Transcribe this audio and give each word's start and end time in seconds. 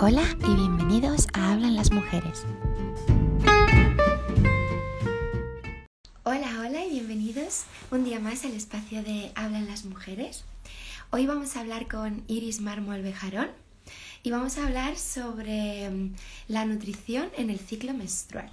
Hola 0.00 0.22
y 0.46 0.54
bienvenidos 0.54 1.26
a 1.32 1.52
Hablan 1.52 1.74
las 1.74 1.90
Mujeres. 1.90 2.44
Hola, 6.22 6.60
hola 6.60 6.84
y 6.84 6.90
bienvenidos 6.90 7.64
un 7.90 8.04
día 8.04 8.20
más 8.20 8.44
al 8.44 8.52
espacio 8.52 9.02
de 9.02 9.32
Hablan 9.34 9.66
las 9.66 9.84
Mujeres. 9.84 10.44
Hoy 11.10 11.26
vamos 11.26 11.56
a 11.56 11.60
hablar 11.60 11.88
con 11.88 12.22
Iris 12.28 12.60
Mármol 12.60 13.02
Bejarón 13.02 13.48
y 14.22 14.30
vamos 14.30 14.56
a 14.56 14.68
hablar 14.68 14.96
sobre 14.96 15.90
mm, 15.90 16.14
la 16.46 16.64
nutrición 16.64 17.30
en 17.36 17.50
el 17.50 17.58
ciclo 17.58 17.92
menstrual. 17.92 18.52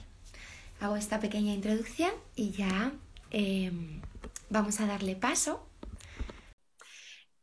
Hago 0.82 0.96
esta 0.96 1.20
pequeña 1.20 1.54
introducción 1.54 2.10
y 2.36 2.54
ya 2.54 2.92
em, 3.30 4.02
vamos 4.50 4.80
a 4.80 4.88
darle 4.88 5.16
paso 5.16 5.64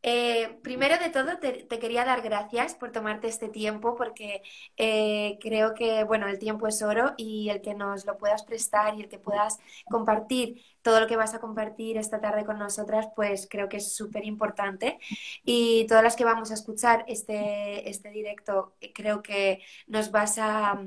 eh, 0.02 0.58
primero 0.62 0.98
de 0.98 1.10
todo, 1.10 1.38
te, 1.38 1.66
quería 1.66 2.04
dar 2.04 2.22
gracias 2.22 2.74
por 2.74 2.90
tomarte 2.90 3.28
este 3.28 3.48
tiempo 3.48 3.94
porque 3.94 4.42
eh, 4.76 5.38
creo 5.40 5.74
que, 5.74 6.02
bueno, 6.04 6.26
el 6.26 6.38
tiempo 6.38 6.66
es 6.66 6.82
oro 6.82 7.14
y 7.16 7.50
el 7.50 7.60
que 7.62 7.74
nos 7.74 8.04
lo 8.04 8.18
puedas 8.18 8.42
prestar 8.42 8.96
y 8.96 9.02
el 9.02 9.08
que 9.08 9.18
puedas 9.18 9.58
compartir 9.88 10.62
todo 10.82 10.98
lo 10.98 11.06
que 11.06 11.16
vas 11.16 11.34
a 11.34 11.40
compartir 11.40 11.96
esta 11.98 12.20
tarde 12.20 12.44
con 12.44 12.58
nosotras, 12.58 13.06
pues 13.14 13.46
creo 13.48 13.68
que 13.68 13.76
es 13.76 13.94
súper 13.94 14.24
importante. 14.24 14.98
Y 15.44 15.86
todas 15.86 16.02
las 16.02 16.16
que 16.16 16.24
vamos 16.24 16.50
a 16.50 16.54
escuchar 16.54 17.04
este, 17.06 17.88
este 17.88 18.10
directo, 18.10 18.74
creo 18.94 19.22
que 19.22 19.62
nos 19.86 20.10
vas 20.10 20.38
a... 20.38 20.80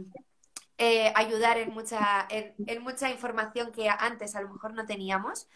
Eh, 0.77 1.09
ayudar 1.15 1.57
en 1.57 1.73
mucha, 1.73 2.27
en 2.29 2.83
mucha 2.83 3.09
información 3.09 3.71
que 3.71 3.87
antes 3.87 4.35
a 4.35 4.41
lo 4.41 4.49
mejor 4.49 4.73
no 4.73 4.85
teníamos 4.85 5.47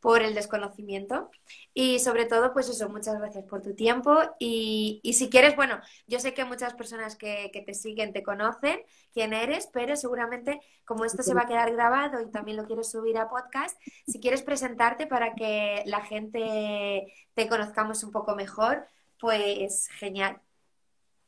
por 0.00 0.22
el 0.22 0.34
desconocimiento. 0.34 1.30
Y 1.74 1.98
sobre 1.98 2.26
todo, 2.26 2.52
pues 2.52 2.68
eso, 2.68 2.88
muchas 2.88 3.18
gracias 3.18 3.44
por 3.44 3.62
tu 3.62 3.74
tiempo. 3.74 4.16
Y, 4.38 5.00
si 5.12 5.28
quieres, 5.28 5.56
bueno, 5.56 5.78
yo 6.06 6.20
sé 6.20 6.34
que 6.34 6.44
muchas 6.44 6.74
personas 6.74 7.16
que, 7.16 7.50
te 7.66 7.74
siguen 7.74 8.12
te 8.12 8.22
conocen 8.22 8.80
quién 9.12 9.32
eres, 9.32 9.68
pero 9.72 9.96
seguramente 9.96 10.60
como 10.84 11.04
esto 11.04 11.22
se 11.22 11.34
va 11.34 11.42
a 11.42 11.46
quedar 11.46 11.72
grabado 11.72 12.20
y 12.20 12.30
también 12.30 12.56
lo 12.56 12.64
quieres 12.64 12.90
subir 12.90 13.18
a 13.18 13.28
podcast, 13.28 13.78
si 14.06 14.20
quieres 14.20 14.42
presentarte 14.42 15.06
para 15.06 15.34
que 15.34 15.82
la 15.86 16.00
gente 16.00 17.12
te 17.34 17.48
conozcamos 17.48 18.04
un 18.04 18.12
poco 18.12 18.34
mejor, 18.36 18.86
pues 19.20 19.88
genial. 19.98 20.40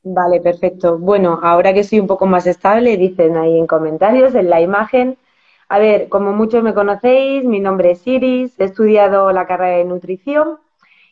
Vale, 0.03 0.41
perfecto. 0.41 0.99
Bueno, 0.99 1.41
ahora 1.43 1.75
que 1.75 1.85
soy 1.85 2.01
un 2.01 2.07
poco 2.07 2.27
más 2.27 2.47
estable, 2.47 2.97
dicen 2.97 3.37
ahí 3.37 3.59
en 3.59 3.67
comentarios, 3.67 4.35
en 4.35 4.49
la 4.49 4.61
imagen, 4.61 5.19
a 5.71 5.79
ver, 5.79 6.09
como 6.09 6.33
muchos 6.33 6.65
me 6.65 6.75
conocéis, 6.75 7.45
mi 7.45 7.61
nombre 7.61 7.93
es 7.93 8.05
Iris, 8.05 8.59
he 8.59 8.65
estudiado 8.65 9.31
la 9.31 9.47
carrera 9.47 9.77
de 9.77 9.85
nutrición 9.85 10.59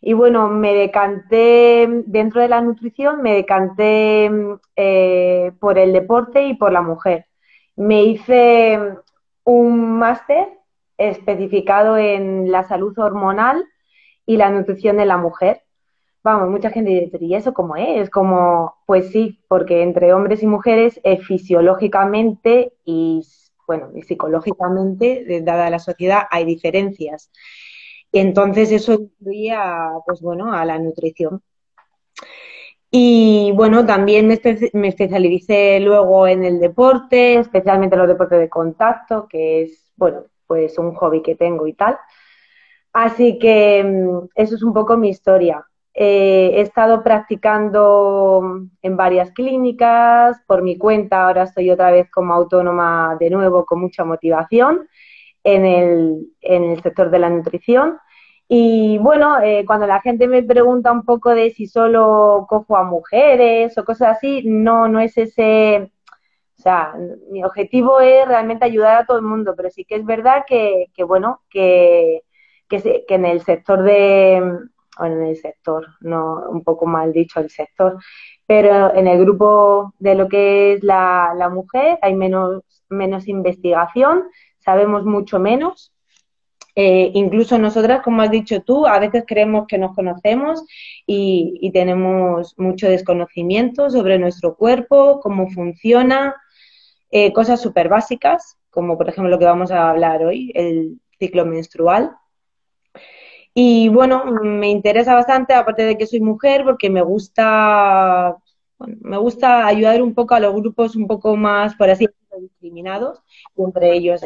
y 0.01 0.15
bueno, 0.15 0.49
me 0.49 0.75
decanté, 0.75 1.87
dentro 2.07 2.41
de 2.41 2.49
la 2.49 2.61
nutrición, 2.61 3.23
me 3.23 3.35
decanté 3.35 4.29
eh, 4.75 5.53
por 5.61 5.79
el 5.79 5.93
deporte 5.93 6.47
y 6.47 6.55
por 6.55 6.73
la 6.73 6.83
mujer. 6.83 7.27
Me 7.77 8.03
hice 8.03 8.81
un 9.45 9.99
máster 9.99 10.49
especificado 10.97 11.97
en 11.97 12.51
la 12.51 12.65
salud 12.65 12.99
hormonal 12.99 13.65
y 14.27 14.39
la 14.39 14.51
nutrición 14.51 14.97
de 14.97 15.07
la 15.07 15.19
mujer. 15.19 15.63
Vamos, 16.25 16.51
mucha 16.51 16.71
gente 16.71 16.91
dice, 16.91 17.19
¿y 17.21 17.37
eso 17.37 17.55
cómo 17.55 17.77
es? 17.77 18.11
Como, 18.11 18.75
pues 18.87 19.13
sí, 19.13 19.39
porque 19.47 19.83
entre 19.83 20.13
hombres 20.15 20.43
y 20.43 20.49
mujeres 20.49 21.01
eh, 21.05 21.19
fisiológicamente 21.19 22.73
y 22.85 23.25
bueno, 23.69 23.91
y 23.95 24.03
psicológicamente, 24.03 25.43
dada 25.43 25.69
la 25.69 25.79
sociedad, 25.79 26.23
hay 26.31 26.47
diferencias. 26.47 27.31
Entonces 28.11 28.73
eso 28.73 28.95
incluye 28.95 29.53
a, 29.53 29.91
pues 30.07 30.23
bueno, 30.23 30.55
a 30.55 30.65
la 30.65 30.79
nutrición. 30.79 31.43
Y 32.91 33.53
bueno, 33.55 33.85
también 33.85 34.27
me, 34.27 34.41
me 34.73 34.89
especialicé 34.89 35.81
luego 35.81 36.27
en 36.27 36.45
el 36.45 36.59
deporte, 36.59 37.35
especialmente 37.35 37.95
en 37.95 38.01
los 38.01 38.09
deportes 38.09 38.39
de 38.39 38.49
contacto, 38.49 39.29
que 39.29 39.63
es, 39.63 39.93
bueno, 39.97 40.25
pues 40.47 40.79
un 40.79 40.95
hobby 40.95 41.21
que 41.21 41.35
tengo 41.35 41.67
y 41.67 41.75
tal. 41.75 41.99
Así 42.95 43.39
que 43.39 43.85
mm, 43.85 44.29
eso 44.35 44.55
es 44.55 44.63
un 44.63 44.73
poco 44.73 44.97
mi 44.97 45.11
historia. 45.11 45.63
Eh, 46.01 46.53
he 46.55 46.61
estado 46.61 47.03
practicando 47.03 48.61
en 48.83 48.97
varias 48.97 49.33
clínicas 49.33 50.41
por 50.47 50.63
mi 50.63 50.79
cuenta, 50.79 51.27
ahora 51.27 51.43
estoy 51.43 51.71
otra 51.73 51.91
vez 51.91 52.09
como 52.09 52.35
autónoma 52.35 53.17
de 53.19 53.31
nuevo 53.31 53.67
con 53.67 53.81
mucha 53.81 54.05
motivación 54.05 54.89
en 55.43 55.67
el, 55.67 56.81
sector 56.85 57.11
de 57.11 57.19
la 57.19 57.31
nutrición. 57.31 57.99
Y 58.47 58.99
bueno, 58.99 59.41
eh, 59.43 59.65
cuando 59.67 59.89
la 59.89 60.01
gente 60.01 60.29
me 60.29 60.45
pregunta 60.45 60.93
un 60.93 61.05
poco 61.05 61.31
de 61.35 61.51
si 61.51 61.67
solo 61.67 62.47
cojo 62.49 62.77
a 62.77 62.85
mujeres 62.85 63.77
o 63.77 63.85
cosas 63.85 64.19
así, 64.19 64.43
no, 64.45 64.87
no 64.87 65.01
es 65.01 65.19
ese, 65.19 65.91
o 66.59 66.63
sea, 66.63 66.95
mi 67.31 67.43
objetivo 67.43 67.99
es 68.01 68.27
realmente 68.29 68.65
ayudar 68.65 68.99
a 68.99 69.07
todo 69.07 69.19
el 69.19 69.25
mundo, 69.25 69.55
pero 69.57 69.69
sí 69.71 69.85
que 69.85 69.97
es 69.97 70.05
verdad 70.07 70.45
que, 70.47 70.87
bueno, 71.05 71.43
que, 71.51 72.23
que 72.69 73.05
en 73.09 73.25
el 73.27 73.41
sector 73.43 73.83
de, 73.83 74.69
en 75.05 75.23
el 75.23 75.37
sector, 75.37 75.87
no 76.01 76.45
un 76.51 76.63
poco 76.63 76.87
mal 76.87 77.13
dicho 77.13 77.41
el 77.41 77.51
sector, 77.51 77.99
pero 78.47 78.95
en 78.95 79.07
el 79.07 79.19
grupo 79.19 79.95
de 79.99 80.15
lo 80.15 80.29
que 80.29 80.73
es 80.75 80.83
la, 80.83 81.51
mujer 81.53 81.99
hay 82.03 82.15
menos, 82.15 82.63
menos 82.89 83.29
investigación, 83.29 84.25
sabemos 84.59 85.05
mucho 85.05 85.39
menos. 85.39 85.93
Eh, 86.75 87.11
incluso 87.15 87.59
nosotras, 87.59 88.03
como 88.03 88.23
has 88.23 88.31
dicho 88.31 88.63
tú, 88.63 88.87
a 88.87 89.01
veces 89.01 89.25
creemos 89.27 89.67
que 89.67 89.79
nos 89.79 89.95
conocemos 89.95 90.65
y, 91.07 91.71
tenemos 91.73 92.55
mucho 92.57 92.89
desconocimiento 92.89 93.91
sobre 93.91 94.19
nuestro 94.19 94.57
cuerpo, 94.57 95.21
cómo 95.21 95.49
funciona, 95.51 96.35
eh, 97.11 97.33
cosas 97.33 97.61
súper 97.61 97.89
básicas, 97.89 98.57
como 98.71 98.97
por 98.97 99.09
ejemplo 99.09 99.31
lo 99.31 99.39
que 99.39 99.45
vamos 99.45 99.71
a 99.71 99.91
hablar 99.91 100.23
hoy, 100.25 100.53
el 100.55 101.01
ciclo 101.19 101.45
menstrual. 101.45 102.13
Y 103.61 103.89
bueno, 103.89 104.25
me 104.25 104.69
interesa 104.71 105.17
bastante, 105.17 105.53
aparte 105.53 105.83
de 105.83 105.99
que 105.99 106.07
soy 106.07 106.21
mujer, 106.21 106.63
porque 106.63 106.89
me 106.89 107.03
gusta, 107.03 108.37
me 108.79 109.19
gusta 109.19 109.67
ayudar 109.67 110.01
un 110.01 110.15
poco 110.15 110.37
a 110.37 110.39
los 110.41 110.55
grupos 110.55 110.95
un 110.95 111.09
poco 111.09 111.35
más, 111.35 111.75
por 111.75 111.91
así 111.91 112.07
decirlo, 112.07 112.41
discriminados, 112.41 113.21
y 113.57 113.63
entre 113.65 113.95
ellos 113.95 114.21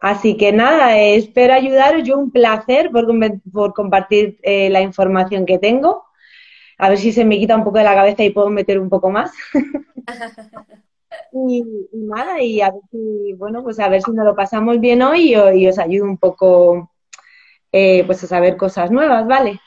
Así 0.00 0.36
que 0.36 0.50
nada, 0.50 0.98
espero 0.98 1.54
ayudaros. 1.54 2.02
Yo 2.02 2.18
un 2.18 2.32
placer 2.32 2.90
por, 2.90 3.06
por 3.52 3.72
compartir 3.74 4.40
eh, 4.42 4.70
la 4.70 4.80
información 4.80 5.46
que 5.46 5.60
tengo. 5.60 6.02
A 6.78 6.88
ver 6.88 6.98
si 6.98 7.12
se 7.12 7.24
me 7.24 7.38
quita 7.38 7.56
un 7.56 7.62
poco 7.62 7.78
de 7.78 7.84
la 7.84 7.94
cabeza 7.94 8.24
y 8.24 8.30
puedo 8.30 8.50
meter 8.50 8.80
un 8.80 8.88
poco 8.88 9.08
más. 9.08 9.30
y, 11.32 11.64
nada, 11.92 12.42
y 12.42 12.60
a 12.60 12.72
ver 12.72 12.82
si, 12.90 13.34
bueno, 13.34 13.62
pues 13.62 13.78
a 13.78 13.88
ver 13.88 14.02
si 14.02 14.10
nos 14.10 14.26
lo 14.26 14.34
pasamos 14.34 14.80
bien 14.80 15.00
hoy 15.00 15.36
y 15.36 15.68
os 15.68 15.78
ayudo 15.78 16.06
un 16.06 16.18
poco 16.18 16.90
eh, 17.72 18.04
pues 18.06 18.22
a 18.24 18.26
saber 18.26 18.56
cosas 18.56 18.90
nuevas, 18.90 19.26
¿vale? 19.26 19.60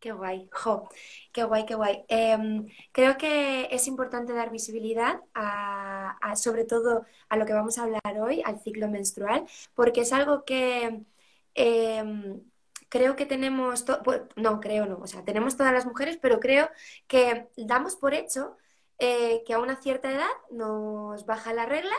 Qué 0.00 0.12
guay, 0.12 0.48
jo, 0.52 0.88
qué 1.32 1.44
guay, 1.44 1.64
qué 1.64 1.74
guay. 1.74 2.04
Em, 2.08 2.66
creo 2.92 3.16
que 3.16 3.68
es 3.70 3.88
importante 3.88 4.34
dar 4.34 4.50
visibilidad 4.50 5.20
a, 5.34 6.36
sobre 6.36 6.64
todo 6.64 7.06
a 7.28 7.36
lo 7.36 7.46
que 7.46 7.54
vamos 7.54 7.78
a 7.78 7.84
hablar 7.84 8.02
hoy, 8.20 8.42
al 8.44 8.60
ciclo 8.60 8.88
menstrual, 8.88 9.46
porque 9.74 10.02
es 10.02 10.12
algo 10.12 10.44
que 10.44 11.00
em, 11.54 12.40
creo 12.88 13.16
que 13.16 13.26
tenemos, 13.26 13.84
no, 14.36 14.60
creo 14.60 14.86
no, 14.86 14.98
o 14.98 15.06
sea, 15.06 15.24
tenemos 15.24 15.56
todas 15.56 15.72
las 15.72 15.86
mujeres, 15.86 16.18
pero 16.20 16.40
creo 16.40 16.68
que 17.06 17.48
damos 17.56 17.96
por 17.96 18.14
hecho 18.14 18.56
eh, 18.98 19.42
que 19.46 19.54
a 19.54 19.58
una 19.58 19.76
cierta 19.76 20.12
edad 20.12 20.28
nos 20.50 21.26
baja 21.26 21.52
la 21.54 21.66
regla 21.66 21.96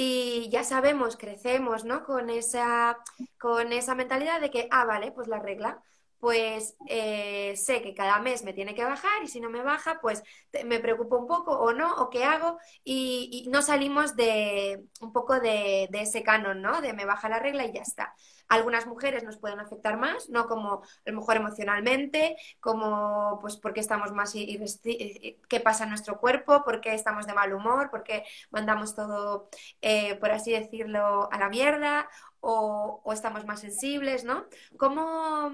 y 0.00 0.48
ya 0.50 0.62
sabemos, 0.64 1.16
crecemos, 1.16 1.84
¿no? 1.84 2.04
Con 2.04 2.30
esa, 2.30 2.98
con 3.40 3.72
esa 3.72 3.94
mentalidad 3.96 4.40
de 4.40 4.50
que, 4.50 4.68
ah, 4.70 4.84
vale, 4.84 5.10
pues 5.12 5.28
la 5.28 5.40
regla, 5.40 5.82
pues 6.18 6.76
eh, 6.86 7.54
sé 7.56 7.82
que 7.82 7.94
cada 7.94 8.18
mes 8.20 8.44
me 8.44 8.52
tiene 8.52 8.74
que 8.74 8.84
bajar 8.84 9.22
y 9.22 9.28
si 9.28 9.40
no 9.40 9.50
me 9.50 9.62
baja, 9.62 9.98
pues 10.00 10.22
me 10.64 10.80
preocupo 10.80 11.18
un 11.18 11.26
poco 11.26 11.52
o 11.52 11.72
no, 11.72 11.94
o 11.96 12.10
qué 12.10 12.24
hago 12.24 12.58
y, 12.84 13.46
no 13.50 13.62
salimos 13.62 14.16
de 14.16 14.84
un 15.00 15.12
poco 15.12 15.40
de, 15.40 15.88
de, 15.90 16.02
ese 16.02 16.22
canon, 16.22 16.60
¿no? 16.60 16.80
De 16.80 16.92
me 16.92 17.04
baja 17.04 17.28
la 17.28 17.38
regla 17.38 17.64
y 17.64 17.72
ya 17.72 17.82
está. 17.82 18.14
Algunas 18.48 18.86
mujeres 18.86 19.24
nos 19.24 19.36
pueden 19.36 19.60
afectar 19.60 19.98
más, 19.98 20.30
no 20.30 20.46
como 20.46 20.82
a 20.82 21.10
lo 21.10 21.16
mejor 21.20 21.36
emocionalmente, 21.36 22.36
como 22.60 23.38
pues 23.40 23.56
porque 23.58 23.80
estamos 23.80 24.12
más 24.12 24.32
qué 24.32 25.60
pasa 25.62 25.84
en 25.84 25.90
nuestro 25.90 26.18
cuerpo, 26.18 26.64
por 26.64 26.80
qué 26.80 26.94
estamos 26.94 27.26
de 27.26 27.34
mal 27.34 27.52
humor, 27.52 27.90
por 27.90 28.02
qué 28.02 28.24
mandamos 28.50 28.94
todo, 28.94 29.50
eh, 29.82 30.16
por 30.16 30.30
así 30.30 30.52
decirlo, 30.52 31.28
a 31.30 31.38
la 31.38 31.48
mierda, 31.48 32.08
o, 32.40 33.02
estamos 33.12 33.44
más 33.44 33.60
sensibles, 33.60 34.24
¿no? 34.24 34.46
¿Cómo, 34.76 35.52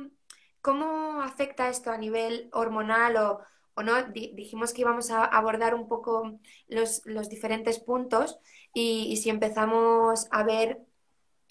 ¿Cómo 0.64 1.20
afecta 1.20 1.68
esto 1.68 1.90
a 1.90 1.98
nivel 1.98 2.48
hormonal 2.52 3.16
o, 3.18 3.82
no? 3.82 4.02
dijimos 4.14 4.72
que 4.72 4.80
íbamos 4.80 5.10
a 5.10 5.22
abordar 5.22 5.74
un 5.74 5.88
poco 5.88 6.38
los, 6.68 7.02
diferentes 7.28 7.78
puntos 7.78 8.38
y, 8.72 9.14
si 9.18 9.28
empezamos 9.28 10.26
a 10.30 10.42
ver 10.42 10.80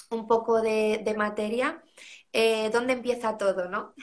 un 0.09 0.25
poco 0.25 0.63
de, 0.63 1.13
materia, 1.15 1.83
eh, 2.31 2.71
¿dónde 2.71 2.93
empieza 2.93 3.37
todo, 3.37 3.69
no? 3.69 3.93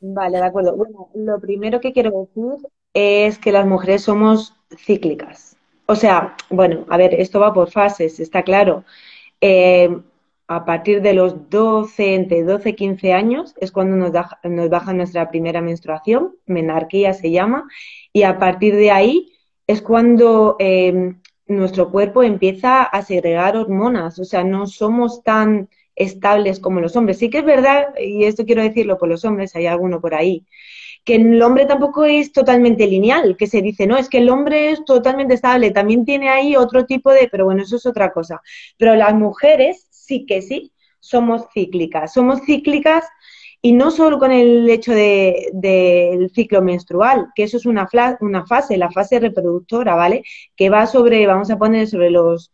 vale, 0.00 0.38
de 0.38 0.44
acuerdo. 0.44 0.74
Bueno, 0.74 1.10
lo 1.14 1.38
primero 1.38 1.80
que 1.80 1.92
quiero 1.92 2.10
decir 2.34 2.68
es 2.94 3.38
que 3.38 3.52
las 3.52 3.64
mujeres 3.64 4.02
somos 4.02 4.56
cíclicas. 4.76 5.56
O 5.86 5.94
sea, 5.94 6.36
bueno, 6.50 6.84
a 6.88 6.96
ver, 6.96 7.14
esto 7.14 7.38
va 7.38 7.54
por 7.54 7.70
fases, 7.70 8.18
está 8.18 8.42
claro. 8.42 8.84
Eh, 9.40 9.88
a 10.46 10.64
partir 10.64 11.00
de 11.02 11.14
los 11.14 11.48
12, 11.50 12.14
entre 12.14 12.42
12 12.42 12.70
y 12.70 12.74
15 12.74 13.12
años, 13.12 13.54
es 13.60 13.72
cuando 13.72 13.96
nos, 13.96 14.12
baja 14.70 14.92
nuestra 14.92 15.30
primera 15.30 15.62
menstruación, 15.62 16.36
menarquía 16.46 17.14
se 17.14 17.30
llama, 17.30 17.68
y 18.12 18.24
a 18.24 18.38
partir 18.38 18.76
de 18.76 18.90
ahí 18.90 19.32
es 19.66 19.80
cuando 19.80 20.56
eh, 20.58 21.14
nuestro 21.46 21.90
cuerpo 21.90 22.22
empieza 22.22 22.82
a 22.82 23.02
segregar 23.02 23.56
hormonas, 23.56 24.18
o 24.18 24.24
sea, 24.24 24.44
no 24.44 24.66
somos 24.66 25.22
tan 25.22 25.68
estables 25.96 26.60
como 26.60 26.80
los 26.80 26.96
hombres. 26.96 27.18
Sí 27.18 27.30
que 27.30 27.38
es 27.38 27.44
verdad, 27.44 27.94
y 27.98 28.24
esto 28.24 28.44
quiero 28.44 28.62
decirlo 28.62 28.98
por 28.98 29.08
los 29.08 29.24
hombres, 29.24 29.54
hay 29.56 29.66
alguno 29.66 30.00
por 30.00 30.14
ahí, 30.14 30.44
que 31.04 31.16
el 31.16 31.40
hombre 31.42 31.66
tampoco 31.66 32.04
es 32.04 32.32
totalmente 32.32 32.86
lineal, 32.86 33.36
que 33.36 33.46
se 33.46 33.62
dice, 33.62 33.86
no, 33.86 33.96
es 33.96 34.08
que 34.08 34.18
el 34.18 34.30
hombre 34.30 34.70
es 34.70 34.84
totalmente 34.84 35.34
estable, 35.34 35.70
también 35.70 36.04
tiene 36.04 36.30
ahí 36.30 36.56
otro 36.56 36.86
tipo 36.86 37.10
de, 37.10 37.28
pero 37.30 37.44
bueno, 37.44 37.62
eso 37.62 37.76
es 37.76 37.86
otra 37.86 38.12
cosa. 38.12 38.40
Pero 38.78 38.94
las 38.94 39.14
mujeres 39.14 39.83
sí 40.06 40.26
que 40.26 40.42
sí, 40.42 40.72
somos 41.00 41.46
cíclicas, 41.52 42.12
somos 42.12 42.40
cíclicas 42.44 43.04
y 43.60 43.72
no 43.72 43.90
solo 43.90 44.18
con 44.18 44.30
el 44.30 44.68
hecho 44.68 44.92
del 44.92 46.30
ciclo 46.34 46.60
menstrual, 46.62 47.28
que 47.34 47.44
eso 47.44 47.56
es 47.56 47.64
una, 47.64 47.88
una 48.20 48.46
fase, 48.46 48.76
la 48.76 48.90
fase 48.90 49.18
reproductora, 49.20 49.94
¿vale? 49.94 50.22
Que 50.54 50.68
va 50.68 50.86
sobre, 50.86 51.26
vamos 51.26 51.50
a 51.50 51.56
poner 51.56 51.88
sobre 51.88 52.10
los 52.10 52.52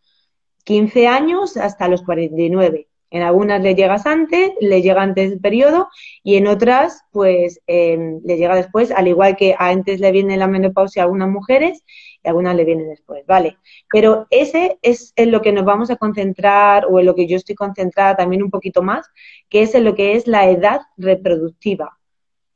15 0.63 1.07
años 1.07 1.57
hasta 1.57 1.89
los 1.89 2.01
49. 2.03 2.87
En 3.09 3.23
algunas 3.23 3.61
le 3.61 3.75
llegas 3.75 4.05
antes, 4.05 4.51
le 4.61 4.81
llega 4.81 5.01
antes 5.01 5.31
del 5.31 5.41
periodo 5.41 5.89
y 6.23 6.35
en 6.37 6.47
otras, 6.47 7.01
pues, 7.11 7.59
em, 7.67 8.21
le 8.23 8.37
llega 8.37 8.55
después, 8.55 8.89
al 8.91 9.09
igual 9.09 9.35
que 9.35 9.53
antes 9.59 9.99
le 9.99 10.13
viene 10.13 10.37
la 10.37 10.47
menopausia 10.47 11.01
a 11.01 11.05
algunas 11.05 11.27
mujeres 11.27 11.83
y 12.23 12.27
algunas 12.27 12.55
le 12.55 12.65
viene 12.65 12.83
después, 12.83 13.25
¿vale? 13.25 13.57
Pero 13.91 14.27
ese 14.29 14.77
es 14.81 15.13
en 15.15 15.31
lo 15.31 15.41
que 15.41 15.51
nos 15.51 15.65
vamos 15.65 15.89
a 15.89 15.95
concentrar 15.95 16.85
o 16.85 16.99
en 16.99 17.05
lo 17.05 17.15
que 17.15 17.27
yo 17.27 17.37
estoy 17.37 17.55
concentrada 17.55 18.15
también 18.15 18.43
un 18.43 18.49
poquito 18.49 18.81
más, 18.81 19.09
que 19.49 19.61
es 19.63 19.75
en 19.75 19.83
lo 19.83 19.95
que 19.95 20.15
es 20.15 20.27
la 20.27 20.49
edad 20.49 20.81
reproductiva. 20.97 21.97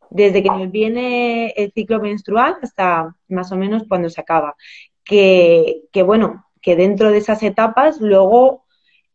Desde 0.09 0.43
que 0.43 0.49
nos 0.49 0.71
viene 0.71 1.47
el 1.57 1.71
ciclo 1.73 1.99
menstrual 1.99 2.57
hasta 2.61 3.15
más 3.27 3.51
o 3.51 3.57
menos 3.57 3.83
cuando 3.89 4.09
se 4.09 4.21
acaba. 4.21 4.55
Que, 5.03 5.83
que 5.91 6.03
bueno, 6.03 6.45
que 6.61 6.75
dentro 6.75 7.11
de 7.11 7.17
esas 7.17 7.43
etapas 7.43 7.99
luego 8.01 8.65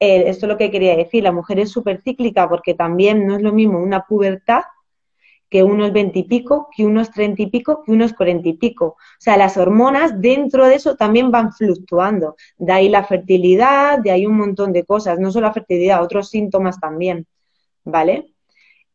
eh, 0.01 0.31
esto 0.31 0.47
es 0.47 0.49
lo 0.49 0.57
que 0.57 0.71
quería 0.71 0.97
decir, 0.97 1.23
la 1.23 1.33
mujer 1.33 1.59
es 1.61 1.71
súper 1.71 2.01
cíclica 2.01 2.49
porque 2.49 2.73
también 2.73 3.27
no 3.27 3.37
es 3.37 3.43
lo 3.43 3.53
mismo 3.53 3.79
una 3.79 4.07
pubertad 4.07 4.63
que 5.51 5.63
unos 5.65 5.93
veintipico, 5.93 6.69
que 6.75 6.87
unos 6.87 7.11
treinta 7.11 7.43
y 7.43 7.47
pico, 7.49 7.83
que 7.85 7.93
unos 7.93 8.13
cuarenta 8.15 8.49
y 8.49 8.55
pico. 8.55 8.87
O 8.87 8.97
sea, 9.19 9.37
las 9.37 9.57
hormonas 9.57 10.21
dentro 10.21 10.67
de 10.67 10.77
eso 10.77 10.97
también 10.97 11.31
van 11.31 11.53
fluctuando. 11.53 12.37
De 12.57 12.73
ahí 12.73 12.89
la 12.89 13.05
fertilidad, 13.05 13.99
de 13.99 14.13
ahí 14.13 14.27
un 14.27 14.37
montón 14.39 14.73
de 14.73 14.85
cosas, 14.85 15.19
no 15.19 15.31
solo 15.33 15.49
la 15.49 15.53
fertilidad, 15.53 16.03
otros 16.03 16.31
síntomas 16.31 16.79
también, 16.81 17.27
¿vale? 17.85 18.33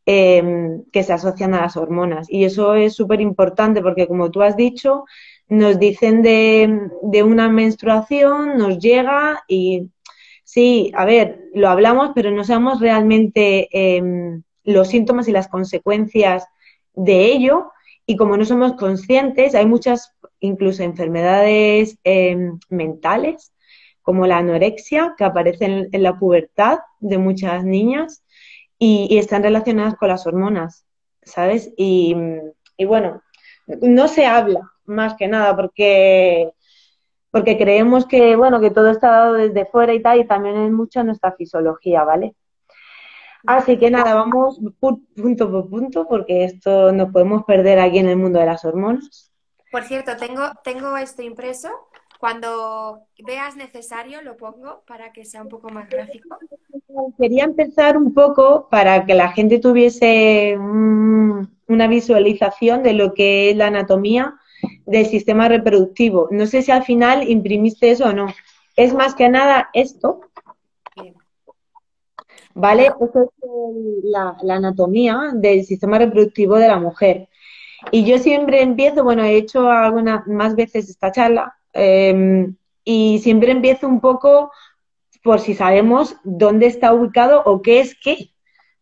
Em, 0.06 0.84
que 0.92 1.02
se 1.02 1.12
asocian 1.12 1.54
a 1.54 1.60
las 1.62 1.76
hormonas. 1.76 2.26
Y 2.30 2.44
eso 2.44 2.74
es 2.74 2.94
súper 2.94 3.20
importante 3.20 3.82
porque, 3.82 4.06
como 4.06 4.30
tú 4.30 4.42
has 4.42 4.56
dicho, 4.56 5.04
nos 5.48 5.78
dicen 5.78 6.22
de, 6.22 6.90
de 7.02 7.22
una 7.22 7.48
menstruación, 7.50 8.56
nos 8.58 8.78
llega 8.78 9.42
y 9.48 9.90
Sí, 10.48 10.92
a 10.94 11.04
ver, 11.04 11.50
lo 11.54 11.68
hablamos, 11.68 12.12
pero 12.14 12.30
no 12.30 12.44
sabemos 12.44 12.80
realmente 12.80 13.68
em, 13.72 14.44
los 14.66 14.88
síntomas 14.88 15.28
y 15.28 15.32
las 15.32 15.48
consecuencias 15.48 16.46
de 16.92 17.26
ello. 17.26 17.72
Y 18.04 18.16
como 18.16 18.36
no 18.36 18.44
somos 18.44 18.74
conscientes, 18.74 19.54
hay 19.54 19.66
muchas 19.66 20.12
incluso 20.40 20.82
enfermedades 20.82 21.98
em, 22.04 22.58
mentales, 22.68 23.52
como 24.02 24.26
la 24.26 24.38
anorexia, 24.38 25.14
que 25.16 25.24
aparecen 25.24 25.88
en, 25.90 26.02
la 26.02 26.18
pubertad 26.18 26.80
de 27.00 27.18
muchas 27.18 27.64
niñas 27.64 28.22
y, 28.78 29.18
están 29.18 29.42
relacionadas 29.42 29.96
con 29.96 30.08
las 30.08 30.26
hormonas, 30.26 30.84
¿sabes? 31.22 31.72
Y, 31.76 32.14
y 32.76 32.84
bueno, 32.84 33.22
no 33.66 34.08
se 34.08 34.26
habla 34.26 34.60
más 34.84 35.14
que 35.14 35.26
nada 35.28 35.56
porque 35.56 36.52
porque 37.36 37.58
creemos 37.58 38.06
que, 38.06 38.34
bueno, 38.34 38.60
que 38.60 38.70
todo 38.70 38.88
está 38.90 39.10
dado 39.10 39.34
desde 39.34 39.66
fuera 39.66 39.92
y 39.92 40.00
tal, 40.00 40.20
y 40.20 40.26
también 40.26 40.56
es 40.56 40.72
mucho 40.72 41.04
nuestra 41.04 41.32
fisiología, 41.32 42.02
¿vale? 42.02 42.34
Así 43.46 43.78
que 43.78 43.90
nada, 43.90 44.14
vamos 44.14 44.60
punto 44.80 45.50
por 45.50 45.68
punto, 45.68 46.06
porque 46.08 46.44
esto 46.44 46.92
nos 46.92 47.12
podemos 47.12 47.44
perder 47.44 47.78
aquí 47.78 47.98
en 47.98 48.08
el 48.08 48.16
mundo 48.16 48.38
de 48.38 48.46
las 48.46 48.64
hormonas. 48.64 49.32
Por 49.70 49.84
cierto, 49.84 50.16
tengo, 50.16 50.42
tengo 50.64 50.96
esto 50.96 51.22
impreso. 51.22 51.68
Cuando 52.18 53.02
veas 53.26 53.56
necesario 53.56 54.22
lo 54.22 54.36
pongo 54.36 54.82
para 54.86 55.12
que 55.12 55.24
sea 55.24 55.42
un 55.42 55.48
poco 55.48 55.68
más 55.68 55.88
gráfico. 55.88 56.38
Quería 57.18 57.44
empezar 57.44 57.96
un 57.96 58.14
poco 58.14 58.68
para 58.70 59.04
que 59.04 59.14
la 59.14 59.32
gente 59.32 59.58
tuviese 59.58 60.56
una 60.58 61.86
visualización 61.88 62.82
de 62.82 62.94
lo 62.94 63.12
que 63.12 63.50
es 63.50 63.56
la 63.56 63.66
anatomía 63.66 64.34
del 64.86 65.06
sistema 65.06 65.48
reproductivo. 65.48 66.28
No 66.30 66.46
sé 66.46 66.62
si 66.62 66.70
al 66.70 66.84
final 66.84 67.28
imprimiste 67.28 67.90
eso 67.90 68.06
o 68.06 68.12
no. 68.12 68.28
Es 68.76 68.94
más 68.94 69.14
que 69.14 69.28
nada 69.28 69.68
esto. 69.74 70.20
¿Vale? 72.56 72.86
Esto 72.86 73.20
es 73.22 73.28
la, 74.04 74.34
anatomía 74.48 75.30
del 75.34 75.64
sistema 75.64 75.98
reproductivo 75.98 76.56
de 76.56 76.68
la 76.68 76.78
mujer. 76.78 77.28
Y 77.92 78.04
yo 78.04 78.18
siempre 78.18 78.62
empiezo, 78.62 79.04
bueno, 79.04 79.22
he 79.24 79.36
hecho 79.36 79.70
algunas 79.70 80.26
más 80.26 80.56
veces 80.56 80.88
esta 80.88 81.12
charla, 81.12 81.54
em, 81.74 82.56
y 82.82 83.18
siempre 83.18 83.52
empiezo 83.52 83.86
un 83.86 84.00
poco 84.00 84.50
por 85.22 85.40
si 85.40 85.54
sabemos 85.54 86.16
dónde 86.24 86.66
está 86.66 86.94
ubicado 86.94 87.42
o 87.44 87.60
qué 87.60 87.80
es 87.80 87.94
qué. 88.02 88.30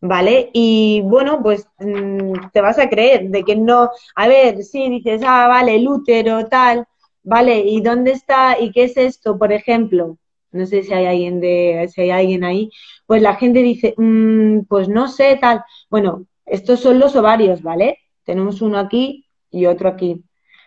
¿vale? 0.00 0.50
Y 0.52 1.02
bueno, 1.04 1.42
pues 1.42 1.66
mm, 1.78 2.50
te 2.52 2.60
vas 2.60 2.78
a 2.78 2.88
creer 2.88 3.30
de 3.30 3.42
que 3.44 3.56
no, 3.56 3.90
a 4.14 4.28
ver, 4.28 4.62
sí, 4.62 4.88
dices, 4.90 5.22
ah, 5.26 5.48
vale, 5.48 5.76
el 5.76 5.88
útero, 5.88 6.46
tal, 6.46 6.86
vale, 7.22 7.60
¿y 7.60 7.80
dónde 7.80 8.12
está? 8.12 8.60
¿Y 8.60 8.70
qué 8.72 8.84
es 8.84 8.96
esto, 8.96 9.38
por 9.38 9.52
ejemplo? 9.52 10.18
No 10.54 10.66
sé 10.66 10.82
si 10.84 10.92
hay 10.94 11.06
alguien 11.06 11.40
de, 11.40 11.90
si 11.92 12.02
hay 12.02 12.10
alguien 12.10 12.44
ahí, 12.44 12.70
pues 13.06 13.22
la 13.22 13.34
gente 13.34 13.60
dice, 13.60 13.94
mm, 13.96 14.60
pues 14.68 14.88
no 14.88 15.08
sé, 15.08 15.36
tal. 15.40 15.64
Bueno, 15.90 16.26
estos 16.46 16.80
son 16.80 16.98
los 16.98 17.16
ovarios, 17.16 17.62
¿vale? 17.62 17.98
Tenemos 18.24 18.62
uno 18.62 18.78
aquí 18.78 19.26
y 19.50 19.66
otro 19.66 19.88
aquí. 19.88 20.24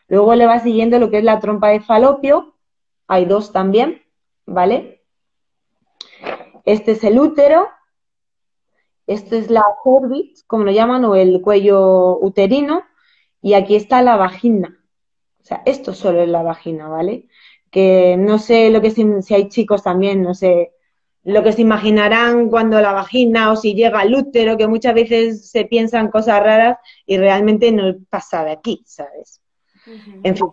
Luego 0.08 0.36
le 0.36 0.46
va 0.46 0.60
siguiendo 0.60 1.00
lo 1.00 1.10
que 1.10 1.20
es 1.20 1.24
la 1.24 1.40
trompa 1.40 1.70
de 1.70 1.80
falopio, 1.82 2.56
hay 3.08 3.26
dos 3.26 3.52
también, 3.52 4.02
¿vale? 4.46 5.04
Este 6.66 6.92
es 6.92 7.04
el 7.04 7.20
útero, 7.20 7.68
esto 9.06 9.36
es 9.38 9.50
la 9.50 9.64
cervix, 9.84 10.44
como 10.44 10.66
lo 10.66 10.72
llaman, 10.72 11.06
o 11.06 11.16
el 11.16 11.42
cuello 11.42 12.18
uterino, 12.20 12.84
y 13.42 13.54
aquí 13.54 13.76
está 13.76 14.02
la 14.02 14.18
vagina. 14.18 14.78
O 15.42 15.44
sea, 15.46 15.62
esto 15.66 15.94
solo 15.94 16.22
es 16.22 16.28
la 16.28 16.44
vagina, 16.44 16.90
¿vale? 16.90 17.30
Que 17.72 18.16
no 18.18 18.40
sé 18.40 18.70
lo 18.70 18.82
que 18.82 18.92
si, 18.92 19.06
si 19.22 19.34
hay 19.34 19.50
chicos 19.50 19.84
también, 19.84 20.22
no 20.22 20.34
sé 20.34 20.72
lo 21.24 21.44
que 21.44 21.52
se 21.52 21.62
imaginarán 21.62 22.50
cuando 22.50 22.80
la 22.80 22.94
vagina 22.94 23.52
o 23.52 23.58
si 23.58 23.74
llega 23.74 24.00
al 24.00 24.16
útero, 24.16 24.56
que 24.56 24.68
muchas 24.68 24.94
veces 24.94 25.50
se 25.52 25.66
piensan 25.66 26.10
cosas 26.10 26.42
raras 26.42 26.78
y 27.06 27.18
realmente 27.18 27.70
no 27.74 27.96
pasa 28.10 28.46
de 28.46 28.52
aquí, 28.52 28.82
¿sabes? 28.86 29.42
En 30.24 30.38
fin, 30.38 30.48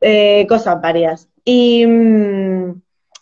eh, 0.00 0.46
cosas 0.48 0.80
varias. 0.80 1.28
Y, 1.44 1.86
mm, 1.86 2.80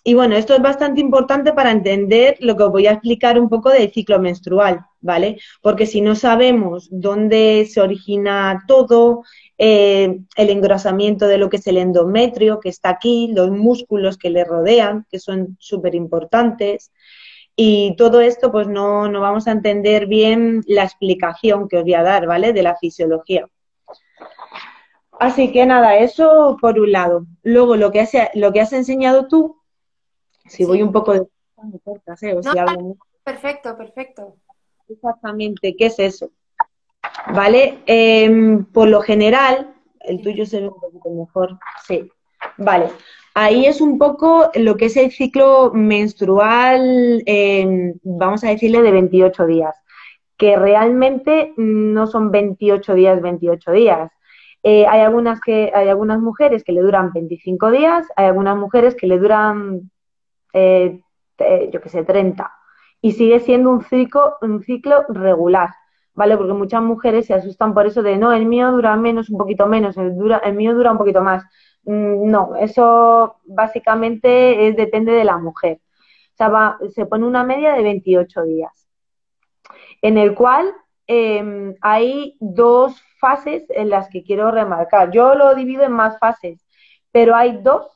y 0.08 0.14
bueno, 0.14 0.36
esto 0.36 0.54
es 0.54 0.62
bastante 0.62 1.02
importante 1.02 1.52
para 1.52 1.70
entender 1.70 2.38
lo 2.40 2.56
que 2.56 2.62
os 2.62 2.72
voy 2.72 2.86
a 2.86 2.92
explicar 2.92 3.38
un 3.38 3.50
poco 3.50 3.68
del 3.68 3.92
ciclo 3.92 4.18
menstrual, 4.18 4.80
¿vale? 5.02 5.36
Porque 5.60 5.84
si 5.84 6.00
no 6.00 6.14
sabemos 6.14 6.88
dónde 6.90 7.68
se 7.70 7.82
origina 7.82 8.64
todo, 8.66 9.22
eh, 9.58 10.18
el 10.34 10.48
engrosamiento 10.48 11.26
de 11.26 11.36
lo 11.36 11.50
que 11.50 11.58
es 11.58 11.66
el 11.66 11.76
endometrio, 11.76 12.58
que 12.58 12.70
está 12.70 12.88
aquí, 12.88 13.30
los 13.34 13.50
músculos 13.50 14.16
que 14.16 14.30
le 14.30 14.44
rodean, 14.44 15.04
que 15.10 15.18
son 15.18 15.58
súper 15.58 15.94
importantes, 15.94 16.90
y 17.54 17.94
todo 17.96 18.22
esto, 18.22 18.50
pues 18.50 18.66
no, 18.66 19.10
no 19.10 19.20
vamos 19.20 19.46
a 19.46 19.52
entender 19.52 20.06
bien 20.06 20.62
la 20.66 20.84
explicación 20.84 21.68
que 21.68 21.76
os 21.76 21.82
voy 21.82 21.92
a 21.92 22.02
dar, 22.02 22.26
¿vale? 22.26 22.54
De 22.54 22.62
la 22.62 22.76
fisiología. 22.76 23.46
Así 25.20 25.52
que 25.52 25.66
nada, 25.66 25.98
eso 25.98 26.56
por 26.62 26.78
un 26.78 26.92
lado. 26.92 27.26
Luego, 27.42 27.76
lo 27.76 27.90
que 27.90 28.08
lo 28.32 28.52
que 28.54 28.62
has 28.62 28.72
enseñado 28.72 29.28
tú, 29.28 29.57
si 30.48 30.64
voy 30.64 30.82
un 30.82 30.92
poco 30.92 31.12
de... 31.12 31.20
¿eh? 31.20 32.94
Perfecto, 33.24 33.76
perfecto. 33.76 34.36
Exactamente, 34.88 35.76
¿qué 35.76 35.86
es 35.86 35.98
eso? 35.98 36.30
¿Vale? 37.34 37.78
Em, 37.86 38.64
por 38.64 38.88
lo 38.88 39.00
general, 39.00 39.74
el 40.00 40.22
tuyo 40.22 40.46
se 40.46 40.60
ve 40.60 40.68
un 40.68 40.80
poquito 40.80 41.10
mejor, 41.10 41.58
sí. 41.86 42.10
Vale, 42.56 42.88
ahí 43.34 43.66
es 43.66 43.80
un 43.80 43.98
poco 43.98 44.50
lo 44.54 44.76
que 44.76 44.86
es 44.86 44.96
el 44.96 45.10
ciclo 45.10 45.72
menstrual, 45.74 47.22
em, 47.26 47.94
vamos 48.02 48.44
a 48.44 48.48
decirle, 48.48 48.82
de 48.82 48.92
28 48.92 49.46
días, 49.46 49.76
que 50.36 50.56
realmente 50.56 51.52
no 51.56 52.06
son 52.06 52.30
28 52.30 52.94
días, 52.94 53.20
28 53.20 53.72
días. 53.72 54.10
Eh, 54.62 54.86
hay, 54.86 55.00
algunas 55.00 55.40
que, 55.40 55.70
hay 55.74 55.88
algunas 55.88 56.20
mujeres 56.20 56.64
que 56.64 56.72
le 56.72 56.80
duran 56.80 57.12
25 57.12 57.70
días, 57.70 58.06
hay 58.16 58.26
algunas 58.26 58.56
mujeres 58.56 58.94
que 58.96 59.06
le 59.06 59.18
duran, 59.18 59.90
eh, 61.38 61.70
yo 61.72 61.80
qué 61.80 61.88
sé, 61.88 62.04
30. 62.04 62.52
Y 63.00 63.12
sigue 63.12 63.40
siendo 63.40 63.70
un 63.70 63.82
ciclo, 63.82 64.36
un 64.42 64.62
ciclo 64.62 65.04
regular, 65.08 65.70
¿vale? 66.14 66.36
Porque 66.36 66.52
muchas 66.52 66.82
mujeres 66.82 67.26
se 67.26 67.34
asustan 67.34 67.74
por 67.74 67.86
eso 67.86 68.02
de, 68.02 68.16
no, 68.18 68.32
el 68.32 68.46
mío 68.46 68.70
dura 68.72 68.96
menos, 68.96 69.30
un 69.30 69.38
poquito 69.38 69.66
menos, 69.66 69.96
el, 69.96 70.14
mío 70.54 70.74
dura 70.74 70.92
un 70.92 70.98
poquito 70.98 71.22
más. 71.22 71.44
Mm, 71.84 72.30
no, 72.30 72.56
eso 72.56 73.36
básicamente 73.44 74.28
depende 74.76 75.12
de 75.12 75.24
la 75.24 75.38
mujer. 75.38 75.80
O 76.34 76.36
sea, 76.36 76.78
se 76.94 77.06
pone 77.06 77.26
una 77.26 77.44
media 77.44 77.74
de 77.74 77.82
28 77.82 78.42
días, 78.44 78.88
en 80.02 80.18
el 80.18 80.34
cual 80.34 80.72
em, 81.06 81.74
hay 81.80 82.36
dos 82.40 83.02
fases 83.20 83.64
en 83.70 83.90
las 83.90 84.08
que 84.08 84.22
quiero 84.22 84.50
remarcar. 84.50 85.10
Yo 85.10 85.34
lo 85.34 85.54
divido 85.54 85.82
en 85.84 85.92
más 85.92 86.18
fases, 86.18 86.64
pero 87.12 87.34
hay 87.34 87.60
dos 87.62 87.86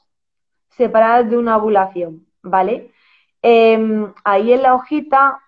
separadas 0.70 1.30
de 1.30 1.36
una 1.38 1.56
ovulación, 1.56 2.26
¿vale? 2.42 2.92
Em, 3.40 4.12
ahí 4.24 4.52
en 4.52 4.62
la 4.62 4.74
hojita, 4.74 5.40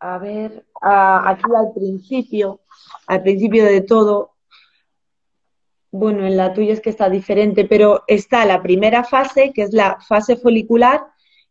a 0.00 0.18
ver, 0.18 0.66
aquí 0.80 1.42
al 1.56 1.72
principio, 1.74 2.60
al 3.06 3.22
principio 3.22 3.64
de 3.64 3.80
todo, 3.80 4.34
bueno, 5.90 6.26
en 6.26 6.36
la 6.36 6.52
tuya 6.52 6.72
es 6.72 6.80
que 6.80 6.90
está 6.90 7.08
diferente, 7.08 7.64
pero 7.64 8.04
está 8.06 8.44
la 8.44 8.62
primera 8.62 9.04
fase, 9.04 9.52
que 9.52 9.62
es 9.62 9.72
la 9.72 9.98
fase 10.00 10.36
folicular, 10.36 11.06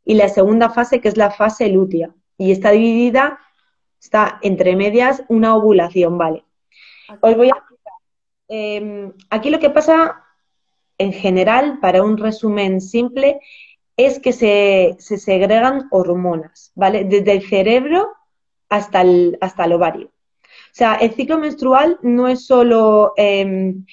y 0.06 0.14
la 0.14 0.30
segunda 0.30 0.70
fase, 0.70 1.02
que 1.02 1.10
es 1.10 1.18
la 1.18 1.32
fase 1.32 1.68
lútea. 1.68 2.16
Y 2.38 2.52
está 2.52 2.72
dividida, 2.72 3.40
está 4.02 4.40
entre 4.42 4.76
medias 4.76 5.24
una 5.28 5.56
ovulación, 5.56 6.18
¿vale? 6.18 6.46
Os 7.22 7.36
voy 7.36 7.48
a 7.48 7.58
explicar. 7.58 7.94
Em, 8.48 9.14
aquí 9.30 9.50
lo 9.50 9.60
que 9.60 9.70
pasa, 9.70 10.24
en 10.98 11.12
general, 11.12 11.80
para 11.82 12.04
un 12.04 12.18
resumen 12.18 12.80
simple, 12.80 13.42
es 13.98 14.20
que 14.20 14.32
se, 14.32 14.96
segregan 15.00 15.88
hormonas, 15.92 16.72
¿vale? 16.76 17.04
Desde 17.04 17.32
el 17.34 17.48
cerebro 17.48 18.08
hasta 18.70 19.02
el, 19.02 19.38
hasta 19.42 19.66
el 19.66 19.74
ovario. 19.74 20.08
O 20.08 20.78
sea, 20.78 20.96
el 20.96 21.14
ciclo 21.14 21.40
menstrual 21.40 22.00
no 22.04 22.28
es 22.28 22.46
solo 22.46 23.14
em, 23.18 23.86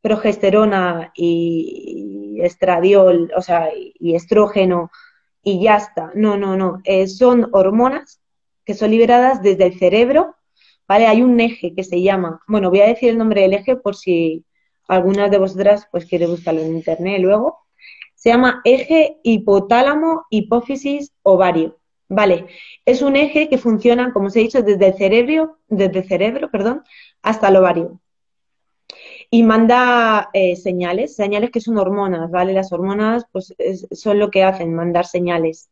progesterona 0.00 1.12
y 1.14 2.38
estradiol, 2.42 3.30
o 3.36 3.42
sea, 3.42 3.68
y 3.74 4.14
estrógeno 4.14 4.90
y 5.42 5.62
ya 5.62 5.76
está. 5.76 6.10
No, 6.14 6.36
no, 6.36 6.56
no. 6.56 6.80
Eh, 6.84 7.06
son 7.06 7.48
hormonas 7.52 8.20
que 8.64 8.74
son 8.74 8.90
liberadas 8.90 9.42
desde 9.42 9.66
el 9.66 9.78
cerebro, 9.78 10.36
¿vale? 10.88 11.06
Hay 11.06 11.22
un 11.22 11.38
eje 11.40 11.74
que 11.74 11.84
se 11.84 12.02
llama, 12.02 12.40
bueno, 12.48 12.70
voy 12.70 12.80
a 12.80 12.86
decir 12.86 13.10
el 13.10 13.18
nombre 13.18 13.42
del 13.42 13.54
eje 13.54 13.76
por 13.76 13.94
si 13.94 14.44
alguna 14.88 15.28
de 15.28 15.38
vosotras 15.38 15.86
pues 15.90 16.06
quiere 16.06 16.26
buscarlo 16.26 16.62
en 16.62 16.76
internet 16.76 17.20
luego. 17.20 17.63
Se 18.24 18.30
llama 18.30 18.62
eje 18.64 19.18
hipotálamo 19.22 20.24
hipófisis 20.30 21.12
ovario. 21.22 21.76
Vale, 22.08 22.46
es 22.86 23.02
un 23.02 23.16
eje 23.16 23.50
que 23.50 23.58
funciona, 23.58 24.14
como 24.14 24.28
os 24.28 24.36
he 24.36 24.40
dicho, 24.40 24.62
desde 24.62 24.86
el 24.86 24.94
cerebro, 24.94 25.58
desde 25.68 25.98
el 25.98 26.08
cerebro, 26.08 26.50
perdón, 26.50 26.84
hasta 27.20 27.48
el 27.48 27.56
ovario 27.56 28.00
y 29.30 29.42
manda 29.42 30.30
eh, 30.32 30.56
señales, 30.56 31.16
señales 31.16 31.50
que 31.50 31.60
son 31.60 31.76
hormonas, 31.76 32.30
¿vale? 32.30 32.54
Las 32.54 32.72
hormonas 32.72 33.26
pues 33.30 33.54
son 33.90 34.18
lo 34.18 34.30
que 34.30 34.42
hacen, 34.42 34.74
mandar 34.74 35.04
señales 35.04 35.68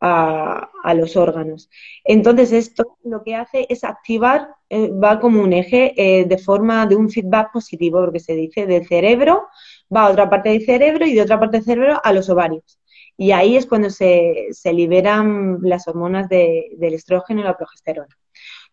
a, 0.00 0.94
los 0.94 1.16
órganos. 1.16 1.70
Entonces 2.04 2.52
esto 2.52 2.98
lo 3.04 3.22
que 3.22 3.36
hace 3.36 3.66
es 3.70 3.84
activar, 3.84 4.48
eh, 4.68 4.90
va 4.90 5.20
como 5.20 5.42
un 5.42 5.52
eje 5.54 5.94
eh, 5.96 6.24
de 6.26 6.38
forma 6.38 6.84
de 6.86 6.96
un 6.96 7.08
feedback 7.08 7.52
positivo, 7.52 8.00
porque 8.00 8.20
se 8.20 8.34
dice 8.34 8.66
del 8.66 8.86
cerebro, 8.86 9.48
va 9.94 10.06
a 10.06 10.10
otra 10.10 10.30
parte 10.30 10.50
del 10.50 10.64
cerebro 10.64 11.06
y 11.06 11.14
de 11.14 11.22
otra 11.22 11.38
parte 11.38 11.58
del 11.58 11.64
cerebro 11.64 12.00
a 12.02 12.12
los 12.12 12.28
ovarios. 12.28 12.78
Y 13.16 13.32
ahí 13.32 13.56
es 13.56 13.66
cuando 13.66 13.90
se, 13.90 14.48
liberan 14.72 15.58
las 15.62 15.86
hormonas 15.88 16.28
del 16.28 16.94
estrógeno 16.94 17.40
y 17.40 17.44
la 17.44 17.56
progesterona. 17.56 18.16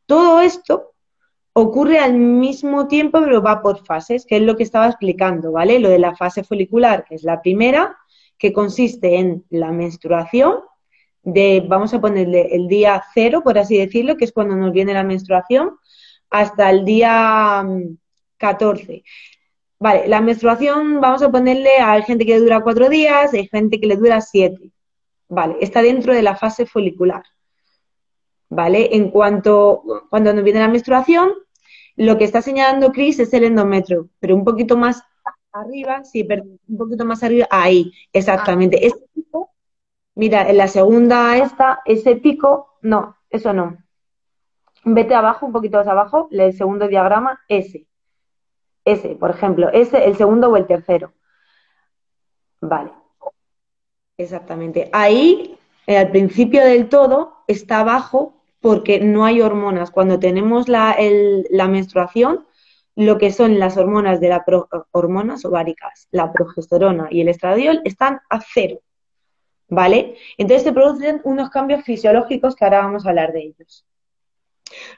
Todo 0.06 0.40
esto 0.42 0.94
ocurre 1.54 2.00
al 2.00 2.14
mismo 2.14 2.88
tiempo, 2.88 3.20
pero 3.20 3.42
va 3.42 3.62
por 3.62 3.84
fases, 3.84 4.26
que 4.26 4.38
es 4.38 4.44
lo 4.44 4.56
que 4.56 4.64
estaba 4.64 4.88
explicando, 4.88 5.52
¿vale? 5.52 5.80
Lo 5.80 5.90
de 5.90 6.00
la 6.00 6.16
fase 6.16 6.44
folicular, 6.44 7.04
que 7.04 7.16
es 7.16 7.24
la 7.24 7.42
primera, 7.42 7.98
que 8.38 8.54
consiste 8.54 9.18
en 9.18 9.44
la 9.50 9.72
menstruación, 9.72 10.60
de, 11.24 11.66
vamos 11.68 11.94
a 11.94 12.00
ponerle 12.00 12.56
el 12.56 12.68
día 12.68 13.04
cero, 13.14 13.42
por 13.44 13.58
así 13.58 13.78
decirlo, 13.78 14.16
que 14.16 14.26
es 14.26 14.32
cuando 14.32 14.56
nos 14.56 14.72
viene 14.72 14.94
la 14.94 15.04
menstruación, 15.04 15.78
hasta 16.30 16.70
el 16.70 16.86
día 16.86 17.66
14. 18.38 19.04
Vale, 19.80 20.08
la 20.08 20.22
menstruación, 20.22 21.00
vamos 21.00 21.22
a 21.22 21.30
ponerle, 21.30 21.70
hay 21.80 22.02
gente 22.02 22.26
que 22.26 22.34
le 22.34 22.40
dura 22.40 22.62
cuatro 22.62 22.90
días, 22.90 23.34
hay 23.34 23.48
gente 23.48 23.80
que 23.80 23.88
le 23.88 23.96
dura 23.96 24.22
siete. 24.22 24.72
Vale, 25.30 25.58
está 25.62 25.82
dentro 25.82 26.14
de 26.14 26.24
la 26.24 26.36
fase 26.36 26.66
folicular. 26.66 27.24
¿Vale? 28.50 28.96
En 28.96 29.12
cuanto, 29.12 29.84
cuando 30.10 30.34
nos 30.34 30.44
viene 30.44 30.62
la 30.62 30.68
menstruación, 30.70 31.32
lo 31.96 32.18
que 32.18 32.24
está 32.24 32.42
señalando 32.42 32.92
Chris 32.92 33.20
es 33.20 33.34
el 33.34 33.44
endometrio, 33.44 34.10
pero 34.20 34.36
un 34.36 34.46
poquito 34.46 34.78
más 34.78 35.04
arriba, 35.52 36.04
sí, 36.04 36.24
perdón, 36.24 36.60
un 36.68 36.78
poquito 36.78 37.06
más 37.06 37.24
arriba, 37.24 37.48
ahí, 37.52 37.92
exactamente. 38.14 38.78
Ah. 38.78 38.88
Ese 38.88 39.06
pico, 39.14 39.52
mira, 40.16 40.50
en 40.50 40.58
la 40.58 40.68
segunda 40.68 41.38
esta, 41.38 41.82
ese 41.86 42.16
pico, 42.16 42.78
no, 42.82 43.18
eso 43.30 43.54
no. 43.54 43.78
Vete 44.86 45.14
abajo, 45.14 45.46
un 45.46 45.52
poquito 45.52 45.78
más 45.78 45.88
abajo, 45.88 46.30
el 46.32 46.54
segundo 46.54 46.88
diagrama, 46.88 47.42
ese. 47.48 47.88
Ese, 48.88 49.16
por 49.16 49.32
ejemplo, 49.32 49.70
ese, 49.74 50.06
el 50.06 50.16
segundo 50.16 50.50
o 50.50 50.56
el 50.56 50.66
tercero. 50.66 51.12
Vale. 52.62 52.92
Exactamente. 54.18 54.90
Ahí, 54.94 55.58
eh, 55.88 55.98
al 55.98 56.10
principio 56.10 56.64
del 56.64 56.88
todo, 56.88 57.44
está 57.48 57.82
abajo 57.82 58.42
porque 58.62 59.02
no 59.02 59.26
hay 59.26 59.42
hormonas. 59.42 59.92
Cuando 59.92 60.20
tenemos 60.20 60.70
la, 60.70 60.96
menstruación, 61.70 62.48
lo 62.96 63.18
que 63.18 63.32
son 63.34 63.60
las 63.60 63.76
hormonas 63.76 64.22
de 64.22 64.30
las 64.30 64.44
hormonas 64.92 65.44
ováricas, 65.44 66.08
la 66.12 66.32
progesterona 66.32 67.10
y 67.12 67.20
el 67.20 67.28
estradiol, 67.28 67.82
están 67.84 68.22
a 68.30 68.40
cero. 68.40 68.80
¿Vale? 69.68 70.16
Entonces 70.38 70.64
se 70.64 70.72
producen 70.72 71.20
unos 71.26 71.50
cambios 71.50 71.84
fisiológicos 71.84 72.56
que 72.56 72.64
ahora 72.64 72.80
vamos 72.80 73.06
a 73.06 73.10
hablar 73.10 73.34
de 73.34 73.42
ellos. 73.42 73.86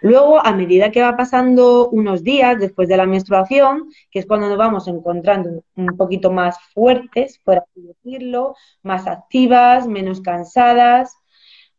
Luego, 0.02 0.46
a 0.46 0.54
medida 0.54 0.92
que 0.92 1.02
va 1.02 1.18
pasando 1.18 1.90
unos 1.90 2.24
días 2.24 2.60
después 2.60 2.88
de 2.88 2.98
la 2.98 3.06
menstruación, 3.06 3.90
que 4.12 4.20
es 4.20 4.26
cuando 4.26 4.50
nos 4.50 4.58
vamos 4.58 4.88
encontrando 4.88 5.64
un 5.76 5.98
poquito 5.98 6.32
más 6.32 6.58
fuertes, 6.74 7.40
por 7.44 7.58
así 7.58 7.82
decirlo, 7.82 8.56
más 8.84 9.08
activas, 9.08 9.88
menos 9.88 10.22
cansadas, 10.22 11.16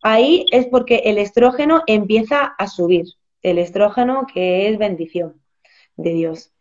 Ahí 0.03 0.47
es 0.51 0.67
porque 0.67 1.03
el 1.05 1.19
estrógeno 1.19 1.83
empieza 1.87 2.55
a 2.59 2.67
subir. 2.69 3.07
El 3.43 3.59
estrógeno 3.59 4.27
que 4.33 4.69
es 4.69 4.79
bendición 4.79 5.41
de 5.97 6.13
Dios. 6.13 6.53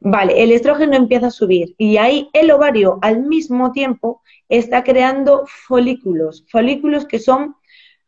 Vale, 0.00 0.42
el 0.42 0.50
estrógeno 0.50 0.96
empieza 0.96 1.28
a 1.28 1.30
subir 1.30 1.76
y 1.78 1.96
ahí 1.96 2.28
el 2.32 2.50
ovario 2.50 2.98
al 3.02 3.22
mismo 3.22 3.70
tiempo 3.70 4.22
está 4.48 4.82
creando 4.82 5.44
folículos, 5.46 6.44
folículos 6.50 7.06
que 7.06 7.20
son, 7.20 7.54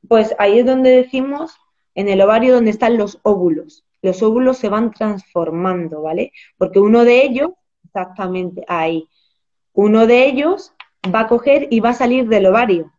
pues 0.08 0.34
ahí 0.40 0.58
es 0.58 0.66
donde 0.66 0.90
decimos, 0.90 1.56
en 1.94 2.08
el 2.08 2.20
ovario 2.20 2.54
donde 2.54 2.70
están 2.70 2.96
los 2.96 3.18
óvulos. 3.22 3.84
Los 4.02 4.22
óvulos 4.22 4.58
se 4.58 4.68
van 4.68 4.90
transformando, 4.90 6.02
¿vale? 6.02 6.32
Porque 6.58 6.78
uno 6.78 7.04
de 7.04 7.24
ellos, 7.24 7.50
exactamente 7.84 8.64
ahí, 8.68 9.08
uno 9.72 10.06
de 10.06 10.26
ellos 10.26 10.72
va 11.12 11.20
a 11.20 11.26
coger 11.26 11.68
y 11.70 11.80
va 11.80 11.90
a 11.90 11.94
salir 11.94 12.28
del 12.28 12.46
ovario. 12.46 12.92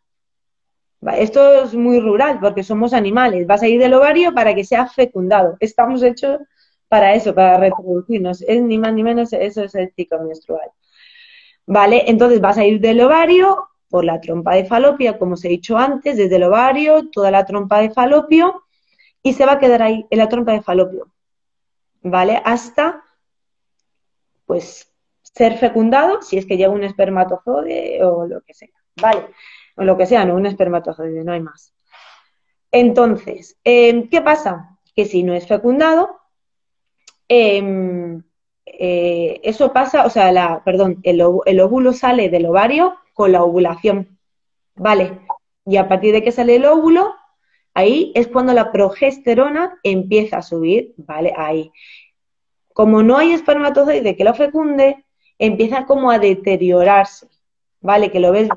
Esto 1.13 1.63
es 1.63 1.75
muy 1.75 1.99
rural 1.99 2.39
porque 2.39 2.63
somos 2.63 2.93
animales. 2.93 3.45
Vas 3.45 3.61
a 3.61 3.67
ir 3.67 3.79
del 3.79 3.93
ovario 3.93 4.33
para 4.33 4.55
que 4.55 4.63
sea 4.63 4.87
fecundado. 4.87 5.55
Estamos 5.59 6.01
hechos 6.01 6.39
para 6.87 7.13
eso, 7.13 7.35
para 7.35 7.57
reproducirnos. 7.59 8.41
Es 8.41 8.61
ni 8.61 8.77
más 8.77 8.93
ni 8.93 9.03
menos, 9.03 9.33
eso 9.33 9.63
es 9.63 9.75
el 9.75 9.91
ciclo 9.95 10.23
menstrual. 10.23 10.69
¿Vale? 11.67 12.03
Entonces 12.07 12.41
vas 12.41 12.57
a 12.57 12.65
ir 12.65 12.79
del 12.79 13.01
ovario 13.01 13.69
por 13.89 14.03
la 14.03 14.19
trompa 14.19 14.55
de 14.55 14.65
falopio, 14.65 15.17
como 15.17 15.33
os 15.33 15.45
he 15.45 15.49
dicho 15.49 15.77
antes, 15.77 16.17
desde 16.17 16.35
el 16.35 16.43
ovario, 16.43 17.09
toda 17.11 17.31
la 17.31 17.45
trompa 17.45 17.79
de 17.81 17.91
falopio, 17.91 18.64
y 19.25 19.33
se 19.33 19.45
va 19.45 19.53
a 19.53 19.59
quedar 19.59 19.81
ahí, 19.81 20.05
en 20.11 20.19
la 20.19 20.29
trompa 20.29 20.51
de 20.51 20.61
falopio. 20.61 21.09
¿Vale? 22.03 22.39
Hasta, 22.45 23.03
pues, 24.45 24.93
ser 25.23 25.57
fecundado, 25.57 26.21
si 26.21 26.37
es 26.37 26.45
que 26.45 26.57
llega 26.57 26.69
un 26.69 26.83
espermatozoide 26.83 28.03
o 28.03 28.27
lo 28.27 28.41
que 28.41 28.53
sea. 28.53 28.69
¿Vale? 29.01 29.27
o 29.77 29.83
lo 29.83 29.97
que 29.97 30.05
sea, 30.05 30.25
no 30.25 30.35
un 30.35 30.45
espermatozoide, 30.45 31.23
no 31.23 31.33
hay 31.33 31.41
más. 31.41 31.73
Entonces, 32.71 33.57
em, 33.63 34.09
¿qué 34.09 34.21
pasa? 34.21 34.77
Que 34.95 35.05
si 35.05 35.23
no 35.23 35.33
es 35.33 35.47
fecundado, 35.47 36.19
em, 37.27 38.23
eh, 38.65 39.41
eso 39.43 39.73
pasa, 39.73 40.05
o 40.05 40.09
sea, 40.09 40.31
la, 40.31 40.63
perdón, 40.63 40.99
el, 41.03 41.21
el, 41.45 41.59
óvulo 41.59 41.93
sale 41.93 42.29
del 42.29 42.45
ovario 42.45 42.95
con 43.13 43.31
la 43.31 43.43
ovulación, 43.43 44.19
¿vale? 44.75 45.19
Y 45.65 45.77
a 45.77 45.87
partir 45.87 46.13
de 46.13 46.23
que 46.23 46.31
sale 46.31 46.55
el 46.55 46.65
óvulo, 46.65 47.15
ahí 47.75 48.11
es 48.15 48.27
cuando 48.27 48.53
la 48.53 48.71
progesterona 48.71 49.79
empieza 49.83 50.37
a 50.37 50.41
subir, 50.41 50.93
¿vale? 50.97 51.33
Ahí. 51.37 51.71
como 52.73 53.03
no 53.03 53.17
hay 53.17 53.33
espermatozoide 53.33 54.17
que 54.17 54.23
lo 54.25 54.33
fecunde, 54.33 55.05
empieza 55.39 55.85
como 55.85 56.11
a 56.11 56.19
deteriorarse, 56.19 57.27
¿vale? 57.81 58.11
Que 58.11 58.19
lo 58.19 58.31
ves 58.31 58.49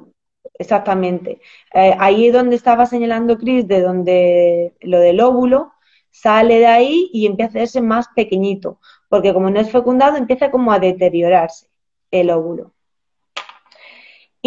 exactamente. 0.55 1.41
Eh, 1.75 1.95
ahí 1.99 2.29
es 2.29 2.33
donde 2.33 2.57
estaba 2.57 2.87
señalando 2.87 3.39
Chris, 3.39 3.67
de 3.69 3.81
donde 3.83 4.75
lo 4.81 4.99
del 5.01 5.21
óvulo, 5.21 5.73
sale 6.11 6.59
de 6.59 6.67
ahí 6.67 7.11
y 7.13 7.27
empieza 7.27 7.59
a 7.59 7.63
hacerse 7.63 7.81
más 7.81 8.09
pequeñito, 8.17 8.81
porque 9.09 9.33
como 9.35 9.51
no 9.51 9.61
es 9.61 9.71
fecundado, 9.71 10.17
empieza 10.17 10.51
como 10.51 10.73
a 10.73 10.79
deteriorarse 10.81 11.69
el 12.11 12.31
óvulo. 12.31 12.73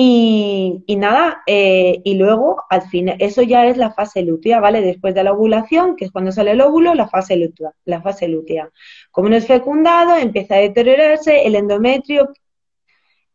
Y, 0.04 0.96
nada, 0.98 1.44
eh, 1.46 2.02
y 2.04 2.16
luego 2.16 2.64
al 2.72 2.82
final, 2.90 3.18
eso 3.20 3.44
ya 3.44 3.68
es 3.68 3.78
la 3.78 3.94
fase 3.94 4.24
lútea, 4.24 4.60
¿vale? 4.60 4.82
Después 4.82 5.14
de 5.14 5.24
la 5.24 5.32
ovulación, 5.32 5.96
que 5.96 6.06
es 6.06 6.12
cuando 6.12 6.32
sale 6.32 6.52
el 6.52 6.62
óvulo, 6.62 6.96
la 6.96 7.08
fase 7.08 7.36
lútea. 7.36 7.72
La 7.86 8.02
fase 8.02 8.28
lútea. 8.28 8.72
Como 9.12 9.30
no 9.30 9.36
es 9.36 9.46
fecundado, 9.46 10.16
empieza 10.16 10.56
a 10.56 10.58
deteriorarse 10.58 11.46
el 11.46 11.54
endometrio. 11.54 12.30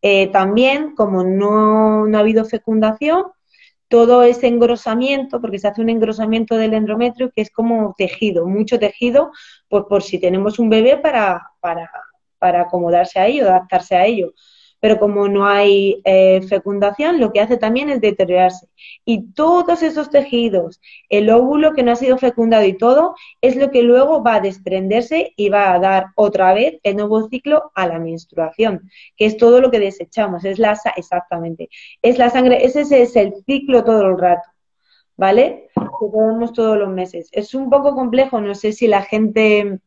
Eh, 0.03 0.27
también, 0.33 0.97
como 0.97 1.23
no, 1.23 2.05
no 2.09 2.19
ha 2.19 2.21
habido 2.21 2.45
fecundación, 2.45 3.27
todo 3.87 4.25
ese 4.25 4.49
engrosamiento, 4.49 5.41
porque 5.41 5.61
se 5.61 5.69
hace 5.69 5.83
un 5.83 5.91
engrosamiento 5.91 6.57
del 6.57 6.75
endometrio 6.75 7.31
que 7.31 7.43
es 7.43 7.51
como 7.53 7.95
tejido, 7.97 8.47
mucho 8.49 8.81
tejido, 8.81 9.31
pues 9.69 9.85
por 9.89 10.03
si 10.03 10.19
tenemos 10.19 10.59
un 10.59 10.69
bebé 10.69 10.97
para, 10.97 11.49
para, 11.61 11.89
para 12.39 12.63
acomodarse 12.63 13.21
a 13.21 13.29
ello, 13.29 13.45
adaptarse 13.45 13.95
a 13.95 14.05
ello 14.05 14.33
pero 14.81 14.99
como 14.99 15.29
no 15.29 15.47
hay 15.47 16.01
eh, 16.05 16.43
fecundación, 16.49 17.21
lo 17.21 17.33
que 17.33 17.41
hace 17.41 17.57
también 17.57 17.89
es 17.91 18.01
deteriorarse. 18.01 18.69
Y 19.05 19.33
todos 19.33 19.83
esos 19.83 20.11
tejidos, 20.11 20.81
el 21.09 21.31
óvulo 21.31 21.73
que 21.73 21.83
no 21.83 21.93
ha 21.93 21.97
sido 21.97 22.19
fecundado 22.19 22.65
y 22.65 22.77
todo, 22.77 23.15
es 23.41 23.57
lo 23.57 23.71
que 23.71 23.83
luego 23.83 24.23
va 24.23 24.37
a 24.37 24.41
desprenderse 24.41 25.33
y 25.37 25.49
va 25.49 25.73
a 25.73 25.79
dar 25.79 26.07
otra 26.15 26.53
vez 26.55 26.79
el 26.83 26.97
nuevo 26.97 27.29
ciclo 27.29 27.73
a 27.75 27.87
la 27.87 27.99
menstruación, 27.99 28.91
que 29.17 29.27
es 29.27 29.37
todo 29.37 29.61
lo 29.61 29.71
que 29.71 29.81
desechamos, 29.81 30.45
es 30.45 30.59
la 30.59 30.79
exactamente, 30.97 31.69
es 32.03 32.19
la 32.19 32.31
sangre, 32.31 32.65
ese 32.65 32.81
es 32.81 33.17
el 33.17 33.35
ciclo 33.47 33.85
todo 33.85 34.03
el 34.03 34.19
rato. 34.19 34.49
¿Vale? 35.19 35.71
Que 35.75 36.07
tenemos 36.13 36.53
todos 36.53 36.77
los 36.77 36.91
meses. 36.91 37.31
Es 37.33 37.55
un 37.55 37.71
poco 37.71 37.95
complejo, 37.95 38.39
no 38.43 38.55
sé 38.55 38.73
si 38.73 38.87
la 38.87 39.01
gente 39.01 39.81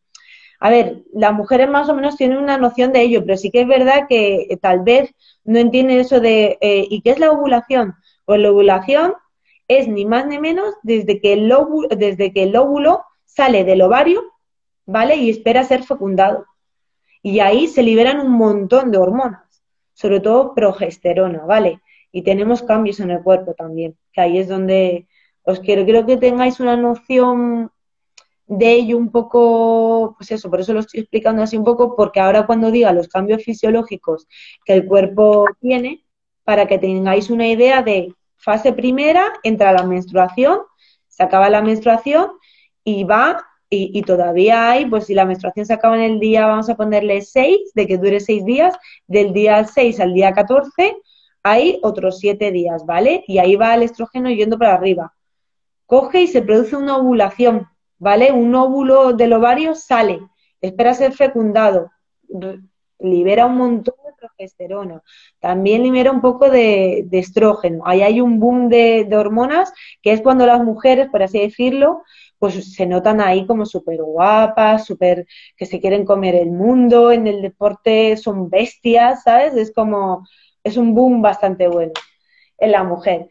a 0.60 0.70
ver, 0.70 1.04
las 1.14 1.34
mujeres 1.34 1.70
más 1.70 1.88
o 1.90 1.96
menos 1.96 2.18
tienen 2.18 2.38
una 2.38 2.58
noción 2.58 2.92
de 2.92 3.02
ello, 3.02 3.24
pero 3.26 3.38
sí 3.38 3.50
que 3.50 3.62
es 3.62 3.68
verdad 3.68 4.08
que 4.10 4.48
eh, 4.50 4.58
tal 4.58 4.82
vez 4.82 5.14
no 5.46 5.58
entienden 5.58 6.00
eso 6.00 6.20
de, 6.20 6.58
eh, 6.60 6.86
¿y 6.90 7.02
qué 7.02 7.12
es 7.12 7.20
la 7.20 7.32
ovulación? 7.32 7.96
Pues 8.26 8.42
la 8.42 8.52
ovulación 8.52 9.14
es 9.70 9.88
ni 9.88 10.06
más 10.06 10.26
ni 10.28 10.38
menos 10.38 10.76
desde 10.84 11.22
que 11.22 11.34
el 11.34 11.52
óvulo, 11.52 11.88
desde 11.90 12.34
que 12.34 12.44
el 12.44 12.56
óvulo 12.56 13.04
sale 13.24 13.64
del 13.64 13.82
ovario, 13.82 14.22
¿vale? 14.86 15.16
Y 15.16 15.30
espera 15.30 15.64
ser 15.64 15.84
fecundado. 15.84 16.46
Y 17.22 17.40
ahí 17.40 17.68
se 17.68 17.84
liberan 17.84 18.20
un 18.20 18.32
montón 18.32 18.92
de 18.92 18.98
hormonas, 18.98 19.64
sobre 19.94 20.20
todo 20.20 20.54
progesterona, 20.54 21.46
¿vale? 21.46 21.82
Y 22.12 22.24
tenemos 22.24 22.64
cambios 22.64 23.00
en 23.00 23.12
el 23.12 23.24
cuerpo 23.24 23.54
también, 23.54 23.96
que 24.12 24.22
ahí 24.22 24.40
es 24.40 24.48
donde 24.48 25.08
os 25.44 25.60
quiero, 25.60 25.86
quiero 25.86 26.06
que 26.06 26.18
tengáis 26.18 26.60
una 26.60 26.76
noción 26.76 27.72
de 28.50 28.74
ello 28.74 28.98
un 28.98 29.12
poco, 29.12 30.16
pues 30.18 30.32
eso, 30.32 30.50
por 30.50 30.60
eso 30.60 30.74
lo 30.74 30.80
estoy 30.80 31.02
explicando 31.02 31.44
así 31.44 31.56
un 31.56 31.64
poco, 31.64 31.96
porque 31.96 32.20
ahora 32.20 32.48
cuando 32.48 32.72
diga 32.72 32.92
los 32.92 33.08
cambios 33.08 33.44
fisiológicos 33.44 34.28
que 34.66 34.74
el 34.74 34.88
cuerpo 34.88 35.46
tiene, 35.62 36.04
para 36.44 36.66
que 36.66 36.80
tengáis 36.80 37.30
una 37.30 37.48
idea 37.48 37.84
de 37.84 38.12
fase 38.38 38.74
primera, 38.74 39.34
entra 39.44 39.72
la 39.72 39.84
menstruación, 39.84 40.62
se 41.08 41.22
acaba 41.22 41.48
la 41.52 41.62
menstruación 41.62 42.32
y 42.84 43.04
va, 43.04 43.46
y, 43.70 44.02
todavía 44.02 44.72
hay, 44.72 44.88
pues 44.88 45.06
si 45.06 45.14
la 45.14 45.26
menstruación 45.26 45.68
se 45.68 45.74
acaba 45.74 45.96
en 45.96 46.14
el 46.14 46.20
día, 46.20 46.48
vamos 46.48 46.72
a 46.72 46.76
ponerle 46.76 47.22
6, 47.22 47.74
de 47.76 47.86
que 47.86 48.00
dure 48.00 48.20
6 48.20 48.46
días, 48.46 48.76
del 49.06 49.32
día 49.32 49.64
6 49.64 50.00
al 50.00 50.16
día 50.16 50.34
14, 50.34 50.98
hay 51.44 51.80
otros 51.84 52.18
7 52.18 52.52
días, 52.52 52.84
¿vale? 52.88 53.24
Y 53.28 53.38
ahí 53.38 53.56
va 53.56 53.76
el 53.76 53.84
estrógeno 53.84 54.32
yendo 54.32 54.58
para 54.58 54.74
arriba. 54.74 55.14
Coge 55.86 56.24
y 56.24 56.28
se 56.28 56.42
produce 56.42 56.76
una 56.76 56.98
ovulación, 56.98 57.68
¿vale? 58.00 58.32
Un 58.32 58.56
óvulo 58.56 59.14
del 59.14 59.34
ovario 59.34 59.76
sale, 59.76 60.20
espera 60.62 60.94
ser 60.94 61.14
fecundado, 61.14 61.92
libera 63.00 63.46
un 63.46 63.58
montón 63.58 63.96
de 64.06 64.14
progesterona, 64.18 65.02
también 65.40 65.84
libera 65.84 66.12
un 66.12 66.22
poco 66.22 66.50
de, 66.50 67.08
estrógeno. 67.12 67.84
Ahí 67.86 68.02
hay 68.02 68.22
un 68.22 68.40
boom 68.40 68.70
de, 68.70 69.08
hormonas 69.16 69.72
que 70.02 70.12
es 70.14 70.22
cuando 70.22 70.46
las 70.46 70.64
mujeres, 70.64 71.10
por 71.10 71.24
así 71.24 71.40
decirlo, 71.40 72.04
pues 72.40 72.74
se 72.74 72.86
notan 72.86 73.22
ahí 73.22 73.46
como 73.46 73.66
súper 73.66 74.02
guapas, 74.02 74.86
súper 74.86 75.28
que 75.58 75.66
se 75.66 75.80
quieren 75.82 76.06
comer 76.06 76.36
el 76.36 76.52
mundo, 76.52 77.12
en 77.12 77.28
el 77.28 77.42
deporte 77.42 78.16
son 78.18 78.50
bestias, 78.50 79.24
¿sabes? 79.24 79.56
Es 79.56 79.74
como, 79.74 80.26
es 80.64 80.78
un 80.78 80.94
boom 80.96 81.22
bastante 81.22 81.68
bueno 81.68 81.94
en 82.58 82.72
la 82.72 82.84
mujer. 82.84 83.30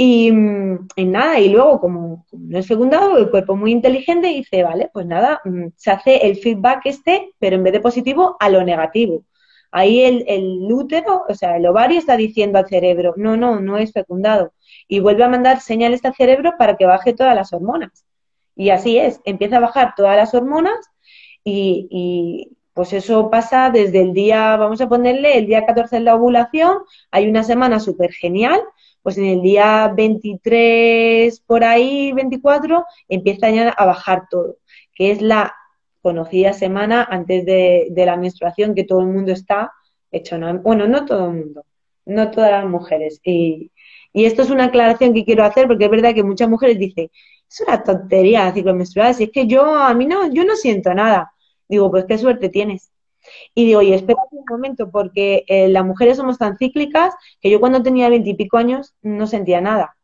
Y, 0.00 0.30
nada, 0.30 1.40
y 1.40 1.48
luego, 1.48 1.80
como, 1.80 2.24
no 2.30 2.58
es 2.58 2.68
fecundado, 2.68 3.16
el 3.18 3.30
cuerpo 3.30 3.56
muy 3.56 3.72
inteligente 3.72 4.28
dice, 4.28 4.62
vale, 4.62 4.90
pues 4.92 5.06
nada, 5.06 5.40
mm, 5.44 5.70
se 5.74 5.90
hace 5.90 6.18
el 6.18 6.36
feedback 6.36 6.82
este, 6.84 7.32
pero 7.40 7.56
en 7.56 7.64
vez 7.64 7.72
de 7.72 7.80
positivo, 7.80 8.36
a 8.38 8.48
lo 8.48 8.62
negativo. 8.62 9.24
Ahí 9.72 10.02
el, 10.02 10.24
el 10.28 10.72
útero, 10.72 11.24
o 11.28 11.34
sea, 11.34 11.56
el 11.56 11.66
ovario 11.66 11.98
está 11.98 12.16
diciendo 12.16 12.58
al 12.58 12.68
cerebro, 12.68 13.14
no, 13.16 13.36
no, 13.36 13.58
no 13.60 13.76
es 13.76 13.92
fecundado. 13.92 14.52
Y 14.86 15.00
vuelve 15.00 15.24
a 15.24 15.28
mandar 15.28 15.60
señales 15.60 16.04
al 16.04 16.14
cerebro 16.14 16.52
para 16.56 16.76
que 16.76 16.86
baje 16.86 17.12
todas 17.12 17.34
las 17.34 17.52
hormonas. 17.52 18.04
Y 18.54 18.70
así 18.70 18.98
es, 18.98 19.20
empieza 19.24 19.56
a 19.56 19.60
bajar 19.60 19.94
todas 19.96 20.16
las 20.16 20.32
hormonas 20.32 20.78
y, 21.42 21.88
y 21.90 22.56
pues 22.72 22.92
eso 22.92 23.30
pasa 23.30 23.70
desde 23.70 24.00
el 24.00 24.12
día, 24.12 24.56
vamos 24.56 24.80
a 24.80 24.88
ponerle, 24.88 25.38
el 25.38 25.46
día 25.46 25.66
14 25.66 25.96
de 25.96 26.02
la 26.02 26.14
ovulación, 26.14 26.78
hay 27.10 27.28
una 27.28 27.42
semana 27.42 27.80
súper 27.80 28.12
genial, 28.12 28.60
pues 29.08 29.16
en 29.16 29.24
el 29.24 29.40
día 29.40 29.90
23 29.96 31.40
por 31.46 31.64
ahí, 31.64 32.12
24, 32.12 32.84
empieza 33.08 33.48
ya 33.48 33.70
a 33.70 33.86
bajar 33.86 34.24
todo, 34.28 34.58
que 34.94 35.10
es 35.10 35.22
la 35.22 35.54
conocida 36.02 36.52
semana 36.52 37.08
antes 37.10 37.46
de, 37.46 37.90
la 37.96 38.18
menstruación 38.18 38.74
que 38.74 38.84
todo 38.84 39.00
el 39.00 39.06
mundo 39.06 39.32
está 39.32 39.72
hecho, 40.10 40.36
bueno, 40.62 40.86
no 40.88 41.06
todo 41.06 41.30
el 41.30 41.36
mundo, 41.36 41.64
no 42.04 42.30
todas 42.30 42.50
las 42.50 42.66
mujeres. 42.66 43.18
Y, 43.24 43.72
esto 44.12 44.42
es 44.42 44.50
una 44.50 44.64
aclaración 44.64 45.14
que 45.14 45.24
quiero 45.24 45.42
hacer 45.42 45.66
porque 45.68 45.86
es 45.86 45.90
verdad 45.90 46.14
que 46.14 46.22
muchas 46.22 46.50
mujeres 46.50 46.78
dicen, 46.78 47.10
es 47.48 47.60
una 47.66 47.82
tontería 47.82 48.52
ciclo 48.52 48.74
menstrual, 48.74 49.14
si 49.14 49.24
es 49.24 49.30
que 49.30 49.46
yo, 49.46 49.74
a 49.74 49.94
mí 49.94 50.04
no, 50.04 50.30
yo 50.30 50.44
no 50.44 50.54
siento 50.54 50.92
nada. 50.92 51.32
Digo, 51.66 51.90
pues 51.90 52.04
qué 52.04 52.18
suerte 52.18 52.50
tienes. 52.50 52.90
Y 53.54 53.66
digo, 53.66 53.80
oye, 53.80 53.94
espera 53.94 54.20
un 54.30 54.44
momento, 54.48 54.90
porque 54.90 55.44
eh, 55.48 55.68
las 55.68 55.84
mujeres 55.84 56.16
somos 56.16 56.38
tan 56.38 56.56
cíclicas 56.58 57.14
que 57.40 57.50
yo 57.50 57.60
cuando 57.60 57.82
tenía 57.82 58.08
veintipico 58.08 58.58
años 58.58 58.94
no 59.02 59.26
sentía 59.26 59.60
nada. 59.60 59.96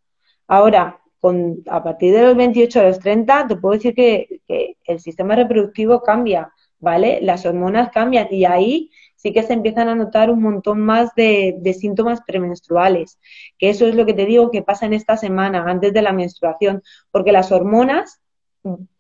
Ahora, 0.47 1.01
con, 1.21 1.63
a 1.69 1.83
partir 1.83 2.15
de 2.15 2.23
los 2.23 2.37
28 2.37 2.81
a 2.81 2.83
los 2.85 2.99
30, 2.99 3.47
te 3.49 3.57
puedo 3.57 3.75
decir 3.75 3.95
que, 3.95 4.41
el 4.85 5.01
sistema 5.01 5.35
reproductivo 5.35 6.03
cambia, 6.03 6.53
¿vale? 6.79 7.21
Las 7.23 7.47
hormonas 7.47 7.91
cambian 7.91 8.29
y 8.31 8.45
ahí 8.45 8.91
sí 9.17 9.33
que 9.33 9.43
se 9.43 9.55
empiezan 9.55 9.89
a 9.89 9.95
notar 9.95 10.31
un 10.31 10.43
montón 10.43 10.81
más 10.83 11.15
de, 11.15 11.57
de, 11.61 11.73
síntomas 11.73 12.21
premenstruales, 12.27 13.19
que 13.59 13.71
eso 13.71 13.87
es 13.87 13.95
lo 13.95 14.05
que 14.05 14.13
te 14.13 14.27
digo 14.27 14.51
que 14.51 14.63
pasa 14.63 14.85
en 14.85 14.93
esta 14.93 15.17
semana, 15.17 15.65
antes 15.67 15.95
de 15.95 16.03
la 16.03 16.13
menstruación, 16.13 16.83
porque 17.11 17.33
las 17.33 17.51
hormonas, 17.53 18.21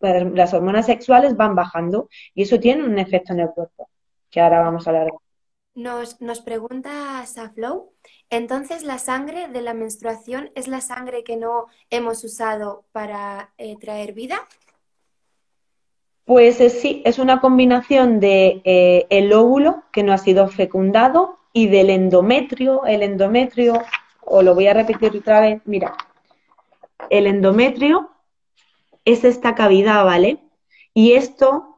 las 0.00 0.54
hormonas 0.54 0.86
sexuales 0.86 1.36
van 1.36 1.54
bajando 1.54 2.08
y 2.34 2.44
eso 2.44 2.58
tiene 2.58 2.84
un 2.84 2.98
efecto 2.98 3.34
en 3.34 3.40
el 3.40 3.50
cuerpo 3.50 3.90
que 4.34 4.40
ahora 4.40 4.62
vamos 4.62 4.84
a 4.86 4.90
hablar. 4.90 5.12
Nos, 5.76 6.20
nos 6.20 6.40
pregunta 6.40 7.24
Saflow, 7.24 7.92
entonces 8.30 8.82
la 8.82 8.98
sangre 8.98 9.46
de 9.46 9.62
la 9.62 9.74
menstruación 9.74 10.50
es 10.56 10.66
la 10.66 10.80
sangre 10.80 11.22
que 11.22 11.36
no 11.36 11.66
hemos 11.90 12.24
usado 12.24 12.84
para 12.90 13.52
eh, 13.58 13.76
traer 13.78 14.12
vida? 14.12 14.40
Pues 16.24 16.60
eh, 16.60 16.70
sí, 16.70 17.02
es 17.04 17.20
una 17.20 17.40
combinación 17.40 18.18
de 18.18 18.60
eh, 18.64 19.06
el 19.10 19.32
óvulo 19.32 19.84
que 19.92 20.02
no 20.02 20.12
ha 20.12 20.18
sido 20.18 20.48
fecundado 20.48 21.38
y 21.52 21.68
del 21.68 21.90
endometrio. 21.90 22.86
El 22.86 23.02
endometrio, 23.02 23.82
o 24.20 24.42
lo 24.42 24.54
voy 24.54 24.66
a 24.66 24.74
repetir 24.74 25.16
otra 25.16 25.40
vez, 25.40 25.62
mira, 25.64 25.94
el 27.10 27.28
endometrio 27.28 28.10
es 29.04 29.22
esta 29.22 29.54
cavidad, 29.54 30.04
¿vale? 30.04 30.38
Y 30.92 31.12
esto 31.12 31.73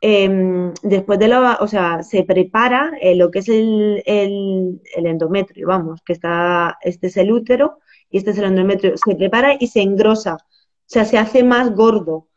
Em, 0.00 0.72
después 0.82 1.18
de 1.18 1.26
la, 1.28 1.58
o 1.60 1.66
sea, 1.66 2.02
se 2.04 2.22
prepara 2.22 2.92
eh, 3.00 3.16
lo 3.16 3.30
que 3.30 3.40
es 3.40 3.48
el, 3.48 4.02
el, 4.06 4.80
endometrio, 5.06 5.66
vamos, 5.66 6.00
que 6.04 6.12
está, 6.12 6.78
este 6.82 7.08
es 7.08 7.16
el 7.16 7.32
útero 7.32 7.80
y 8.08 8.18
este 8.18 8.30
es 8.30 8.38
el 8.38 8.44
endometrio, 8.44 8.96
se 8.96 9.16
prepara 9.16 9.56
y 9.58 9.66
se 9.66 9.82
engrosa, 9.82 10.34
o 10.36 10.46
sea, 10.86 11.04
se 11.04 11.18
hace 11.18 11.42
más 11.42 11.74
gordo. 11.74 12.28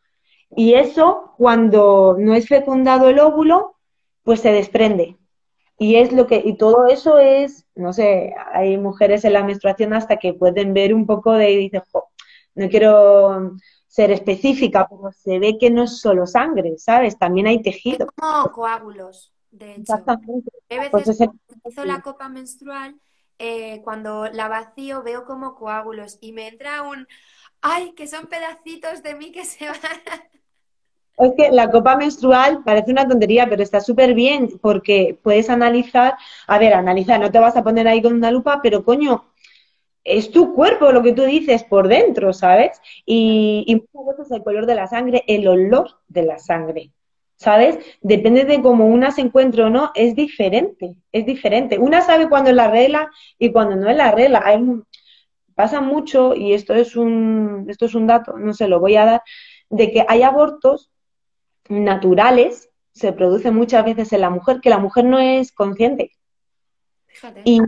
Y 0.56 0.74
eso, 0.74 1.34
cuando 1.38 2.16
no 2.18 2.34
es 2.34 2.48
fecundado 2.48 3.08
el 3.08 3.20
óvulo, 3.20 3.76
pues 4.24 4.40
se 4.40 4.52
desprende. 4.52 5.16
Y 5.78 5.96
es 5.96 6.12
lo 6.12 6.26
que, 6.26 6.42
y 6.44 6.56
todo 6.56 6.86
eso 6.88 7.18
es, 7.18 7.66
no 7.74 7.92
sé, 7.92 8.34
hay 8.52 8.76
mujeres 8.78 9.24
en 9.24 9.34
la 9.34 9.44
menstruación 9.44 9.94
hasta 9.94 10.18
que 10.18 10.34
pueden 10.34 10.74
ver 10.74 10.94
un 10.94 11.06
poco 11.06 11.32
de, 11.32 11.50
y 11.52 11.56
dicen, 11.58 11.82
no 12.54 12.68
quiero 12.68 13.56
ser 13.92 14.10
específica, 14.10 14.86
pero 14.88 15.12
se 15.12 15.38
ve 15.38 15.58
que 15.60 15.70
no 15.70 15.82
es 15.84 16.00
solo 16.00 16.26
sangre, 16.26 16.74
¿sabes? 16.78 17.18
También 17.18 17.46
hay 17.46 17.60
tejido. 17.62 18.06
como 18.16 18.50
coágulos, 18.52 19.32
de 19.50 19.72
hecho. 19.76 19.82
Exactamente. 19.82 20.50
Pues 20.68 20.80
veces 20.80 21.08
ese- 21.08 21.26
cuando 21.26 21.42
utilizo 21.48 21.84
la 21.84 22.02
copa 22.02 22.28
menstrual, 22.28 23.00
eh, 23.38 23.82
cuando 23.82 24.26
la 24.28 24.48
vacío 24.48 25.02
veo 25.02 25.24
como 25.24 25.54
coágulos 25.54 26.18
y 26.20 26.32
me 26.32 26.48
entra 26.48 26.82
un, 26.82 27.06
ay, 27.62 27.92
que 27.94 28.06
son 28.06 28.26
pedacitos 28.28 29.02
de 29.02 29.14
mí 29.16 29.32
que 29.32 29.44
se 29.44 29.66
van. 29.68 29.78
Es 31.16 31.32
que 31.36 31.50
la 31.50 31.70
copa 31.70 31.96
menstrual 31.96 32.62
parece 32.64 32.90
una 32.90 33.06
tontería, 33.06 33.46
pero 33.48 33.62
está 33.62 33.80
súper 33.80 34.14
bien 34.14 34.58
porque 34.60 35.18
puedes 35.22 35.48
analizar, 35.50 36.14
a 36.46 36.58
ver, 36.58 36.74
analizar, 36.74 37.20
no 37.20 37.30
te 37.30 37.38
vas 37.38 37.56
a 37.56 37.62
poner 37.62 37.86
ahí 37.86 38.02
con 38.02 38.14
una 38.14 38.30
lupa, 38.30 38.60
pero 38.62 38.84
coño, 38.84 39.24
es 40.04 40.30
tu 40.30 40.54
cuerpo 40.54 40.92
lo 40.92 41.02
que 41.02 41.12
tú 41.12 41.22
dices 41.22 41.64
por 41.64 41.88
dentro, 41.88 42.32
¿sabes? 42.32 42.80
Y, 43.06 43.64
y 43.66 43.74
muchas 43.76 44.18
veces 44.18 44.32
el 44.32 44.42
color 44.42 44.66
de 44.66 44.74
la 44.74 44.86
sangre, 44.86 45.24
el 45.26 45.46
olor 45.46 45.90
de 46.08 46.22
la 46.22 46.38
sangre, 46.38 46.90
¿sabes? 47.36 47.78
Depende 48.00 48.44
de 48.44 48.62
cómo 48.62 48.86
una 48.86 49.10
se 49.10 49.20
encuentre 49.20 49.64
o 49.64 49.70
no, 49.70 49.90
es 49.94 50.14
diferente, 50.14 50.96
es 51.10 51.26
diferente. 51.26 51.78
Una 51.78 52.00
sabe 52.00 52.28
cuándo 52.28 52.50
es 52.50 52.56
la 52.56 52.70
regla 52.70 53.10
y 53.38 53.50
cuándo 53.52 53.76
no 53.76 53.90
es 53.90 53.96
la 53.96 54.12
regla. 54.12 54.42
Hay, 54.44 54.60
pasa 55.54 55.80
mucho, 55.80 56.34
y 56.34 56.54
esto 56.54 56.74
es 56.74 56.96
un, 56.96 57.66
esto 57.68 57.86
es 57.86 57.94
un 57.94 58.06
dato, 58.06 58.38
no 58.38 58.54
se 58.54 58.68
lo 58.68 58.80
voy 58.80 58.96
a 58.96 59.04
dar, 59.04 59.22
de 59.70 59.90
que 59.90 60.04
hay 60.08 60.22
abortos 60.22 60.90
naturales, 61.68 62.70
se 62.92 63.12
producen 63.12 63.54
muchas 63.54 63.84
veces 63.84 64.12
en 64.12 64.20
la 64.20 64.30
mujer, 64.30 64.60
que 64.60 64.70
la 64.70 64.78
mujer 64.78 65.04
no 65.04 65.18
es 65.18 65.52
consciente. 65.52 66.12
Fíjate. 67.06 67.42
Y 67.44 67.60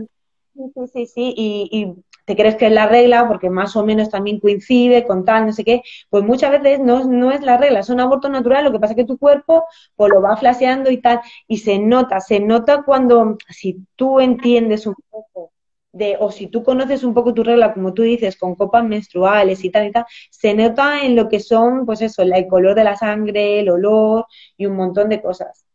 sí, 0.53 0.71
sí, 0.73 0.87
sí, 0.93 1.05
sí, 1.05 1.33
y, 1.35 1.69
y 1.71 2.03
te 2.25 2.35
crees 2.35 2.55
que 2.55 2.67
es 2.67 2.71
la 2.71 2.87
regla 2.87 3.27
porque 3.27 3.49
más 3.49 3.75
o 3.75 3.85
menos 3.85 4.09
también 4.09 4.39
coincide 4.39 5.05
con 5.05 5.25
tal, 5.25 5.45
no 5.45 5.53
sé 5.53 5.63
qué, 5.63 5.81
pues 6.09 6.23
muchas 6.23 6.51
veces 6.51 6.79
no, 6.79 7.05
no 7.05 7.31
es 7.31 7.41
la 7.41 7.57
regla, 7.57 7.79
es 7.79 7.89
un 7.89 7.99
aborto 7.99 8.29
natural, 8.29 8.63
lo 8.65 8.71
que 8.71 8.79
pasa 8.79 8.93
es 8.93 8.97
que 8.97 9.05
tu 9.05 9.17
cuerpo 9.17 9.65
pues 9.95 10.11
lo 10.11 10.21
va 10.21 10.37
flaseando 10.37 10.91
y 10.91 11.01
tal, 11.01 11.21
y 11.47 11.57
se 11.59 11.79
nota, 11.79 12.19
se 12.19 12.39
nota 12.39 12.83
cuando, 12.83 13.37
si 13.49 13.85
tú 13.95 14.19
entiendes 14.19 14.87
un 14.87 14.95
poco 15.09 15.51
de, 15.91 16.17
o 16.19 16.29
si 16.31 16.47
tú 16.47 16.63
conoces 16.63 17.03
un 17.03 17.13
poco 17.13 17.33
tu 17.33 17.43
regla, 17.43 17.73
como 17.73 17.93
tú 17.93 18.01
dices, 18.03 18.37
con 18.37 18.55
copas 18.55 18.83
menstruales 18.83 19.63
y 19.63 19.69
tal 19.69 19.87
y 19.87 19.91
tal, 19.91 20.05
se 20.29 20.53
nota 20.53 21.03
en 21.03 21.15
lo 21.15 21.29
que 21.29 21.39
son, 21.39 21.85
pues 21.85 22.01
eso, 22.01 22.21
el 22.21 22.47
color 22.47 22.75
de 22.75 22.83
la 22.83 22.95
sangre, 22.97 23.59
el 23.61 23.69
olor 23.69 24.25
y 24.57 24.65
un 24.65 24.75
montón 24.75 25.09
de 25.09 25.21
cosas, 25.21 25.65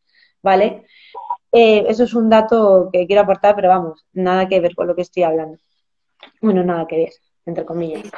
¿vale? 0.43 0.85
Eh, 1.53 1.85
eso 1.89 2.05
es 2.05 2.15
un 2.15 2.31
dato 2.31 2.91
que 2.93 3.07
quiero 3.07 3.23
aportar, 3.23 3.57
pero 3.57 3.69
vamos, 3.69 4.07
nada 4.13 4.49
que 4.49 4.61
ver 4.61 4.75
con 4.75 4.87
lo 4.89 4.95
que 4.97 5.03
estoy 5.03 5.25
hablando. 5.25 5.59
Bueno, 6.41 6.63
nada 6.65 6.87
que 6.87 6.97
ver, 6.97 7.13
entre 7.47 7.65
comillas. 7.65 8.11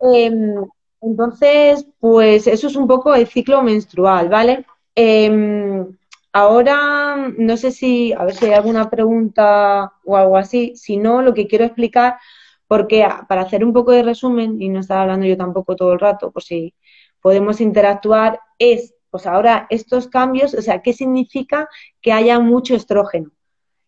Em, 0.00 0.66
entonces, 1.00 1.86
pues 1.98 2.46
eso 2.46 2.66
es 2.66 2.76
un 2.76 2.86
poco 2.86 3.14
el 3.14 3.26
ciclo 3.26 3.62
menstrual, 3.62 4.28
¿vale? 4.28 4.66
Em, 4.94 5.86
ahora, 6.32 7.16
no 7.38 7.56
sé 7.56 7.70
si, 7.70 8.12
a 8.12 8.24
ver 8.24 8.34
si 8.34 8.46
hay 8.46 8.52
alguna 8.52 8.90
pregunta 8.90 9.92
o 10.04 10.16
algo 10.16 10.36
así. 10.36 10.74
Si 10.76 10.96
no, 10.96 11.22
lo 11.22 11.34
que 11.34 11.46
quiero 11.46 11.64
explicar, 11.64 12.18
porque 12.66 13.04
ah, 13.04 13.26
para 13.28 13.42
hacer 13.42 13.64
un 13.64 13.72
poco 13.72 13.92
de 13.92 14.02
resumen, 14.02 14.60
y 14.60 14.68
no 14.68 14.80
estaba 14.80 15.02
hablando 15.02 15.26
yo 15.26 15.36
tampoco 15.36 15.76
todo 15.76 15.92
el 15.92 16.00
rato, 16.00 16.30
por 16.30 16.42
si 16.42 16.74
podemos 17.20 17.60
interactuar, 17.60 18.40
es, 18.58 18.94
pues 19.10 19.26
ahora 19.26 19.66
estos 19.70 20.08
cambios, 20.08 20.54
o 20.54 20.62
sea, 20.62 20.82
¿qué 20.82 20.92
significa 20.92 21.68
que 22.00 22.12
haya 22.12 22.38
mucho 22.40 22.74
estrógeno? 22.74 23.30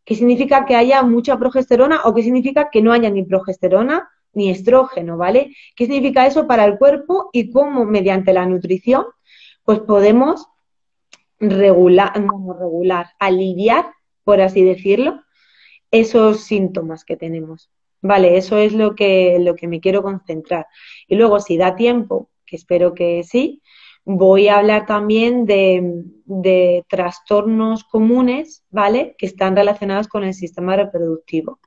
¿Qué 0.04 0.14
significa 0.14 0.64
que 0.64 0.76
haya 0.76 1.02
mucha 1.02 1.38
progesterona 1.38 2.00
o 2.04 2.14
qué 2.14 2.22
significa 2.22 2.70
que 2.70 2.82
no 2.82 2.92
haya 2.92 3.10
ni 3.10 3.24
progesterona 3.24 4.08
ni 4.34 4.50
estrógeno, 4.50 5.16
¿vale? 5.16 5.54
¿Qué 5.76 5.86
significa 5.86 6.26
eso 6.26 6.46
para 6.46 6.64
el 6.64 6.78
cuerpo 6.78 7.30
y 7.32 7.50
cómo 7.50 7.84
mediante 7.84 8.32
la 8.32 8.46
nutrición 8.46 9.04
pues 9.64 9.80
podemos 9.80 10.46
regular, 11.38 12.18
no, 12.20 12.56
regular, 12.58 13.10
aliviar, 13.18 13.86
por 14.24 14.40
así 14.40 14.62
decirlo, 14.62 15.22
esos 15.90 16.40
síntomas 16.40 17.04
que 17.04 17.16
tenemos. 17.16 17.70
Vale, 18.00 18.36
eso 18.36 18.58
es 18.58 18.72
lo 18.72 18.94
que, 18.94 19.38
lo 19.40 19.54
que 19.54 19.68
me 19.68 19.80
quiero 19.80 20.02
concentrar. 20.02 20.66
Y 21.06 21.16
luego, 21.16 21.38
si 21.40 21.56
da 21.56 21.76
tiempo, 21.76 22.30
que 22.44 22.56
espero 22.56 22.94
que 22.94 23.22
sí, 23.24 23.62
voy 24.04 24.48
a 24.48 24.58
hablar 24.58 24.86
también 24.86 25.46
de, 25.46 26.04
de 26.24 26.84
trastornos 26.88 27.84
comunes, 27.84 28.64
¿vale? 28.70 29.14
Que 29.18 29.26
están 29.26 29.56
relacionados 29.56 30.08
con 30.08 30.24
el 30.24 30.34
sistema 30.34 30.76
reproductivo 30.76 31.60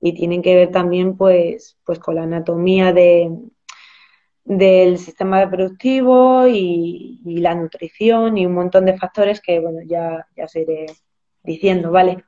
y 0.00 0.14
tienen 0.14 0.42
que 0.42 0.54
ver 0.54 0.70
también, 0.70 1.16
pues, 1.16 1.78
pues 1.84 1.98
con 1.98 2.16
la 2.16 2.22
anatomía 2.22 2.92
de, 2.92 3.30
del 4.44 4.98
sistema 4.98 5.44
reproductivo 5.44 6.46
y, 6.46 7.20
y 7.24 7.38
la 7.38 7.54
nutrición 7.54 8.38
y 8.38 8.46
un 8.46 8.54
montón 8.54 8.86
de 8.86 8.96
factores 8.96 9.40
que, 9.40 9.58
bueno, 9.58 9.80
ya, 9.84 10.26
ya 10.36 10.44
os 10.44 10.54
iré 10.54 10.86
diciendo, 11.42 11.90
¿vale? 11.90 12.24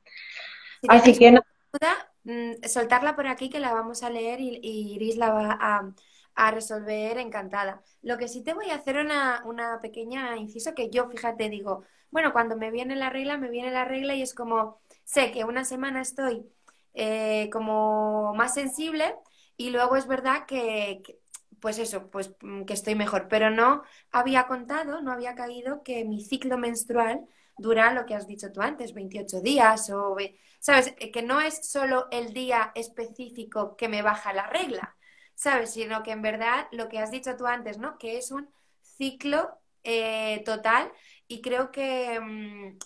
Si 0.81 0.89
Así 0.89 1.17
que 1.17 1.31
no, 1.31 1.43
duda, 1.73 2.13
mm, 2.25 2.67
soltarla 2.67 3.15
por 3.15 3.29
aquí 3.29 3.51
que 3.51 3.61
la 3.61 3.73
vamos 3.73 4.03
a 4.03 4.11
leer 4.11 4.41
y, 4.41 4.59
y 4.63 4.95
Iris 4.95 5.17
la 5.17 5.31
va 5.31 5.59
a, 5.61 5.93
a 6.39 6.51
resolver 6.53 7.19
encantada. 7.19 7.83
Lo 8.03 8.17
que 8.19 8.29
sí 8.29 8.43
te 8.45 8.55
voy 8.55 8.71
a 8.71 8.77
hacer 8.77 8.97
una, 8.99 9.43
una 9.45 9.81
pequeña 9.81 10.37
inciso 10.37 10.75
que 10.75 10.91
yo, 10.91 11.09
fíjate, 11.09 11.49
digo, 11.49 11.85
bueno, 12.11 12.33
cuando 12.33 12.57
me 12.57 12.71
viene 12.71 12.97
la 12.97 13.11
regla, 13.11 13.37
me 13.39 13.51
viene 13.51 13.71
la 13.73 13.85
regla 13.85 14.15
y 14.15 14.23
es 14.23 14.35
como, 14.35 14.81
sé 15.05 15.33
que 15.33 15.45
una 15.45 15.65
semana 15.65 16.01
estoy 16.03 16.47
eh, 16.95 17.51
como 17.53 18.35
más 18.35 18.55
sensible 18.55 19.15
y 19.57 19.71
luego 19.71 19.97
es 19.97 20.07
verdad 20.07 20.47
que, 20.47 21.03
que, 21.05 21.19
pues 21.61 21.79
eso, 21.79 22.11
pues 22.11 22.35
mm, 22.41 22.65
que 22.65 22.73
estoy 22.75 22.95
mejor, 22.95 23.29
pero 23.29 23.51
no 23.51 23.83
había 24.13 24.47
contado, 24.47 25.01
no 25.03 25.13
había 25.13 25.35
caído 25.35 25.83
que 25.83 26.05
mi 26.05 26.25
ciclo 26.25 26.59
menstrual 26.59 27.27
dura 27.57 27.93
lo 27.93 28.07
que 28.07 28.15
has 28.15 28.27
dicho 28.29 28.53
tú 28.53 28.61
antes, 28.63 28.95
28 28.95 29.41
días 29.41 29.91
o, 29.91 30.17
¿sabes? 30.61 30.95
Eh, 30.99 31.11
Que 31.11 31.23
no 31.23 31.41
es 31.41 31.69
solo 31.71 32.07
el 32.11 32.33
día 32.33 32.73
específico 32.75 33.77
que 33.77 33.89
me 33.89 34.03
baja 34.03 34.33
la 34.33 34.47
regla, 34.49 34.97
¿sabes? 35.39 35.73
Sino 35.73 36.03
que 36.03 36.13
en 36.13 36.23
verdad 36.23 36.69
lo 36.73 36.89
que 36.89 36.99
has 36.99 37.11
dicho 37.13 37.37
tú 37.37 37.47
antes, 37.47 37.79
¿no? 37.79 37.99
Que 37.99 38.19
es 38.19 38.31
un 38.33 38.49
ciclo 38.83 39.59
eh, 39.85 40.43
total 40.45 40.93
y 41.29 41.41
creo 41.43 41.71
que 41.73 42.21
mm, 42.21 42.79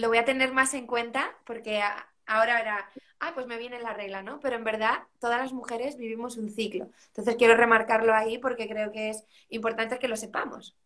lo 0.00 0.08
voy 0.08 0.18
a 0.18 0.24
tener 0.26 0.52
más 0.52 0.74
en 0.74 0.86
cuenta 0.86 1.32
porque 1.46 1.80
a- 1.82 2.08
ahora 2.26 2.60
era, 2.60 2.90
ah, 3.20 3.32
pues 3.34 3.46
me 3.46 3.58
viene 3.58 3.80
la 3.80 3.94
regla, 3.94 4.22
¿no? 4.22 4.40
Pero 4.40 4.56
en 4.56 4.64
verdad 4.64 5.04
todas 5.20 5.40
las 5.40 5.52
mujeres 5.52 5.96
vivimos 5.96 6.36
un 6.36 6.50
ciclo. 6.50 6.90
Entonces 7.08 7.36
quiero 7.36 7.56
remarcarlo 7.56 8.14
ahí 8.14 8.38
porque 8.38 8.68
creo 8.68 8.92
que 8.92 9.10
es 9.10 9.24
importante 9.50 9.98
que 9.98 10.08
lo 10.08 10.16
sepamos. 10.16 10.76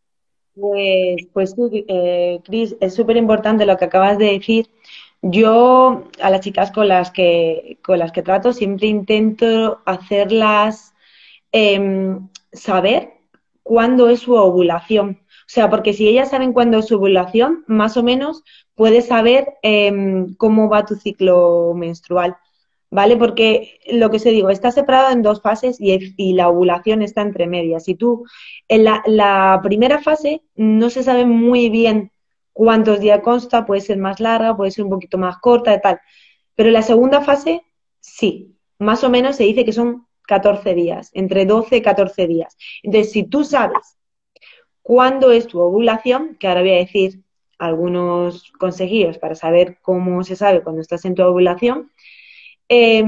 Pues, 0.55 1.27
pues 1.33 1.53
sí, 1.53 1.85
eh, 1.89 2.41
Cris, 2.45 2.77
es 2.81 2.95
súper 2.95 3.17
importante 3.17 3.65
lo 3.67 3.77
que 3.77 3.85
acabas 3.85 4.19
de 4.19 4.27
decir. 4.33 4.69
Yo 5.23 6.05
a 6.21 6.31
las 6.31 6.41
chicas 6.41 6.73
con 6.73 6.89
las 6.89 7.11
que, 7.13 7.79
con 7.85 7.99
las 7.99 8.13
que 8.13 8.23
trato 8.23 8.53
siempre 8.53 8.89
intento 8.89 9.81
hacerlas 9.87 10.95
em, 11.53 12.29
saber 12.53 13.15
cuándo 13.63 14.09
es 14.09 14.21
su 14.21 14.35
ovulación. 14.35 15.21
O 15.49 15.51
sea, 15.51 15.71
porque 15.71 15.93
si 15.93 16.09
ellas 16.09 16.31
saben 16.31 16.53
cuándo 16.53 16.79
es 16.79 16.87
su 16.87 16.97
ovulación, 16.97 17.65
más 17.67 17.97
o 17.97 18.03
menos 18.03 18.45
puedes 18.75 19.07
saber 19.07 19.55
em, 19.63 20.35
cómo 20.37 20.69
va 20.69 20.87
tu 20.87 20.95
ciclo 20.97 21.75
menstrual, 21.75 22.37
¿vale? 22.91 23.17
Porque 23.17 23.79
lo 23.91 24.11
que 24.11 24.19
se 24.19 24.31
digo, 24.31 24.51
está 24.51 24.73
separado 24.73 25.11
en 25.13 25.23
dos 25.23 25.43
fases 25.43 25.81
y, 25.81 26.15
y 26.17 26.33
la 26.35 26.49
ovulación 26.49 27.03
está 27.03 27.23
entre 27.23 27.47
medias. 27.47 27.85
Si 27.85 27.95
tú 27.95 28.25
en 28.69 28.85
la, 28.85 29.61
primera 29.63 30.01
fase 30.01 30.43
no 30.57 30.91
se 30.91 31.03
sabe 31.03 31.25
muy 31.27 31.69
bien 31.71 32.13
cuántos 32.53 33.01
días 33.01 33.21
consta, 33.21 33.67
puede 33.67 33.81
ser 33.81 33.99
más 33.99 34.21
larga, 34.21 34.57
puede 34.57 34.71
ser 34.71 34.85
un 34.85 34.91
poquito 34.91 35.19
más 35.19 35.39
corta 35.39 35.75
y 35.75 35.81
tal. 35.81 36.01
Pero 36.55 36.71
la 36.71 36.83
segunda 36.83 37.21
fase, 37.21 37.63
sí, 38.01 38.57
más 38.79 39.05
o 39.05 39.11
menos 39.11 39.37
se 39.37 39.45
dice 39.45 39.65
que 39.65 39.73
son 39.73 40.08
14 40.29 40.75
días, 40.75 41.11
entre 41.15 41.47
12 41.47 41.79
y 41.79 41.83
14 41.83 42.27
días. 42.27 42.57
Entonces, 42.83 43.13
si 43.13 43.25
tú 43.25 43.45
sabes 43.45 43.99
cuándo 44.83 45.33
es 45.33 45.47
tu 45.47 45.59
ovulación, 45.59 46.37
que 46.39 46.47
ahora 46.47 46.61
voy 46.61 46.73
a 46.73 46.77
decir 46.77 47.23
algunos 47.59 48.53
consejillos 48.59 49.19
para 49.19 49.35
saber 49.35 49.79
cómo 49.83 50.23
se 50.23 50.37
sabe 50.37 50.63
cuando 50.63 50.83
estás 50.83 51.05
en 51.07 51.15
tu 51.15 51.23
ovulación, 51.23 51.91
eh, 52.69 53.03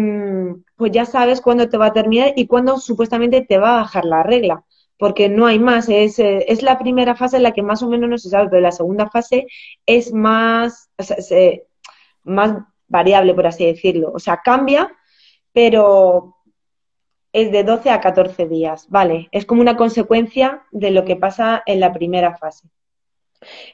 pues 0.77 0.93
ya 0.93 1.05
sabes 1.05 1.43
cuándo 1.43 1.69
te 1.69 1.77
va 1.77 1.87
a 1.87 1.93
terminar 1.93 2.33
y 2.37 2.47
cuándo 2.47 2.79
supuestamente 2.79 3.43
te 3.43 3.59
va 3.59 3.73
a 3.73 3.83
bajar 3.83 4.07
la 4.07 4.23
regla 4.23 4.65
porque 5.01 5.31
no 5.31 5.47
hay 5.47 5.59
más, 5.59 5.89
es, 5.89 6.19
eh, 6.19 6.45
es, 6.49 6.63
la 6.63 6.79
primera 6.79 7.15
fase 7.15 7.39
en 7.39 7.45
la 7.45 7.53
que 7.53 7.63
más 7.63 7.83
o 7.83 7.89
menos 7.89 8.11
no 8.11 8.19
se 8.19 8.29
sabe, 8.29 8.51
pero 8.51 8.61
la 8.61 8.71
segunda 8.71 9.09
fase 9.09 9.47
es 9.87 10.13
más, 10.13 10.91
más 12.23 12.59
variable, 12.87 13.33
por 13.33 13.47
así 13.47 13.65
decirlo. 13.65 14.13
O 14.13 14.19
sea, 14.19 14.43
cambia, 14.45 14.93
pero 15.55 16.37
es 17.33 17.53
de 17.53 17.65
12 17.65 17.91
a 17.91 18.01
14 18.01 18.49
días, 18.49 18.87
¿vale? 18.89 19.29
Es 19.33 19.47
como 19.47 19.61
una 19.61 19.77
consecuencia 19.77 20.63
de 20.73 20.91
lo 20.91 21.05
que 21.05 21.17
pasa 21.17 21.63
en 21.67 21.81
la 21.81 21.93
primera 21.93 22.37
fase. 22.37 22.69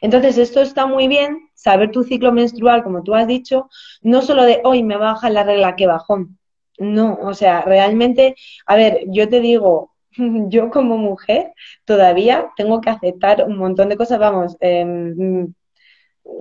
Entonces, 0.01 0.39
esto 0.39 0.61
está 0.61 0.87
muy 0.87 1.09
bien, 1.09 1.49
saber 1.55 1.91
tu 1.91 2.05
ciclo 2.05 2.33
menstrual, 2.33 2.85
como 2.85 3.03
tú 3.03 3.15
has 3.15 3.27
dicho, 3.27 3.69
no 4.03 4.23
solo 4.23 4.45
de 4.45 4.61
hoy 4.65 4.83
me 4.83 4.97
baja 4.97 5.31
la 5.31 5.43
regla, 5.43 5.77
que 5.77 5.87
bajón. 5.87 6.39
No, 6.79 7.19
o 7.23 7.35
sea, 7.35 7.63
realmente, 7.63 8.37
a 8.67 8.77
ver, 8.77 9.05
yo 9.09 9.29
te 9.29 9.41
digo, 9.41 9.95
yo 10.49 10.71
como 10.71 10.99
mujer 10.99 11.53
todavía 11.85 12.51
tengo 12.57 12.81
que 12.81 12.91
aceptar 12.91 13.45
un 13.47 13.57
montón 13.59 13.89
de 13.89 13.97
cosas, 13.97 14.19
vamos, 14.19 14.57
em, 14.61 15.55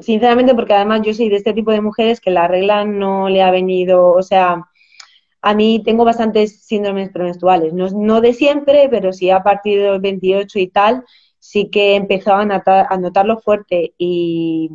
sinceramente 0.02 0.56
porque 0.56 0.74
además 0.74 1.02
yo 1.04 1.14
soy 1.14 1.30
de 1.30 1.38
este 1.38 1.54
tipo 1.54 1.72
de 1.72 1.82
mujeres 1.82 2.22
que 2.22 2.32
la 2.32 2.48
regla 2.48 2.86
no 2.86 3.30
le 3.30 3.42
ha 3.44 3.52
venido, 3.52 4.12
o 4.12 4.22
sea, 4.24 4.64
a 5.46 5.54
mí 5.54 5.82
tengo 5.86 6.06
bastantes 6.06 6.64
síndromes 6.66 7.10
premenstruales, 7.12 7.74
no, 7.74 7.88
no 7.90 8.20
de 8.22 8.34
siempre, 8.34 8.90
pero 8.90 9.14
sí 9.14 9.30
a 9.30 9.44
partir 9.44 9.80
de 9.80 9.90
los 9.90 10.02
28 10.02 10.60
y 10.60 10.68
tal, 10.68 11.04
sí 11.40 11.70
que 11.70 11.94
he 11.94 11.96
empezado 11.96 12.40
a, 12.40 12.98
notarlo 12.98 13.40
fuerte. 13.40 13.94
Y 13.98 14.72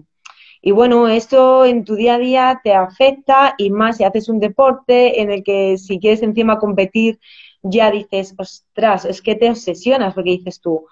y 0.63 0.73
bueno, 0.73 1.09
esto 1.09 1.65
en 1.65 1.85
tu 1.85 1.95
día 1.97 2.17
a 2.17 2.19
día 2.19 2.61
te 2.63 2.75
afecta 2.75 3.55
y 3.57 3.71
más 3.71 3.97
si 3.97 4.05
haces 4.05 4.29
un 4.29 4.41
deporte 4.41 5.21
en 5.23 5.31
el 5.31 5.43
que 5.43 5.79
si 5.79 5.99
quieres 5.99 6.23
encima 6.23 6.59
competir, 6.59 7.19
ya 7.63 7.91
dices, 7.91 8.35
ostras, 8.39 9.05
es 9.07 9.23
que 9.23 9.35
te 9.35 9.51
obsesionas 9.51 10.15
porque 10.15 10.31
dices 10.31 10.61
tú, 10.61 10.87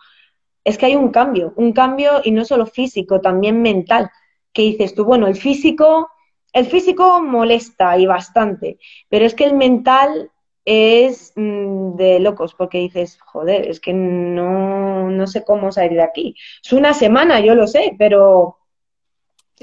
es 0.64 0.78
que 0.78 0.86
hay 0.86 0.96
un 0.96 1.10
cambio, 1.10 1.52
un 1.56 1.72
cambio 1.72 2.20
y 2.24 2.30
no 2.30 2.44
solo 2.44 2.66
físico, 2.66 3.20
también 3.20 3.62
mental, 3.62 4.10
que 4.52 4.62
dices 4.62 4.94
tú, 4.94 5.04
bueno, 5.04 5.26
el 5.26 5.36
físico, 5.36 6.08
el 6.52 6.66
físico 6.66 7.22
molesta 7.22 7.98
y 7.98 8.06
bastante, 8.06 8.78
pero 9.08 9.24
es 9.24 9.34
que 9.34 9.44
el 9.44 9.54
mental 9.54 10.30
es 10.64 11.32
mm, 11.36 11.96
de 11.96 12.20
locos 12.20 12.54
porque 12.54 12.78
dices, 12.78 13.18
joder, 13.20 13.68
es 13.68 13.80
que 13.80 13.92
no, 13.92 15.10
no 15.10 15.26
sé 15.26 15.44
cómo 15.44 15.72
salir 15.72 15.92
de 15.92 16.02
aquí. 16.02 16.34
Es 16.62 16.72
una 16.72 16.92
semana, 16.92 17.40
yo 17.40 17.54
lo 17.54 17.66
sé, 17.66 17.94
pero 17.98 18.58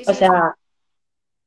o 0.08 0.14
sea, 0.14 0.56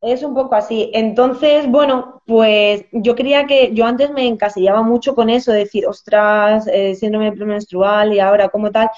es 0.01 0.23
un 0.23 0.35
poco 0.35 0.55
así. 0.55 0.91
Entonces, 0.95 1.67
bueno, 1.69 2.23
pues 2.27 2.85
yo 2.93 3.15
creía 3.17 3.47
que 3.47 3.75
yo 3.75 3.85
antes 3.87 4.11
me 4.11 4.27
encasillaba 4.27 4.83
mucho 4.83 5.15
con 5.15 5.31
eso, 5.31 5.53
de 5.53 5.61
decir, 5.61 5.87
ostras, 5.87 6.67
eh, 6.69 6.95
síndrome 6.95 7.33
premenstrual 7.33 8.13
y 8.13 8.21
ahora 8.21 8.49
como 8.49 8.71
tal, 8.71 8.91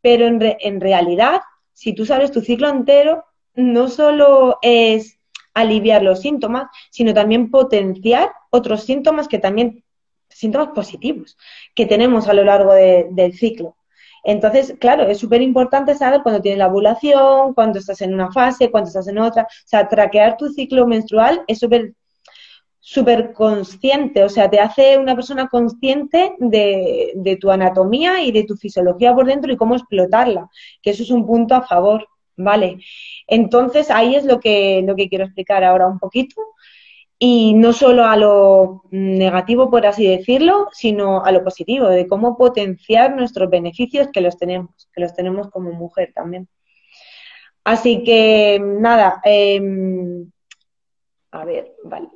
pero 0.00 0.26
en, 0.26 0.38
en 0.42 0.80
realidad, 0.80 1.40
si 1.72 1.94
tú 1.94 2.04
sabes 2.06 2.32
tu 2.32 2.40
ciclo 2.40 2.68
entero, 2.68 3.24
no 3.54 3.88
solo 3.88 4.58
es 4.62 5.17
aliviar 5.54 6.02
los 6.02 6.20
síntomas, 6.20 6.68
sino 6.90 7.14
también 7.14 7.50
potenciar 7.50 8.30
otros 8.50 8.84
síntomas 8.84 9.28
que 9.28 9.38
también, 9.38 9.84
síntomas 10.28 10.68
positivos 10.68 11.36
que 11.74 11.86
tenemos 11.86 12.28
a 12.28 12.34
lo 12.34 12.44
largo 12.44 12.72
del 12.74 13.32
ciclo. 13.34 13.76
Entonces, 14.24 14.74
claro, 14.78 15.04
es 15.04 15.18
súper 15.18 15.42
importante 15.42 15.94
saber 15.94 16.22
cuándo 16.22 16.42
tienes 16.42 16.58
la 16.58 16.66
ovulación, 16.66 17.54
cuándo 17.54 17.78
estás 17.78 18.00
en 18.02 18.14
una 18.14 18.30
fase, 18.30 18.70
cuándo 18.70 18.88
estás 18.88 19.08
en 19.08 19.18
otra. 19.18 19.44
O 19.44 19.46
sea, 19.68 19.88
traquear 19.88 20.36
tu 20.36 20.48
ciclo 20.48 20.86
menstrual 20.86 21.42
es 21.46 21.58
súper 21.58 21.94
súper 22.80 23.34
consciente, 23.34 24.24
o 24.24 24.30
sea, 24.30 24.48
te 24.48 24.60
hace 24.60 24.96
una 24.96 25.14
persona 25.14 25.48
consciente 25.48 26.34
de, 26.38 27.12
de, 27.16 27.36
tu 27.36 27.50
anatomía 27.50 28.22
y 28.22 28.32
de 28.32 28.44
tu 28.44 28.56
fisiología 28.56 29.14
por 29.14 29.26
dentro 29.26 29.52
y 29.52 29.58
cómo 29.58 29.74
explotarla, 29.74 30.48
que 30.80 30.90
eso 30.90 31.02
es 31.02 31.10
un 31.10 31.26
punto 31.26 31.54
a 31.54 31.66
favor, 31.66 32.08
¿vale? 32.38 32.78
Entonces, 33.26 33.90
ahí 33.90 34.14
es 34.16 34.24
lo 34.24 34.40
que, 34.40 34.82
lo 34.86 34.96
que 34.96 35.08
quiero 35.08 35.24
explicar 35.24 35.64
ahora 35.64 35.86
un 35.86 35.98
poquito 35.98 36.40
y 37.18 37.54
no 37.54 37.72
solo 37.72 38.04
a 38.04 38.16
lo 38.16 38.84
negativo, 38.90 39.70
por 39.70 39.86
así 39.86 40.06
decirlo, 40.06 40.68
sino 40.72 41.24
a 41.24 41.32
lo 41.32 41.42
positivo, 41.42 41.88
de 41.88 42.06
cómo 42.06 42.38
potenciar 42.38 43.16
nuestros 43.16 43.50
beneficios 43.50 44.08
que 44.12 44.20
los 44.20 44.38
tenemos, 44.38 44.88
que 44.92 45.00
los 45.00 45.14
tenemos 45.14 45.50
como 45.50 45.72
mujer 45.72 46.12
también. 46.14 46.48
Así 47.64 48.02
que 48.04 48.60
nada, 48.62 49.20
em, 49.24 50.30
a 51.32 51.44
ver, 51.44 51.74
vale. 51.84 52.08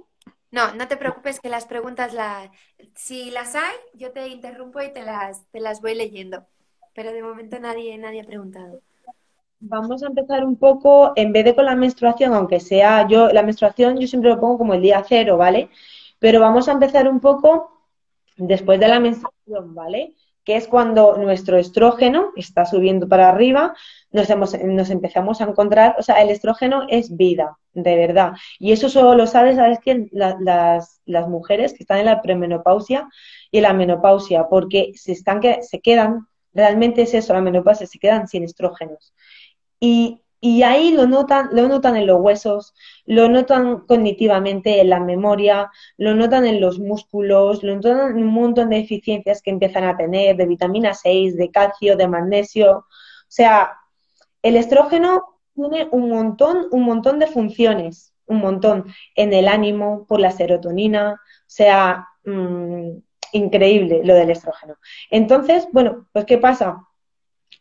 No, 0.53 0.75
no 0.75 0.87
te 0.87 0.97
preocupes 0.97 1.41
que 1.41 1.49
las 1.49 1.67
preguntas, 1.67 2.13
la... 2.15 2.51
si 2.95 3.31
las 3.31 3.55
hay, 3.55 3.75
yo 3.95 4.13
te 4.13 4.29
interrumpo 4.29 4.81
y 4.81 4.93
te 4.93 5.03
las, 5.03 5.47
te 5.51 5.61
las 5.61 5.81
voy 5.81 5.95
leyendo. 5.95 6.47
Pero 6.95 7.13
de 7.13 7.23
momento 7.23 7.59
nadie, 7.59 7.97
nadie 7.99 8.21
ha 8.21 8.25
preguntado. 8.25 8.83
Vamos 9.65 10.03
a 10.03 10.09
empezar 10.09 10.45
un 10.45 10.57
poco, 10.57 11.13
en 11.15 11.33
vez 11.33 11.45
de 11.45 11.55
con 11.55 11.67
la 11.67 11.77
menstruación, 11.77 12.35
aunque 12.35 12.59
sea 12.59 13.07
yo, 13.07 13.29
la 13.29 13.45
menstruación 13.45 13.97
yo 13.97 14.09
siempre 14.09 14.31
lo 14.31 14.41
pongo 14.41 14.59
como 14.59 14.75
el 14.75 14.83
día 14.83 15.05
cero, 15.09 15.37
¿vale? 15.37 15.71
Pero 16.19 16.41
vamos 16.41 16.69
a 16.69 16.73
empezar 16.73 17.09
un 17.09 17.21
poco 17.21 17.71
después 18.37 18.81
de 18.81 18.89
la 18.89 18.99
menstruación, 18.99 19.73
¿vale? 19.73 20.15
Que 20.45 20.57
es 20.57 20.67
cuando 20.67 21.17
nuestro 21.17 21.59
estrógeno 21.59 22.33
está 22.35 22.67
subiendo 22.67 23.09
para 23.09 23.29
arriba, 23.29 23.73
nos, 24.11 24.29
nos 24.65 24.91
empezamos 24.91 25.41
a 25.41 25.45
encontrar, 25.45 25.95
o 25.97 26.03
sea, 26.03 26.21
el 26.23 26.31
estrógeno 26.31 26.87
es 26.89 27.17
vida, 27.17 27.57
de 27.73 27.95
verdad. 27.95 28.33
Y 28.59 28.73
eso 28.73 28.89
solo 28.89 29.15
lo 29.15 29.29
sabes, 29.29 29.55
¿sabes 29.55 29.79
quién? 29.79 30.09
las, 30.11 31.01
las 31.07 31.29
mujeres 31.29 31.73
que 31.73 31.85
están 31.85 31.99
en 32.01 32.07
la 32.07 32.21
premenopausia 32.21 33.09
y 33.53 33.61
la 33.61 33.73
menopausia, 33.75 34.49
porque 34.49 34.91
se, 34.97 35.13
están, 35.13 35.41
se 35.63 35.81
quedan, 35.81 36.27
realmente 36.53 37.03
es 37.03 37.15
eso, 37.15 37.33
la 37.33 37.41
menopausia, 37.41 37.87
se 37.87 38.01
quedan 38.01 38.27
sin 38.27 38.43
estrógenos. 38.43 39.15
Y, 39.85 40.63
ahí 40.63 40.93
lo 40.93 41.07
notan, 41.07 41.49
lo 41.53 41.67
notan 41.69 41.97
en 41.97 42.07
los 42.07 42.21
huesos, 42.21 42.75
lo 43.05 43.29
notan 43.29 43.81
cognitivamente 43.81 44.81
en 44.81 44.91
la 44.91 45.01
memoria, 45.01 45.71
lo 45.97 46.15
notan 46.15 46.47
en 46.47 46.61
los 46.61 46.79
músculos, 46.79 47.63
lo 47.65 47.75
notan 47.77 48.17
en 48.17 48.25
un 48.25 48.33
montón 48.33 48.71
de 48.71 48.77
deficiencias 48.77 49.43
que 49.43 49.51
empiezan 49.51 49.85
a 49.85 49.97
tener, 49.97 50.37
de 50.37 50.47
vitamina 50.47 50.95
6, 50.95 51.37
de 51.37 51.51
calcio, 51.51 51.97
de 51.97 52.09
magnesio. 52.09 52.71
O 52.79 52.85
sea, 53.29 53.73
el 54.43 54.57
estrógeno 54.57 55.41
tiene 55.55 55.89
un 55.91 56.09
montón, 56.11 56.67
un 56.71 56.85
montón 56.85 57.19
de 57.19 57.27
funciones, 57.27 58.15
un 58.27 58.39
montón 58.39 58.87
en 59.17 59.33
el 59.33 59.49
ánimo, 59.49 60.07
por 60.07 60.21
la 60.21 60.31
serotonina, 60.31 61.15
o 61.15 61.45
sea, 61.47 62.07
mm, 62.25 62.99
increíble 63.33 64.03
lo 64.05 64.15
del 64.15 64.31
estrógeno. 64.31 64.77
Entonces, 65.11 65.67
bueno, 65.73 66.07
pues 66.13 66.25
¿qué 66.25 66.39
pasa? 66.39 66.87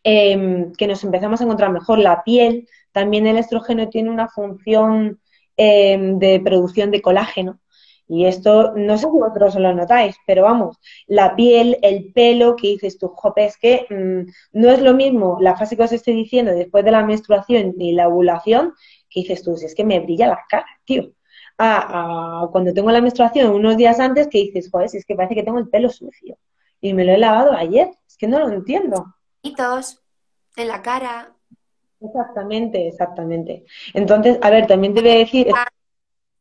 Em, 0.04 0.72
que 0.72 0.88
nos 0.88 1.04
empezamos 1.04 1.40
a 1.40 1.44
encontrar 1.44 1.70
mejor 1.72 1.98
la 1.98 2.24
piel. 2.24 2.68
También 2.92 3.26
el 3.26 3.38
estrógeno 3.38 3.88
tiene 3.88 4.10
una 4.10 4.28
función 4.28 5.20
em, 5.56 6.18
de 6.18 6.40
producción 6.40 6.90
de 6.90 7.02
colágeno. 7.02 7.60
Y 8.08 8.26
esto, 8.26 8.72
no 8.76 8.98
sé 8.98 9.06
si 9.06 9.10
vosotros 9.10 9.54
lo 9.56 9.72
notáis, 9.74 10.16
pero 10.26 10.42
vamos, 10.42 10.78
la 11.06 11.34
piel, 11.36 11.78
el 11.82 12.12
pelo, 12.12 12.56
que 12.56 12.68
dices 12.68 12.98
tú, 12.98 13.08
jope, 13.08 13.46
es 13.46 13.56
que 13.56 13.86
mm, 13.88 14.58
no 14.58 14.70
es 14.70 14.80
lo 14.82 14.92
mismo 14.94 15.38
la 15.40 15.56
fase 15.56 15.76
que 15.76 15.84
os 15.84 15.92
estoy 15.92 16.14
diciendo 16.14 16.52
después 16.52 16.84
de 16.84 16.90
la 16.90 17.04
menstruación 17.04 17.74
y 17.78 17.92
la 17.92 18.08
ovulación, 18.08 18.74
que 19.08 19.20
dices 19.20 19.42
tú, 19.42 19.56
si 19.56 19.66
es 19.66 19.74
que 19.74 19.84
me 19.84 20.00
brilla 20.00 20.26
la 20.28 20.40
cara, 20.48 20.66
tío. 20.84 21.12
A, 21.58 22.48
cuando 22.52 22.74
tengo 22.74 22.90
la 22.90 23.00
menstruación 23.00 23.52
unos 23.52 23.76
días 23.76 24.00
antes, 24.00 24.28
que 24.28 24.38
dices, 24.38 24.70
joder, 24.70 24.88
si 24.88 24.98
es 24.98 25.06
que 25.06 25.14
parece 25.14 25.34
que 25.34 25.42
tengo 25.44 25.58
el 25.58 25.68
pelo 25.68 25.88
sucio. 25.90 26.38
Y 26.80 26.94
me 26.94 27.04
lo 27.04 27.12
he 27.12 27.18
lavado 27.18 27.52
ayer, 27.52 27.90
es 28.06 28.16
que 28.16 28.26
no 28.26 28.40
lo 28.40 28.50
entiendo 28.50 29.14
en 30.56 30.68
la 30.68 30.82
cara. 30.82 31.34
Exactamente, 32.00 32.88
exactamente. 32.88 33.64
Entonces, 33.94 34.38
a 34.42 34.50
ver, 34.50 34.66
también 34.66 34.94
debe 34.94 35.18
decir... 35.18 35.48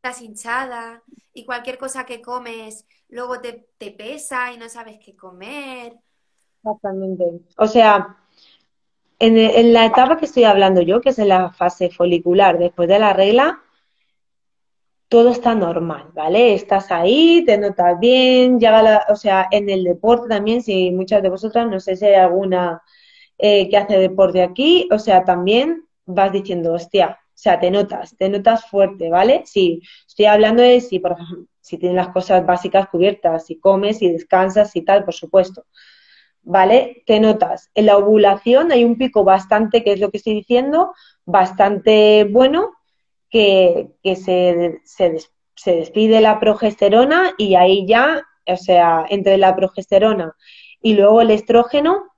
Estás 0.03 0.21
hinchada 0.21 1.03
y 1.33 1.45
cualquier 1.45 1.77
cosa 1.77 2.05
que 2.05 2.21
comes 2.21 2.85
luego 3.09 3.39
te, 3.39 3.91
pesa 3.91 4.51
y 4.51 4.57
no 4.57 4.67
sabes 4.67 4.97
qué 5.03 5.15
comer. 5.15 5.93
Exactamente. 6.57 7.25
O 7.57 7.67
sea, 7.67 8.17
en, 9.19 9.37
en, 9.37 9.73
la 9.73 9.85
etapa 9.85 10.17
que 10.17 10.25
estoy 10.25 10.45
hablando 10.45 10.81
yo, 10.81 11.01
que 11.01 11.09
es 11.09 11.19
en 11.19 11.29
la 11.29 11.51
fase 11.51 11.91
folicular, 11.91 12.57
después 12.57 12.89
de 12.89 12.97
la 12.97 13.13
regla, 13.13 13.61
todo 15.11 15.31
está 15.31 15.53
normal, 15.55 16.09
¿vale? 16.13 16.53
Estás 16.53 16.89
ahí, 16.89 17.43
te 17.45 17.57
notas 17.57 17.99
bien, 17.99 18.61
llega 18.61 18.81
la, 18.81 19.05
o 19.09 19.17
sea, 19.17 19.45
en 19.51 19.69
el 19.69 19.83
deporte 19.83 20.29
también, 20.29 20.63
si 20.63 20.89
muchas 20.91 21.21
de 21.21 21.29
vosotras, 21.29 21.67
no 21.69 21.81
sé 21.81 21.97
si 21.97 22.05
hay 22.05 22.13
alguna 22.13 22.81
eh, 23.37 23.67
que 23.69 23.75
hace 23.75 23.97
deporte 23.97 24.41
aquí, 24.41 24.87
o 24.89 24.97
sea, 24.97 25.25
también 25.25 25.85
vas 26.05 26.31
diciendo, 26.31 26.71
hostia, 26.71 27.19
o 27.27 27.31
sea, 27.33 27.59
te 27.59 27.69
notas, 27.69 28.15
te 28.15 28.29
notas 28.29 28.69
fuerte, 28.69 29.09
¿vale? 29.09 29.43
Sí, 29.45 29.81
estoy 30.07 30.27
hablando 30.27 30.63
de 30.63 30.79
si, 30.79 30.99
por 30.99 31.17
si 31.59 31.77
tienes 31.77 31.97
las 31.97 32.13
cosas 32.13 32.45
básicas 32.45 32.87
cubiertas, 32.87 33.45
si 33.47 33.59
comes, 33.59 33.97
si 33.97 34.09
descansas 34.09 34.73
y 34.77 34.83
tal, 34.83 35.03
por 35.03 35.13
supuesto. 35.13 35.65
¿Vale? 36.43 37.03
Te 37.05 37.19
notas. 37.19 37.69
En 37.75 37.87
la 37.87 37.97
ovulación 37.97 38.71
hay 38.71 38.85
un 38.85 38.97
pico 38.97 39.25
bastante, 39.25 39.83
que 39.83 39.91
es 39.91 39.99
lo 39.99 40.09
que 40.09 40.17
estoy 40.17 40.35
diciendo, 40.35 40.93
bastante 41.25 42.23
bueno, 42.31 42.71
que, 43.31 43.89
se, 44.03 44.81
se, 44.83 45.17
se 45.55 45.75
despide 45.75 46.21
la 46.21 46.39
progesterona 46.39 47.33
y 47.37 47.55
ahí 47.55 47.87
ya, 47.87 48.23
o 48.45 48.57
sea, 48.57 49.05
entre 49.09 49.37
la 49.37 49.55
progesterona 49.55 50.35
y 50.81 50.93
luego 50.93 51.21
el 51.21 51.31
estrógeno, 51.31 52.11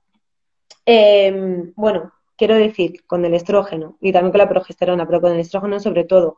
Em, 0.86 1.72
bueno, 1.76 2.12
quiero 2.36 2.56
decir, 2.56 3.04
con 3.06 3.24
el 3.24 3.34
estrógeno 3.34 3.96
y 4.00 4.12
también 4.12 4.32
con 4.32 4.38
la 4.38 4.48
progesterona, 4.48 5.06
pero 5.06 5.20
con 5.20 5.32
el 5.32 5.40
estrógeno 5.40 5.80
sobre 5.80 6.04
todo, 6.04 6.36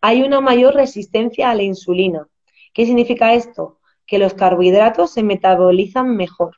hay 0.00 0.22
una 0.22 0.40
mayor 0.40 0.74
resistencia 0.74 1.50
a 1.50 1.54
la 1.54 1.62
insulina. 1.62 2.28
¿Qué 2.74 2.84
significa 2.84 3.32
esto? 3.34 3.80
Que 4.06 4.18
los 4.18 4.34
carbohidratos 4.34 5.12
se 5.12 5.22
metabolizan 5.22 6.14
mejor. 6.16 6.56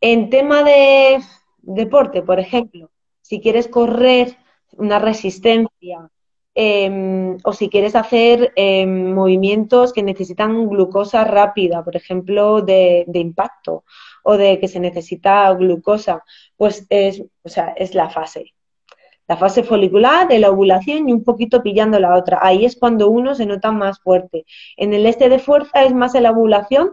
En 0.00 0.30
tema 0.30 0.62
de 0.62 1.20
deporte, 1.62 2.22
por 2.22 2.38
ejemplo, 2.38 2.90
si 3.20 3.40
quieres 3.40 3.68
correr 3.68 4.36
una 4.76 4.98
resistencia 4.98 6.10
em, 6.54 7.36
o 7.44 7.52
si 7.52 7.68
quieres 7.68 7.94
hacer 7.96 8.52
em, 8.56 9.12
movimientos 9.12 9.92
que 9.92 10.02
necesitan 10.02 10.68
glucosa 10.68 11.24
rápida, 11.24 11.84
por 11.84 11.96
ejemplo, 11.96 12.62
de, 12.62 13.04
impacto, 13.14 13.84
o 14.22 14.36
de 14.36 14.60
que 14.60 14.68
se 14.68 14.80
necesita 14.80 15.52
glucosa, 15.54 16.22
pues 16.56 16.86
es, 16.90 17.22
o 17.42 17.48
sea, 17.48 17.74
es 17.76 17.94
la 17.94 18.08
fase. 18.10 18.54
La 19.26 19.36
fase 19.36 19.62
folicular 19.62 20.28
de 20.28 20.38
la 20.38 20.50
ovulación 20.50 21.08
y 21.08 21.12
un 21.12 21.24
poquito 21.24 21.62
pillando 21.62 21.98
la 21.98 22.14
otra. 22.16 22.38
Ahí 22.42 22.64
es 22.64 22.76
cuando 22.76 23.08
uno 23.08 23.34
se 23.34 23.46
nota 23.46 23.72
más 23.72 24.00
fuerte. 24.00 24.44
En 24.76 24.92
el 24.92 25.06
este 25.06 25.28
de 25.28 25.38
fuerza 25.38 25.82
es 25.82 25.94
más 25.94 26.14
la 26.14 26.30
ovulación, 26.30 26.90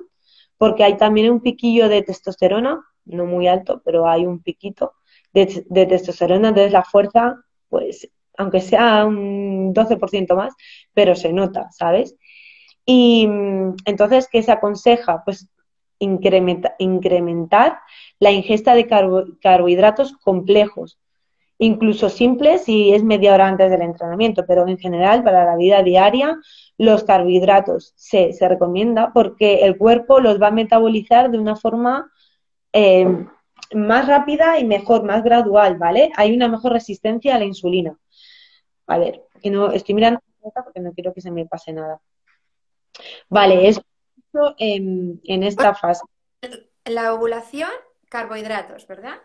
porque 0.58 0.84
hay 0.84 0.98
también 0.98 1.32
un 1.32 1.42
piquillo 1.42 1.90
de 1.90 2.04
testosterona, 2.04 2.82
no 3.06 3.26
muy 3.26 3.48
alto, 3.48 3.82
pero 3.84 4.08
hay 4.08 4.26
un 4.26 4.42
piquito 4.42 4.94
de, 5.34 5.66
de 5.70 5.86
testosterona, 5.86 6.50
entonces 6.50 6.72
la 6.72 6.84
fuerza, 6.84 7.44
pues, 7.70 8.10
aunque 8.42 8.62
sea 8.62 9.06
un 9.06 9.74
12% 9.74 10.36
más, 10.36 10.54
pero 10.94 11.16
se 11.16 11.32
nota, 11.32 11.70
¿sabes? 11.72 12.16
Y 12.86 13.28
mm, 13.28 13.76
entonces, 13.86 14.28
¿qué 14.32 14.44
se 14.44 14.52
aconseja? 14.52 15.24
Pues 15.24 15.48
incrementar 16.00 17.80
la 18.20 18.32
ingesta 18.32 18.74
de 18.74 18.88
carbohidratos 18.88 20.14
complejos, 20.14 21.00
incluso 21.60 22.10
simples 22.10 22.64
si 22.64 22.92
es 22.92 23.04
media 23.04 23.36
hora 23.36 23.48
antes 23.48 23.70
del 23.70 23.84
entrenamiento, 23.84 24.44
pero 24.48 24.68
en 24.68 24.80
general 24.80 25.24
para 25.24 25.46
la 25.46 25.56
vida 25.56 25.84
diaria 25.84 26.40
los 26.80 27.04
carbohidratos 27.04 27.94
se, 27.96 28.34
se 28.34 28.50
recomienda 28.50 29.12
porque 29.14 29.64
el 29.64 29.78
cuerpo 29.78 30.20
los 30.20 30.42
va 30.42 30.48
a 30.48 30.52
metabolizar 30.52 31.30
de 31.30 31.38
una 31.38 31.56
forma 31.56 32.12
eh, 32.74 33.28
más 33.74 34.08
rápida 34.08 34.60
y 34.60 34.66
mejor, 34.66 35.04
más 35.04 35.24
gradual, 35.24 35.78
¿vale? 35.78 36.12
Hay 36.16 36.34
una 36.34 36.48
mejor 36.48 36.74
resistencia 36.74 37.36
a 37.36 37.40
la 37.40 37.46
insulina. 37.46 37.96
A 38.88 38.98
ver, 38.98 39.24
que 39.42 39.50
no 39.50 39.72
estoy 39.72 39.96
mirando 39.96 40.22
porque 40.42 40.80
no 40.80 40.92
quiero 40.94 41.14
que 41.14 41.22
se 41.22 41.32
me 41.32 41.46
pase 41.46 41.74
nada. 41.74 42.00
Vale, 43.30 43.68
es 43.68 43.82
en, 44.58 45.22
en 45.24 45.44
esta 45.44 45.74
fase. 45.76 46.04
La 46.86 47.14
ovulación, 47.14 47.70
carbohidratos, 48.10 48.88
¿verdad? 48.88 49.16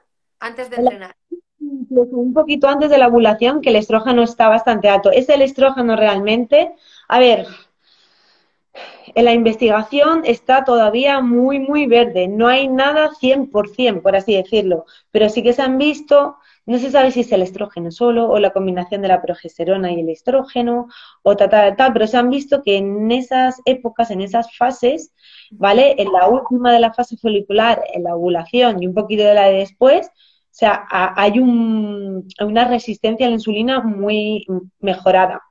Antes 0.40 0.70
de 0.70 0.76
entrenar. 0.76 1.16
un 1.58 2.34
poquito 2.34 2.68
antes 2.68 2.90
de 2.90 2.98
la 2.98 3.08
ovulación, 3.08 3.60
que 3.60 3.70
el 3.70 3.76
estrógeno 3.76 4.22
está 4.22 4.48
bastante 4.48 4.88
alto. 4.88 5.10
¿Es 5.10 5.28
el 5.28 5.42
estrógeno 5.42 5.96
realmente? 5.96 6.74
A 7.08 7.18
ver, 7.18 7.46
en 9.14 9.24
la 9.24 9.32
investigación 9.32 10.22
está 10.24 10.64
todavía 10.64 11.20
muy, 11.20 11.58
muy 11.58 11.86
verde. 11.86 12.28
No 12.28 12.48
hay 12.48 12.68
nada 12.68 13.10
100%, 13.10 14.02
por 14.02 14.14
así 14.16 14.36
decirlo. 14.36 14.84
Pero 15.10 15.28
sí 15.30 15.42
que 15.42 15.54
se 15.54 15.62
han 15.62 15.78
visto, 15.78 16.36
no 16.66 16.78
se 16.78 16.90
sabe 16.90 17.10
si 17.12 17.20
es 17.20 17.32
el 17.32 17.42
estrógeno 17.42 17.90
solo 17.90 18.28
o 18.28 18.38
la 18.38 18.50
combinación 18.50 19.02
de 19.02 19.08
la 19.08 19.22
progesterona 19.22 19.92
y 19.92 20.00
el 20.00 20.08
estrógeno 20.10 20.88
o 21.22 21.36
tal, 21.36 21.48
tal, 21.50 21.76
tal, 21.76 21.92
pero 21.92 22.06
se 22.06 22.16
han 22.16 22.30
visto 22.30 22.62
que 22.62 22.76
en 22.76 23.10
esas 23.12 23.60
épocas, 23.64 24.10
en 24.10 24.20
esas 24.20 24.54
fases, 24.56 25.12
¿vale? 25.50 25.94
En 25.98 26.12
la 26.12 26.28
última 26.28 26.72
de 26.72 26.80
la 26.80 26.92
fase 26.92 27.16
folicular, 27.16 27.82
en 27.94 28.04
la 28.04 28.16
ovulación 28.16 28.82
y 28.82 28.86
un 28.86 28.94
poquito 28.94 29.22
de 29.24 29.34
la 29.34 29.46
de 29.46 29.58
después, 29.58 30.08
o 30.08 30.58
sea, 30.58 30.86
hay 30.90 31.38
un, 31.38 32.26
una 32.40 32.64
resistencia 32.66 33.26
a 33.26 33.28
la 33.30 33.34
insulina 33.34 33.80
muy 33.80 34.46
mejorada, 34.80 35.42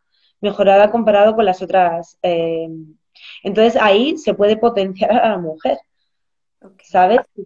mejorada 0.41 0.91
comparado 0.91 1.35
con 1.35 1.45
las 1.45 1.61
otras 1.61 2.17
eh, 2.23 2.67
entonces 3.43 3.81
ahí 3.81 4.17
se 4.17 4.33
puede 4.33 4.57
potenciar 4.57 5.11
a 5.11 5.29
la 5.29 5.37
mujer. 5.37 5.77
¿Sabes? 6.83 7.19
Si 7.35 7.45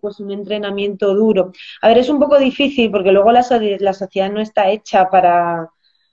pues 0.00 0.20
un 0.20 0.30
entrenamiento 0.30 1.14
duro. 1.14 1.52
A 1.82 1.88
ver, 1.88 1.98
es 1.98 2.08
un 2.08 2.18
poco 2.18 2.38
difícil 2.38 2.90
porque 2.90 3.12
luego 3.12 3.32
la, 3.32 3.44
la 3.80 3.92
sociedad 3.92 4.30
no 4.30 4.40
está 4.40 4.70
hecha 4.70 5.10
para 5.10 5.68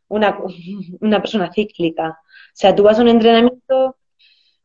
una, 0.07 0.37
una 1.01 1.21
persona 1.21 1.51
cíclica. 1.51 2.09
O 2.09 2.57
sea, 2.57 2.75
tú 2.75 2.83
vas 2.83 2.99
a 2.99 3.01
un 3.01 3.09
entrenamiento 3.09 3.97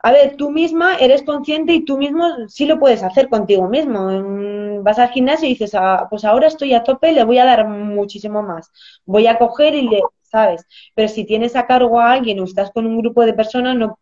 a 0.03 0.12
ver, 0.12 0.37
tú 0.37 0.50
misma 0.50 0.96
eres 0.96 1.22
consciente 1.22 1.74
y 1.74 1.85
tú 1.85 1.98
mismo 1.98 2.24
sí 2.48 2.64
lo 2.66 2.79
puedes 2.79 3.03
hacer 3.03 3.29
contigo 3.29 3.68
mismo. 3.68 4.11
Mm, 4.11 4.83
vas 4.83 4.98
al 4.98 5.11
gimnasio 5.11 5.46
y 5.46 5.50
dices, 5.53 5.74
ah, 5.74 6.07
pues 6.09 6.24
ahora 6.24 6.46
estoy 6.48 6.72
a 6.74 6.83
tope, 6.85 7.12
le 7.12 7.24
voy 7.24 7.38
a 7.38 7.44
dar 7.44 7.68
muchísimo 7.68 8.42
más. 8.42 8.70
Voy 9.05 9.26
a 9.26 9.38
coger 9.38 9.74
y 9.74 9.88
le, 9.88 10.00
¿sabes? 10.22 10.66
Pero 10.94 11.09
si 11.09 11.24
tienes 11.26 11.55
a 11.57 11.66
cargo 11.66 12.00
a 12.00 12.12
alguien 12.12 12.40
o 12.40 12.44
estás 12.44 12.70
con 12.70 12.87
un 12.87 12.98
grupo 12.98 13.24
de 13.26 13.35
personas, 13.35 13.76
no 13.76 13.98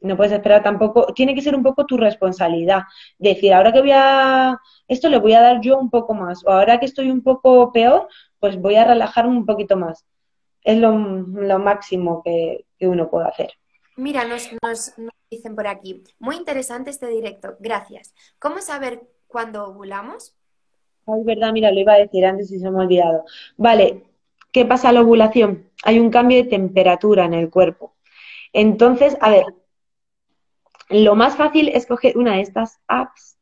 no 0.00 0.16
puedes 0.16 0.32
esperar 0.32 0.62
tampoco, 0.62 1.12
tiene 1.14 1.34
que 1.34 1.42
ser 1.42 1.54
un 1.54 1.62
poco 1.62 1.86
tu 1.86 1.96
responsabilidad. 1.96 2.82
Decir, 3.18 3.52
ahora 3.52 3.72
que 3.72 3.80
voy 3.80 3.92
a, 3.92 4.58
esto 4.86 5.08
le 5.08 5.18
voy 5.18 5.32
a 5.32 5.40
dar 5.40 5.60
yo 5.60 5.78
un 5.78 5.90
poco 5.90 6.14
más, 6.14 6.44
o 6.44 6.50
ahora 6.50 6.78
que 6.78 6.86
estoy 6.86 7.10
un 7.10 7.22
poco 7.22 7.72
peor, 7.72 8.08
pues 8.38 8.60
voy 8.60 8.76
a 8.76 8.84
relajarme 8.84 9.36
un 9.36 9.46
poquito 9.46 9.76
más. 9.76 10.04
Es 10.62 10.78
lo, 10.78 10.92
máximo 10.92 12.22
que, 12.22 12.66
uno 12.80 13.08
puede 13.08 13.28
hacer. 13.28 13.52
Mira, 13.96 14.24
nos, 14.24 14.50
nos, 14.62 14.92
dicen 15.30 15.56
por 15.56 15.66
aquí, 15.66 16.04
muy 16.18 16.36
interesante 16.36 16.90
este 16.90 17.08
directo, 17.08 17.56
gracias. 17.58 18.14
¿Cómo 18.38 18.60
saber 18.60 19.02
cuándo 19.26 19.66
ovulamos? 19.66 20.34
Es 21.06 21.24
verdad, 21.24 21.52
mira, 21.52 21.72
lo 21.72 21.80
iba 21.80 21.94
a 21.94 21.98
decir 21.98 22.24
antes 22.26 22.52
y 22.52 22.58
se 22.58 22.70
me 22.70 22.78
ha 22.78 22.82
olvidado. 22.82 23.24
Vale, 23.56 24.04
¿qué 24.52 24.64
pasa 24.64 24.90
a 24.90 24.92
la 24.92 25.00
ovulación? 25.00 25.70
Hay 25.84 25.98
un 25.98 26.10
cambio 26.10 26.36
de 26.36 26.50
temperatura 26.50 27.24
en 27.24 27.34
el 27.34 27.50
cuerpo. 27.50 27.94
Entonces, 28.52 29.16
a 29.20 29.30
ver, 29.30 29.44
lo 30.90 31.14
más 31.14 31.36
fácil 31.36 31.68
es 31.68 31.86
coger 31.86 32.16
una 32.16 32.36
de 32.36 32.42
estas 32.42 32.78
apps 32.88 33.38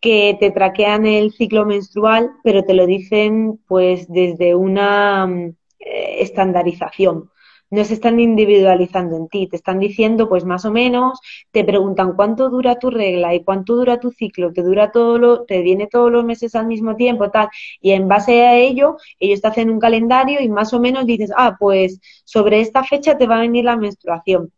que 0.00 0.36
te 0.40 0.50
traquean 0.50 1.06
el 1.06 1.32
ciclo 1.32 1.64
menstrual, 1.64 2.32
pero 2.42 2.64
te 2.64 2.74
lo 2.74 2.86
dicen 2.86 3.60
pues 3.68 4.08
desde 4.08 4.54
una 4.54 5.26
mm, 5.26 5.54
eh, 5.78 6.16
estandarización. 6.20 7.30
No 7.70 7.84
se 7.84 7.94
están 7.94 8.20
individualizando 8.20 9.16
en 9.16 9.28
ti, 9.28 9.46
te 9.46 9.56
están 9.56 9.78
diciendo 9.78 10.28
pues 10.28 10.44
más 10.44 10.64
o 10.66 10.72
menos, 10.72 11.20
te 11.52 11.64
preguntan 11.64 12.14
cuánto 12.16 12.50
dura 12.50 12.78
tu 12.78 12.90
regla 12.90 13.34
y 13.34 13.44
cuánto 13.44 13.76
dura 13.76 13.98
tu 13.98 14.10
ciclo, 14.10 14.52
te 14.52 14.62
dura 14.62 14.90
todo 14.90 15.18
lo, 15.18 15.44
te 15.44 15.62
viene 15.62 15.86
todos 15.86 16.10
los 16.12 16.24
meses 16.24 16.54
al 16.54 16.66
mismo 16.66 16.96
tiempo, 16.96 17.30
tal, 17.30 17.48
y 17.80 17.92
en 17.92 18.08
base 18.08 18.42
a 18.42 18.58
ello, 18.58 18.96
ellos 19.18 19.40
te 19.40 19.48
hacen 19.48 19.70
un 19.70 19.80
calendario 19.80 20.42
y 20.42 20.48
más 20.50 20.74
o 20.74 20.80
menos 20.80 21.06
dices, 21.06 21.32
ah, 21.36 21.56
pues 21.58 22.00
sobre 22.24 22.60
esta 22.60 22.84
fecha 22.84 23.16
te 23.16 23.26
va 23.26 23.36
a 23.36 23.40
venir 23.40 23.64
la 23.64 23.76
menstruación 23.76 24.52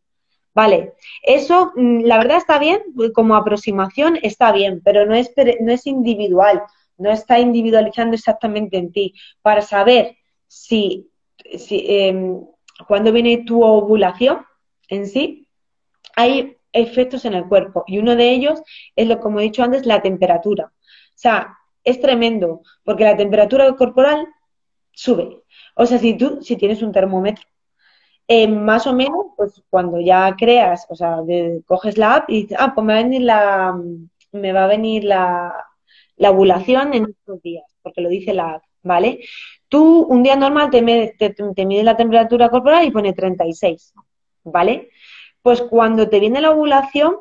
Vale, 0.54 0.94
eso 1.22 1.72
mm, 1.74 2.02
la 2.04 2.18
verdad 2.18 2.36
está 2.38 2.58
bien, 2.58 2.80
como 3.12 3.34
aproximación 3.34 4.18
está 4.22 4.52
bien, 4.52 4.80
pero 4.84 5.04
no 5.04 5.14
es, 5.14 5.32
no 5.60 5.72
es 5.72 5.86
individual, 5.86 6.62
no 6.96 7.10
está 7.10 7.40
individualizando 7.40 8.14
exactamente 8.14 8.76
en 8.76 8.92
ti. 8.92 9.14
Para 9.42 9.62
saber 9.62 10.16
si, 10.46 11.10
si 11.58 11.84
eh, 11.88 12.40
cuando 12.86 13.12
viene 13.12 13.44
tu 13.44 13.64
ovulación 13.64 14.46
en 14.88 15.08
sí, 15.08 15.48
hay 16.16 16.56
efectos 16.72 17.24
en 17.24 17.34
el 17.34 17.46
cuerpo 17.48 17.84
y 17.86 17.98
uno 17.98 18.16
de 18.16 18.30
ellos 18.30 18.62
es 18.96 19.08
lo 19.08 19.20
como 19.20 19.40
he 19.40 19.44
dicho 19.44 19.62
antes, 19.62 19.86
la 19.86 20.02
temperatura. 20.02 20.66
O 20.66 21.16
sea, 21.16 21.56
es 21.82 22.00
tremendo 22.00 22.62
porque 22.84 23.04
la 23.04 23.16
temperatura 23.16 23.72
corporal 23.74 24.26
sube. 24.92 25.42
O 25.74 25.86
sea, 25.86 25.98
si 25.98 26.16
tú, 26.16 26.40
si 26.42 26.56
tienes 26.56 26.82
un 26.82 26.92
termómetro 26.92 27.44
eh, 28.26 28.48
más 28.48 28.86
o 28.86 28.94
menos, 28.94 29.26
pues 29.36 29.62
cuando 29.68 30.00
ya 30.00 30.34
creas, 30.36 30.86
o 30.88 30.96
sea, 30.96 31.18
coges 31.66 31.98
la 31.98 32.16
app 32.16 32.30
y 32.30 32.42
dices, 32.42 32.56
ah, 32.60 32.72
pues 32.74 32.84
me 32.86 32.94
va 32.94 32.98
a 32.98 33.02
venir 33.02 33.22
la, 33.22 33.80
me 34.32 34.52
va 34.52 34.64
a 34.64 34.68
venir 34.68 35.04
la, 35.04 35.54
la 36.16 36.30
ovulación 36.30 36.94
en 36.94 37.10
estos 37.10 37.42
días, 37.42 37.64
porque 37.82 38.00
lo 38.00 38.08
dice 38.08 38.32
la 38.32 38.54
app, 38.54 38.62
¿vale? 38.82 39.20
Tú 39.68 40.02
un 40.02 40.22
día 40.22 40.36
normal 40.36 40.70
te, 40.70 40.82
te, 41.18 41.66
mides 41.66 41.84
la 41.84 41.96
temperatura 41.96 42.48
corporal 42.48 42.86
y 42.86 42.90
pone 42.90 43.12
36, 43.12 43.92
¿vale? 44.44 44.90
Pues 45.42 45.62
cuando 45.62 46.08
te 46.08 46.20
viene 46.20 46.40
la 46.40 46.52
ovulación, 46.52 47.16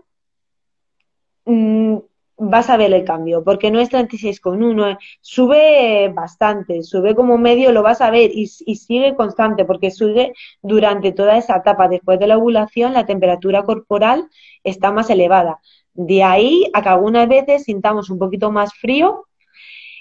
mmm, 1.46 1.98
vas 2.38 2.70
a 2.70 2.78
ver 2.78 2.94
el 2.94 3.04
cambio, 3.04 3.44
porque 3.44 3.72
no 3.72 3.80
es 3.80 3.90
36,1, 3.90 4.98
sube 5.22 6.12
bastante, 6.14 6.84
sube 6.84 7.16
como 7.16 7.38
medio, 7.38 7.72
lo 7.72 7.84
vas 7.84 8.02
a 8.02 8.10
ver 8.10 8.32
y, 8.34 8.48
sigue 8.48 9.16
constante, 9.16 9.66
porque 9.66 9.92
sube 9.92 10.34
durante 10.62 11.12
toda 11.12 11.38
esa 11.38 11.58
etapa. 11.58 11.88
Después 11.88 12.20
de 12.20 12.28
la 12.28 12.38
ovulación, 12.38 12.94
la 12.94 13.06
temperatura 13.06 13.64
corporal 13.64 14.30
está 14.64 14.92
más 14.92 15.10
elevada. 15.10 15.60
De 15.94 16.24
ahí 16.24 16.70
a 16.74 16.82
que 16.82 16.90
algunas 16.90 17.28
veces 17.28 17.64
sintamos 17.64 18.10
un 18.10 18.18
poquito 18.18 18.52
más 18.52 18.74
frío 18.74 19.28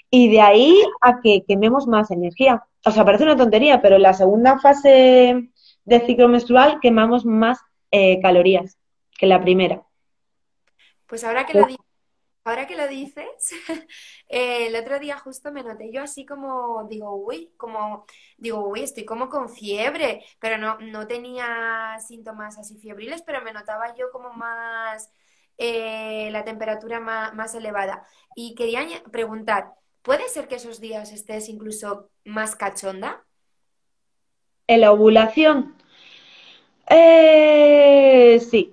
y 0.09 0.29
de 0.29 0.41
ahí 0.41 0.75
a 1.01 1.21
que 1.21 1.43
quememos 1.47 1.87
más 1.87 2.11
energía. 2.11 2.63
O 2.85 2.91
sea, 2.91 3.05
parece 3.05 3.23
una 3.23 3.37
tontería, 3.37 3.81
pero 3.81 3.97
en 3.97 4.01
la 4.01 4.13
segunda 4.13 4.59
fase 4.59 5.49
del 5.85 6.01
ciclo 6.01 6.27
menstrual 6.27 6.79
quemamos 6.81 7.25
más 7.25 7.59
eh, 7.91 8.19
calorías 8.21 8.77
que 9.17 9.27
la 9.27 9.39
primera. 9.39 9.83
Pues 11.07 11.23
ahora 11.23 11.45
que 11.45 11.59
lo 11.59 11.67
digo 11.67 11.82
Ahora 12.45 12.67
que 12.67 12.75
lo 12.75 12.87
dices, 12.89 13.25
eh, 14.27 14.67
el 14.67 14.75
otro 14.75 14.99
día 14.99 15.17
justo 15.17 15.51
me 15.53 15.63
noté 15.63 15.91
yo 15.93 16.03
así 16.03 16.25
como, 16.25 16.85
digo, 16.89 17.15
uy, 17.15 17.53
como, 17.57 18.05
digo, 18.37 18.67
uy, 18.67 18.81
estoy 18.83 19.05
como 19.05 19.29
con 19.29 19.49
fiebre, 19.49 20.25
pero 20.39 20.57
no, 20.57 20.77
no 20.79 21.07
tenía 21.07 21.97
síntomas 22.05 22.57
así 22.57 22.77
febriles, 22.79 23.21
pero 23.21 23.41
me 23.41 23.53
notaba 23.53 23.95
yo 23.95 24.11
como 24.11 24.33
más, 24.33 25.09
eh, 25.57 26.29
la 26.31 26.43
temperatura 26.43 26.99
más, 26.99 27.33
más 27.33 27.55
elevada. 27.55 28.05
Y 28.35 28.55
quería 28.55 28.81
preguntar, 29.11 29.73
¿puede 30.01 30.27
ser 30.27 30.49
que 30.49 30.55
esos 30.55 30.81
días 30.81 31.13
estés 31.13 31.47
incluso 31.47 32.09
más 32.25 32.57
cachonda? 32.57 33.25
¿En 34.67 34.81
la 34.81 34.91
ovulación? 34.91 35.75
Eh, 36.89 38.39
sí, 38.39 38.72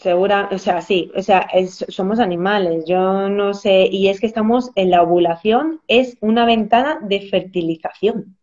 segura, 0.00 0.48
o 0.52 0.58
sea, 0.58 0.80
sí, 0.82 1.10
o 1.16 1.22
sea, 1.22 1.48
somos 1.88 2.18
animales, 2.20 2.84
yo 2.86 3.28
no 3.28 3.54
sé, 3.54 3.88
y 3.90 4.08
es 4.08 4.20
que 4.20 4.26
estamos 4.26 4.70
en 4.74 4.90
la 4.90 5.02
ovulación, 5.02 5.80
es 5.88 6.16
una 6.20 6.44
ventana 6.46 6.98
de 7.02 7.28
fertilización. 7.28 8.36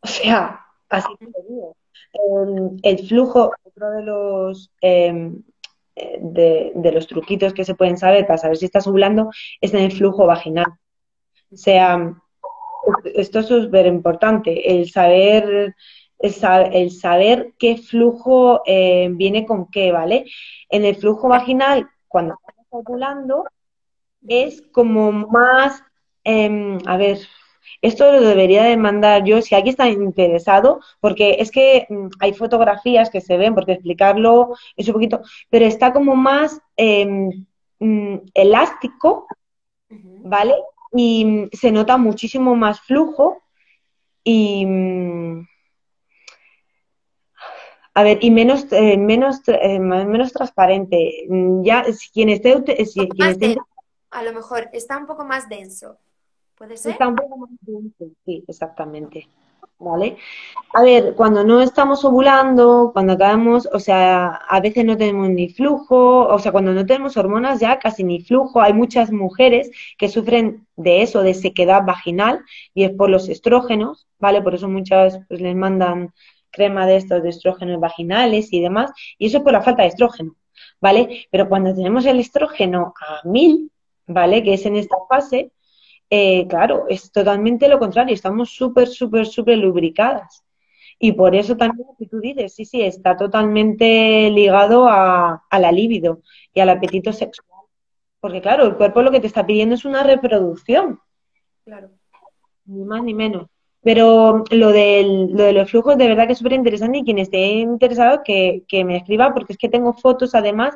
O 0.00 0.06
sea, 0.06 0.60
así 0.88 1.08
te 1.18 1.26
digo. 1.48 1.76
El, 2.82 3.06
flujo, 3.06 3.52
otro 3.62 3.90
de 3.90 4.02
los 4.02 4.70
em, 4.80 5.42
de, 6.20 6.72
de, 6.74 6.92
los 6.92 7.06
truquitos 7.06 7.54
que 7.54 7.64
se 7.64 7.74
pueden 7.74 7.96
saber 7.98 8.26
para 8.26 8.38
saber 8.38 8.56
si 8.56 8.64
estás 8.64 8.86
ovulando, 8.86 9.30
es 9.60 9.74
en 9.74 9.80
el 9.80 9.92
flujo 9.92 10.26
vaginal. 10.26 10.66
O 11.52 11.56
sea, 11.56 12.14
esto 13.14 13.40
es 13.40 13.46
súper 13.46 13.86
importante, 13.86 14.72
el 14.72 14.90
saber, 14.90 15.74
el, 16.20 16.90
saber 16.90 17.54
qué 17.58 17.76
flujo 17.76 18.62
eh, 18.66 19.08
viene 19.12 19.46
con 19.46 19.70
qué, 19.70 19.92
¿vale? 19.92 20.26
En 20.68 20.84
el 20.84 20.96
flujo 20.96 21.28
vaginal, 21.28 21.88
cuando 22.08 22.34
estamos 22.40 22.66
ovulando, 22.70 23.44
es 24.28 24.62
como 24.72 25.12
más, 25.12 25.82
em, 26.24 26.78
a 26.86 26.96
ver, 26.96 27.18
esto 27.82 28.12
lo 28.12 28.20
debería 28.20 28.64
de 28.64 28.76
mandar 28.76 29.24
yo, 29.24 29.40
si 29.42 29.54
alguien 29.54 29.72
está 29.72 29.88
interesado, 29.88 30.80
porque 31.00 31.36
es 31.40 31.50
que 31.50 31.86
mm, 31.88 32.08
hay 32.20 32.34
fotografías 32.34 33.10
que 33.10 33.20
se 33.20 33.36
ven, 33.36 33.54
porque 33.54 33.72
explicarlo 33.72 34.54
es 34.76 34.88
un 34.88 34.94
poquito, 34.94 35.22
pero 35.48 35.64
está 35.66 35.92
como 35.92 36.16
más 36.16 36.60
em, 36.76 37.46
mm, 37.78 38.16
elástico, 38.34 39.26
¿vale? 39.88 40.54
y 40.92 41.48
se 41.52 41.70
nota 41.70 41.96
muchísimo 41.96 42.56
más 42.56 42.80
flujo 42.80 43.42
y 44.24 44.66
mm, 44.66 45.46
a 47.94 48.02
ver 48.02 48.18
y 48.20 48.30
menos 48.30 48.66
eh, 48.72 48.96
menos 48.96 49.40
eh, 49.46 49.78
menos 49.78 50.32
transparente. 50.32 51.26
Ya 51.62 51.84
si 51.92 52.10
quien 52.10 52.28
esté, 52.28 52.84
si, 52.86 53.08
a 54.10 54.22
lo 54.22 54.32
mejor 54.32 54.68
está 54.72 54.98
un 54.98 55.06
poco 55.06 55.24
más 55.24 55.48
denso. 55.48 55.98
Puede 56.56 56.76
ser 56.76 56.92
está 56.92 57.08
un 57.08 57.16
poco 57.16 57.36
más 57.36 57.50
denso 57.62 58.06
sí 58.24 58.44
exactamente. 58.46 59.28
¿vale? 59.80 60.16
A 60.74 60.82
ver, 60.82 61.14
cuando 61.16 61.42
no 61.42 61.60
estamos 61.60 62.04
ovulando, 62.04 62.90
cuando 62.92 63.14
acabamos, 63.14 63.68
o 63.72 63.80
sea, 63.80 64.28
a 64.28 64.60
veces 64.60 64.84
no 64.84 64.96
tenemos 64.96 65.30
ni 65.30 65.48
flujo, 65.48 66.26
o 66.28 66.38
sea, 66.38 66.52
cuando 66.52 66.72
no 66.72 66.86
tenemos 66.86 67.16
hormonas 67.16 67.60
ya 67.60 67.78
casi 67.78 68.04
ni 68.04 68.20
flujo, 68.20 68.60
hay 68.60 68.72
muchas 68.72 69.10
mujeres 69.10 69.70
que 69.98 70.08
sufren 70.08 70.66
de 70.76 71.02
eso, 71.02 71.22
de 71.22 71.34
sequedad 71.34 71.82
vaginal, 71.84 72.44
y 72.74 72.84
es 72.84 72.92
por 72.92 73.10
los 73.10 73.28
estrógenos, 73.28 74.06
¿vale? 74.18 74.42
Por 74.42 74.54
eso 74.54 74.68
muchas 74.68 75.20
pues, 75.28 75.40
les 75.40 75.56
mandan 75.56 76.12
crema 76.50 76.86
de 76.86 76.96
estos 76.96 77.22
de 77.22 77.30
estrógenos 77.30 77.80
vaginales 77.80 78.52
y 78.52 78.60
demás, 78.60 78.92
y 79.18 79.26
eso 79.26 79.38
es 79.38 79.42
por 79.42 79.52
la 79.52 79.62
falta 79.62 79.82
de 79.82 79.88
estrógeno, 79.88 80.36
¿vale? 80.80 81.26
Pero 81.30 81.48
cuando 81.48 81.74
tenemos 81.74 82.04
el 82.06 82.20
estrógeno 82.20 82.94
a 83.00 83.26
mil, 83.28 83.70
¿vale? 84.06 84.42
Que 84.42 84.54
es 84.54 84.66
en 84.66 84.76
esta 84.76 84.96
fase, 85.08 85.52
eh, 86.10 86.46
claro, 86.48 86.86
es 86.88 87.12
totalmente 87.12 87.68
lo 87.68 87.78
contrario, 87.78 88.14
estamos 88.14 88.50
súper, 88.50 88.88
súper, 88.88 89.26
súper 89.26 89.58
lubricadas. 89.58 90.44
Y 91.02 91.12
por 91.12 91.34
eso 91.34 91.56
también 91.56 91.88
lo 91.88 91.96
que 91.96 92.06
tú 92.06 92.20
dices, 92.20 92.54
sí, 92.54 92.66
sí, 92.66 92.82
está 92.82 93.16
totalmente 93.16 94.28
ligado 94.30 94.86
a, 94.86 95.42
la 95.50 95.72
libido 95.72 96.20
y 96.52 96.60
al 96.60 96.68
apetito 96.68 97.10
sexual. 97.12 97.62
Porque 98.20 98.42
claro, 98.42 98.66
el 98.66 98.76
cuerpo 98.76 99.00
lo 99.00 99.10
que 99.10 99.20
te 99.20 99.26
está 99.26 99.46
pidiendo 99.46 99.76
es 99.76 99.86
una 99.86 100.02
reproducción. 100.02 101.00
Claro. 101.64 101.90
Ni 102.66 102.84
más 102.84 103.02
ni 103.02 103.14
menos. 103.14 103.48
Pero 103.82 104.44
lo, 104.50 104.72
del, 104.72 105.32
lo 105.32 105.44
de 105.44 105.52
los 105.52 105.70
flujos 105.70 105.96
de 105.96 106.08
verdad 106.08 106.26
que 106.26 106.32
es 106.32 106.38
súper 106.38 106.52
interesante 106.52 106.98
y 106.98 107.04
quien 107.04 107.18
esté 107.18 107.38
interesado 107.38 108.22
que, 108.22 108.64
que 108.68 108.84
me 108.84 108.96
escriba 108.96 109.32
porque 109.32 109.54
es 109.54 109.58
que 109.58 109.70
tengo 109.70 109.94
fotos 109.94 110.34
además 110.34 110.74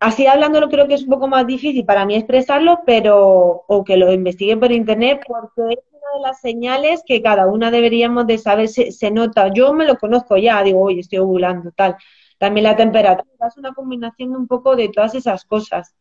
así 0.00 0.26
hablándolo 0.26 0.68
creo 0.68 0.86
que 0.86 0.94
es 0.94 1.02
un 1.02 1.10
poco 1.10 1.28
más 1.28 1.46
difícil 1.46 1.84
para 1.84 2.06
mí 2.06 2.14
expresarlo, 2.14 2.80
pero 2.86 3.64
o 3.66 3.84
que 3.84 3.96
lo 3.96 4.12
investigue 4.12 4.56
por 4.56 4.72
internet 4.72 5.20
porque 5.26 5.74
es 5.74 5.84
una 5.90 6.18
de 6.18 6.20
las 6.22 6.40
señales 6.40 7.02
que 7.06 7.22
cada 7.22 7.46
una 7.46 7.70
deberíamos 7.70 8.26
de 8.26 8.38
saber, 8.38 8.68
se, 8.68 8.92
se 8.92 9.10
nota, 9.10 9.52
yo 9.52 9.72
me 9.74 9.86
lo 9.86 9.96
conozco 9.96 10.36
ya, 10.36 10.62
digo, 10.62 10.80
oye, 10.82 11.00
estoy 11.00 11.18
ovulando, 11.18 11.70
tal. 11.72 11.96
También 12.38 12.64
la 12.64 12.76
temperatura, 12.76 13.48
es 13.48 13.56
una 13.56 13.74
combinación 13.74 14.34
un 14.36 14.46
poco 14.46 14.76
de 14.76 14.88
todas 14.90 15.14
esas 15.14 15.44
cosas. 15.44 15.94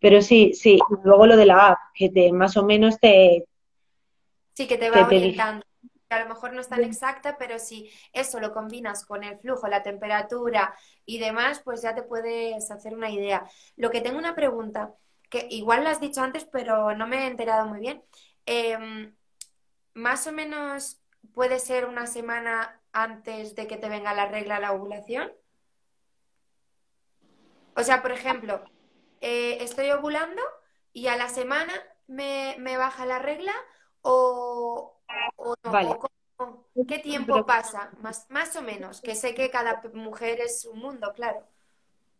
Pero 0.00 0.20
sí, 0.20 0.52
sí, 0.54 0.78
luego 1.04 1.26
lo 1.26 1.36
de 1.36 1.46
la 1.46 1.68
app, 1.68 1.78
que 1.94 2.10
te 2.10 2.32
más 2.32 2.56
o 2.56 2.64
menos 2.64 2.98
te... 3.00 3.44
Sí, 4.56 4.66
que 4.66 4.78
te 4.78 4.88
va 4.88 5.06
orientando 5.06 5.66
a 6.08 6.20
lo 6.20 6.28
mejor 6.28 6.52
no 6.52 6.60
es 6.60 6.68
tan 6.68 6.84
exacta, 6.84 7.36
pero 7.38 7.58
si 7.58 7.90
eso 8.12 8.40
lo 8.40 8.52
combinas 8.52 9.04
con 9.04 9.24
el 9.24 9.38
flujo, 9.38 9.66
la 9.68 9.82
temperatura 9.82 10.74
y 11.04 11.18
demás, 11.18 11.60
pues 11.64 11.82
ya 11.82 11.94
te 11.94 12.02
puedes 12.02 12.70
hacer 12.70 12.94
una 12.94 13.10
idea. 13.10 13.48
Lo 13.76 13.90
que 13.90 14.00
tengo 14.00 14.18
una 14.18 14.34
pregunta, 14.34 14.94
que 15.28 15.46
igual 15.50 15.82
lo 15.82 15.90
has 15.90 16.00
dicho 16.00 16.22
antes, 16.22 16.44
pero 16.44 16.94
no 16.94 17.06
me 17.06 17.24
he 17.24 17.26
enterado 17.26 17.66
muy 17.66 17.80
bien. 17.80 18.02
Em, 18.46 19.14
más 19.94 20.26
o 20.26 20.32
menos 20.32 21.00
puede 21.34 21.58
ser 21.58 21.86
una 21.86 22.06
semana 22.06 22.80
antes 22.92 23.54
de 23.56 23.66
que 23.66 23.76
te 23.76 23.88
venga 23.88 24.14
la 24.14 24.26
regla 24.26 24.60
la 24.60 24.72
ovulación. 24.72 25.32
O 27.74 27.82
sea, 27.82 28.00
por 28.02 28.12
ejemplo, 28.12 28.64
eh, 29.20 29.58
estoy 29.60 29.90
ovulando 29.90 30.40
y 30.92 31.08
a 31.08 31.16
la 31.16 31.28
semana 31.28 31.72
me, 32.06 32.56
me 32.58 32.76
baja 32.76 33.04
la 33.04 33.18
regla 33.18 33.52
o, 34.06 34.92
vale. 35.64 35.96
¿Qué 36.88 36.98
tiempo 36.98 37.44
pasa? 37.46 37.90
Más, 38.02 38.26
más 38.30 38.54
o 38.56 38.62
menos, 38.62 39.00
que 39.00 39.14
sé 39.14 39.34
que 39.34 39.50
cada 39.50 39.82
mujer 39.94 40.40
es 40.40 40.66
un 40.66 40.78
mundo, 40.78 41.12
claro. 41.14 41.40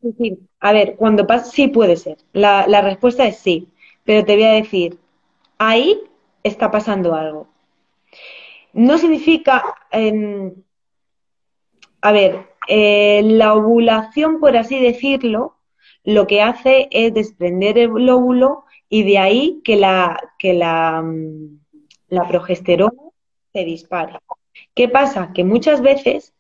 Sí, 0.01 0.39
A 0.61 0.73
ver, 0.73 0.97
cuando 0.97 1.27
pasa, 1.27 1.45
sí 1.45 1.69
puede 1.69 1.97
ser. 1.97 2.19
La, 2.33 2.67
la 2.67 2.81
respuesta 2.81 3.27
es 3.27 3.39
sí, 3.39 3.69
pero 4.05 4.25
te 4.25 4.35
voy 4.35 4.45
a 4.45 4.53
decir, 4.53 4.99
ahí 5.59 6.01
está 6.43 6.71
pasando 6.71 7.15
algo. 7.15 7.49
No 8.73 8.99
significa, 8.99 9.63
a 12.01 12.13
ver, 12.13 12.47
eh, 12.69 13.23
la 13.25 13.55
ovulación, 13.55 14.41
por 14.41 14.57
así 14.57 14.81
decirlo, 14.81 15.57
lo 16.05 16.27
que 16.27 16.43
hace 16.43 16.89
es 16.91 17.13
desprender 17.15 17.79
el 17.79 18.09
óvulo 18.09 18.65
y 18.89 19.03
de 19.03 19.19
ahí 19.19 19.61
que 19.65 19.77
la, 19.77 20.35
que 20.39 20.53
la, 20.55 21.03
mm, 21.03 21.66
la 22.09 22.27
progesterona 22.27 23.03
se 23.53 23.65
dispare. 23.65 24.19
¿Qué 24.75 24.89
pasa? 24.89 25.33
Que 25.35 25.45
muchas 25.45 25.81
veces 25.81 26.33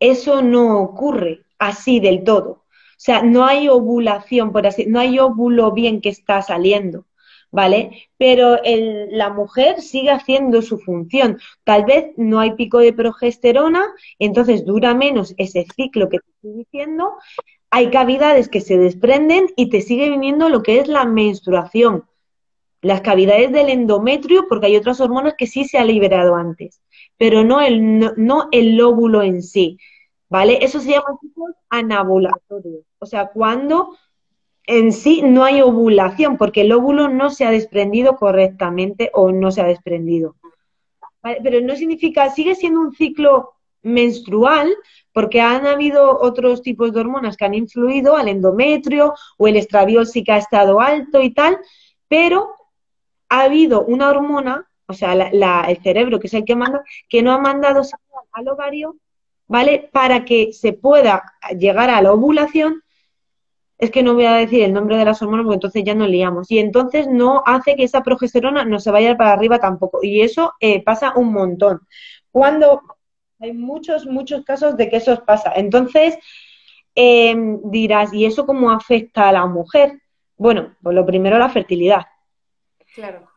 eso 0.00 0.42
no 0.42 0.80
ocurre 0.80 1.42
así 1.58 2.00
del 2.00 2.24
todo. 2.24 2.50
O 2.50 3.00
sea, 3.00 3.22
no 3.22 3.44
hay 3.44 3.68
ovulación, 3.68 4.52
por 4.52 4.66
así, 4.66 4.86
no 4.86 4.98
hay 4.98 5.18
óvulo 5.18 5.70
bien 5.72 6.00
que 6.00 6.08
está 6.08 6.42
saliendo, 6.42 7.06
¿vale? 7.52 8.08
Pero 8.16 8.58
la 8.64 9.30
mujer 9.30 9.80
sigue 9.80 10.10
haciendo 10.10 10.62
su 10.62 10.78
función. 10.78 11.38
Tal 11.62 11.84
vez 11.84 12.12
no 12.16 12.40
hay 12.40 12.54
pico 12.54 12.78
de 12.78 12.92
progesterona, 12.92 13.84
entonces 14.18 14.64
dura 14.64 14.94
menos 14.94 15.34
ese 15.38 15.64
ciclo 15.76 16.08
que 16.08 16.18
te 16.18 16.30
estoy 16.30 16.64
diciendo. 16.64 17.12
Hay 17.70 17.90
cavidades 17.90 18.48
que 18.48 18.60
se 18.60 18.78
desprenden 18.78 19.46
y 19.54 19.70
te 19.70 19.80
sigue 19.80 20.10
viniendo 20.10 20.48
lo 20.48 20.62
que 20.62 20.80
es 20.80 20.88
la 20.88 21.04
menstruación 21.04 22.04
las 22.80 23.00
cavidades 23.00 23.52
del 23.52 23.70
endometrio, 23.70 24.46
porque 24.48 24.66
hay 24.66 24.76
otras 24.76 25.00
hormonas 25.00 25.34
que 25.36 25.46
sí 25.46 25.64
se 25.64 25.78
ha 25.78 25.84
liberado 25.84 26.34
antes, 26.36 26.80
pero 27.16 27.44
no 27.44 27.60
el, 27.60 27.98
no, 28.16 28.48
el 28.52 28.76
lóbulo 28.76 29.22
en 29.22 29.42
sí, 29.42 29.78
¿vale? 30.28 30.58
Eso 30.62 30.80
se 30.80 30.90
llama 30.90 31.18
anabulatorio, 31.68 32.82
o 32.98 33.06
sea, 33.06 33.28
cuando 33.28 33.96
en 34.68 34.92
sí 34.92 35.22
no 35.22 35.44
hay 35.44 35.62
ovulación, 35.62 36.36
porque 36.36 36.60
el 36.60 36.72
óvulo 36.72 37.08
no 37.08 37.30
se 37.30 37.46
ha 37.46 37.50
desprendido 37.50 38.16
correctamente 38.16 39.10
o 39.14 39.32
no 39.32 39.50
se 39.50 39.62
ha 39.62 39.66
desprendido. 39.66 40.36
Pero 41.22 41.60
no 41.62 41.74
significa, 41.74 42.30
sigue 42.30 42.54
siendo 42.54 42.80
un 42.80 42.92
ciclo 42.92 43.54
menstrual, 43.82 44.70
porque 45.12 45.40
han 45.40 45.66
habido 45.66 46.20
otros 46.20 46.60
tipos 46.60 46.92
de 46.92 47.00
hormonas 47.00 47.36
que 47.36 47.46
han 47.46 47.54
influido 47.54 48.16
al 48.16 48.28
endometrio 48.28 49.14
o 49.38 49.48
el 49.48 49.56
estradiol 49.56 50.06
sí 50.06 50.22
que 50.22 50.32
ha 50.32 50.38
estado 50.38 50.80
alto 50.80 51.22
y 51.22 51.32
tal, 51.32 51.58
pero 52.06 52.54
ha 53.28 53.42
habido 53.42 53.84
una 53.84 54.08
hormona, 54.10 54.68
o 54.86 54.94
sea, 54.94 55.12
el 55.12 55.82
cerebro, 55.82 56.18
que 56.18 56.28
es 56.28 56.34
el 56.34 56.44
que 56.44 56.56
manda, 56.56 56.82
que 57.08 57.22
no 57.22 57.32
ha 57.32 57.38
mandado 57.38 57.84
señal 57.84 58.24
al 58.32 58.48
ovario, 58.48 58.96
¿vale? 59.46 59.88
Para 59.92 60.24
que 60.24 60.52
se 60.52 60.72
pueda 60.72 61.22
llegar 61.58 61.90
a 61.90 62.02
la 62.02 62.12
ovulación. 62.12 62.82
Es 63.78 63.90
que 63.90 64.02
no 64.02 64.14
voy 64.14 64.24
a 64.24 64.34
decir 64.34 64.62
el 64.62 64.72
nombre 64.72 64.96
de 64.96 65.04
las 65.04 65.22
hormonas 65.22 65.44
porque 65.44 65.54
entonces 65.54 65.84
ya 65.84 65.94
nos 65.94 66.08
liamos. 66.08 66.50
Y 66.50 66.58
entonces 66.58 67.06
no 67.06 67.42
hace 67.46 67.76
que 67.76 67.84
esa 67.84 68.02
progesterona 68.02 68.64
no 68.64 68.80
se 68.80 68.90
vaya 68.90 69.16
para 69.16 69.32
arriba 69.32 69.58
tampoco. 69.60 70.00
Y 70.02 70.20
eso 70.20 70.54
eh, 70.60 70.82
pasa 70.82 71.12
un 71.16 71.32
montón. 71.32 71.80
Cuando 72.30 72.82
hay 73.40 73.52
muchos, 73.52 74.06
muchos 74.06 74.44
casos 74.44 74.76
de 74.76 74.88
que 74.88 74.96
eso 74.96 75.24
pasa. 75.24 75.52
Entonces, 75.54 76.18
em, 76.94 77.60
dirás, 77.70 78.12
¿y 78.12 78.26
eso 78.26 78.46
cómo 78.46 78.70
afecta 78.70 79.28
a 79.28 79.32
la 79.32 79.46
mujer? 79.46 80.00
Bueno, 80.36 80.76
pues 80.82 80.94
lo 80.94 81.06
primero 81.06 81.38
la 81.38 81.48
fertilidad. 81.48 82.06
Claro. 82.94 83.28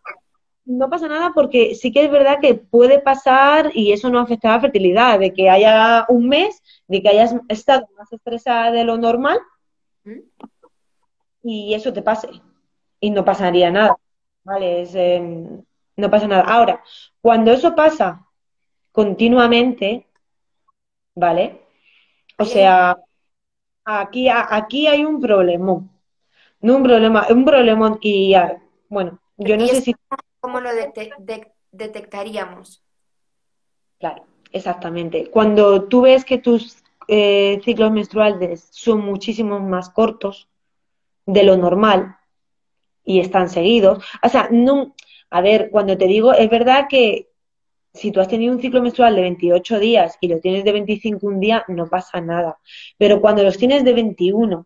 no 0.66 0.90
pasa 0.90 1.08
nada 1.08 1.32
porque 1.34 1.76
sí 1.76 1.92
que 1.92 2.06
es 2.06 2.12
verdad 2.12 2.40
que 2.42 2.56
puede 2.56 3.00
pasar 3.00 3.72
y 3.74 3.92
eso 3.92 4.10
no 4.10 4.20
afecta 4.20 4.50
a 4.50 4.56
la 4.56 4.62
fertilidad, 4.62 5.20
de 5.20 5.34
que 5.34 5.50
haya 5.50 6.06
un 6.08 6.28
mes, 6.28 6.62
de 6.88 7.02
que 7.02 7.10
hayas 7.10 7.36
estado 7.50 7.88
más 7.98 8.12
estresada 8.12 8.72
de 8.72 8.84
lo 8.84 8.98
normal 8.98 9.40
¿Mm? 10.04 10.20
y 11.44 11.74
eso 11.74 11.92
te 11.94 12.02
pase 12.02 12.30
y 13.00 13.10
no 13.10 13.26
pasaría 13.26 13.72
nada, 13.72 13.96
¿vale? 14.44 14.84
Em, 14.94 15.64
no 15.98 16.10
pasa 16.10 16.28
nada. 16.28 16.44
Ahora, 16.44 16.84
cuando 17.22 17.52
eso 17.52 17.76
pasa 17.76 18.26
continuamente, 18.92 20.08
¿vale? 21.16 21.62
O 22.38 22.46
sea, 22.46 22.98
aquí, 23.84 24.30
aquí 24.30 24.88
hay 24.88 25.04
un 25.04 25.20
problema, 25.20 25.84
no 26.62 26.76
un 26.76 26.84
problema, 26.84 27.28
un 27.30 27.46
problema 27.46 27.98
y 28.02 28.34
bueno, 28.90 29.20
yo 29.42 29.58
no 29.58 29.68
sé 29.68 29.82
si... 29.82 29.96
¿Cómo 30.40 30.60
lo 30.60 30.70
detectaríamos? 31.72 32.84
Claro, 34.00 34.26
exactamente. 34.52 35.30
Cuando 35.30 35.84
tú 35.84 36.02
ves 36.02 36.26
que 36.26 36.40
tus 36.40 36.84
eh, 37.08 37.62
ciclos 37.64 37.92
menstruales 37.92 38.68
son 38.72 39.06
muchísimo 39.06 39.60
más 39.60 39.90
cortos 39.90 40.50
de 41.26 41.44
lo 41.44 41.58
normal 41.58 42.18
y 43.04 43.20
están 43.20 43.50
seguidos, 43.50 44.04
o 44.24 44.30
sea, 44.30 44.50
no, 44.52 44.96
a 45.30 45.42
ver, 45.42 45.70
cuando 45.70 45.98
te 45.98 46.08
digo, 46.08 46.34
es 46.34 46.50
verdad 46.50 46.88
que 46.90 47.30
si 47.94 48.12
tú 48.12 48.22
has 48.22 48.28
tenido 48.28 48.54
un 48.54 48.62
ciclo 48.62 48.82
menstrual 48.82 49.16
de 49.16 49.22
28 49.22 49.80
días 49.80 50.18
y 50.22 50.28
lo 50.28 50.40
tienes 50.40 50.64
de 50.64 50.72
25 50.72 51.28
un 51.28 51.40
día, 51.40 51.66
no 51.68 51.88
pasa 51.88 52.22
nada. 52.22 52.58
Pero 52.98 53.20
cuando 53.22 53.44
los 53.44 53.58
tienes 53.58 53.84
de 53.84 53.94
21, 53.94 54.66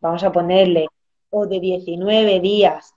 vamos 0.00 0.22
a 0.22 0.32
ponerle, 0.32 0.86
o 1.30 1.46
de 1.46 1.58
19 1.58 2.40
días, 2.40 2.94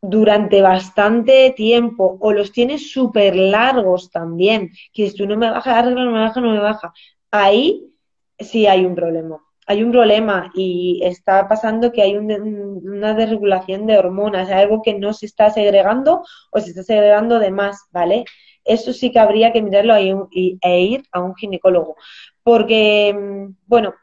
durante 0.00 0.62
bastante 0.62 1.52
tiempo 1.56 2.16
o 2.20 2.32
los 2.32 2.52
tienes 2.52 2.90
súper 2.92 3.34
largos 3.36 4.10
también, 4.10 4.70
que 4.92 5.10
si 5.10 5.16
tú 5.16 5.26
no 5.26 5.36
me 5.36 5.50
baja 5.50 5.72
la 5.72 5.82
regla, 5.82 6.04
no 6.04 6.12
me 6.12 6.20
baja, 6.20 6.40
no 6.40 6.52
me 6.52 6.58
baja, 6.60 6.92
ahí 7.30 7.92
sí 8.38 8.66
hay 8.66 8.84
un 8.86 8.94
problema. 8.94 9.40
Hay 9.66 9.82
un 9.82 9.92
problema 9.92 10.50
y 10.54 11.00
está 11.04 11.46
pasando 11.46 11.92
que 11.92 12.00
hay 12.00 12.16
una 12.16 13.12
desregulación 13.12 13.86
de 13.86 13.98
hormonas, 13.98 14.50
algo 14.50 14.80
que 14.82 14.94
no 14.94 15.12
se 15.12 15.26
está 15.26 15.50
segregando 15.50 16.24
o 16.50 16.60
se 16.60 16.70
está 16.70 16.82
segregando 16.82 17.38
de 17.38 17.50
más, 17.50 17.84
¿vale? 17.90 18.24
Eso 18.64 18.94
sí 18.94 19.12
que 19.12 19.18
habría 19.18 19.52
que 19.52 19.60
mirarlo 19.60 19.94
e 19.94 20.80
ir 20.80 21.02
a 21.12 21.20
un 21.20 21.34
ginecólogo. 21.34 21.96
Porque, 22.42 23.14
mm, 23.14 23.56
bueno, 23.66 23.94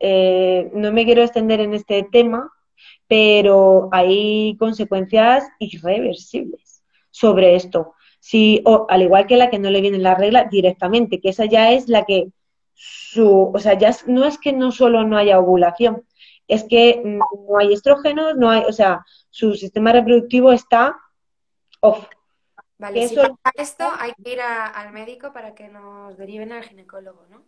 eh, 0.00 0.70
no 0.74 0.92
me 0.92 1.06
quiero 1.06 1.22
extender 1.22 1.60
en 1.60 1.72
este 1.72 2.06
tema, 2.12 2.50
pero 3.08 3.88
hay 3.92 4.56
consecuencias 4.58 5.44
irreversibles 5.58 6.82
sobre 7.10 7.56
esto. 7.56 7.94
Si, 8.20 8.62
o, 8.64 8.86
al 8.88 9.02
igual 9.02 9.26
que 9.26 9.36
la 9.36 9.50
que 9.50 9.58
no 9.58 9.70
le 9.70 9.80
viene 9.80 9.98
la 9.98 10.14
regla 10.14 10.44
directamente, 10.44 11.20
que 11.20 11.28
esa 11.28 11.44
ya 11.44 11.72
es 11.72 11.88
la 11.88 12.04
que 12.04 12.28
su, 12.74 13.52
o 13.54 13.58
sea, 13.58 13.78
ya 13.78 13.94
no 14.06 14.24
es 14.24 14.38
que 14.38 14.52
no 14.52 14.72
solo 14.72 15.04
no 15.04 15.16
haya 15.16 15.38
ovulación, 15.38 16.04
es 16.48 16.64
que 16.64 17.02
no 17.04 17.58
hay 17.58 17.72
estrógenos, 17.72 18.36
no 18.36 18.50
hay, 18.50 18.62
o 18.64 18.72
sea, 18.72 19.04
su 19.30 19.54
sistema 19.54 19.92
reproductivo 19.92 20.52
está 20.52 20.96
off. 21.80 22.06
Vale, 22.78 23.08
si 23.08 23.16
pasa 23.16 23.52
esto 23.54 23.84
hay 23.98 24.12
que 24.22 24.32
ir 24.32 24.40
al 24.40 24.92
médico 24.92 25.32
para 25.32 25.54
que 25.54 25.68
nos 25.68 26.16
deriven 26.18 26.52
al 26.52 26.62
ginecólogo, 26.62 27.26
¿no? 27.30 27.42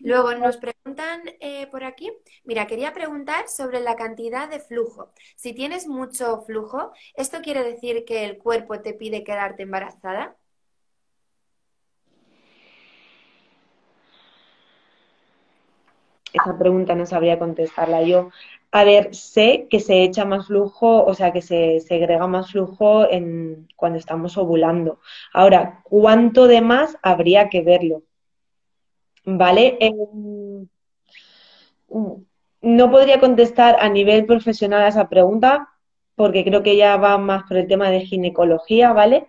Luego 0.00 0.34
nos 0.34 0.56
preguntan 0.56 1.22
eh, 1.40 1.66
por 1.68 1.84
aquí, 1.84 2.12
mira, 2.44 2.66
quería 2.66 2.92
preguntar 2.92 3.48
sobre 3.48 3.80
la 3.80 3.96
cantidad 3.96 4.48
de 4.48 4.60
flujo. 4.60 5.12
Si 5.36 5.52
tienes 5.52 5.86
mucho 5.86 6.42
flujo, 6.42 6.92
¿esto 7.14 7.38
quiere 7.42 7.64
decir 7.64 8.04
que 8.04 8.24
el 8.24 8.38
cuerpo 8.38 8.80
te 8.80 8.94
pide 8.94 9.24
quedarte 9.24 9.62
embarazada? 9.64 10.36
Esa 16.32 16.58
pregunta 16.58 16.94
no 16.94 17.06
sabría 17.06 17.38
contestarla 17.38 18.02
yo. 18.02 18.30
A 18.70 18.84
ver, 18.84 19.14
sé 19.14 19.66
que 19.70 19.80
se 19.80 20.02
echa 20.04 20.26
más 20.26 20.46
flujo, 20.46 21.04
o 21.04 21.14
sea, 21.14 21.32
que 21.32 21.40
se 21.40 21.80
segrega 21.80 22.26
más 22.26 22.52
flujo 22.52 23.10
en, 23.10 23.66
cuando 23.76 23.98
estamos 23.98 24.36
ovulando. 24.36 25.00
Ahora, 25.32 25.80
¿cuánto 25.84 26.46
de 26.46 26.60
más 26.60 26.96
habría 27.02 27.48
que 27.48 27.62
verlo? 27.62 28.02
¿Vale? 29.36 29.76
Em, 29.80 30.66
no 32.62 32.90
podría 32.90 33.20
contestar 33.20 33.76
a 33.80 33.88
nivel 33.90 34.24
profesional 34.24 34.82
a 34.82 34.88
esa 34.88 35.08
pregunta 35.08 35.68
porque 36.14 36.44
creo 36.44 36.62
que 36.62 36.76
ya 36.76 36.96
va 36.96 37.18
más 37.18 37.44
por 37.44 37.58
el 37.58 37.68
tema 37.68 37.90
de 37.90 38.00
ginecología, 38.00 38.92
¿vale? 38.92 39.28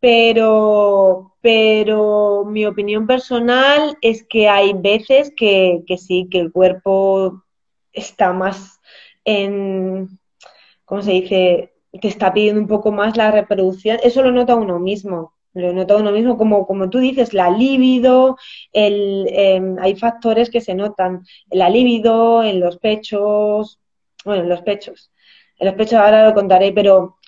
Pero, 0.00 1.34
pero 1.40 2.44
mi 2.46 2.64
opinión 2.64 3.06
personal 3.06 3.98
es 4.00 4.24
que 4.24 4.48
hay 4.48 4.72
veces 4.72 5.32
que, 5.36 5.82
que 5.86 5.98
sí, 5.98 6.28
que 6.30 6.38
el 6.38 6.52
cuerpo 6.52 7.42
está 7.92 8.32
más 8.32 8.80
en, 9.24 10.18
¿cómo 10.84 11.02
se 11.02 11.12
dice? 11.12 11.74
Te 12.00 12.08
está 12.08 12.32
pidiendo 12.32 12.60
un 12.60 12.68
poco 12.68 12.92
más 12.92 13.16
la 13.16 13.30
reproducción. 13.32 13.98
Eso 14.02 14.22
lo 14.22 14.32
nota 14.32 14.54
uno 14.54 14.78
mismo 14.78 15.33
lo 15.54 15.72
noto 15.72 15.98
uno 15.98 16.12
mismo, 16.12 16.36
como, 16.36 16.66
como 16.66 16.90
tú 16.90 16.98
dices, 16.98 17.32
la 17.32 17.50
libido, 17.50 18.36
el, 18.72 19.26
em, 19.30 19.76
hay 19.80 19.96
factores 19.96 20.50
que 20.50 20.60
se 20.60 20.74
notan, 20.74 21.24
la 21.50 21.70
libido, 21.70 22.42
en 22.42 22.60
los 22.60 22.78
pechos, 22.78 23.80
bueno, 24.24 24.42
en 24.42 24.48
los 24.48 24.62
pechos, 24.62 25.12
en 25.58 25.66
los 25.66 25.76
pechos 25.76 25.94
ahora 25.94 26.26
lo 26.26 26.34
contaré, 26.34 26.72
pero 26.72 27.18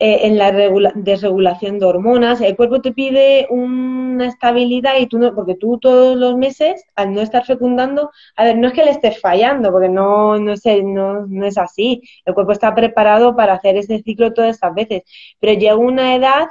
eh, 0.00 0.26
en 0.26 0.38
la 0.38 0.50
desregulación 0.96 1.78
de 1.78 1.86
hormonas, 1.86 2.40
el 2.40 2.56
cuerpo 2.56 2.80
te 2.82 2.92
pide 2.92 3.46
una 3.48 4.26
estabilidad 4.26 4.98
y 4.98 5.06
tú 5.06 5.18
no, 5.18 5.34
porque 5.34 5.54
tú 5.54 5.78
todos 5.78 6.16
los 6.16 6.36
meses, 6.36 6.84
al 6.96 7.14
no 7.14 7.20
estar 7.20 7.44
fecundando, 7.44 8.10
a 8.36 8.44
ver, 8.44 8.58
no 8.58 8.66
es 8.68 8.74
que 8.74 8.84
le 8.84 8.90
estés 8.90 9.20
fallando, 9.20 9.70
porque 9.70 9.88
no, 9.88 10.38
no, 10.38 10.56
sé, 10.56 10.82
no, 10.82 11.26
no 11.26 11.46
es 11.46 11.56
así, 11.58 12.02
el 12.24 12.34
cuerpo 12.34 12.52
está 12.52 12.74
preparado 12.74 13.36
para 13.36 13.54
hacer 13.54 13.76
ese 13.76 14.02
ciclo 14.02 14.32
todas 14.34 14.56
estas 14.56 14.74
veces, 14.74 15.02
pero 15.38 15.52
llega 15.58 15.76
una 15.76 16.16
edad 16.16 16.48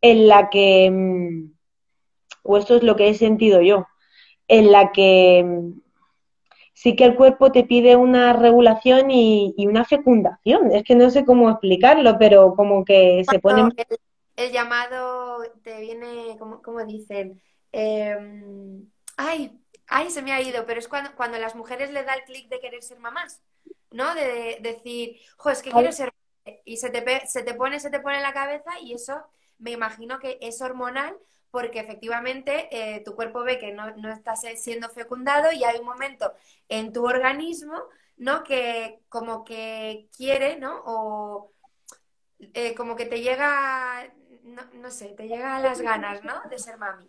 en 0.00 0.28
la 0.28 0.50
que, 0.50 0.90
mm, 0.90 1.52
o 2.42 2.56
esto 2.56 2.76
es 2.76 2.82
lo 2.82 2.96
que 2.96 3.08
he 3.08 3.14
sentido 3.14 3.60
yo, 3.62 3.86
en 4.46 4.72
la 4.72 4.92
que 4.92 5.44
mm, 5.44 5.80
sí 6.78 6.94
que 6.94 7.04
el 7.04 7.16
cuerpo 7.16 7.50
te 7.50 7.64
pide 7.64 7.96
una 7.96 8.32
regulación 8.32 9.10
y, 9.10 9.54
una 9.66 9.84
fecundación. 9.84 10.70
Es 10.72 10.84
que 10.84 10.94
no 10.94 11.10
sé 11.10 11.24
cómo 11.24 11.50
explicarlo, 11.50 12.16
pero 12.18 12.54
como 12.54 12.84
que 12.84 13.24
se 13.28 13.38
pone... 13.40 13.68
El, 14.36 14.52
llamado 14.52 15.42
te 15.64 15.80
viene, 15.80 16.36
como, 16.38 16.62
como 16.62 16.84
dicen, 16.84 17.42
em, 17.72 18.88
ay, 19.16 19.60
ay, 19.88 20.10
se 20.10 20.22
me 20.22 20.30
ha 20.30 20.40
ido, 20.40 20.64
pero 20.64 20.78
es 20.78 20.86
cuando, 20.86 21.10
cuando 21.16 21.38
las 21.38 21.56
mujeres 21.56 21.90
le 21.90 22.04
da 22.04 22.14
el 22.14 22.22
clic 22.22 22.48
de 22.48 22.60
querer 22.60 22.80
ser 22.84 23.00
mamás, 23.00 23.42
¿no? 23.90 24.14
De, 24.14 24.58
decir, 24.60 25.16
jo, 25.36 25.50
es 25.50 25.60
que 25.60 25.72
quiero 25.72 25.90
ser... 25.90 26.12
Y 26.64 26.76
se 26.76 26.90
te, 26.90 27.26
se 27.26 27.42
te 27.42 27.54
pone, 27.54 27.80
se 27.80 27.90
te 27.90 27.98
pone 27.98 28.18
en 28.18 28.22
la 28.22 28.32
cabeza 28.32 28.70
y 28.80 28.94
eso 28.94 29.20
me 29.58 29.72
imagino 29.72 30.18
que 30.18 30.38
es 30.40 30.60
hormonal 30.62 31.16
porque 31.50 31.80
efectivamente 31.80 32.68
eh, 32.70 33.02
tu 33.04 33.14
cuerpo 33.14 33.42
ve 33.42 33.58
que 33.58 33.72
no, 33.72 33.96
no 33.96 34.12
estás 34.12 34.42
siendo 34.56 34.88
fecundado 34.90 35.50
y 35.52 35.64
hay 35.64 35.78
un 35.78 35.86
momento 35.86 36.32
en 36.68 36.92
tu 36.92 37.06
organismo, 37.06 37.74
¿no? 38.16 38.44
Que 38.44 39.00
como 39.08 39.44
que 39.44 40.08
quiere, 40.16 40.58
¿no? 40.58 40.82
O 40.84 41.52
eh, 42.54 42.74
como 42.74 42.96
que 42.96 43.06
te 43.06 43.20
llega, 43.20 44.12
no, 44.74 44.90
sé, 44.90 45.08
te 45.16 45.26
llega 45.26 45.56
a 45.56 45.60
las 45.60 45.80
ganas, 45.80 46.22
¿no? 46.22 46.34
De 46.50 46.58
ser 46.58 46.78
mami. 46.78 47.06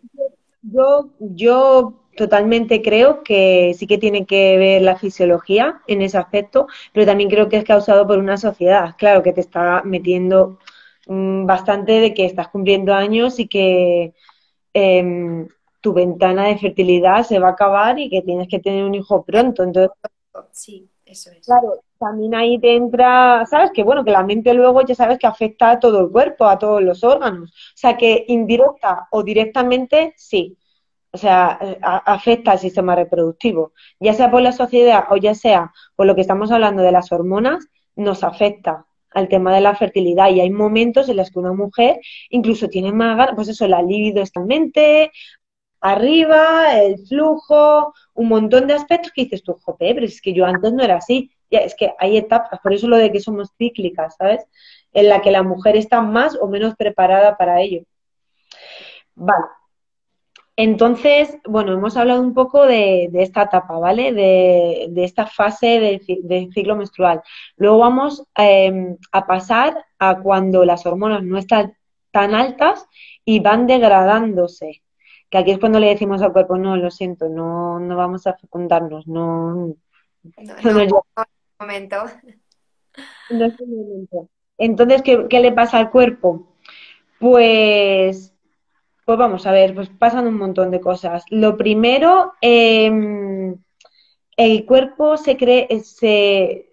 Yo, 0.62 1.10
yo 1.18 2.04
totalmente 2.16 2.82
creo 2.82 3.22
que 3.22 3.74
sí 3.78 3.86
que 3.86 3.96
tiene 3.96 4.26
que 4.26 4.58
ver 4.58 4.82
la 4.82 4.96
fisiología 4.96 5.80
en 5.86 6.02
ese 6.02 6.18
aspecto, 6.18 6.66
pero 6.92 7.06
también 7.06 7.30
creo 7.30 7.48
que 7.48 7.56
es 7.56 7.64
causado 7.64 8.06
por 8.06 8.18
una 8.18 8.36
sociedad, 8.36 8.94
claro, 8.98 9.22
que 9.22 9.32
te 9.32 9.40
está 9.40 9.82
metiendo 9.84 10.58
Mm, 11.06 11.46
bastante 11.46 11.92
de 12.00 12.14
que 12.14 12.26
estás 12.26 12.48
cumpliendo 12.48 12.94
años 12.94 13.38
y 13.38 13.48
que 13.48 14.14
em, 14.74 15.48
tu 15.80 15.92
ventana 15.92 16.46
de 16.46 16.58
fertilidad 16.58 17.24
se 17.24 17.38
va 17.38 17.48
a 17.48 17.52
acabar 17.52 17.98
y 17.98 18.10
que 18.10 18.22
tienes 18.22 18.48
que 18.48 18.58
tener 18.58 18.84
un 18.84 18.94
hijo 18.94 19.24
pronto. 19.24 19.62
Entonces, 19.62 19.92
sí, 20.52 20.88
eso 21.06 21.30
es. 21.30 21.46
Claro, 21.46 21.80
también 21.98 22.34
ahí 22.34 22.58
te 22.58 22.76
entra, 22.76 23.46
sabes 23.46 23.72
que 23.72 23.82
bueno, 23.82 24.04
que 24.04 24.10
la 24.10 24.22
mente 24.22 24.52
luego 24.54 24.82
ya 24.82 24.94
sabes 24.94 25.18
que 25.18 25.26
afecta 25.26 25.70
a 25.70 25.80
todo 25.80 26.00
el 26.00 26.10
cuerpo, 26.10 26.44
a 26.46 26.58
todos 26.58 26.82
los 26.82 27.02
órganos. 27.02 27.50
O 27.50 27.76
sea 27.76 27.96
que 27.96 28.24
indirecta 28.28 29.08
o 29.10 29.22
directamente, 29.22 30.14
sí. 30.16 30.56
O 31.12 31.18
sea, 31.18 31.58
afecta 31.82 32.52
al 32.52 32.60
sistema 32.60 32.94
reproductivo. 32.94 33.72
Ya 33.98 34.14
sea 34.14 34.30
por 34.30 34.42
la 34.42 34.52
sociedad 34.52 35.06
o 35.10 35.16
ya 35.16 35.34
sea 35.34 35.72
por 35.96 36.06
lo 36.06 36.14
que 36.14 36.20
estamos 36.20 36.52
hablando 36.52 36.82
de 36.82 36.92
las 36.92 37.10
hormonas, 37.10 37.66
nos 37.96 38.22
afecta 38.22 38.86
al 39.12 39.28
tema 39.28 39.54
de 39.54 39.60
la 39.60 39.74
fertilidad 39.74 40.30
y 40.30 40.40
hay 40.40 40.50
momentos 40.50 41.08
en 41.08 41.16
los 41.16 41.30
que 41.30 41.38
una 41.38 41.52
mujer 41.52 42.00
incluso 42.30 42.68
tiene 42.68 42.92
más 42.92 43.30
pues 43.34 43.48
eso, 43.48 43.66
la 43.68 43.82
libido 43.82 44.22
está 44.22 44.40
en 44.40 44.46
mente, 44.46 45.12
arriba, 45.80 46.78
el 46.78 46.98
flujo, 47.06 47.94
un 48.14 48.28
montón 48.28 48.66
de 48.66 48.74
aspectos 48.74 49.12
que 49.12 49.24
dices 49.24 49.42
tú, 49.42 49.54
jope, 49.62 49.94
pero 49.94 50.06
es 50.06 50.20
que 50.20 50.32
yo 50.32 50.44
antes 50.46 50.72
no 50.72 50.82
era 50.82 50.96
así. 50.96 51.30
Ya, 51.50 51.60
es 51.60 51.74
que 51.74 51.92
hay 51.98 52.16
etapas, 52.16 52.60
por 52.60 52.72
eso 52.72 52.86
lo 52.86 52.96
de 52.96 53.10
que 53.10 53.18
somos 53.18 53.50
cíclicas, 53.58 54.14
¿sabes? 54.16 54.46
en 54.92 55.08
la 55.08 55.20
que 55.22 55.30
la 55.30 55.42
mujer 55.42 55.76
está 55.76 56.00
más 56.00 56.36
o 56.40 56.48
menos 56.48 56.74
preparada 56.76 57.36
para 57.36 57.60
ello. 57.60 57.84
Vale. 59.14 59.59
Entonces, 60.56 61.38
bueno, 61.48 61.72
hemos 61.72 61.96
hablado 61.96 62.20
un 62.20 62.34
poco 62.34 62.66
de, 62.66 63.10
esta 63.14 63.44
etapa, 63.44 63.78
¿vale? 63.78 64.12
De, 64.12 64.92
esta 64.96 65.26
fase 65.26 66.00
del 66.22 66.52
ciclo 66.52 66.76
menstrual. 66.76 67.22
Luego 67.56 67.78
vamos 67.78 68.26
em, 68.36 68.96
a 69.12 69.26
pasar 69.26 69.84
a 69.98 70.20
cuando 70.20 70.64
las 70.64 70.84
hormonas 70.84 71.22
no 71.22 71.38
están 71.38 71.76
tan 72.10 72.34
altas 72.34 72.86
y 73.24 73.40
van 73.40 73.66
degradándose. 73.66 74.82
Que 75.30 75.38
aquí 75.38 75.52
es 75.52 75.58
cuando 75.58 75.78
le 75.78 75.88
decimos 75.88 76.20
al 76.22 76.32
cuerpo, 76.32 76.58
no, 76.58 76.76
lo 76.76 76.90
siento, 76.90 77.28
no, 77.28 77.78
no 77.78 77.96
vamos 77.96 78.26
a 78.26 78.34
fecundarnos, 78.34 79.06
no. 79.06 79.54
No, 79.54 79.74
no, 80.62 80.72
no, 80.72 80.84
no 80.84 81.24
momento. 81.58 82.04
No 83.30 83.44
es 83.44 83.60
momento. 83.60 84.28
Entonces, 84.58 85.02
¿qué, 85.02 85.26
¿qué 85.28 85.40
le 85.40 85.52
pasa 85.52 85.78
al 85.78 85.90
cuerpo? 85.90 86.56
Pues 87.18 88.29
pues 89.10 89.18
vamos 89.18 89.44
a 89.44 89.50
ver, 89.50 89.74
pues 89.74 89.88
pasan 89.88 90.28
un 90.28 90.36
montón 90.36 90.70
de 90.70 90.80
cosas. 90.80 91.24
Lo 91.30 91.56
primero, 91.56 92.34
em, 92.40 93.56
el 94.36 94.64
cuerpo 94.64 95.16
se 95.16 95.36
cree, 95.36 95.66
se, 95.82 96.70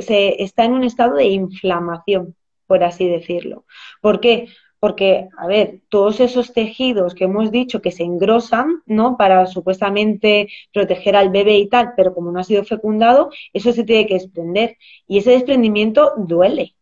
se 0.00 0.42
está 0.42 0.66
en 0.66 0.72
un 0.74 0.84
estado 0.84 1.14
de 1.14 1.24
inflamación, 1.24 2.36
por 2.66 2.84
así 2.84 3.08
decirlo. 3.08 3.64
¿Por 4.02 4.20
qué? 4.20 4.48
Porque, 4.78 5.30
a 5.38 5.46
ver, 5.46 5.80
todos 5.88 6.20
esos 6.20 6.52
tejidos 6.52 7.14
que 7.14 7.24
hemos 7.24 7.50
dicho 7.50 7.80
que 7.80 7.90
se 7.90 8.02
engrosan, 8.02 8.82
¿no? 8.84 9.16
Para 9.16 9.46
supuestamente 9.46 10.48
proteger 10.74 11.16
al 11.16 11.30
bebé 11.30 11.56
y 11.56 11.70
tal, 11.70 11.94
pero 11.96 12.12
como 12.12 12.32
no 12.32 12.40
ha 12.40 12.44
sido 12.44 12.64
fecundado, 12.64 13.30
eso 13.54 13.72
se 13.72 13.84
tiene 13.84 14.06
que 14.06 14.14
desprender. 14.14 14.76
Y 15.06 15.16
ese 15.18 15.30
desprendimiento 15.30 16.12
duele. 16.18 16.74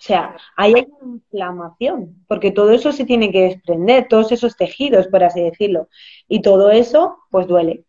O 0.00 0.02
sea, 0.02 0.34
ahí 0.56 0.72
hay 0.74 0.86
una 1.02 1.16
inflamación, 1.16 2.24
porque 2.26 2.52
todo 2.52 2.70
eso 2.70 2.90
se 2.90 3.04
tiene 3.04 3.30
que 3.30 3.42
desprender, 3.42 4.08
todos 4.08 4.32
esos 4.32 4.56
tejidos, 4.56 5.08
por 5.08 5.22
así 5.22 5.42
decirlo, 5.42 5.90
y 6.26 6.40
todo 6.40 6.70
eso, 6.70 7.18
pues 7.30 7.46
duele. 7.46 7.84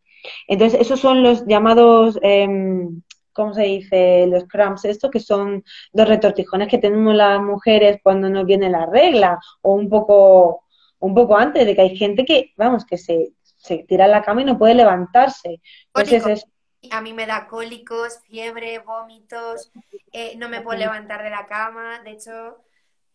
Entonces, 0.50 0.82
esos 0.82 1.00
son 1.00 1.24
los 1.24 1.46
llamados, 1.48 2.20
em, 2.22 3.02
¿cómo 3.32 3.54
se 3.54 3.64
dice? 3.64 4.28
Los 4.28 4.44
cramps, 4.44 4.84
esto 4.84 5.10
que 5.10 5.22
son 5.22 5.64
los 5.94 6.08
retortijones 6.10 6.68
que 6.68 6.80
tenemos 6.80 7.16
las 7.16 7.42
mujeres 7.42 8.02
cuando 8.04 8.30
nos 8.30 8.46
viene 8.46 8.70
la 8.70 8.88
regla, 8.88 9.40
o 9.62 9.76
un 9.76 9.88
poco, 9.90 10.66
un 11.00 11.16
poco 11.16 11.38
antes, 11.38 11.66
de 11.66 11.76
que 11.76 11.82
hay 11.82 11.96
gente 11.96 12.26
que, 12.26 12.52
vamos, 12.58 12.86
que 12.86 12.98
se, 12.98 13.32
se 13.56 13.86
tira 13.88 14.04
en 14.04 14.12
la 14.12 14.22
cama 14.22 14.42
y 14.42 14.46
no 14.46 14.58
puede 14.58 14.76
levantarse. 14.76 15.62
Entonces, 15.94 16.28
es, 16.28 16.46
a 16.90 17.02
mí 17.02 17.14
me 17.14 17.28
da 17.28 17.48
cólicos, 17.48 18.20
fiebre, 18.28 18.80
vómitos, 18.80 19.72
eh, 20.12 20.36
no 20.38 20.50
me 20.50 20.62
puedo 20.62 20.80
levantar 20.80 21.24
de 21.24 21.30
la 21.30 21.46
cama, 21.46 22.02
de 22.04 22.12
hecho, 22.12 22.58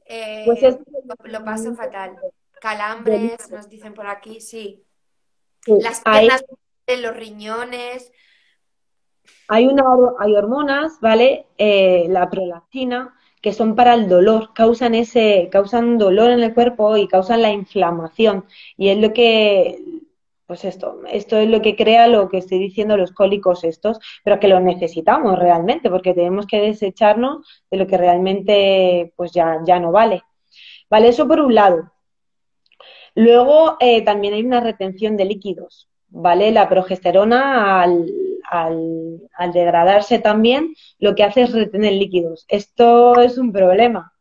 eh, 0.06 0.44
pues 0.46 0.78
lo, 1.24 1.44
paso 1.44 1.74
fatal. 1.74 2.16
Calambres, 2.60 3.50
nos 3.50 3.68
dicen 3.68 3.92
por 3.92 4.06
aquí, 4.06 4.40
sí. 4.40 4.84
Las 5.66 6.00
piernas, 6.00 6.44
los 6.86 7.16
riñones. 7.16 8.12
Hay, 9.48 9.66
una, 9.66 9.82
hay 10.20 10.34
hormonas, 10.34 11.00
¿vale? 11.00 11.46
Eh, 11.58 12.06
la 12.08 12.30
prolactina, 12.30 13.16
que 13.42 13.52
son 13.52 13.74
para 13.74 13.94
el 13.94 14.08
dolor, 14.08 14.54
causan 14.54 14.94
ese, 14.94 15.48
causan 15.50 15.98
dolor 15.98 16.30
en 16.30 16.40
el 16.40 16.54
cuerpo 16.54 16.96
y 16.96 17.08
causan 17.08 17.42
la 17.42 17.50
inflamación. 17.50 18.44
Y 18.76 18.90
es 18.90 18.98
lo 18.98 19.12
que 19.12 19.95
pues 20.46 20.64
esto, 20.64 21.00
esto 21.10 21.36
es 21.38 21.48
lo 21.48 21.60
que 21.60 21.74
crea 21.74 22.06
lo 22.06 22.28
que 22.28 22.38
estoy 22.38 22.58
diciendo 22.58 22.96
los 22.96 23.12
cólicos 23.12 23.64
estos, 23.64 23.98
pero 24.22 24.38
que 24.38 24.48
lo 24.48 24.60
necesitamos 24.60 25.38
realmente, 25.38 25.90
porque 25.90 26.14
tenemos 26.14 26.46
que 26.46 26.60
desecharnos 26.60 27.64
de 27.70 27.76
lo 27.76 27.86
que 27.86 27.96
realmente 27.96 29.12
pues 29.16 29.32
ya, 29.32 29.58
ya 29.66 29.80
no 29.80 29.90
vale. 29.92 30.22
Vale, 30.88 31.08
eso 31.08 31.26
por 31.26 31.40
un 31.40 31.54
lado. 31.54 31.92
Luego 33.14 33.76
eh, 33.80 34.02
también 34.02 34.34
hay 34.34 34.44
una 34.44 34.60
retención 34.60 35.16
de 35.16 35.24
líquidos, 35.24 35.88
¿vale? 36.08 36.52
La 36.52 36.68
progesterona 36.68 37.82
al, 37.82 38.06
al, 38.48 39.22
al 39.34 39.52
degradarse 39.52 40.18
también 40.18 40.74
lo 40.98 41.14
que 41.14 41.24
hace 41.24 41.42
es 41.42 41.52
retener 41.52 41.94
líquidos. 41.94 42.44
Esto 42.48 43.20
es 43.20 43.38
un 43.38 43.52
problema, 43.52 44.12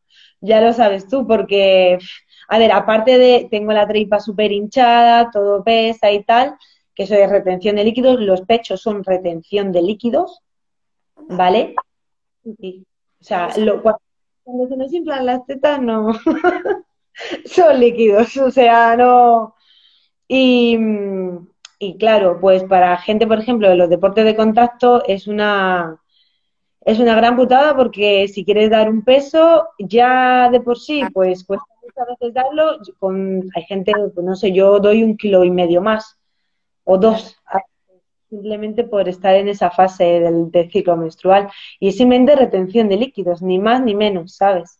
ya 0.41 0.61
lo 0.61 0.73
sabes 0.73 1.07
tú, 1.07 1.28
porque 1.28 1.99
a 2.47 2.59
ver, 2.59 2.71
aparte 2.71 3.17
de, 3.17 3.47
tengo 3.49 3.71
la 3.71 3.87
tripa 3.87 4.19
súper 4.19 4.51
hinchada, 4.51 5.31
todo 5.31 5.63
pesa 5.63 6.11
y 6.11 6.23
tal, 6.23 6.55
que 6.93 7.03
eso 7.03 7.15
es 7.15 7.29
retención 7.29 7.75
de 7.75 7.83
líquidos, 7.83 8.19
los 8.19 8.41
pechos 8.41 8.81
son 8.81 9.03
retención 9.03 9.71
de 9.71 9.81
líquidos, 9.81 10.41
¿vale? 11.29 11.75
O 12.45 13.23
sea, 13.23 13.49
cuando, 13.53 14.67
se 14.69 14.77
nos 14.77 14.93
inflan 14.93 15.25
las 15.25 15.45
tetas, 15.45 15.81
no, 15.81 16.13
son 17.45 17.79
líquidos, 17.79 18.37
o 18.37 18.51
sea, 18.51 18.95
no. 18.95 19.55
Y, 20.27 20.77
y 21.79 21.97
claro, 21.97 22.39
pues 22.39 22.63
para 22.63 22.97
gente, 22.97 23.27
por 23.27 23.39
ejemplo, 23.39 23.69
de 23.69 23.75
los 23.75 23.89
deportes 23.89 24.25
de 24.25 24.35
contacto 24.35 25.03
es 25.05 25.27
una, 25.27 25.99
es 26.81 26.99
una 26.99 27.15
gran 27.15 27.35
putada 27.35 27.75
porque 27.75 28.27
si 28.27 28.45
quieres 28.45 28.69
dar 28.69 28.89
un 28.89 29.03
peso, 29.03 29.67
ya 29.79 30.49
de 30.49 30.61
por 30.61 30.79
sí, 30.79 31.03
pues 31.13 31.43
cuesta 31.43 31.65
a 31.97 32.05
veces 32.05 32.33
darlo, 32.33 32.79
con, 32.99 33.49
hay 33.55 33.63
gente, 33.63 33.91
no 34.21 34.35
sé, 34.35 34.51
yo 34.51 34.79
doy 34.79 35.03
un 35.03 35.17
kilo 35.17 35.43
y 35.43 35.51
medio 35.51 35.81
más 35.81 36.19
o 36.83 36.97
dos, 36.97 37.37
simplemente 38.29 38.83
por 38.83 39.07
estar 39.07 39.35
en 39.35 39.47
esa 39.49 39.71
fase 39.71 40.03
del, 40.19 40.69
ciclo 40.71 40.97
menstrual. 40.97 41.49
Y 41.79 41.91
simplemente 41.91 42.35
retención 42.35 42.89
de 42.89 42.97
líquidos, 42.97 43.41
ni 43.41 43.59
más 43.59 43.81
ni 43.81 43.95
menos, 43.95 44.35
¿sabes? 44.35 44.79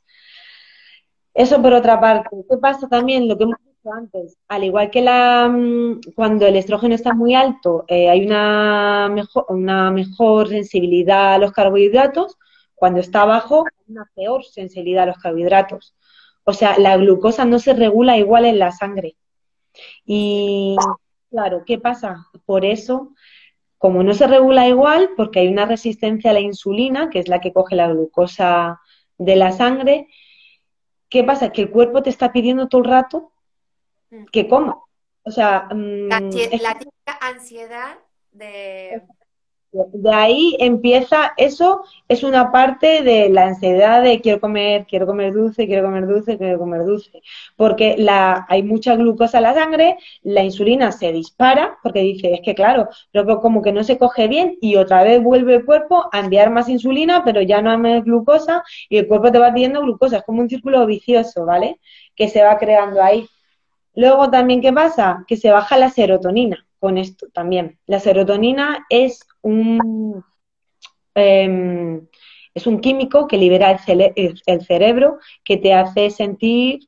Eso 1.34 1.62
por 1.62 1.74
otra 1.74 2.00
parte. 2.00 2.30
¿Qué 2.50 2.58
pasa 2.58 2.88
también? 2.88 3.28
Lo 3.28 3.38
que 3.38 3.44
hemos 3.44 3.58
dicho 3.60 3.94
antes, 3.94 4.38
al 4.48 4.64
igual 4.64 4.90
que 4.90 5.02
la 5.02 5.50
mm, 5.50 6.14
cuando 6.16 6.48
el 6.48 6.56
estrógeno 6.56 6.96
está 6.96 7.14
muy 7.14 7.36
alto, 7.36 7.86
eh, 7.88 8.10
hay 8.10 8.26
una 8.26 9.10
mejor, 9.12 9.46
una 9.50 9.92
mejor 9.92 10.48
sensibilidad 10.50 11.34
a 11.36 11.38
los 11.38 11.52
carbohidratos, 11.52 12.38
cuando 12.74 13.00
está 13.00 13.26
bajo, 13.26 13.66
hay 13.66 13.94
una 13.94 14.10
peor 14.16 14.44
sensibilidad 14.46 15.04
a 15.04 15.08
los 15.08 15.18
carbohidratos. 15.18 15.96
O 16.46 16.54
sea, 16.54 16.78
la 16.78 16.96
glucosa 16.96 17.44
no 17.44 17.60
se 17.60 17.74
regula 17.74 18.18
igual 18.18 18.46
en 18.46 18.60
la 18.60 18.72
sangre. 18.72 19.16
Y 20.06 20.78
claro, 21.30 21.64
¿qué 21.66 21.80
pasa? 21.80 22.28
Por 22.46 22.64
eso, 22.64 23.14
como 23.78 24.04
no 24.04 24.14
se 24.14 24.28
regula 24.28 24.68
igual, 24.68 25.10
porque 25.18 25.40
hay 25.40 25.48
una 25.48 25.66
resistencia 25.66 26.30
a 26.30 26.34
la 26.34 26.40
insulina, 26.40 27.10
que 27.10 27.20
es 27.20 27.28
la 27.28 27.42
que 27.42 27.52
coge 27.52 27.76
la 27.76 27.88
glucosa 27.88 28.80
de 29.18 29.36
la 29.36 29.52
sangre, 29.52 30.08
¿qué 31.10 31.24
pasa? 31.24 31.52
Que 31.52 31.64
el 31.64 31.72
cuerpo 31.72 32.04
te 32.04 32.12
está 32.12 32.32
pidiendo 32.32 32.68
todo 32.68 32.82
el 32.82 32.90
rato 32.90 33.32
que 34.32 34.48
coma. 34.48 34.80
O 35.24 35.32
sea, 35.32 35.68
mm, 35.74 36.08
la, 36.08 36.80
la 37.06 37.18
ansiedad 37.22 37.98
de 38.32 39.02
de 39.94 40.14
ahí 40.14 40.56
empieza, 40.60 41.34
eso 41.38 41.84
es 42.08 42.24
una 42.24 42.52
parte 42.52 43.02
de 43.04 43.30
la 43.30 43.48
ansiedad 43.48 44.02
de 44.02 44.22
quiero 44.22 44.40
comer, 44.40 44.86
quiero 44.88 45.06
comer 45.06 45.34
dulce, 45.34 45.68
quiero 45.68 45.84
comer 45.84 46.08
dulce, 46.08 46.38
quiero 46.38 46.60
comer 46.60 46.86
dulce. 46.86 47.22
Porque 47.56 47.96
la, 47.98 48.46
hay 48.50 48.64
mucha 48.64 48.96
glucosa 48.96 49.38
en 49.40 49.44
la 49.44 49.54
sangre, 49.54 49.98
la 50.24 50.44
insulina 50.44 50.92
se 50.92 51.12
dispara, 51.12 51.78
porque 51.84 52.00
dice, 52.00 52.34
es 52.34 52.42
que 52.42 52.56
claro, 52.56 52.90
pero 53.12 53.42
como 53.42 53.62
que 53.62 53.72
no 53.72 53.84
se 53.84 53.98
coge 53.98 54.28
bien 54.28 54.58
y 54.62 54.76
otra 54.78 55.04
vez 55.04 55.22
vuelve 55.22 55.56
el 55.56 55.66
cuerpo 55.66 56.06
a 56.12 56.20
enviar 56.20 56.52
más 56.52 56.70
insulina, 56.70 57.24
pero 57.26 57.42
ya 57.42 57.62
no 57.62 57.72
hay 57.72 57.78
más 57.78 58.04
glucosa 58.04 58.64
y 58.90 58.98
el 58.98 59.08
cuerpo 59.08 59.32
te 59.32 59.40
va 59.40 59.54
pidiendo 59.54 59.82
glucosa. 59.82 60.18
Es 60.18 60.24
como 60.24 60.42
un 60.42 60.50
círculo 60.50 60.86
vicioso, 60.86 61.46
¿vale? 61.46 61.80
Que 62.16 62.30
se 62.30 62.44
va 62.44 62.58
creando 62.58 63.02
ahí. 63.02 63.28
Luego 63.96 64.30
también, 64.30 64.62
¿qué 64.62 64.74
pasa? 64.74 65.24
Que 65.28 65.38
se 65.38 65.52
baja 65.52 65.78
la 65.78 65.90
serotonina 65.90 66.66
con 66.80 66.98
esto 67.00 67.28
también. 67.34 67.80
La 67.88 68.00
serotonina 68.00 68.86
es 68.90 69.22
un, 69.46 70.24
em, 71.14 72.08
es 72.54 72.68
un 72.68 72.80
químico 72.80 73.28
que 73.28 73.38
libera 73.38 73.80
el, 73.88 74.42
el, 74.46 74.66
cerebro 74.66 75.20
que 75.44 75.58
te 75.58 75.74
hace 75.74 76.10
sentir 76.10 76.88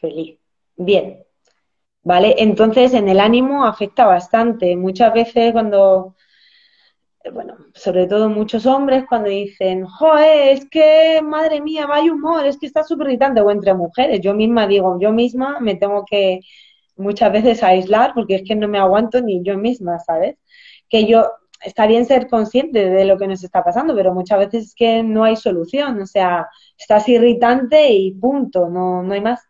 feliz, 0.00 0.38
bien. 0.76 1.22
¿Vale? 2.02 2.36
Entonces, 2.38 2.94
en 2.94 3.08
el 3.08 3.20
ánimo 3.20 3.64
afecta 3.64 4.06
bastante. 4.06 4.76
Muchas 4.76 5.12
veces 5.12 5.52
cuando, 5.52 6.14
bueno, 7.32 7.56
sobre 7.74 8.06
todo 8.06 8.28
muchos 8.28 8.66
hombres 8.66 9.04
cuando 9.08 9.28
dicen, 9.28 9.84
joder, 9.86 10.48
es 10.56 10.68
que, 10.70 11.20
madre 11.22 11.60
mía, 11.60 11.86
vaya 11.86 12.12
humor, 12.12 12.46
es 12.46 12.58
que 12.58 12.66
está 12.66 12.84
súper 12.84 13.08
irritante, 13.08 13.40
o 13.40 13.50
entre 13.50 13.74
mujeres, 13.74 14.20
yo 14.20 14.34
misma 14.34 14.66
digo, 14.66 14.98
yo 15.00 15.12
misma 15.12 15.58
me 15.60 15.74
tengo 15.76 16.04
que 16.04 16.40
muchas 16.96 17.32
veces 17.32 17.62
aislar 17.62 18.12
porque 18.14 18.36
es 18.36 18.42
que 18.44 18.54
no 18.54 18.68
me 18.68 18.78
aguanto 18.78 19.20
ni 19.20 19.42
yo 19.42 19.58
misma, 19.58 19.98
¿sabes? 20.00 20.36
Que 20.88 21.06
yo, 21.06 21.26
está 21.62 21.86
bien 21.86 22.06
ser 22.06 22.28
consciente 22.28 22.90
de 22.90 23.04
lo 23.04 23.18
que 23.18 23.26
nos 23.26 23.42
está 23.42 23.64
pasando, 23.64 23.94
pero 23.94 24.14
muchas 24.14 24.38
veces 24.38 24.64
es 24.66 24.74
que 24.74 25.02
no 25.02 25.24
hay 25.24 25.36
solución, 25.36 26.00
o 26.00 26.06
sea, 26.06 26.48
estás 26.78 27.08
irritante 27.08 27.92
y 27.92 28.12
punto, 28.12 28.68
no, 28.68 29.02
no 29.02 29.14
hay 29.14 29.20
más. 29.20 29.40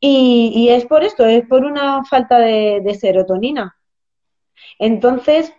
Y, 0.00 0.52
y 0.54 0.68
es 0.68 0.84
por 0.86 1.02
esto, 1.02 1.24
es 1.24 1.46
por 1.46 1.64
una 1.64 2.04
falta 2.04 2.38
de, 2.38 2.96
serotonina. 3.00 3.74
Entonces, 4.78 5.52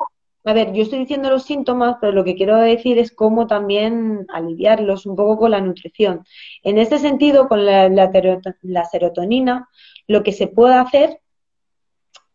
a 0.43 0.53
ver, 0.53 0.71
yo 0.73 0.83
estoy 0.83 0.99
diciendo 0.99 1.29
los 1.31 1.45
síntomas, 1.45 1.97
pero 1.99 2.13
lo 2.13 2.23
que 2.23 2.35
quiero 2.35 2.57
decir 2.57 2.99
es 2.99 3.11
cómo 3.11 3.47
también 3.47 4.25
aliviarlos 4.29 5.07
un 5.07 5.15
poco 5.15 5.39
con 5.39 5.51
la 5.51 5.61
nutrición. 5.61 6.23
En 6.61 6.77
este 6.77 6.99
sentido, 6.99 7.47
con 7.47 7.65
la, 7.65 7.89
la, 7.89 8.85
serotonina, 8.85 9.67
lo 10.07 10.21
que 10.21 10.31
se 10.31 10.47
puede 10.47 10.75
hacer 10.75 11.21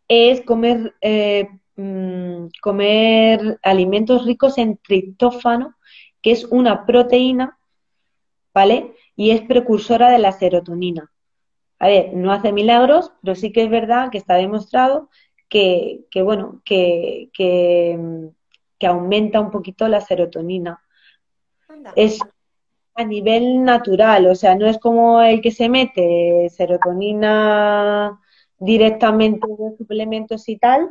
es 0.09 0.41
comer, 0.41 0.93
eh, 0.99 1.47
mm, 1.75 2.47
comer 2.61 3.59
alimentos 3.63 4.25
ricos 4.25 4.57
en 4.57 4.77
triptófano, 4.77 5.75
que 6.21 6.31
es 6.31 6.45
una 6.45 6.85
proteína, 6.85 7.57
¿vale? 8.53 8.95
Y 9.15 9.31
es 9.31 9.41
precursora 9.41 10.09
de 10.09 10.19
la 10.19 10.31
serotonina. 10.31 11.11
A 11.79 11.87
ver, 11.87 12.13
no 12.13 12.31
hace 12.31 12.51
milagros, 12.51 13.11
pero 13.21 13.35
sí 13.35 13.51
que 13.51 13.63
es 13.63 13.69
verdad 13.69 14.11
que 14.11 14.19
está 14.19 14.35
demostrado 14.35 15.09
que, 15.51 16.05
bueno, 16.23 16.61
que, 16.63 17.29
que, 17.33 18.87
aumenta 18.87 19.39
un 19.39 19.51
poquito 19.51 19.87
la 19.87 20.01
serotonina. 20.01 20.81
Es 21.95 22.19
a 22.95 23.03
nivel 23.03 23.63
natural, 23.63 24.27
o 24.27 24.35
sea, 24.35 24.55
no 24.55 24.67
es 24.67 24.77
como 24.77 25.21
el 25.21 25.41
que 25.41 25.51
se 25.51 25.69
mete 25.69 26.49
serotonina 26.49 28.19
directamente 28.59 29.47
de 29.47 29.77
suplementos 29.77 30.47
y 30.49 30.57
tal, 30.57 30.87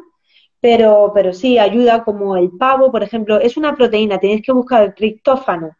pero, 0.61 1.13
pero 1.15 1.33
sí 1.33 1.59
ayuda 1.59 2.05
como 2.05 2.37
el 2.37 2.51
pavo, 2.51 2.93
por 2.93 3.03
ejemplo, 3.03 3.41
es 3.41 3.57
una 3.57 3.75
proteína, 3.75 4.19
tienes 4.19 4.43
que 4.43 4.53
buscar 4.53 4.83
el 4.85 4.95
triptófano. 4.95 5.77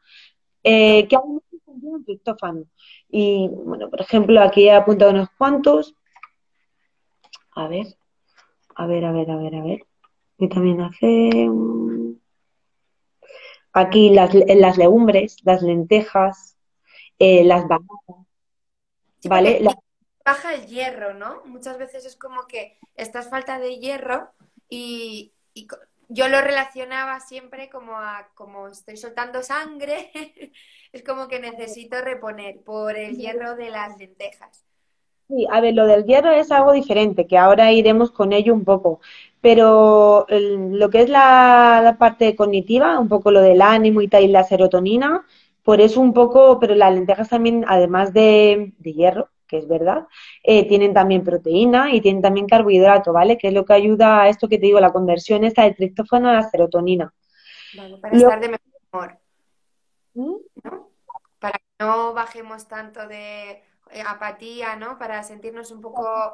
Eh, 0.63 1.07
¿Qué 1.09 1.17
el 1.17 2.05
triptófano? 2.05 2.65
Y 3.09 3.49
bueno, 3.49 3.91
por 3.91 4.01
ejemplo, 4.01 4.41
aquí 4.41 4.69
he 4.69 4.73
apuntado 4.73 5.11
unos 5.11 5.29
cuantos. 5.37 5.95
A 7.55 7.69
ver. 7.69 7.87
A 8.75 8.87
ver, 8.87 9.05
a 9.05 9.13
ver, 9.13 9.31
a 9.31 9.37
ver, 9.37 9.55
a 9.55 9.63
ver. 9.63 9.87
Vitamina 10.39 10.91
C. 10.99 11.51
Aquí 13.73 14.11
las, 14.11 14.35
las 14.35 14.79
legumbres, 14.79 15.37
las 15.45 15.63
lentejas, 15.63 16.57
eh, 17.19 17.45
las 17.45 17.69
bananas. 17.69 18.27
¿Vale? 19.25 19.63
Baja 20.25 20.55
el 20.55 20.67
hierro, 20.67 21.15
¿no? 21.15 21.43
Muchas 21.45 21.79
veces 21.79 22.05
es 22.05 22.17
como 22.17 22.47
que 22.47 22.79
estás 22.95 23.29
falta 23.29 23.59
de 23.59 23.79
hierro 23.79 24.31
y, 24.71 25.33
yo 26.13 26.29
lo 26.29 26.41
relacionaba 26.41 27.21
siempre 27.21 27.71
como 27.71 27.97
a 27.97 28.31
como 28.35 28.67
estoy 28.69 28.97
soltando 28.97 29.43
sangre, 29.43 30.11
es 30.93 31.05
como 31.05 31.29
que 31.29 31.39
necesito 31.39 32.01
reponer 32.01 32.61
por 32.63 32.97
el 32.97 33.17
hierro 33.17 33.55
de 33.55 33.71
las 33.71 33.97
lentejas. 33.97 34.65
Sí, 35.29 35.47
a 35.49 35.61
ver, 35.61 35.75
lo 35.75 35.87
del 35.87 36.05
hierro 36.05 36.33
es 36.33 36.51
algo 36.51 36.73
diferente, 36.73 37.29
que 37.29 37.39
ahora 37.39 37.71
iremos 37.71 38.11
con 38.11 38.33
ello 38.33 38.53
un 38.53 38.65
poco. 38.65 39.01
Pero 39.41 40.27
lo 40.29 40.91
que 40.91 41.03
es 41.03 41.09
la, 41.09 41.97
parte 42.01 42.35
cognitiva, 42.35 42.99
un 42.99 43.09
poco 43.09 43.31
lo 43.31 43.41
del 43.41 43.63
ánimo 43.63 44.03
y 44.03 44.09
tal, 44.09 44.25
y 44.25 44.29
la 44.29 44.43
serotonina, 44.43 45.25
por 45.63 45.81
eso 45.81 46.01
un 46.01 46.13
poco, 46.13 46.59
pero 46.59 46.75
las 46.75 46.93
lentejas 46.93 47.29
también, 47.29 47.65
además 47.69 48.13
de, 48.13 48.73
hierro, 48.83 49.31
que 49.51 49.59
es 49.59 49.67
verdad, 49.67 50.07
eh, 50.45 50.69
tienen 50.69 50.95
también 50.95 51.25
proteína 51.25 51.93
y 51.93 52.01
tienen 52.01 52.23
también 52.23 52.47
carbohidrato, 52.47 53.13
¿vale? 53.13 53.37
Que 53.37 53.49
es 53.49 53.55
lo 53.55 53.65
que 53.65 53.73
ayuda 53.73 54.23
a 54.23 54.29
esto 54.29 54.49
que 54.49 54.59
te 54.59 54.67
digo, 54.67 54.79
la 54.79 54.93
conversión 54.93 55.43
esta 55.43 55.65
del 55.65 55.75
triptófano 55.75 56.29
a 56.29 56.35
la 56.35 56.49
serotonina. 56.49 57.13
para 58.01 58.17
estar 58.17 58.41
de 58.41 58.49
mejor 58.49 59.19
¿Mm? 60.15 60.35
Para 61.39 61.59
que 61.59 61.85
no 61.85 62.15
bajemos 62.15 62.69
tanto 62.69 63.07
de 63.09 63.63
eh, 63.93 64.03
apatía, 64.07 64.77
¿no? 64.77 64.99
Para 64.99 65.23
sentirnos 65.25 65.73
un 65.73 65.81
poco... 65.81 66.33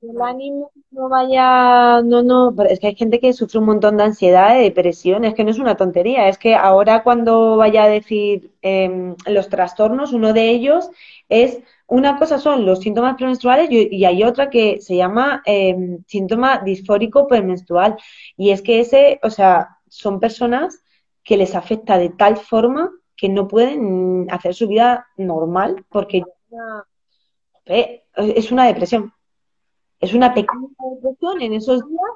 El 0.00 0.20
ánimo 0.20 0.72
no 0.90 1.08
vaya, 1.08 2.02
no, 2.02 2.22
no, 2.22 2.52
es 2.64 2.80
que 2.80 2.88
hay 2.88 2.96
gente 2.96 3.20
que 3.20 3.32
sufre 3.32 3.60
un 3.60 3.66
montón 3.66 3.96
de 3.96 4.02
ansiedad, 4.04 4.54
de 4.54 4.62
depresión, 4.62 5.24
es 5.24 5.34
que 5.34 5.44
no 5.44 5.50
es 5.50 5.60
una 5.60 5.76
tontería, 5.76 6.28
es 6.28 6.36
que 6.36 6.56
ahora 6.56 7.04
cuando 7.04 7.56
vaya 7.56 7.84
a 7.84 7.88
decir 7.88 8.52
em, 8.60 9.14
los 9.26 9.48
trastornos, 9.48 10.12
uno 10.12 10.32
de 10.32 10.50
ellos 10.50 10.90
es, 11.28 11.58
una 11.86 12.18
cosa 12.18 12.38
son 12.38 12.66
los 12.66 12.80
síntomas 12.80 13.16
premenstruales 13.16 13.68
y, 13.70 14.04
hay 14.04 14.22
otra 14.24 14.50
que 14.50 14.80
se 14.80 14.96
llama 14.96 15.42
em, 15.44 16.02
síntoma 16.06 16.58
disfórico 16.58 17.26
premenstrual, 17.26 17.96
y 18.36 18.50
es 18.50 18.62
que 18.62 18.80
ese, 18.80 19.20
o 19.22 19.30
sea, 19.30 19.78
son 19.88 20.20
personas 20.20 20.82
que 21.24 21.36
les 21.36 21.54
afecta 21.54 21.98
de 21.98 22.10
tal 22.10 22.36
forma 22.36 22.90
que 23.16 23.28
no 23.28 23.48
pueden 23.48 24.26
hacer 24.30 24.54
su 24.54 24.68
vida 24.68 25.06
normal 25.16 25.84
porque 25.88 26.22
es 27.64 28.52
una 28.52 28.66
depresión. 28.66 29.12
Es 29.98 30.14
una 30.14 30.34
pequeña 30.34 30.68
depresión 30.94 31.40
en 31.40 31.54
esos 31.54 31.88
días 31.88 32.10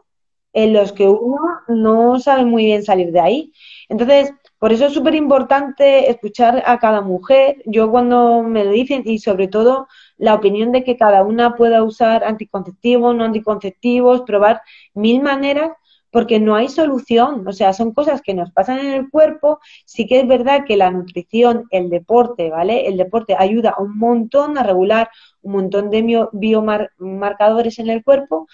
en 0.52 0.72
los 0.72 0.92
que 0.92 1.08
uno 1.08 1.38
no 1.68 2.18
sabe 2.18 2.44
muy 2.44 2.66
bien 2.66 2.82
salir 2.82 3.12
de 3.12 3.20
ahí. 3.20 3.52
Entonces, 3.88 4.32
por 4.61 4.74
eso 4.74 4.86
es 4.86 4.92
súper 4.92 5.14
importante 5.14 6.11
escuchar 6.11 6.62
a 6.66 6.78
cada 6.78 7.00
mujer. 7.00 7.62
Yo 7.64 7.90
cuando 7.90 8.42
me 8.42 8.62
lo 8.62 8.72
dicen 8.72 9.02
y 9.06 9.18
sobre 9.18 9.48
todo 9.48 9.88
la 10.18 10.34
opinión 10.34 10.70
de 10.70 10.84
que 10.84 10.98
cada 10.98 11.22
una 11.22 11.56
pueda 11.56 11.82
usar 11.82 12.24
anticonceptivos, 12.24 13.16
no 13.16 13.24
anticonceptivos, 13.24 14.20
probar 14.20 14.61
mil 14.92 15.22
maneras 15.22 15.70
porque 16.11 16.40
no 16.40 16.56
hay 16.56 16.68
solución, 16.68 17.48
o 17.48 17.52
sea, 17.52 17.72
son 17.72 17.94
cosas 17.94 18.20
que 18.20 18.34
nos 18.34 18.50
pasan 18.52 18.80
en 18.80 18.92
el 18.92 19.08
cuerpo, 19.08 19.61
sí 19.86 20.06
que 20.06 20.20
es 20.20 20.28
verdad 20.28 20.64
que 20.66 20.76
la 20.76 20.90
nutrición, 20.90 21.66
el 21.70 21.88
deporte, 21.88 22.50
¿vale? 22.50 22.86
El 22.86 22.98
deporte 22.98 23.36
ayuda 23.38 23.76
un 23.78 23.96
montón 23.96 24.58
a 24.58 24.62
regular 24.62 25.08
un 25.40 25.52
montón 25.52 25.88
de 25.88 26.28
biomarcadores 26.32 27.78
en 27.78 27.88
el 27.88 28.04
cuerpo, 28.04 28.46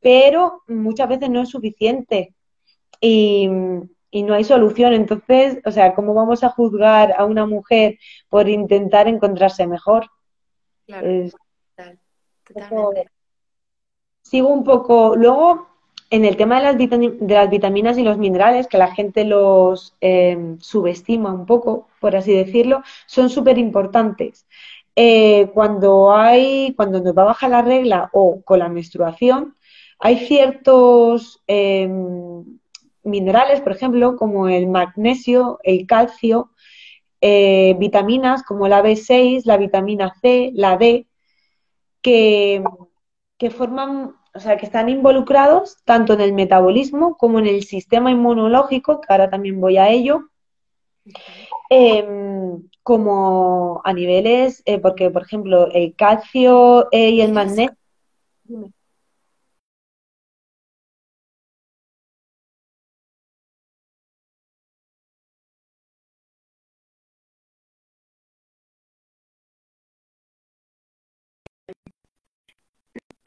pero 0.00 0.62
muchas 0.66 1.08
veces 1.08 1.30
no 1.30 1.40
es 1.40 1.48
suficiente 1.48 2.34
y, 3.00 3.48
no 4.22 4.34
hay 4.34 4.44
solución. 4.44 4.92
Entonces, 4.92 5.58
o 5.64 5.70
sea, 5.70 5.94
¿cómo 5.94 6.14
vamos 6.14 6.44
a 6.44 6.50
juzgar 6.50 7.14
a 7.18 7.24
una 7.24 7.46
mujer 7.46 7.98
por 8.28 8.48
intentar 8.48 9.08
encontrarse 9.08 9.66
mejor? 9.66 10.08
Claro, 10.86 11.08
totalmente. 12.44 13.10
Sigo 14.22 14.48
un 14.48 14.64
poco, 14.64 15.16
luego 15.16 15.68
en 16.10 16.24
el 16.24 16.36
tema 16.36 16.60
de 16.60 16.62
las, 16.62 16.78
de 16.78 17.34
las, 17.34 17.50
vitaminas 17.50 17.98
y 17.98 18.02
los 18.02 18.18
minerales, 18.18 18.68
que 18.68 18.78
la 18.78 18.94
gente 18.94 19.24
los 19.24 19.94
em, 20.00 20.58
subestima 20.60 21.32
un 21.32 21.44
poco, 21.44 21.88
por 22.00 22.14
así 22.14 22.32
decirlo, 22.32 22.82
son 23.06 23.28
súper 23.30 23.58
importantes. 23.58 24.46
Eh, 24.96 25.50
cuando 25.52 26.14
hay, 26.14 26.72
cuando 26.76 27.00
nos 27.00 27.16
va 27.16 27.22
a 27.22 27.26
bajar 27.26 27.50
la 27.50 27.62
regla 27.62 28.10
o 28.12 28.42
con 28.42 28.60
la 28.60 28.68
menstruación, 28.68 29.56
hay 29.98 30.18
ciertos 30.18 31.42
em, 31.46 32.44
minerales, 33.04 33.60
por 33.60 33.72
ejemplo, 33.72 34.16
como 34.16 34.48
el 34.48 34.66
magnesio, 34.66 35.58
el 35.62 35.86
calcio, 35.86 36.50
eh, 37.20 37.74
vitaminas 37.78 38.42
como 38.42 38.68
la 38.68 38.82
B6, 38.82 39.44
la 39.44 39.56
vitamina 39.56 40.14
C, 40.20 40.50
la 40.54 40.76
D, 40.76 41.06
que, 42.02 42.62
que 43.38 43.50
forman 43.50 44.14
o 44.34 44.40
sea, 44.40 44.56
que 44.56 44.66
están 44.66 44.88
involucrados 44.88 45.78
tanto 45.84 46.12
en 46.12 46.20
el 46.20 46.32
metabolismo 46.32 47.16
como 47.16 47.38
en 47.38 47.46
el 47.46 47.62
sistema 47.62 48.10
inmunológico, 48.10 49.00
que 49.00 49.06
ahora 49.08 49.30
también 49.30 49.60
voy 49.60 49.76
a 49.76 49.88
ello, 49.90 50.28
em, 51.70 52.68
como 52.82 53.80
a 53.84 53.92
niveles, 53.92 54.62
eh, 54.66 54.80
porque 54.80 55.08
por 55.10 55.22
ejemplo 55.22 55.70
el 55.70 55.94
calcio 55.94 56.88
eh, 56.90 57.10
y 57.10 57.20
el 57.20 57.32
magnesio... 57.32 57.76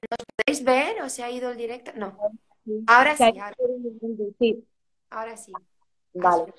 ¿Nos 0.09 0.25
podéis 0.35 0.63
ver 0.63 1.01
o 1.01 1.09
se 1.09 1.23
ha 1.23 1.31
ido 1.31 1.51
el 1.51 1.57
directo? 1.57 1.91
No. 1.95 2.17
Ahora 2.87 3.15
sí. 3.15 3.33
Ahora 5.09 5.37
sí. 5.37 5.53
Vale. 6.13 6.53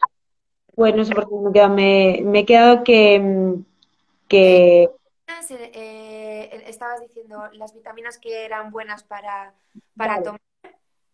Pues 0.75 0.95
no 0.95 1.05
sé 1.05 1.15
por 1.15 1.53
qué 1.53 1.69
me, 1.69 2.21
me, 2.25 2.39
he 2.41 2.47
quedado 2.47 2.85
que, 2.85 3.57
que... 4.29 4.91
Eh, 5.51 6.65
estabas 6.67 7.01
diciendo 7.01 7.49
las 7.53 7.75
vitaminas 7.75 8.19
que 8.19 8.45
eran 8.45 8.71
buenas 8.71 9.03
para, 9.03 9.55
para 9.97 10.23
tomar. 10.23 10.41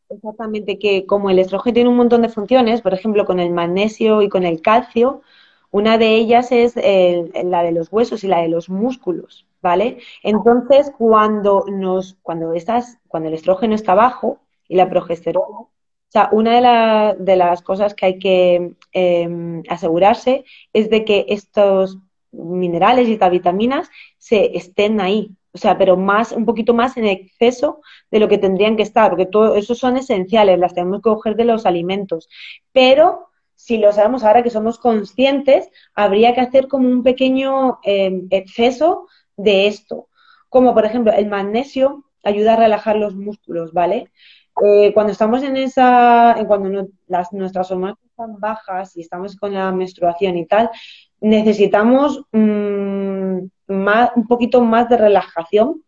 Exactamente, 0.09 0.79
que 0.79 1.07
como 1.07 1.31
el 1.31 1.39
estrógeno 1.39 1.75
tiene 1.75 1.89
un 1.89 1.97
montón 1.97 2.23
de 2.23 2.29
funciones, 2.29 2.83
por 2.83 2.95
ejemplo, 2.95 3.25
con 3.25 3.41
el 3.41 3.51
magnesio 3.51 4.23
y 4.23 4.29
con 4.29 4.45
el 4.45 4.61
calcio, 4.61 5.23
una 5.75 5.99
de 5.99 6.15
ellas 6.15 6.53
es 6.53 6.77
la 6.77 7.63
de 7.65 7.73
los 7.73 7.93
huesos 7.93 8.23
y 8.23 8.29
la 8.29 8.43
de 8.43 8.49
los 8.49 8.69
músculos. 8.69 9.45
¿vale? 9.65 9.99
Entonces, 10.23 10.93
cuando 10.97 11.65
nos, 11.69 12.19
cuando 12.23 12.53
estás, 12.53 12.99
cuando 13.09 13.31
el 13.31 13.35
estrógeno 13.35 13.75
está 13.75 13.95
bajo 13.95 14.39
y 14.69 14.77
la 14.77 14.91
progesterona, 14.91 15.61
o 15.61 15.71
sea, 16.09 16.29
una 16.33 17.15
de, 17.15 17.37
las 17.37 17.63
cosas 17.63 17.95
que 17.95 18.07
hay 18.07 18.19
que 18.19 18.75
em, 18.93 19.63
asegurarse 19.69 20.45
es 20.75 20.91
de 20.91 21.05
que 21.07 21.25
estos 21.29 21.99
minerales 22.31 23.09
y 23.09 23.15
estas 23.15 23.31
vitaminas 23.31 23.89
se 24.19 24.57
estén 24.57 25.01
ahí, 25.01 25.31
o 25.53 25.59
sea, 25.59 25.79
pero 25.79 25.97
más, 25.97 26.33
un 26.33 26.45
poquito 26.45 26.75
más 26.75 26.97
en 26.99 27.07
exceso 27.07 27.81
de 28.11 28.21
lo 28.21 28.29
que 28.29 28.39
tendrían 28.39 28.77
que 28.77 28.83
estar, 28.83 29.09
porque 29.11 29.27
todo 29.27 29.55
eso 29.57 29.75
son 29.75 29.97
esenciales, 29.97 30.59
las 30.59 30.75
tenemos 30.75 30.99
que 30.99 31.11
coger 31.11 31.37
de 31.37 31.47
los 31.47 31.65
alimentos. 31.65 32.29
Pero 32.73 33.31
si 33.55 33.79
lo 33.79 33.93
sabemos 33.93 34.25
ahora 34.25 34.43
que 34.43 34.51
somos 34.51 34.79
conscientes, 34.79 35.69
habría 35.95 36.35
que 36.35 36.41
hacer 36.41 36.69
como 36.69 36.89
un 36.89 37.03
pequeño 37.03 37.79
em, 37.83 38.27
exceso 38.31 39.07
de 39.37 39.67
esto. 39.67 40.09
Como 40.49 40.75
por 40.75 40.85
ejemplo, 40.85 41.13
el 41.13 41.29
magnesio 41.29 42.05
ayuda 42.23 42.55
a 42.55 42.57
relajar 42.57 42.97
los 42.97 43.15
músculos, 43.15 43.73
¿vale? 43.73 44.11
Eh, 44.63 44.93
cuando 44.95 45.13
estamos 45.13 45.43
en 45.43 45.57
esa, 45.57 46.37
cuando 46.47 46.89
las, 47.09 47.33
nuestras 47.33 47.71
hormonas 47.71 47.97
están 48.05 48.39
bajas 48.39 48.97
y 48.97 49.01
estamos 49.01 49.37
con 49.37 49.53
la 49.53 49.73
menstruación 49.73 50.37
y 50.37 50.47
tal, 50.47 50.71
necesitamos 51.21 52.23
mm, 52.33 53.39
más, 53.69 54.11
un 54.15 54.27
poquito 54.29 54.61
más 54.63 54.89
de 54.89 54.97
relajación, 54.97 55.83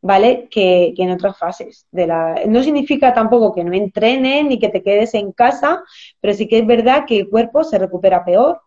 ¿vale? 0.00 0.48
Que, 0.50 0.94
en 0.96 1.10
otras 1.10 1.38
fases. 1.38 1.86
De 1.90 2.06
la... 2.06 2.42
No 2.46 2.62
significa 2.62 3.12
tampoco 3.12 3.54
que 3.54 3.64
no 3.64 3.72
entrenes 3.72 4.44
ni 4.44 4.58
que 4.58 4.68
te 4.68 4.82
quedes 4.82 5.14
en 5.14 5.32
casa, 5.32 5.82
pero 6.20 6.34
sí 6.34 6.48
que 6.48 6.58
es 6.58 6.66
verdad 6.66 7.04
que 7.06 7.20
el 7.20 7.28
cuerpo 7.28 7.64
se 7.64 7.78
recupera 7.78 8.24
peor. 8.24 8.60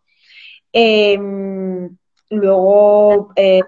Em, 0.74 1.98
luego, 2.30 3.34
eh, 3.36 3.62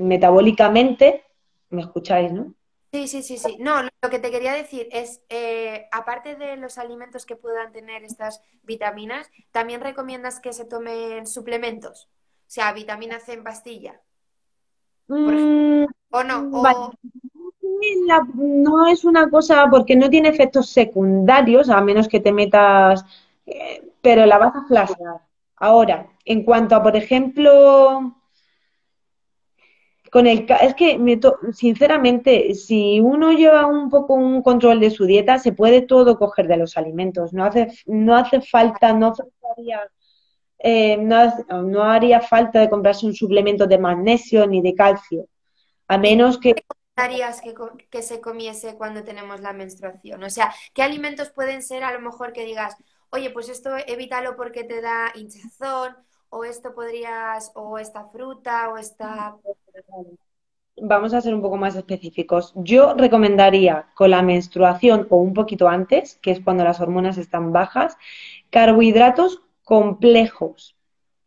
metabólicamente, 0.00 1.24
me 1.70 1.82
escucháis, 1.82 2.32
¿no? 2.32 2.54
Sí, 2.92 3.06
sí, 3.06 3.22
sí, 3.22 3.38
sí. 3.38 3.56
No, 3.60 3.82
lo 3.82 4.10
que 4.10 4.18
te 4.18 4.32
quería 4.32 4.52
decir 4.52 4.88
es, 4.90 5.22
eh, 5.28 5.86
aparte 5.92 6.34
de 6.34 6.56
los 6.56 6.76
alimentos 6.76 7.24
que 7.24 7.36
puedan 7.36 7.70
tener 7.70 8.02
estas 8.02 8.42
vitaminas, 8.62 9.30
¿también 9.52 9.80
recomiendas 9.80 10.40
que 10.40 10.52
se 10.52 10.64
tomen 10.64 11.26
suplementos? 11.28 12.08
O 12.12 12.52
sea, 12.52 12.72
vitamina 12.72 13.20
C 13.20 13.34
en 13.34 13.44
pastilla. 13.44 14.00
Mm, 15.10 15.86
¿O 16.10 16.22
no? 16.22 16.92
no 18.34 18.86
es 18.86 19.04
una 19.04 19.28
cosa 19.28 19.66
porque 19.70 19.96
no 19.96 20.08
tiene 20.08 20.28
efectos 20.28 20.70
secundarios, 20.70 21.68
a 21.68 21.80
menos 21.80 22.08
que 22.08 22.20
te 22.20 22.32
metas, 22.32 23.04
eh, 23.46 23.82
pero 24.00 24.24
la 24.26 24.38
vas 24.38 24.54
a 24.54 24.64
flashear. 24.66 25.20
Ahora, 25.56 26.08
en 26.24 26.44
cuanto 26.44 26.76
a, 26.76 26.82
por 26.82 26.96
ejemplo, 26.96 28.14
con 30.10 30.26
el 30.26 30.46
es 30.60 30.74
que 30.74 30.98
sinceramente 31.52 32.54
si 32.54 33.00
uno 33.00 33.32
lleva 33.32 33.66
un 33.66 33.90
poco 33.90 34.14
un 34.14 34.42
control 34.42 34.80
de 34.80 34.90
su 34.90 35.06
dieta 35.06 35.38
se 35.38 35.52
puede 35.52 35.82
todo 35.82 36.18
coger 36.18 36.48
de 36.48 36.56
los 36.56 36.76
alimentos 36.76 37.32
no 37.32 37.44
hace 37.44 37.68
no 37.86 38.16
hace 38.16 38.40
falta 38.40 38.92
no 38.92 39.12
eh, 40.62 40.96
no, 40.96 41.82
haría 41.82 42.20
falta 42.20 42.60
de 42.60 42.70
comprarse 42.70 43.06
un 43.06 43.14
suplemento 43.14 43.66
de 43.66 43.78
magnesio 43.78 44.46
ni 44.46 44.62
de 44.62 44.74
calcio 44.74 45.26
a 45.88 45.98
menos 45.98 46.38
que 46.38 46.54
harías 46.96 47.40
que, 47.40 47.54
que 47.90 48.02
se 48.02 48.20
comiese 48.20 48.76
cuando 48.76 49.02
tenemos 49.02 49.40
la 49.40 49.52
menstruación 49.52 50.22
o 50.22 50.30
sea 50.30 50.52
qué 50.74 50.82
alimentos 50.82 51.30
pueden 51.30 51.62
ser 51.62 51.82
a 51.82 51.92
lo 51.92 52.00
mejor 52.00 52.32
que 52.32 52.44
digas 52.44 52.76
oye 53.10 53.30
pues 53.30 53.48
esto 53.48 53.70
evítalo 53.86 54.36
porque 54.36 54.64
te 54.64 54.80
da 54.80 55.12
hinchazón 55.14 55.96
o 56.30 56.44
esto 56.44 56.74
podrías, 56.74 57.52
o 57.54 57.78
esta 57.78 58.04
fruta, 58.06 58.70
o 58.70 58.78
esta... 58.78 59.36
Vamos 60.82 61.12
a 61.12 61.20
ser 61.20 61.34
un 61.34 61.42
poco 61.42 61.56
más 61.56 61.76
específicos. 61.76 62.52
Yo 62.54 62.94
recomendaría 62.94 63.88
con 63.94 64.10
la 64.10 64.22
menstruación 64.22 65.06
o 65.10 65.16
un 65.16 65.34
poquito 65.34 65.68
antes, 65.68 66.18
que 66.22 66.30
es 66.30 66.40
cuando 66.40 66.64
las 66.64 66.80
hormonas 66.80 67.18
están 67.18 67.52
bajas, 67.52 67.98
carbohidratos 68.48 69.42
complejos. 69.64 70.76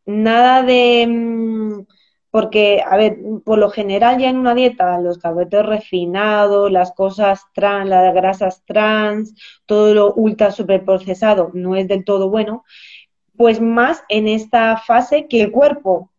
Nada 0.05 0.63
de... 0.63 1.05
Mm, 1.07 1.85
porque, 2.29 2.81
a 2.83 2.97
ver, 2.97 3.19
por 3.45 3.59
lo 3.59 3.69
general 3.69 4.17
ya 4.17 4.29
en 4.29 4.37
una 4.37 4.55
dieta 4.55 4.99
los 4.99 5.19
carbohidratos 5.19 5.67
refinados, 5.67 6.71
las 6.71 6.91
cosas 6.91 7.43
trans, 7.53 7.87
las 7.87 8.11
grasas 8.11 8.63
trans, 8.65 9.35
todo 9.67 9.93
lo 9.93 10.13
ultra 10.15 10.49
procesado 10.83 11.51
no 11.53 11.75
es 11.75 11.87
del 11.87 12.03
todo 12.03 12.31
bueno 12.31 12.63
pues 13.35 13.59
más 13.61 14.03
en 14.09 14.27
esta 14.27 14.77
fase 14.77 15.27
que 15.27 15.41
el 15.41 15.51
cuerpo 15.51 16.11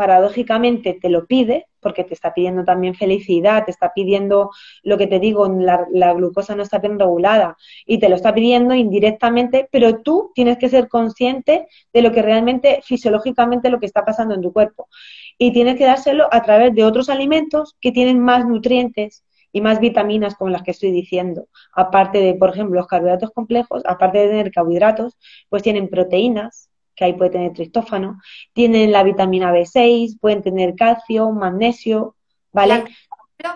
paradójicamente 0.00 0.94
te 0.94 1.10
lo 1.10 1.26
pide, 1.26 1.66
porque 1.78 2.04
te 2.04 2.14
está 2.14 2.32
pidiendo 2.32 2.64
también 2.64 2.94
felicidad, 2.94 3.66
te 3.66 3.70
está 3.70 3.92
pidiendo 3.94 4.48
lo 4.82 4.96
que 4.96 5.06
te 5.06 5.20
digo, 5.20 5.46
la, 5.46 6.14
glucosa 6.14 6.56
no 6.56 6.62
está 6.62 6.78
bien 6.78 6.98
regulada 6.98 7.58
y 7.84 7.98
te 7.98 8.08
lo 8.08 8.16
está 8.16 8.32
pidiendo 8.32 8.74
indirectamente, 8.74 9.68
pero 9.70 10.00
tú 10.00 10.32
tienes 10.34 10.56
que 10.56 10.70
ser 10.70 10.88
consciente 10.88 11.66
de 11.92 12.00
lo 12.00 12.12
que 12.12 12.22
realmente 12.22 12.80
fisiológicamente 12.82 13.68
lo 13.68 13.78
que 13.78 13.84
está 13.84 14.06
pasando 14.06 14.34
en 14.34 14.40
tu 14.40 14.54
cuerpo 14.54 14.88
y 15.36 15.52
tienes 15.52 15.76
que 15.76 15.84
dárselo 15.84 16.28
a 16.32 16.40
través 16.40 16.74
de 16.74 16.84
otros 16.84 17.10
alimentos 17.10 17.76
que 17.78 17.92
tienen 17.92 18.20
más 18.20 18.46
nutrientes 18.46 19.22
y 19.52 19.60
más 19.60 19.80
vitaminas 19.80 20.34
como 20.34 20.50
las 20.50 20.62
que 20.62 20.70
estoy 20.70 20.92
diciendo. 20.92 21.48
Aparte 21.74 22.20
de, 22.20 22.32
por 22.32 22.48
ejemplo, 22.48 22.76
los 22.76 22.86
carbohidratos 22.86 23.32
complejos, 23.32 23.82
aparte 23.84 24.16
de 24.16 24.28
tener 24.28 24.50
carbohidratos, 24.50 25.18
pues 25.50 25.62
tienen 25.62 25.90
proteínas, 25.90 26.69
que 27.00 27.06
ahí 27.06 27.14
puede 27.14 27.30
tener 27.30 27.54
tristófano, 27.54 28.20
tienen 28.52 28.92
la 28.92 29.02
vitamina 29.02 29.50
B6, 29.50 30.18
pueden 30.20 30.42
tener 30.42 30.74
calcio, 30.74 31.30
magnesio, 31.30 32.14
¿vale? 32.52 32.84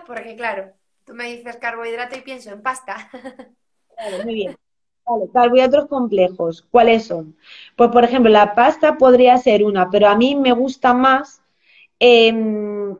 Porque 0.07 0.35
claro, 0.35 0.71
tú 1.05 1.13
me 1.13 1.25
dices 1.25 1.57
carbohidrato 1.57 2.17
y 2.17 2.21
pienso 2.21 2.49
en 2.49 2.63
pasta. 2.63 3.09
Claro, 3.97 4.25
muy 4.25 4.33
bien. 4.33 4.57
Vale, 5.05 5.29
carbohidratos 5.31 5.87
complejos, 5.87 6.67
¿cuáles 6.69 7.05
son? 7.05 7.37
Pues, 7.77 7.91
por 7.91 8.03
ejemplo, 8.03 8.29
la 8.29 8.55
pasta 8.55 8.97
podría 8.97 9.37
ser 9.37 9.63
una, 9.63 9.89
pero 9.89 10.09
a 10.09 10.17
mí 10.17 10.35
me 10.35 10.51
gusta 10.51 10.93
más, 10.93 11.41
em, 11.97 12.97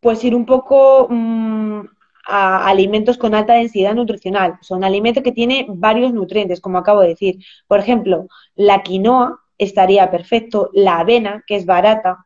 pues, 0.00 0.24
ir 0.24 0.34
un 0.34 0.46
poco 0.46 1.06
mm, 1.10 1.82
a 2.26 2.66
alimentos 2.66 3.18
con 3.18 3.34
alta 3.34 3.52
densidad 3.52 3.94
nutricional. 3.94 4.58
Son 4.62 4.84
alimentos 4.84 5.22
que 5.22 5.32
tienen 5.32 5.78
varios 5.78 6.14
nutrientes, 6.14 6.62
como 6.62 6.78
acabo 6.78 7.02
de 7.02 7.08
decir. 7.08 7.44
Por 7.66 7.78
ejemplo, 7.78 8.26
la 8.54 8.82
quinoa 8.82 9.41
estaría 9.62 10.10
perfecto, 10.10 10.70
la 10.72 11.00
avena, 11.00 11.44
que 11.46 11.56
es 11.56 11.66
barata, 11.66 12.24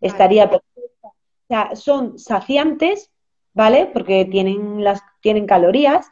estaría 0.00 0.50
perfecta. 0.50 1.08
O 1.08 1.46
sea, 1.48 1.76
son 1.76 2.18
saciantes, 2.18 3.10
¿vale? 3.52 3.90
Porque 3.92 4.24
tienen, 4.24 4.82
las, 4.82 5.02
tienen 5.20 5.46
calorías, 5.46 6.06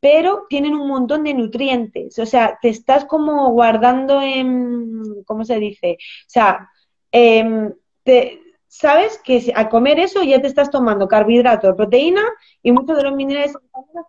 pero 0.00 0.46
tienen 0.48 0.74
un 0.74 0.88
montón 0.88 1.24
de 1.24 1.34
nutrientes. 1.34 2.18
O 2.18 2.26
sea, 2.26 2.58
te 2.60 2.68
estás 2.68 3.04
como 3.06 3.50
guardando 3.52 4.20
en, 4.20 5.22
¿cómo 5.24 5.44
se 5.44 5.58
dice? 5.58 5.96
O 6.00 6.28
sea, 6.28 6.68
em, 7.10 7.72
te, 8.02 8.40
sabes 8.68 9.20
que 9.24 9.52
al 9.54 9.68
comer 9.68 10.00
eso 10.00 10.22
ya 10.22 10.40
te 10.40 10.48
estás 10.48 10.70
tomando 10.70 11.08
carbohidratos, 11.08 11.74
proteína 11.76 12.22
y 12.62 12.72
muchos 12.72 12.96
de 12.96 13.04
los 13.04 13.14
minerales 13.14 13.56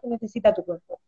que 0.01 0.08
necesita 0.10 0.53
tu 0.53 0.64
cuerpo. 0.66 0.99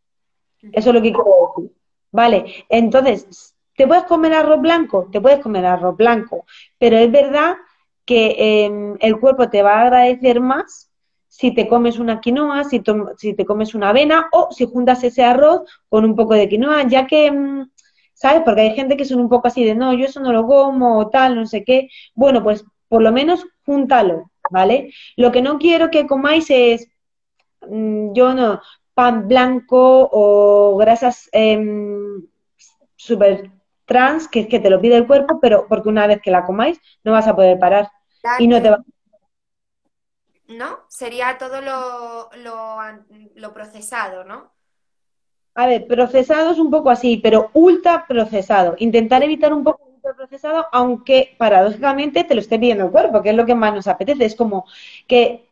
Eso 0.72 0.90
es 0.90 0.94
lo 0.94 1.02
que 1.02 1.12
quiero 1.12 1.52
decir. 1.56 1.72
Vale, 2.10 2.64
entonces, 2.68 3.54
¿te 3.78 3.86
puedes 3.86 4.04
comer 4.04 4.34
arroz 4.34 4.60
blanco? 4.60 5.08
Te 5.12 5.20
puedes 5.20 5.38
comer 5.38 5.64
arroz 5.64 5.96
blanco, 5.96 6.44
pero 6.78 6.98
es 6.98 7.10
verdad 7.10 7.56
que 8.04 8.64
em, 8.64 8.96
el 9.00 9.20
cuerpo 9.20 9.48
te 9.48 9.62
va 9.62 9.74
a 9.74 9.82
agradecer 9.82 10.40
más 10.40 10.90
si 11.28 11.54
te 11.54 11.68
comes 11.68 12.00
una 12.00 12.20
quinoa, 12.20 12.64
si, 12.64 12.80
te 12.80 13.44
comes 13.46 13.74
una 13.76 13.90
avena 13.90 14.28
o 14.32 14.48
si 14.50 14.66
juntas 14.66 15.04
ese 15.04 15.22
arroz 15.22 15.62
con 15.88 16.04
un 16.04 16.16
poco 16.16 16.34
de 16.34 16.48
quinoa, 16.48 16.88
ya 16.88 17.06
que, 17.06 17.26
em, 17.26 17.70
¿sabes? 18.14 18.42
Porque 18.44 18.62
hay 18.62 18.74
gente 18.74 18.96
que 18.96 19.04
son 19.04 19.20
un 19.20 19.28
poco 19.28 19.46
así 19.46 19.64
de, 19.64 19.76
no, 19.76 19.92
yo 19.94 20.06
eso 20.06 20.20
no 20.20 20.32
lo 20.32 20.44
como 20.46 20.98
o 20.98 21.08
tal, 21.08 21.36
no 21.36 21.46
sé 21.46 21.62
qué. 21.64 21.88
Bueno, 22.14 22.42
pues 22.42 22.64
por 22.88 23.02
lo 23.02 23.12
menos 23.12 23.46
júntalo, 23.64 24.32
¿vale? 24.50 24.92
Lo 25.16 25.30
que 25.30 25.42
no 25.42 25.58
quiero 25.58 25.90
que 25.90 26.06
comáis 26.06 26.46
es, 26.50 26.88
mm, 27.68 28.12
yo 28.12 28.34
no, 28.34 28.60
pan 28.94 29.28
blanco 29.28 30.08
o 30.10 30.76
grasas 30.78 31.28
eh, 31.32 31.58
super 32.96 33.57
trans, 33.88 34.28
que 34.28 34.40
es 34.40 34.46
que 34.48 34.60
te 34.60 34.70
lo 34.70 34.80
pide 34.80 34.96
el 34.96 35.06
cuerpo, 35.08 35.40
pero 35.40 35.66
porque 35.68 35.88
una 35.88 36.06
vez 36.06 36.20
que 36.22 36.30
la 36.30 36.44
comáis 36.44 36.80
no 37.04 37.12
vas 37.12 37.26
a 37.26 37.34
poder 37.34 37.58
parar 37.58 37.90
y 38.38 38.46
no 38.46 38.62
te 38.62 38.70
va 38.70 38.84
¿No? 40.48 40.86
Sería 40.88 41.36
todo 41.38 41.60
lo, 41.60 42.30
lo 43.34 43.52
procesado, 43.52 44.24
¿no? 44.24 44.52
A 45.54 45.66
ver, 45.66 45.86
procesado 45.86 46.52
es 46.52 46.58
un 46.58 46.70
poco 46.70 46.90
así, 46.90 47.16
pero 47.22 47.50
ultra 47.52 48.06
procesado. 48.06 48.76
Intentar 48.78 49.22
evitar 49.24 49.52
un 49.52 49.64
poco 49.64 49.80
procesado, 50.16 50.66
aunque 50.72 51.34
paradójicamente 51.36 52.24
te 52.24 52.34
lo 52.34 52.40
esté 52.40 52.58
pidiendo 52.58 52.84
el 52.86 52.90
cuerpo, 52.92 53.22
que 53.22 53.30
es 53.30 53.36
lo 53.36 53.44
que 53.44 53.54
más 53.54 53.74
nos 53.74 53.88
apetece. 53.88 54.24
Es 54.24 54.36
como 54.36 54.64
que 55.08 55.48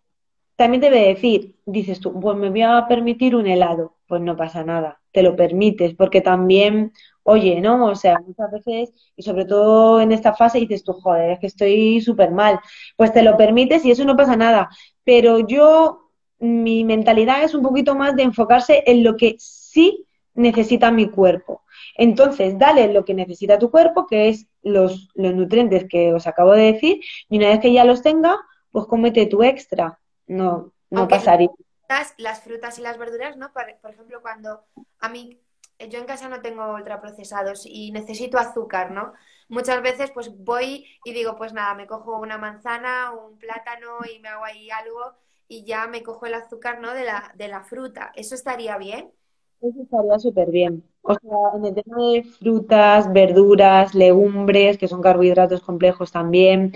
también 0.57 0.81
debe 0.81 1.01
decir, 1.09 1.57
dices 1.67 2.01
tú, 2.01 2.19
pues 2.21 2.37
me 2.37 2.51
voy 2.51 2.63
a 2.63 2.87
permitir 2.89 3.37
un 3.37 3.47
helado, 3.47 3.97
pues 4.07 4.23
no 4.23 4.37
pasa 4.37 4.65
nada, 4.65 5.01
te 5.13 5.23
lo 5.23 5.37
permites, 5.37 5.95
porque 5.95 6.21
también, 6.23 6.93
oye, 7.27 7.61
¿no? 7.61 7.87
O 7.87 7.95
sea, 7.95 8.19
muchas 8.27 8.51
veces, 8.53 8.93
y 9.17 9.23
sobre 9.23 9.45
todo 9.45 10.01
en 10.01 10.13
esta 10.13 10.35
fase, 10.35 10.61
dices 10.61 10.85
tú, 10.85 10.93
joder, 10.93 11.33
es 11.33 11.39
que 11.41 11.47
estoy 11.49 12.01
súper 12.01 12.31
mal, 12.31 12.61
pues 12.97 13.13
te 13.13 13.23
lo 13.23 13.37
permites 13.37 13.85
y 13.85 13.91
eso 13.91 14.05
no 14.05 14.17
pasa 14.17 14.37
nada. 14.37 14.71
Pero 15.05 15.41
yo, 15.41 16.11
mi 16.39 16.85
mentalidad 16.85 17.43
es 17.43 17.55
un 17.55 17.63
poquito 17.63 17.95
más 17.95 18.15
de 18.17 18.23
enfocarse 18.23 18.83
en 18.87 19.03
lo 19.03 19.17
que 19.17 19.37
sí 19.39 20.07
necesita 20.35 20.91
mi 20.91 21.11
cuerpo. 21.11 21.63
Entonces, 21.97 22.59
dale 22.59 22.93
lo 22.93 23.05
que 23.05 23.15
necesita 23.15 23.59
tu 23.59 23.71
cuerpo, 23.71 24.07
que 24.07 24.29
es 24.29 24.47
los, 24.63 25.09
los 25.15 25.35
nutrientes 25.35 25.87
que 25.89 26.13
os 26.15 26.27
acabo 26.27 26.53
de 26.53 26.73
decir, 26.73 27.01
y 27.29 27.39
una 27.39 27.49
vez 27.49 27.61
que 27.61 27.73
ya 27.73 27.85
los 27.85 28.03
tenga, 28.03 28.39
pues 28.71 28.87
cómete 28.87 29.27
tu 29.27 29.43
extra. 29.43 29.99
No, 30.27 30.73
no 30.91 31.09
pasaría. 31.09 31.51
Las, 31.89 32.15
las, 32.19 32.41
frutas 32.41 32.79
y 32.79 32.83
las 32.83 32.99
verduras, 32.99 33.37
¿no? 33.37 33.53
Por, 33.53 33.65
por 33.81 33.93
ejemplo, 33.93 34.21
cuando 34.21 34.65
a 35.01 35.09
mí, 35.09 35.41
yo 35.91 35.99
en 35.99 36.07
casa 36.07 36.29
no 36.29 36.41
tengo 36.43 36.75
ultraprocesados 36.75 37.63
y 37.67 37.93
necesito 37.93 38.39
azúcar, 38.39 38.91
¿no? 38.93 39.13
Muchas 39.49 39.83
veces 39.83 40.11
pues 40.13 40.31
voy 40.39 40.87
y 41.05 41.13
digo, 41.13 41.37
pues 41.37 41.53
nada, 41.53 41.75
me 41.75 41.87
cojo 41.87 42.19
una 42.19 42.39
manzana, 42.39 43.13
un 43.13 43.39
plátano 43.39 43.99
y 44.13 44.19
me 44.21 44.29
hago 44.29 44.45
ahí 44.45 44.71
algo 44.71 45.15
y 45.49 45.65
ya 45.65 45.87
me 45.87 46.03
cojo 46.03 46.27
el 46.27 46.35
azúcar, 46.35 46.81
¿no? 46.81 46.93
De 46.95 47.05
la, 47.05 47.33
de 47.37 47.49
la 47.49 47.63
fruta. 47.63 48.13
¿Eso 48.15 48.35
estaría 48.35 48.77
bien? 48.79 49.13
Eso 49.61 49.83
estaría 49.83 50.19
súper 50.19 50.51
bien. 50.51 50.85
O 51.03 51.15
sea, 51.15 51.39
en 51.57 51.65
el 51.67 51.75
tema 51.75 51.97
de 52.13 52.23
frutas, 52.25 53.13
verduras, 53.13 53.95
legumbres, 53.95 54.77
que 54.79 54.89
son 54.89 55.01
carbohidratos 55.03 55.63
complejos 55.63 56.13
también, 56.13 56.73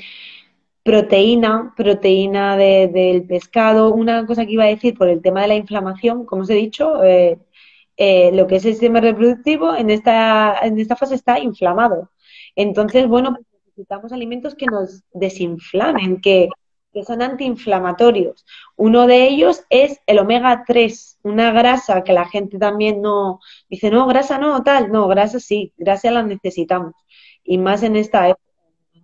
proteína, 0.85 1.75
proteína 1.77 2.57
del 2.57 3.25
pescado. 3.27 3.95
Una 3.95 4.27
cosa 4.27 4.47
que 4.47 4.53
iba 4.53 4.65
a 4.65 4.69
decir 4.69 4.97
por 4.97 5.09
el 5.09 5.23
tema 5.23 5.43
de 5.43 5.49
la 5.49 5.57
inflamación, 5.57 6.27
como 6.27 6.43
os 6.43 6.51
he 6.51 6.55
dicho, 6.55 7.03
eh, 7.05 7.39
eh, 8.03 8.31
lo 8.33 8.47
que 8.47 8.57
es 8.57 8.65
el 8.65 8.73
sistema 8.73 8.99
reproductivo 8.99 9.75
en 9.77 9.91
esta, 9.91 10.59
en 10.63 10.81
esta 10.81 10.97
fase 10.97 11.17
está 11.17 11.39
inflamado. 11.39 12.11
Entonces, 12.57 13.07
bueno, 13.07 13.35
pues 13.35 13.47
necesitamos 13.67 14.11
alimentos 14.15 14.55
que 14.55 14.65
nos 14.65 15.03
desinflamen, 15.13 16.23
que, 16.23 16.49
que 16.95 17.05
son 17.05 17.21
antiinflamatorios. 17.21 18.47
Uno 18.77 19.07
de 19.07 19.29
ellos 19.29 19.65
es 19.69 20.01
el 20.07 20.19
omega 20.19 20.65
3, 20.67 21.19
una 21.25 21.53
grasa 21.53 22.03
que 22.03 22.15
la 22.15 22.27
gente 22.27 22.59
también 22.59 23.03
no 23.03 23.41
dice, 23.69 23.91
no, 23.91 24.07
grasa 24.07 24.39
no, 24.39 24.63
tal, 24.63 24.91
no, 24.91 25.07
grasa 25.07 25.39
sí, 25.39 25.75
grasa 25.77 26.11
la 26.11 26.23
necesitamos. 26.23 26.95
Y 27.45 27.59
más 27.59 27.83
en 27.83 27.97
esta 27.97 28.29
en 28.31 28.37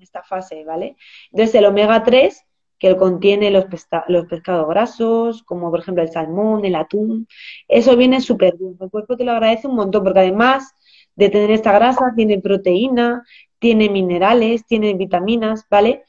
esta 0.00 0.22
fase, 0.22 0.64
¿vale? 0.64 0.96
Entonces, 1.32 1.54
el 1.54 1.66
omega 1.66 2.02
3 2.02 2.45
que 2.78 2.96
contiene 2.96 3.50
los, 3.50 3.66
los 4.08 4.26
pescados 4.26 4.68
grasos, 4.68 5.42
como 5.42 5.70
por 5.70 5.80
ejemplo 5.80 6.02
el 6.02 6.10
salmón, 6.10 6.64
el 6.64 6.74
atún, 6.74 7.26
eso 7.68 7.96
viene 7.96 8.20
súper 8.20 8.56
bien. 8.56 8.76
El 8.80 8.90
cuerpo 8.90 9.16
te 9.16 9.24
lo 9.24 9.32
agradece 9.32 9.68
un 9.68 9.76
montón, 9.76 10.04
porque 10.04 10.20
además 10.20 10.74
de 11.14 11.30
tener 11.30 11.50
esta 11.50 11.72
grasa, 11.72 12.12
tiene 12.14 12.40
proteína, 12.40 13.24
tiene 13.58 13.88
minerales, 13.88 14.66
tiene 14.66 14.94
vitaminas, 14.94 15.64
¿vale? 15.70 16.04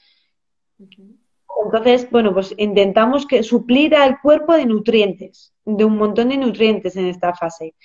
Entonces, 1.63 2.09
bueno, 2.11 2.33
pues 2.33 2.53
intentamos 2.57 3.25
que 3.25 3.43
suplir 3.43 3.95
al 3.95 4.21
cuerpo 4.21 4.53
de 4.53 4.65
nutrientes, 4.65 5.53
de 5.65 5.85
un 5.85 5.97
montón 5.97 6.29
de 6.29 6.37
nutrientes 6.37 6.95
en 6.97 7.07
esta 7.07 7.33
fase. 7.33 7.75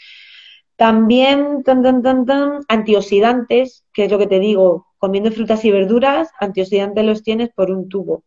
También 0.77 1.63
tan, 1.63 1.83
tan, 1.83 2.03
tan, 2.03 2.27
tan, 2.27 2.61
antioxidantes, 2.69 3.85
que 3.93 4.05
es 4.07 4.11
lo 4.11 4.19
que 4.19 4.27
te 4.27 4.41
digo, 4.41 4.89
comiendo 4.99 5.31
frutas 5.31 5.65
y 5.65 5.71
verduras, 5.71 6.31
antioxidantes 6.41 7.05
los 7.05 7.23
tienes 7.23 7.51
por 7.51 7.71
un 7.71 7.89
tubo. 7.89 8.25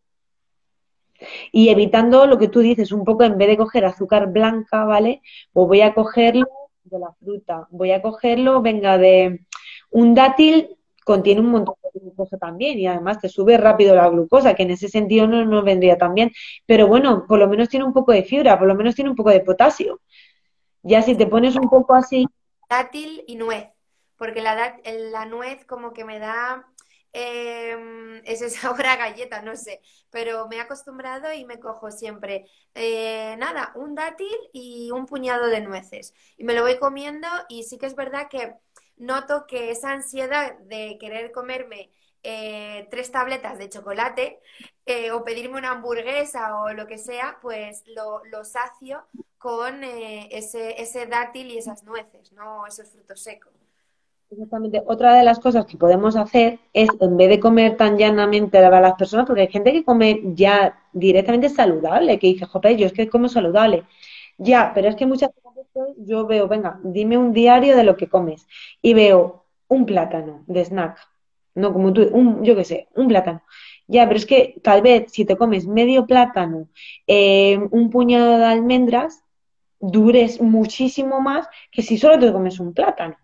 Y 1.52 1.68
evitando 1.68 2.26
lo 2.26 2.38
que 2.38 2.48
tú 2.48 2.60
dices, 2.60 2.92
un 2.92 3.04
poco 3.04 3.24
en 3.24 3.38
vez 3.38 3.48
de 3.48 3.56
coger 3.56 3.84
azúcar 3.84 4.32
blanca, 4.32 4.84
¿vale? 4.84 5.22
Pues 5.52 5.68
voy 5.68 5.80
a 5.80 5.94
cogerlo 5.94 6.46
de 6.84 6.98
la 6.98 7.12
fruta, 7.20 7.66
voy 7.70 7.92
a 7.92 8.02
cogerlo, 8.02 8.62
venga, 8.62 8.98
de 8.98 9.46
un 9.90 10.14
dátil 10.14 10.76
contiene 11.04 11.40
un 11.40 11.50
montón 11.50 11.76
de 11.94 12.00
glucosa 12.00 12.36
también 12.36 12.80
y 12.80 12.88
además 12.88 13.20
te 13.20 13.28
sube 13.28 13.56
rápido 13.56 13.94
la 13.94 14.08
glucosa, 14.08 14.54
que 14.54 14.64
en 14.64 14.72
ese 14.72 14.88
sentido 14.88 15.28
no 15.28 15.62
vendría 15.62 15.96
tan 15.96 16.14
bien. 16.14 16.32
Pero 16.66 16.88
bueno, 16.88 17.26
por 17.28 17.38
lo 17.38 17.48
menos 17.48 17.68
tiene 17.68 17.84
un 17.86 17.92
poco 17.92 18.10
de 18.10 18.24
fibra, 18.24 18.58
por 18.58 18.66
lo 18.66 18.74
menos 18.74 18.96
tiene 18.96 19.10
un 19.10 19.16
poco 19.16 19.30
de 19.30 19.38
potasio. 19.38 20.00
Ya 20.82 21.02
si 21.02 21.14
te 21.14 21.28
pones 21.28 21.54
un 21.54 21.70
poco 21.70 21.94
así. 21.94 22.26
Dátil 22.68 23.22
y 23.28 23.36
nuez, 23.36 23.68
porque 24.16 24.42
la, 24.42 24.80
la 24.84 25.26
nuez 25.26 25.64
como 25.64 25.92
que 25.92 26.04
me 26.04 26.18
da 26.18 26.66
eh, 27.12 27.76
ese 28.24 28.50
sabor 28.50 28.86
a 28.86 28.96
galleta, 28.96 29.42
no 29.42 29.56
sé, 29.56 29.80
pero 30.10 30.46
me 30.48 30.56
he 30.56 30.60
acostumbrado 30.60 31.32
y 31.32 31.44
me 31.44 31.60
cojo 31.60 31.90
siempre, 31.90 32.46
eh, 32.74 33.36
nada, 33.38 33.72
un 33.76 33.94
dátil 33.94 34.36
y 34.52 34.90
un 34.90 35.06
puñado 35.06 35.46
de 35.46 35.60
nueces. 35.60 36.14
Y 36.36 36.44
me 36.44 36.54
lo 36.54 36.62
voy 36.62 36.78
comiendo 36.78 37.28
y 37.48 37.64
sí 37.64 37.78
que 37.78 37.86
es 37.86 37.94
verdad 37.94 38.28
que 38.28 38.54
noto 38.96 39.46
que 39.46 39.70
esa 39.70 39.90
ansiedad 39.90 40.58
de 40.60 40.98
querer 40.98 41.32
comerme 41.32 41.90
eh, 42.22 42.88
tres 42.90 43.12
tabletas 43.12 43.58
de 43.58 43.68
chocolate 43.68 44.40
eh, 44.86 45.12
o 45.12 45.24
pedirme 45.24 45.58
una 45.58 45.72
hamburguesa 45.72 46.56
o 46.60 46.72
lo 46.72 46.86
que 46.86 46.98
sea, 46.98 47.38
pues 47.40 47.84
lo, 47.86 48.22
sacio 48.44 49.06
con 49.38 49.84
ese, 49.84 50.80
ese 50.80 51.06
dátil 51.06 51.50
y 51.52 51.58
esas 51.58 51.84
nueces, 51.84 52.32
no 52.32 52.66
esos 52.66 52.90
frutos 52.90 53.22
secos. 53.22 53.65
Exactamente. 54.30 54.82
Otra 54.86 55.14
de 55.14 55.22
las 55.24 55.38
cosas 55.38 55.66
que 55.66 55.76
podemos 55.76 56.16
hacer 56.16 56.58
es, 56.72 56.88
en 57.00 57.16
vez 57.16 57.28
de 57.28 57.38
comer 57.40 57.76
tan 57.76 57.96
llanamente 57.96 58.58
a 58.58 58.80
las 58.80 58.94
personas, 58.94 59.24
porque 59.26 59.42
hay 59.42 59.48
gente 59.48 59.72
que 59.72 59.84
come 59.84 60.20
ya 60.34 60.78
directamente 60.92 61.48
saludable, 61.48 62.18
que 62.18 62.26
dice, 62.28 62.44
joder, 62.46 62.76
yo 62.76 62.86
es 62.86 62.92
que 62.92 63.08
como 63.08 63.28
saludable. 63.28 63.84
Ya, 64.38 64.72
pero 64.74 64.88
es 64.88 64.96
que 64.96 65.06
muchas 65.06 65.30
veces 65.54 65.94
yo 65.98 66.26
veo, 66.26 66.48
venga, 66.48 66.80
dime 66.82 67.16
un 67.18 67.32
diario 67.32 67.76
de 67.76 67.84
lo 67.84 67.96
que 67.96 68.08
comes. 68.08 68.46
Y 68.82 68.94
veo 68.94 69.44
un 69.68 69.86
plátano 69.86 70.42
de 70.46 70.64
snack. 70.64 70.98
No 71.54 71.72
como 71.72 71.92
tú, 71.92 72.02
un, 72.12 72.44
yo 72.44 72.56
qué 72.56 72.64
sé, 72.64 72.88
un 72.96 73.08
plátano. 73.08 73.42
Ya, 73.86 74.06
pero 74.06 74.16
es 74.18 74.26
que 74.26 74.60
tal 74.62 74.82
vez 74.82 75.12
si 75.12 75.24
te 75.24 75.36
comes 75.36 75.66
medio 75.66 76.06
plátano, 76.06 76.68
eh, 77.06 77.58
un 77.70 77.90
puñado 77.90 78.38
de 78.38 78.44
almendras, 78.44 79.22
dures 79.80 80.40
muchísimo 80.40 81.20
más 81.20 81.48
que 81.70 81.82
si 81.82 81.96
solo 81.98 82.18
te 82.18 82.32
comes 82.32 82.60
un 82.60 82.74
plátano. 82.74 83.16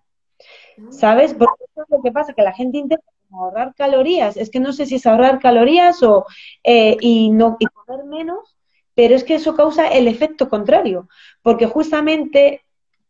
¿Sabes? 0.91 1.35
Porque 1.35 1.65
eso 1.65 1.83
es 1.83 1.91
lo 1.91 2.03
que 2.03 2.13
pasa, 2.13 2.33
que 2.33 2.43
la 2.43 2.53
gente 2.53 2.79
intenta 2.79 3.05
ahorrar 3.33 3.75
calorías. 3.75 4.37
Es 4.37 4.51
que 4.51 4.61
no 4.61 4.73
sé 4.73 4.87
si 4.87 4.97
es 4.97 5.07
ahorrar 5.07 5.39
calorías 5.41 6.03
o 6.03 6.27
eh, 6.63 6.97
y 7.01 7.31
no 7.31 7.57
y 7.59 7.67
comer 7.67 8.05
menos, 8.05 8.57
pero 8.95 9.15
es 9.15 9.25
que 9.25 9.35
eso 9.35 9.55
causa 9.55 9.89
el 9.89 10.07
efecto 10.09 10.49
contrario, 10.49 11.09
porque 11.43 11.67
justamente 11.67 12.63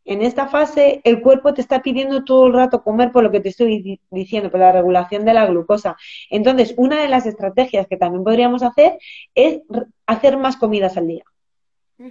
en 0.04 0.22
esta 0.22 0.48
fase 0.48 1.00
el 1.04 1.22
cuerpo 1.22 1.54
te 1.54 1.60
está 1.60 1.82
pidiendo 1.82 2.24
todo 2.24 2.46
el 2.46 2.52
rato 2.52 2.82
comer 2.82 3.12
por 3.12 3.22
lo 3.22 3.30
que 3.30 3.40
te 3.40 3.50
estoy 3.50 4.00
diciendo, 4.10 4.50
por 4.50 4.60
la 4.60 4.72
regulación 4.72 5.24
de 5.24 5.34
la 5.34 5.46
glucosa. 5.46 5.96
Entonces, 6.30 6.74
una 6.76 7.00
de 7.00 7.08
las 7.08 7.26
estrategias 7.26 7.86
que 7.86 7.96
también 7.96 8.24
podríamos 8.24 8.62
hacer 8.62 8.98
es 9.34 9.60
hacer 10.06 10.36
más 10.38 10.56
comidas 10.56 10.96
al 10.96 11.06
día, 11.06 11.24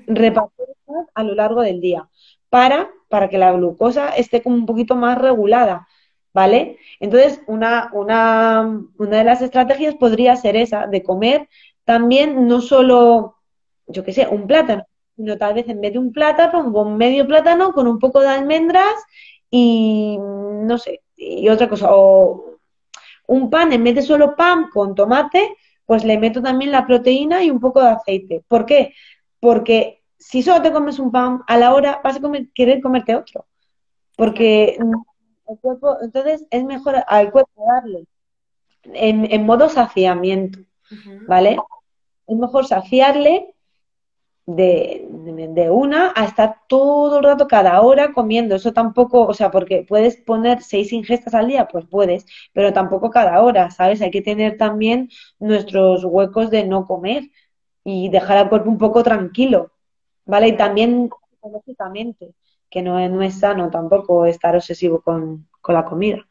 repartir 0.08 0.68
a 1.14 1.24
lo 1.24 1.36
largo 1.36 1.62
del 1.62 1.82
día 1.82 2.08
para, 2.50 2.92
para 3.12 3.28
que 3.30 3.38
la 3.38 3.52
glucosa 3.52 4.10
esté 4.16 4.42
como 4.42 4.56
un 4.56 4.66
poquito 4.66 4.96
más 4.96 5.18
regulada, 5.18 5.86
¿vale? 6.34 6.78
Entonces, 7.02 7.42
una, 7.46 7.92
una, 7.94 8.82
una 8.98 9.18
de 9.18 9.24
las 9.26 9.42
estrategias 9.42 9.96
podría 9.96 10.36
ser 10.38 10.56
esa, 10.56 10.88
de 10.88 11.04
comer 11.04 11.50
también 11.84 12.48
no 12.48 12.62
solo, 12.62 13.36
yo 13.86 14.04
qué 14.06 14.14
sé, 14.14 14.28
un 14.28 14.48
plátano, 14.48 14.86
sino 15.18 15.38
tal 15.38 15.56
vez 15.56 15.68
en 15.68 15.82
vez 15.82 15.92
de 15.92 16.00
un 16.00 16.14
plátano, 16.14 16.62
un 16.64 16.98
medio 16.98 17.28
plátano 17.28 17.74
con 17.74 17.86
un 17.86 18.00
poco 18.00 18.22
de 18.22 18.30
almendras 18.30 18.96
y 19.50 20.18
no 20.20 20.78
sé, 20.78 21.02
y 21.18 21.50
otra 21.50 21.68
cosa, 21.68 21.90
o 21.92 22.46
un 23.28 23.50
pan, 23.50 23.74
en 23.74 23.84
vez 23.84 23.96
de 23.96 24.02
solo 24.04 24.36
pan 24.38 24.70
con 24.72 24.96
tomate, 24.96 25.58
pues 25.86 26.06
le 26.06 26.18
meto 26.18 26.42
también 26.42 26.72
la 26.72 26.88
proteína 26.88 27.44
y 27.44 27.52
un 27.52 27.60
poco 27.60 27.82
de 27.82 27.90
aceite. 27.90 28.44
¿Por 28.48 28.66
qué? 28.66 28.94
Porque 29.42 30.01
si 30.22 30.44
solo 30.44 30.62
te 30.62 30.72
comes 30.72 31.00
un 31.00 31.12
pan, 31.12 31.42
a 31.48 31.58
la 31.58 31.74
hora 31.74 32.00
vas 32.04 32.18
a 32.18 32.22
querer 32.54 32.80
comerte 32.82 33.16
otro. 33.16 33.48
Porque 34.16 34.78
el 35.48 35.60
cuerpo, 35.60 35.98
entonces 36.02 36.46
es 36.52 36.64
mejor 36.64 37.04
al 37.08 37.32
cuerpo 37.32 37.66
darle 37.68 38.06
en, 38.84 39.46
modo 39.46 39.68
saciamiento, 39.68 40.60
¿vale? 41.28 41.58
Es 42.28 42.38
mejor 42.38 42.68
saciarle 42.68 43.56
de, 44.46 45.08
de, 45.10 45.70
una 45.72 46.14
a 46.16 46.26
estar 46.26 46.58
todo 46.68 47.18
el 47.18 47.24
rato, 47.24 47.48
cada 47.48 47.82
hora 47.82 48.14
comiendo. 48.14 48.56
Eso 48.56 48.74
tampoco, 48.74 49.24
o 49.24 49.34
sea, 49.34 49.50
porque 49.50 49.86
puedes 49.88 50.18
poner 50.18 50.62
seis 50.62 50.94
ingestas 50.94 51.34
al 51.34 51.48
día, 51.48 51.68
pues 51.68 51.86
puedes, 51.88 52.26
pero 52.54 52.74
tampoco 52.74 53.10
cada 53.10 53.42
hora, 53.42 53.72
¿sabes? 53.72 54.02
Hay 54.02 54.12
que 54.12 54.22
tener 54.22 54.58
también 54.58 55.10
nuestros 55.40 56.06
huecos 56.06 56.52
de 56.52 56.66
no 56.66 56.86
comer 56.86 57.24
y 57.84 58.10
dejar 58.10 58.38
al 58.38 58.50
cuerpo 58.50 58.70
un 58.70 58.78
poco 58.78 59.02
tranquilo. 59.04 59.72
¿Vale? 60.32 60.48
Y 60.48 60.56
también 60.56 61.10
psicológicamente, 61.30 62.34
que 62.70 62.82
no, 62.82 63.06
no 63.10 63.22
es 63.22 63.40
sano 63.40 63.70
tampoco 63.70 64.26
estar 64.26 64.56
obsesivo 64.56 65.02
con, 65.02 65.50
la 65.68 65.84
comida. 65.84 66.26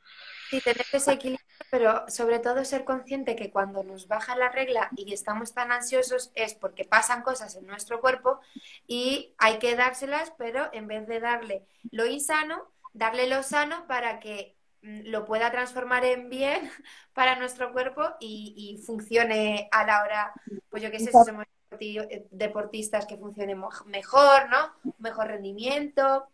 Sí, 0.49 0.59
tener 0.63 0.87
ese 0.91 1.13
equilibrio, 1.13 1.47
pero 1.71 2.05
sobre 2.09 2.39
todo 2.39 2.65
ser 2.65 2.85
consciente 2.85 3.37
que 3.37 3.51
cuando 3.51 3.85
nos 3.85 4.09
baja 4.09 4.37
la 4.37 4.49
regla 4.49 4.89
y 4.97 5.13
estamos 5.13 5.53
tan 5.53 5.71
ansiosos 5.71 6.33
es 6.35 6.55
porque 6.55 6.87
pasan 6.87 7.23
cosas 7.23 7.55
en 7.57 7.67
nuestro 7.67 8.01
cuerpo 8.01 8.41
y 8.87 9.35
hay 9.37 9.59
que 9.59 9.77
dárselas, 9.77 10.33
pero 10.39 10.71
en 10.73 10.87
vez 10.87 11.07
de 11.07 11.21
darle 11.21 11.67
lo 11.91 12.07
insano, 12.07 12.73
darle 12.95 13.29
lo 13.29 13.43
sano 13.43 13.87
para 13.87 14.19
que 14.19 14.57
mm, 14.81 15.11
lo 15.11 15.27
pueda 15.27 15.51
transformar 15.51 16.07
en 16.07 16.31
bien 16.31 16.71
para 17.13 17.37
nuestro 17.37 17.71
cuerpo 17.73 18.03
y, 18.19 18.83
funcione 18.87 19.69
a 19.71 19.85
la 19.85 20.03
hora, 20.03 20.33
pues 20.71 20.83
yo 20.83 20.91
qué 20.91 20.99
sé, 20.99 21.13
si 21.13 21.25
somos 21.25 21.45
deportistas 22.31 23.07
que 23.07 23.17
funcionen 23.17 23.61
mejor, 23.87 24.51
¿no? 24.51 24.93
Mejor 24.99 25.29
rendimiento. 25.29 26.25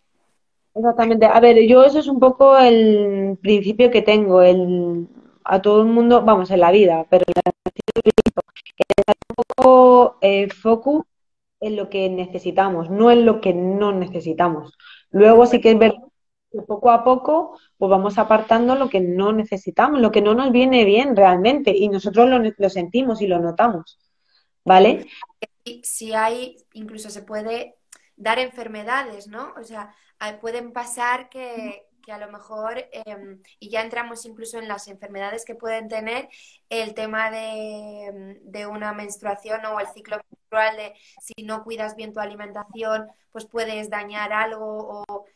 Exactamente. 0.75 1.27
A 1.27 1.41
ver, 1.41 1.67
yo 1.67 1.85
eso 1.85 1.99
es 1.99 2.07
un 2.07 2.21
poco 2.21 2.59
el 2.59 3.39
principio 3.41 3.91
que 3.91 4.03
tengo, 4.03 4.43
el 4.43 5.09
a 5.47 5.63
todo 5.63 5.83
el 5.83 5.89
mundo, 5.89 6.23
vamos, 6.23 6.51
en 6.51 6.61
la 6.61 6.73
vida, 6.73 7.07
pero 7.09 7.25
que 7.25 8.85
un 9.37 9.45
poco 9.57 10.19
eh, 10.21 10.49
focus 10.51 11.05
en 11.61 11.77
lo 11.77 11.89
que 11.89 12.11
necesitamos, 12.11 12.91
no 12.91 13.11
en 13.11 13.25
lo 13.25 13.41
que 13.41 13.55
no 13.55 13.93
necesitamos. 13.93 14.77
Luego 15.11 15.47
sí 15.47 15.61
que 15.61 15.73
es 15.73 15.79
verdad 15.79 16.03
que 16.53 16.63
poco 16.63 16.91
a 16.91 17.05
poco 17.05 17.59
pues 17.79 17.91
vamos 17.91 18.19
apartando 18.19 18.75
lo 18.75 18.89
que 18.89 19.01
no 19.01 19.33
necesitamos, 19.33 20.01
lo 20.01 20.11
que 20.11 20.23
no 20.23 20.35
nos 20.35 20.53
viene 20.53 20.85
bien 20.85 21.17
realmente 21.17 21.77
y 21.77 21.89
nosotros 21.89 22.29
lo, 22.29 22.39
lo 22.57 22.71
sentimos 22.71 23.23
y 23.23 23.27
lo 23.27 23.39
notamos. 23.39 23.99
¿Vale? 24.67 25.07
Si 25.83 26.13
hay, 26.13 26.57
incluso 26.73 27.09
se 27.09 27.23
puede 27.23 27.77
dar 28.17 28.39
enfermedades, 28.39 29.29
¿no? 29.29 29.55
O 29.57 29.63
sea, 29.63 29.95
pueden 30.41 30.73
pasar 30.73 31.29
que, 31.29 31.87
que 32.03 32.13
a 32.13 32.19
lo 32.19 32.31
mejor, 32.31 32.89
em, 32.93 33.41
y 33.61 33.71
ya 33.71 33.83
entramos 33.83 34.27
incluso 34.27 34.59
en 34.59 34.69
las 34.69 34.89
enfermedades 34.89 35.45
que 35.45 35.55
pueden 35.55 35.89
tener 35.89 36.29
el 36.69 36.95
tema 36.95 37.31
de, 37.31 38.41
de, 38.43 38.67
una 38.67 38.93
menstruación 38.93 39.65
o 39.67 39.79
el 39.79 39.87
ciclo 39.89 40.19
menstrual, 40.31 40.77
de 40.77 40.95
si 41.21 41.45
no 41.45 41.63
cuidas 41.63 41.95
bien 41.95 42.13
tu 42.13 42.21
alimentación, 42.21 43.07
pues 43.31 43.47
puedes 43.47 43.89
dañar 43.89 44.33
algo 44.33 45.05
o, 45.09 45.27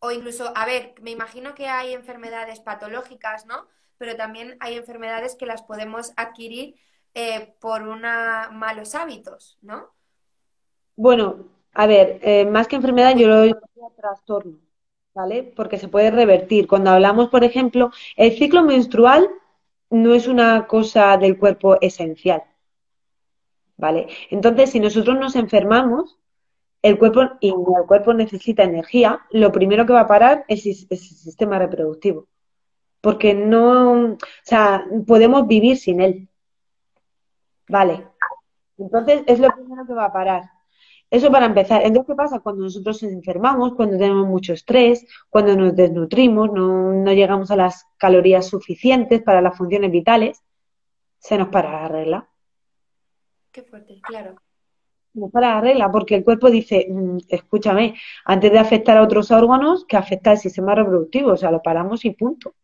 o 0.00 0.10
incluso, 0.12 0.52
a 0.54 0.66
ver, 0.66 0.94
me 1.00 1.10
imagino 1.10 1.54
que 1.54 1.66
hay 1.68 1.94
enfermedades 1.94 2.60
patológicas, 2.60 3.46
¿no? 3.46 3.66
Pero 3.98 4.16
también 4.16 4.56
hay 4.60 4.76
enfermedades 4.76 5.34
que 5.34 5.46
las 5.46 5.62
podemos 5.62 6.12
adquirir 6.16 6.76
eh, 7.16 7.56
por 7.60 7.82
una 7.82 8.50
malos 8.52 8.94
hábitos, 8.94 9.58
¿no? 9.62 9.88
Bueno, 10.94 11.48
a 11.72 11.86
ver, 11.86 12.20
eh, 12.22 12.44
más 12.44 12.68
que 12.68 12.76
enfermedad 12.76 13.16
yo 13.16 13.26
lo 13.26 13.44
llamo 13.44 13.92
trastorno. 13.96 14.58
¿vale? 15.16 15.42
Porque 15.56 15.78
se 15.78 15.88
puede 15.88 16.10
revertir. 16.10 16.68
Cuando 16.68 16.90
hablamos, 16.90 17.28
por 17.30 17.42
ejemplo, 17.42 17.90
el 18.16 18.36
ciclo 18.36 18.62
menstrual 18.62 19.26
no 19.88 20.14
es 20.14 20.28
una 20.28 20.66
cosa 20.66 21.16
del 21.16 21.38
cuerpo 21.38 21.78
esencial, 21.80 22.42
¿vale? 23.78 24.08
Entonces, 24.30 24.70
si 24.70 24.78
nosotros 24.80 25.18
nos 25.18 25.34
enfermamos, 25.36 26.18
el 26.82 26.98
cuerpo 26.98 27.22
y 27.40 27.48
el 27.48 27.86
cuerpo 27.88 28.12
necesita 28.12 28.62
energía, 28.64 29.20
lo 29.30 29.52
primero 29.52 29.86
que 29.86 29.94
va 29.94 30.00
a 30.02 30.06
parar 30.06 30.44
es, 30.48 30.66
el 30.66 30.98
sistema 30.98 31.58
reproductivo. 31.58 32.28
Porque 33.00 33.34
no, 33.34 34.14
o 34.14 34.18
sea, 34.42 34.84
podemos 35.06 35.46
vivir 35.46 35.78
sin 35.78 36.00
él. 36.02 36.28
Vale. 37.68 38.06
Entonces, 38.78 39.22
es 39.26 39.38
lo 39.38 39.48
primero 39.50 39.86
que 39.86 39.94
va 39.94 40.06
a 40.06 40.12
parar. 40.12 40.42
Eso 41.10 41.30
para 41.30 41.46
empezar. 41.46 41.82
Entonces, 41.82 42.08
¿qué 42.08 42.14
pasa? 42.16 42.40
Cuando 42.40 42.64
nosotros 42.64 43.02
nos 43.02 43.12
enfermamos, 43.12 43.74
cuando 43.74 43.96
tenemos 43.96 44.26
mucho 44.26 44.52
estrés, 44.52 45.06
cuando 45.30 45.56
nos 45.56 45.76
desnutrimos, 45.76 46.50
no, 46.52 47.12
llegamos 47.12 47.50
a 47.50 47.56
las 47.56 47.86
calorías 47.96 48.46
suficientes 48.46 49.22
para 49.22 49.40
las 49.40 49.56
funciones 49.56 49.90
vitales, 49.92 50.42
se 51.18 51.38
nos 51.38 51.48
para 51.48 51.70
la 51.72 51.88
regla. 51.88 52.28
Qué 53.52 53.62
fuerte, 53.62 54.00
claro. 54.02 54.34
Se 55.12 55.20
nos 55.20 55.30
para 55.30 55.54
la 55.54 55.60
regla 55.60 55.90
porque 55.92 56.16
el 56.16 56.24
cuerpo 56.24 56.50
dice, 56.50 56.86
mm, 56.90 57.18
escúchame, 57.28 57.94
antes 58.24 58.50
de 58.50 58.58
afectar 58.58 58.98
a 58.98 59.02
otros 59.02 59.30
órganos, 59.30 59.84
que 59.86 59.96
afecta 59.96 60.32
al 60.32 60.38
sistema 60.38 60.74
reproductivo, 60.74 61.32
o 61.32 61.36
sea, 61.36 61.52
lo 61.52 61.62
paramos 61.62 62.04
y 62.04 62.10
punto. 62.10 62.54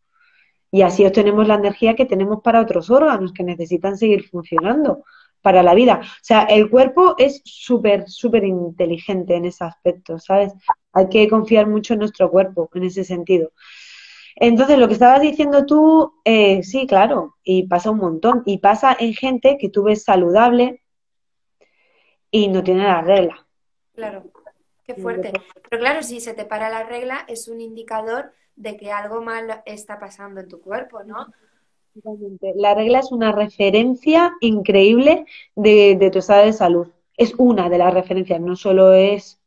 Y 0.75 0.83
así 0.83 1.05
obtenemos 1.05 1.47
la 1.47 1.55
energía 1.57 1.95
que 1.95 2.07
tenemos 2.07 2.41
para 2.43 2.63
otros 2.63 2.91
órganos 2.91 3.33
que 3.33 3.45
necesitan 3.45 3.99
seguir 3.99 4.27
funcionando 4.29 5.05
para 5.43 5.63
la 5.63 5.75
vida. 5.75 6.01
O 6.03 6.25
sea, 6.25 6.45
el 6.45 6.71
cuerpo 6.71 7.15
es 7.19 7.43
súper, 7.45 8.09
súper 8.09 8.45
inteligente 8.45 9.37
en 9.37 9.45
ese 9.45 9.65
aspecto, 9.65 10.19
¿sabes? 10.19 10.55
Hay 10.95 11.11
que 11.11 11.29
confiar 11.29 11.67
mucho 11.67 11.93
en 11.93 11.99
nuestro 11.99 12.31
cuerpo 12.31 12.71
en 12.73 12.85
ese 12.85 13.05
sentido. 13.05 13.53
Entonces, 14.35 14.79
lo 14.79 14.89
que 14.89 14.95
estabas 14.95 15.21
diciendo 15.21 15.67
tú, 15.67 16.15
eh, 16.25 16.63
sí, 16.63 16.87
claro, 16.87 17.37
y 17.43 17.67
pasa 17.67 17.91
un 17.91 17.99
montón. 17.99 18.43
Y 18.47 18.59
pasa 18.59 18.97
en 18.99 19.13
gente 19.13 19.59
que 19.61 19.69
tú 19.69 19.83
ves 19.83 20.05
saludable 20.05 20.83
y 22.31 22.49
no 22.49 22.63
tiene 22.63 22.85
la 22.85 23.03
regla. 23.03 23.47
Claro, 23.95 24.25
qué 24.85 24.95
fuerte. 24.95 25.33
Pero 25.69 25.81
claro, 25.83 26.03
si 26.03 26.21
se 26.21 26.33
te 26.33 26.47
para 26.47 26.71
la 26.71 26.85
regla, 26.85 27.27
es 27.29 27.49
un 27.49 27.61
indicador 27.61 28.33
de 28.57 28.77
que 28.77 28.93
algo 28.93 29.23
mal 29.23 29.63
está 29.67 29.99
pasando 29.99 30.41
en 30.41 30.49
tu 30.49 30.61
cuerpo, 30.61 31.03
¿no? 31.05 31.27
La 32.55 32.75
regla 32.75 33.01
es 33.01 33.13
una 33.13 33.33
referencia 33.33 34.33
increíble 34.41 35.27
de, 35.55 36.11
tu 36.13 36.19
estado 36.21 36.47
de 36.47 36.53
salud. 36.53 36.89
Es 37.17 37.35
una 37.37 37.69
de 37.69 37.79
las 37.79 37.93
referencias, 37.93 38.41
no 38.41 38.57
solo 38.57 38.93
es 38.93 39.39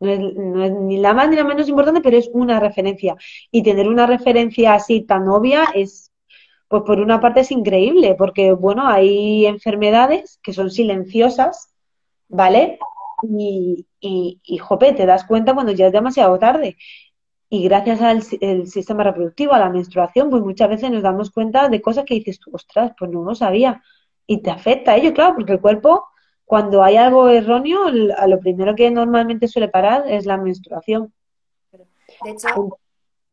no 0.00 0.64
es, 0.64 0.72
ni 0.72 0.98
la 0.98 1.12
más 1.12 1.28
ni 1.28 1.34
la 1.34 1.42
menos 1.42 1.68
importante, 1.68 2.00
pero 2.00 2.16
es 2.16 2.30
una 2.32 2.60
referencia. 2.60 3.16
Y 3.50 3.64
tener 3.64 3.88
una 3.88 4.06
referencia 4.06 4.74
así 4.74 5.00
tan 5.00 5.28
obvia 5.28 5.64
es, 5.74 6.12
pues 6.68 6.84
por 6.84 7.00
una 7.00 7.20
parte 7.20 7.40
es 7.40 7.50
increíble, 7.50 8.14
porque 8.14 8.52
bueno, 8.52 8.86
hay 8.86 9.46
enfermedades 9.46 10.38
que 10.40 10.52
son 10.52 10.70
silenciosas, 10.70 11.74
¿vale? 12.28 12.78
Y, 13.22 13.86
y, 13.98 14.40
y 14.44 14.58
jope, 14.58 14.92
te 14.92 15.04
das 15.04 15.24
cuenta 15.24 15.54
cuando 15.54 15.72
ya 15.72 15.88
es 15.88 15.92
demasiado 15.92 16.38
tarde. 16.38 16.76
Y 17.50 17.64
gracias 17.64 18.02
al 18.02 18.22
sistema 18.22 19.04
reproductivo, 19.04 19.54
a 19.54 19.58
la 19.58 19.70
menstruación, 19.70 20.28
pues 20.28 20.42
muchas 20.42 20.68
veces 20.68 20.90
nos 20.90 21.02
damos 21.02 21.30
cuenta 21.30 21.68
de 21.68 21.80
cosas 21.80 22.04
que 22.04 22.14
dices 22.14 22.38
tú, 22.38 22.50
ostras, 22.52 22.92
pues 22.98 23.10
no 23.10 23.24
lo 23.24 23.34
sabía. 23.34 23.82
Y 24.26 24.42
te 24.42 24.50
afecta 24.50 24.92
a 24.92 24.96
ello, 24.96 25.14
claro, 25.14 25.34
porque 25.34 25.52
el 25.52 25.60
cuerpo, 25.60 26.04
cuando 26.44 26.82
hay 26.82 26.96
algo 26.96 27.28
erróneo, 27.28 27.86
a 28.16 28.26
lo 28.26 28.38
primero 28.38 28.74
que 28.74 28.90
normalmente 28.90 29.48
suele 29.48 29.68
parar 29.68 30.04
es 30.06 30.26
la 30.26 30.36
menstruación. 30.36 31.12
De 31.72 32.30
hecho, 32.30 32.78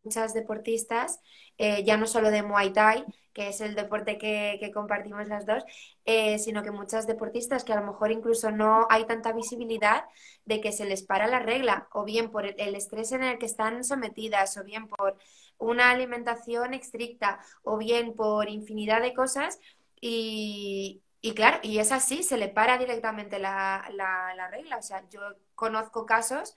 muchas 0.03 0.33
deportistas, 0.33 1.19
eh, 1.57 1.83
ya 1.83 1.97
no 1.97 2.07
solo 2.07 2.31
de 2.31 2.43
Muay 2.43 2.73
Thai, 2.73 3.05
que 3.33 3.49
es 3.49 3.61
el 3.61 3.75
deporte 3.75 4.17
que, 4.17 4.71
compartimos 4.73 5.27
las 5.27 5.45
dos, 5.45 5.63
eh, 6.05 6.39
sino 6.39 6.63
que 6.63 6.71
muchas 6.71 7.05
deportistas 7.07 7.63
que 7.65 7.73
a 7.73 7.79
lo 7.81 7.85
mejor 7.85 8.11
incluso 8.11 8.51
no 8.51 8.87
hay 8.89 9.05
tanta 9.05 9.33
visibilidad 9.33 10.05
de 10.45 10.61
que 10.61 10.71
se 10.71 10.85
les 10.85 11.03
para 11.03 11.27
la 11.27 11.39
regla, 11.39 11.87
o 11.93 12.05
bien 12.05 12.31
por 12.31 12.45
el 12.45 12.75
estrés 12.75 13.11
en 13.11 13.23
el 13.23 13.37
que 13.37 13.45
están 13.45 13.83
sometidas, 13.83 14.57
o 14.57 14.63
bien 14.63 14.87
por 14.87 15.17
una 15.57 15.91
alimentación 15.91 16.73
estricta, 16.73 17.39
o 17.63 17.77
bien 17.77 18.13
por 18.15 18.49
infinidad 18.49 19.01
de 19.01 19.13
cosas, 19.13 19.59
y, 20.01 21.01
claro, 21.35 21.59
y 21.63 21.79
es 21.79 21.91
así, 21.91 22.23
se 22.23 22.37
le 22.37 22.47
para 22.49 22.77
directamente 22.77 23.39
la, 23.39 23.89
la 23.95 24.47
regla. 24.49 24.77
O 24.77 24.81
sea, 24.81 25.07
yo 25.09 25.21
conozco 25.55 26.05
casos 26.05 26.55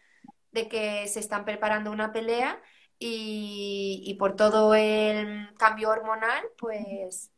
de 0.52 0.68
que 0.68 1.06
se 1.08 1.20
están 1.20 1.44
preparando 1.44 1.90
una 1.90 2.12
pelea 2.12 2.60
y, 2.98 4.16
por 4.18 4.36
todo 4.36 4.74
el 4.74 5.54
cambio 5.56 5.90
hormonal, 5.90 6.44
pues 6.58 7.30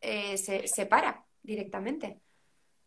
eh, 0.00 0.36
se, 0.38 0.66
se 0.68 0.86
para 0.86 1.24
directamente. 1.42 2.20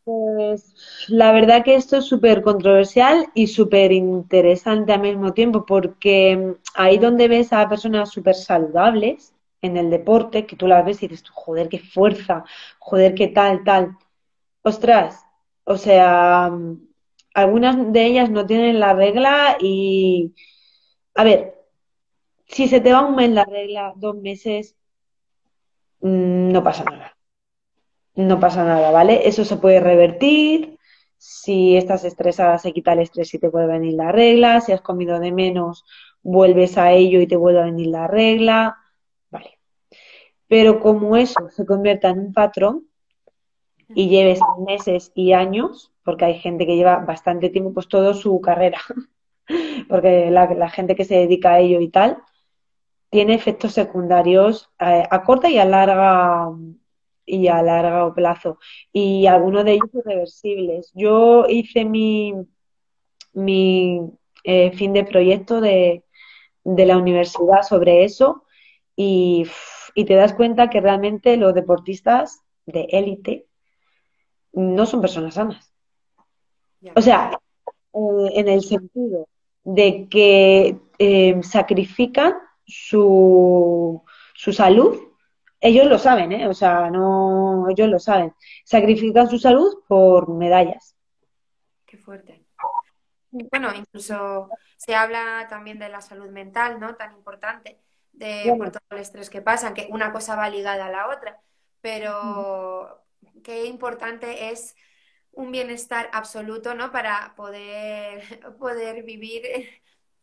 Pues 0.06 0.76
la 1.08 1.32
verdad 1.32 1.64
que 1.64 1.76
esto 1.76 1.98
es 1.98 2.06
súper 2.06 2.44
controversial 2.44 3.28
y 3.34 3.48
súper 3.48 3.92
interesante 3.92 4.94
al 4.94 5.02
mismo 5.02 5.34
tiempo, 5.34 5.66
porque 5.66 6.56
ahí 6.76 7.00
donde 7.00 7.28
ves 7.28 7.52
a 7.52 7.68
personas 7.68 8.12
súper 8.12 8.36
saludables 8.36 9.34
en 9.62 9.78
el 9.78 9.90
deporte, 9.90 10.46
que 10.46 10.56
tú 10.56 10.68
las 10.68 10.86
ves 10.86 11.02
y 11.02 11.08
dices, 11.08 11.28
joder, 11.32 11.70
qué 11.70 11.80
fuerza, 11.80 12.46
joder, 12.80 13.16
qué 13.16 13.30
tal, 13.30 13.64
tal. 13.64 13.98
Ostras, 14.62 15.26
o 15.64 15.78
sea, 15.78 16.52
algunas 17.34 17.92
de 17.92 18.06
ellas 18.06 18.30
no 18.30 18.46
tienen 18.46 18.80
la 18.80 18.94
regla 18.94 19.58
y, 19.60 20.36
a 21.16 21.24
ver, 21.24 21.56
si 22.48 22.68
se 22.68 22.80
te 22.82 22.94
va 22.94 23.06
un 23.06 23.16
mes 23.16 23.30
la 23.32 23.46
regla, 23.46 23.94
dos 23.96 24.16
meses, 24.16 24.76
mm, 26.02 26.52
no 26.52 26.64
pasa 26.64 26.84
nada. 26.84 27.18
No 28.16 28.40
pasa 28.40 28.64
nada, 28.64 28.92
¿vale? 28.92 29.28
Eso 29.28 29.44
se 29.46 29.58
puede 29.58 29.80
revertir. 29.80 30.78
Si 31.18 31.76
estás 31.76 32.06
estresada, 32.06 32.58
se 32.60 32.72
quita 32.72 32.94
el 32.94 33.00
estrés 33.00 33.34
y 33.34 33.40
te 33.40 33.50
vuelve 33.50 33.74
a 33.74 33.78
venir 33.78 33.96
la 33.96 34.12
regla. 34.12 34.62
Si 34.62 34.72
has 34.72 34.82
comido 34.82 35.20
de 35.20 35.32
menos, 35.32 35.84
vuelves 36.22 36.78
a 36.78 36.94
ello 36.94 37.20
y 37.20 37.28
te 37.28 37.36
vuelve 37.36 37.62
a 37.62 37.66
venir 37.66 37.88
la 37.88 38.08
regla. 38.08 38.78
Vale. 39.32 39.60
Pero 40.48 40.80
como 40.80 41.18
eso 41.18 41.50
se 41.50 41.66
convierta 41.66 42.10
en 42.10 42.20
un 42.20 42.34
patrón 42.34 42.88
y 43.90 44.08
lleves 44.10 44.40
meses 44.66 45.12
y 45.16 45.34
años, 45.34 45.92
porque 46.04 46.26
hay 46.26 46.40
gente 46.40 46.66
que 46.66 46.76
lleva 46.76 46.98
bastante 47.00 47.50
tiempo, 47.50 47.74
pues 47.74 47.88
toda 47.88 48.14
su 48.14 48.40
carrera, 48.42 48.80
porque 49.90 50.32
la 50.32 50.70
gente 50.70 50.96
que 50.96 51.06
se 51.06 51.16
dedica 51.16 51.54
a 51.54 51.60
ello 51.60 51.82
y 51.82 51.90
tal, 51.90 52.18
tiene 53.10 53.36
efectos 53.36 53.74
secundarios 53.74 54.70
eh, 54.80 55.04
a 55.10 55.24
corta 55.24 55.50
y 55.50 55.58
a 55.58 55.66
larga 55.66 56.50
y 57.26 57.48
a 57.48 57.62
largo 57.62 58.14
plazo 58.14 58.60
y 58.92 59.26
algunos 59.26 59.66
de 59.66 59.74
ellos 59.74 59.90
irreversibles. 59.94 60.92
Yo 60.94 61.46
hice 61.48 61.86
mi, 61.86 62.34
mi 63.34 64.02
eh, 64.44 64.72
fin 64.72 64.94
de 64.94 65.04
proyecto 65.04 65.60
de, 65.62 66.04
de, 66.64 66.86
la 66.86 66.98
universidad 66.98 67.64
sobre 67.64 68.04
eso 68.04 68.44
y, 68.96 69.48
y 69.96 70.06
te 70.06 70.16
das 70.16 70.34
cuenta 70.34 70.70
que 70.70 70.82
realmente 70.82 71.38
los 71.38 71.54
deportistas 71.56 72.42
de 72.66 72.88
élite 72.92 73.48
no 74.54 74.86
son 74.86 75.02
personas 75.02 75.34
sanas. 75.36 75.72
O 76.96 77.02
sea, 77.02 77.32
eh, 77.94 78.30
en 78.36 78.48
el 78.50 78.62
sentido 78.62 79.28
de 79.64 80.08
que 80.10 80.80
sacrifican 81.42 82.36
su, 82.66 84.04
su 84.34 84.54
salud 84.54 85.06
ellos 85.66 85.88
lo 85.88 85.98
saben, 85.98 86.32
¿eh? 86.32 86.48
O 86.48 86.54
sea, 86.54 86.92
no, 86.92 87.68
ellos 87.70 87.90
lo 87.90 87.98
saben. 87.98 88.36
Sacrifican 88.64 89.28
su 89.28 89.40
salud 89.40 89.84
por 89.88 90.30
medallas. 90.30 90.96
Qué 91.88 91.98
fuerte. 91.98 92.46
Bueno, 93.32 93.74
incluso 93.74 94.50
se 94.78 94.94
habla 94.94 95.48
también 95.50 95.80
de 95.80 95.90
la 95.90 96.02
salud 96.02 96.30
mental, 96.30 96.80
¿no? 96.80 96.96
Tan 96.96 97.14
importante, 97.14 97.80
de 98.14 98.54
por 98.56 98.70
todo 98.70 98.84
el 98.92 99.00
estrés 99.00 99.32
que 99.32 99.42
pasan, 99.42 99.74
que 99.74 99.88
una 99.90 100.12
cosa 100.12 100.36
va 100.36 100.50
ligada 100.50 100.86
a 100.86 100.92
la 100.92 101.10
otra, 101.10 101.42
pero 101.82 103.04
qué 103.44 103.66
importante 103.66 104.52
es 104.52 104.76
un 105.32 105.52
bienestar 105.52 106.12
absoluto, 106.14 106.76
¿no? 106.76 106.92
Para 106.92 107.34
poder, 107.36 108.22
poder 108.60 109.04
vivir, 109.04 109.42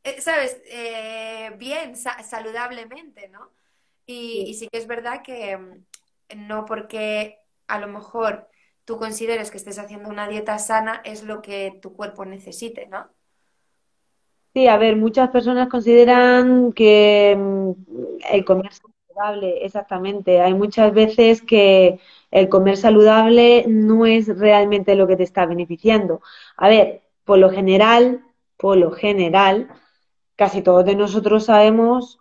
eh, 0.04 0.20
¿sabes? 0.20 0.60
Eh, 0.66 1.52
bien, 1.58 1.94
saludablemente, 1.96 3.28
¿no? 3.28 3.50
Y, 4.06 4.54
sí. 4.54 4.68
que 4.68 4.78
es 4.78 4.86
verdad 4.86 5.22
que 5.22 5.56
mm, 5.56 6.46
no 6.48 6.64
porque 6.64 7.38
a 7.68 7.78
lo 7.78 7.88
mejor 7.88 8.48
tú 8.84 8.98
consideres 8.98 9.50
que 9.50 9.58
estés 9.58 9.78
haciendo 9.78 10.08
una 10.08 10.28
dieta 10.28 10.58
sana 10.58 11.00
es 11.04 11.22
lo 11.22 11.40
que 11.40 11.78
tu 11.80 11.94
cuerpo 11.94 12.24
necesite, 12.24 12.86
¿no? 12.86 13.08
Sí, 14.54 14.66
a 14.66 14.76
ver, 14.76 14.96
muchas 14.96 15.30
personas 15.30 15.68
consideran 15.68 16.72
que 16.72 17.34
mm, 17.38 17.70
el 18.32 18.44
comer 18.44 18.70
saludable, 18.72 19.64
exactamente. 19.64 20.40
Hay 20.40 20.52
muchas 20.54 20.92
veces 20.92 21.42
que 21.42 22.00
el 22.30 22.48
comer 22.48 22.76
saludable 22.76 23.64
no 23.68 24.04
es 24.04 24.38
realmente 24.38 24.94
lo 24.94 25.06
que 25.06 25.16
te 25.16 25.22
está 25.22 25.46
beneficiando. 25.46 26.20
A 26.56 26.68
ver, 26.68 27.02
por 27.24 27.38
lo 27.38 27.50
general, 27.50 28.22
por 28.56 28.76
lo 28.76 28.90
general, 28.90 29.68
casi 30.43 30.60
todos 30.60 30.85
de 30.85 30.97
nosotros 30.97 31.44
sabemos 31.44 32.19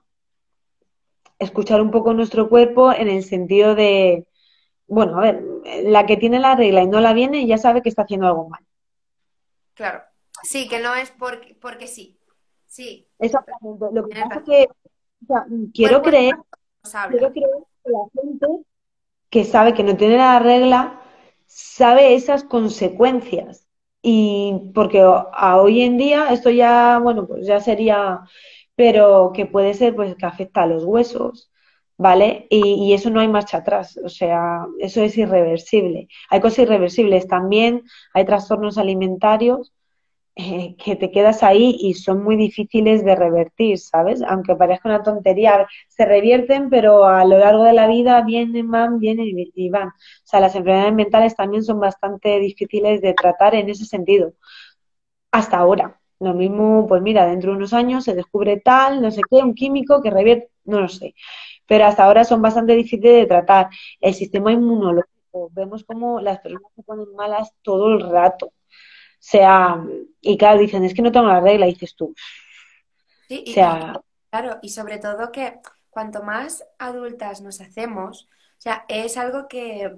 escuchar 1.40 1.82
un 1.82 1.90
poco 1.90 2.14
nuestro 2.14 2.50
cuerpo 2.50 2.94
en 2.94 3.08
el 3.08 3.24
sentido 3.24 3.74
de, 3.74 4.28
bueno, 4.86 5.18
a 5.18 5.22
ver, 5.22 5.44
la 5.86 6.06
que 6.06 6.18
tiene 6.18 6.40
la 6.40 6.56
regla 6.56 6.84
y 6.84 6.88
no 6.88 7.00
la 7.00 7.14
viene 7.14 7.48
ya 7.48 7.58
sabe 7.58 7.82
que 7.82 7.90
está 7.90 8.04
haciendo 8.04 8.28
algo 8.28 8.48
mal. 8.48 8.64
Claro, 9.74 10.04
sí, 10.44 10.70
que 10.70 10.78
no 10.78 10.94
es 10.94 11.10
porque, 11.10 11.58
porque 11.60 11.88
sí. 11.88 12.20
Sí. 12.68 13.08
Exactamente. 13.18 13.88
Lo 13.92 14.08
que 14.08 14.22
pasa 14.22 14.36
es 14.36 14.44
que 14.44 14.68
quiero, 15.74 16.04
creer, 16.04 16.36
quiero 17.10 17.32
creer 17.32 17.56
que 17.84 17.90
la 17.90 18.22
gente 18.22 18.48
que 19.32 19.46
sabe 19.46 19.74
que 19.74 19.82
no 19.82 19.98
tiene 19.98 20.18
la 20.18 20.38
regla 20.38 21.02
sabe 21.48 22.14
esas 22.14 22.44
consecuencias. 22.44 23.68
Y 24.02 24.72
porque 24.74 25.02
a 25.02 25.58
hoy 25.62 25.82
en 25.82 25.98
día 25.98 26.32
esto 26.32 26.50
ya, 26.50 27.00
bueno, 27.00 27.28
pues 27.28 27.46
ya 27.46 27.60
sería 27.60 28.22
pero 28.76 29.32
que 29.34 29.46
puede 29.46 29.74
ser 29.76 29.96
pues 29.96 30.16
que 30.16 30.26
afecta 30.26 30.64
a 30.64 30.68
los 30.68 30.84
huesos, 30.86 31.52
¿vale? 31.98 32.48
Y, 32.50 32.94
eso 32.94 33.12
no 33.12 33.20
hay 33.20 33.28
marcha 33.28 33.58
atrás, 33.58 34.00
o 34.04 34.10
sea, 34.10 34.66
eso 34.80 35.04
es 35.04 35.18
irreversible. 35.18 36.08
Hay 36.32 36.42
cosas 36.42 36.60
irreversibles 36.60 37.28
también, 37.28 37.84
hay 38.14 38.26
trastornos 38.26 38.78
alimentarios 38.80 39.72
eh, 40.36 40.76
que 40.78 40.96
te 40.96 41.12
quedas 41.12 41.44
ahí 41.44 41.76
y 41.80 41.94
son 41.96 42.24
muy 42.24 42.36
difíciles 42.38 43.04
de 43.04 43.16
revertir, 43.16 43.78
¿sabes? 43.80 44.22
Aunque 44.24 44.56
parezca 44.56 44.90
una 44.90 45.04
tontería, 45.04 45.68
se 45.90 46.06
revierten, 46.06 46.70
pero 46.70 47.06
a 47.06 47.26
lo 47.26 47.38
largo 47.38 47.64
de 47.64 47.74
la 47.74 47.88
vida 47.88 48.22
vienen, 48.22 48.72
van, 48.72 49.00
vienen 49.00 49.28
y 49.28 49.70
van. 49.70 49.90
O 49.90 49.92
sea, 50.24 50.40
las 50.40 50.56
enfermedades 50.56 50.94
mentales 50.94 51.36
también 51.36 51.64
son 51.64 51.80
bastante 51.80 52.40
difíciles 52.40 53.02
de 53.02 53.14
tratar 53.14 53.56
en 53.56 53.70
ese 53.70 53.86
sentido, 53.86 54.34
hasta 55.32 55.58
ahora. 55.58 56.00
Lo 56.20 56.34
mismo, 56.34 56.86
pues 56.88 57.02
mira, 57.02 57.26
dentro 57.26 57.52
de 57.52 57.58
unos 57.58 57.74
años 57.74 58.04
se 58.04 58.14
descubre 58.16 58.60
tal, 58.60 59.02
no 59.02 59.10
sé 59.12 59.22
qué, 59.30 59.38
un 59.38 59.56
químico 59.56 60.02
que 60.02 60.12
revierte, 60.12 60.52
no 60.66 60.82
lo 60.82 60.88
sé. 60.88 61.16
Pero 61.68 61.86
hasta 61.86 62.06
ahora 62.06 62.24
son 62.26 62.42
bastante 62.42 62.76
difíciles 62.76 63.14
de 63.22 63.26
tratar. 63.28 63.70
El 64.02 64.14
sistema 64.14 64.52
inmunológico, 64.52 65.50
vemos 65.54 65.84
como 65.84 66.22
las 66.22 66.40
personas 66.40 66.72
se 66.76 66.84
ponen 66.84 67.14
malas 67.16 67.54
todo 67.64 67.90
el 67.94 68.02
rato. 68.12 68.54
Sea, 69.22 69.80
y 70.20 70.36
claro, 70.36 70.60
dicen, 70.60 70.84
es 70.84 70.96
que 70.96 71.04
no 71.04 71.12
tengo 71.12 71.28
la 71.28 71.40
regla, 71.40 71.68
dices 71.68 71.96
tú. 71.96 72.14
Sí, 73.30 73.46
o 73.48 73.54
sea, 73.54 74.02
claro, 74.32 74.58
y 74.64 74.70
sobre 74.70 74.98
todo 74.98 75.32
que 75.32 75.60
cuanto 75.92 76.24
más 76.24 76.66
adultas 76.80 77.40
nos 77.42 77.62
hacemos, 77.62 78.28
o 78.58 78.62
sea, 78.62 78.84
es 78.88 79.18
algo 79.18 79.48
que, 79.48 79.96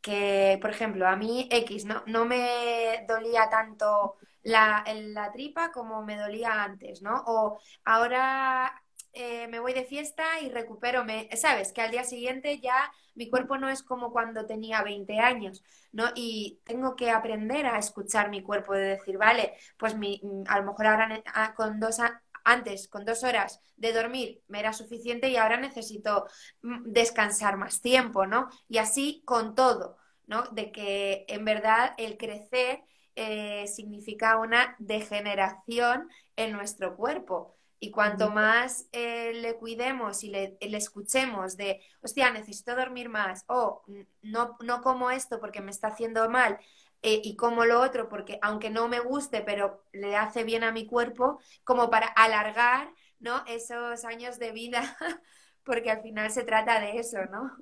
que 0.00 0.58
por 0.60 0.70
ejemplo, 0.70 1.06
a 1.06 1.14
mí 1.14 1.48
X 1.52 1.84
no, 1.84 2.02
no 2.06 2.24
me 2.24 3.04
dolía 3.06 3.48
tanto 3.48 4.16
la, 4.42 4.84
la 4.92 5.30
tripa 5.30 5.70
como 5.70 6.02
me 6.02 6.16
dolía 6.16 6.64
antes, 6.64 7.00
¿no? 7.00 7.22
O 7.26 7.60
ahora 7.84 8.72
eh, 9.12 9.46
me 9.46 9.60
voy 9.60 9.72
de 9.72 9.84
fiesta 9.84 10.40
y 10.40 10.48
recupero, 10.48 11.04
me, 11.04 11.28
¿sabes? 11.36 11.72
Que 11.72 11.82
al 11.82 11.92
día 11.92 12.02
siguiente 12.02 12.58
ya 12.58 12.90
mi 13.18 13.28
cuerpo 13.28 13.58
no 13.58 13.68
es 13.68 13.82
como 13.82 14.12
cuando 14.12 14.46
tenía 14.46 14.82
20 14.82 15.18
años, 15.18 15.62
¿no? 15.92 16.04
Y 16.14 16.60
tengo 16.64 16.96
que 16.96 17.10
aprender 17.10 17.66
a 17.66 17.78
escuchar 17.78 18.30
mi 18.30 18.42
cuerpo, 18.42 18.74
de 18.74 18.96
decir, 18.96 19.18
vale, 19.18 19.54
pues 19.76 19.96
mi, 19.96 20.20
a 20.46 20.58
lo 20.58 20.64
mejor 20.64 20.86
ahora 20.86 21.22
con 21.56 21.80
dos, 21.80 21.98
antes, 22.44 22.88
con 22.88 23.04
dos 23.04 23.24
horas 23.24 23.60
de 23.76 23.92
dormir, 23.92 24.42
me 24.48 24.60
era 24.60 24.72
suficiente 24.72 25.28
y 25.28 25.36
ahora 25.36 25.56
necesito 25.58 26.26
mm, 26.62 26.92
descansar 26.92 27.56
más 27.56 27.80
tiempo, 27.82 28.26
¿no? 28.26 28.48
Y 28.68 28.78
así 28.78 29.22
con 29.26 29.54
todo, 29.54 29.98
¿no? 30.26 30.44
De 30.52 30.70
que 30.72 31.24
en 31.28 31.44
verdad 31.44 31.94
el 31.98 32.16
crecer 32.16 32.82
eh, 33.16 33.66
significa 33.66 34.38
una 34.38 34.76
degeneración 34.78 36.08
en 36.36 36.52
nuestro 36.52 36.96
cuerpo. 36.96 37.57
Y 37.80 37.90
cuanto 37.90 38.30
más 38.30 38.88
eh, 38.92 39.32
le 39.34 39.56
cuidemos 39.56 40.24
y 40.24 40.30
le, 40.30 40.56
escuchemos 40.60 41.56
de, 41.56 41.80
hostia, 42.02 42.30
necesito 42.32 42.74
dormir 42.74 43.08
más, 43.08 43.44
o 43.46 43.82
no, 44.22 44.56
no 44.60 44.82
como 44.82 45.10
esto 45.10 45.38
porque 45.38 45.60
me 45.60 45.70
está 45.70 45.88
haciendo 45.88 46.28
mal, 46.28 46.58
eh, 47.02 47.20
y 47.22 47.36
como 47.36 47.64
lo 47.64 47.80
otro 47.80 48.08
porque 48.08 48.38
aunque 48.42 48.70
no 48.70 48.88
me 48.88 48.98
guste, 48.98 49.42
pero 49.42 49.84
le 49.92 50.16
hace 50.16 50.42
bien 50.42 50.64
a 50.64 50.72
mi 50.72 50.86
cuerpo, 50.86 51.38
como 51.62 51.90
para 51.90 52.08
alargar 52.08 52.90
¿no? 53.20 53.44
esos 53.46 54.04
años 54.04 54.38
de 54.38 54.52
vida, 54.52 54.96
porque 55.64 55.90
al 55.90 56.02
final 56.02 56.30
se 56.30 56.44
trata 56.44 56.80
de 56.80 56.98
eso, 56.98 57.18
¿no? 57.30 57.52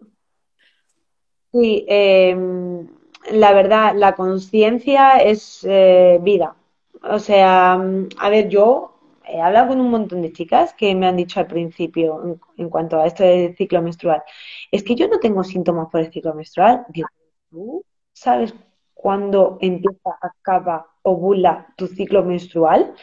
Sí, 1.52 1.84
em, 1.88 2.88
la 3.30 3.52
verdad, 3.52 3.94
la 3.94 4.14
conciencia 4.14 5.18
es 5.18 5.64
eh, 5.64 6.18
vida. 6.22 6.54
O 7.02 7.18
sea, 7.18 7.74
a 7.74 8.28
ver, 8.30 8.48
yo 8.48 8.95
he 9.26 9.40
hablado 9.40 9.68
con 9.68 9.80
un 9.80 9.90
montón 9.90 10.22
de 10.22 10.32
chicas 10.32 10.74
que 10.74 10.94
me 10.94 11.06
han 11.06 11.16
dicho 11.16 11.40
al 11.40 11.46
principio 11.46 12.40
en, 12.56 12.68
cuanto 12.70 13.00
a 13.00 13.06
esto 13.06 13.22
del 13.24 13.56
ciclo 13.56 13.82
menstrual, 13.82 14.22
es 14.70 14.82
que 14.82 14.94
yo 14.94 15.08
no 15.08 15.18
tengo 15.18 15.42
síntomas 15.44 15.88
por 15.90 16.00
el 16.00 16.12
ciclo 16.12 16.34
menstrual. 16.34 16.86
Digo, 16.88 17.08
¿tú 17.50 17.84
sabes 18.12 18.54
cuándo 18.94 19.58
empieza, 19.60 20.18
acaba, 20.20 20.86
ovula 21.02 21.66
tu 21.76 21.86
ciclo 21.86 22.22
menstrual? 22.24 22.94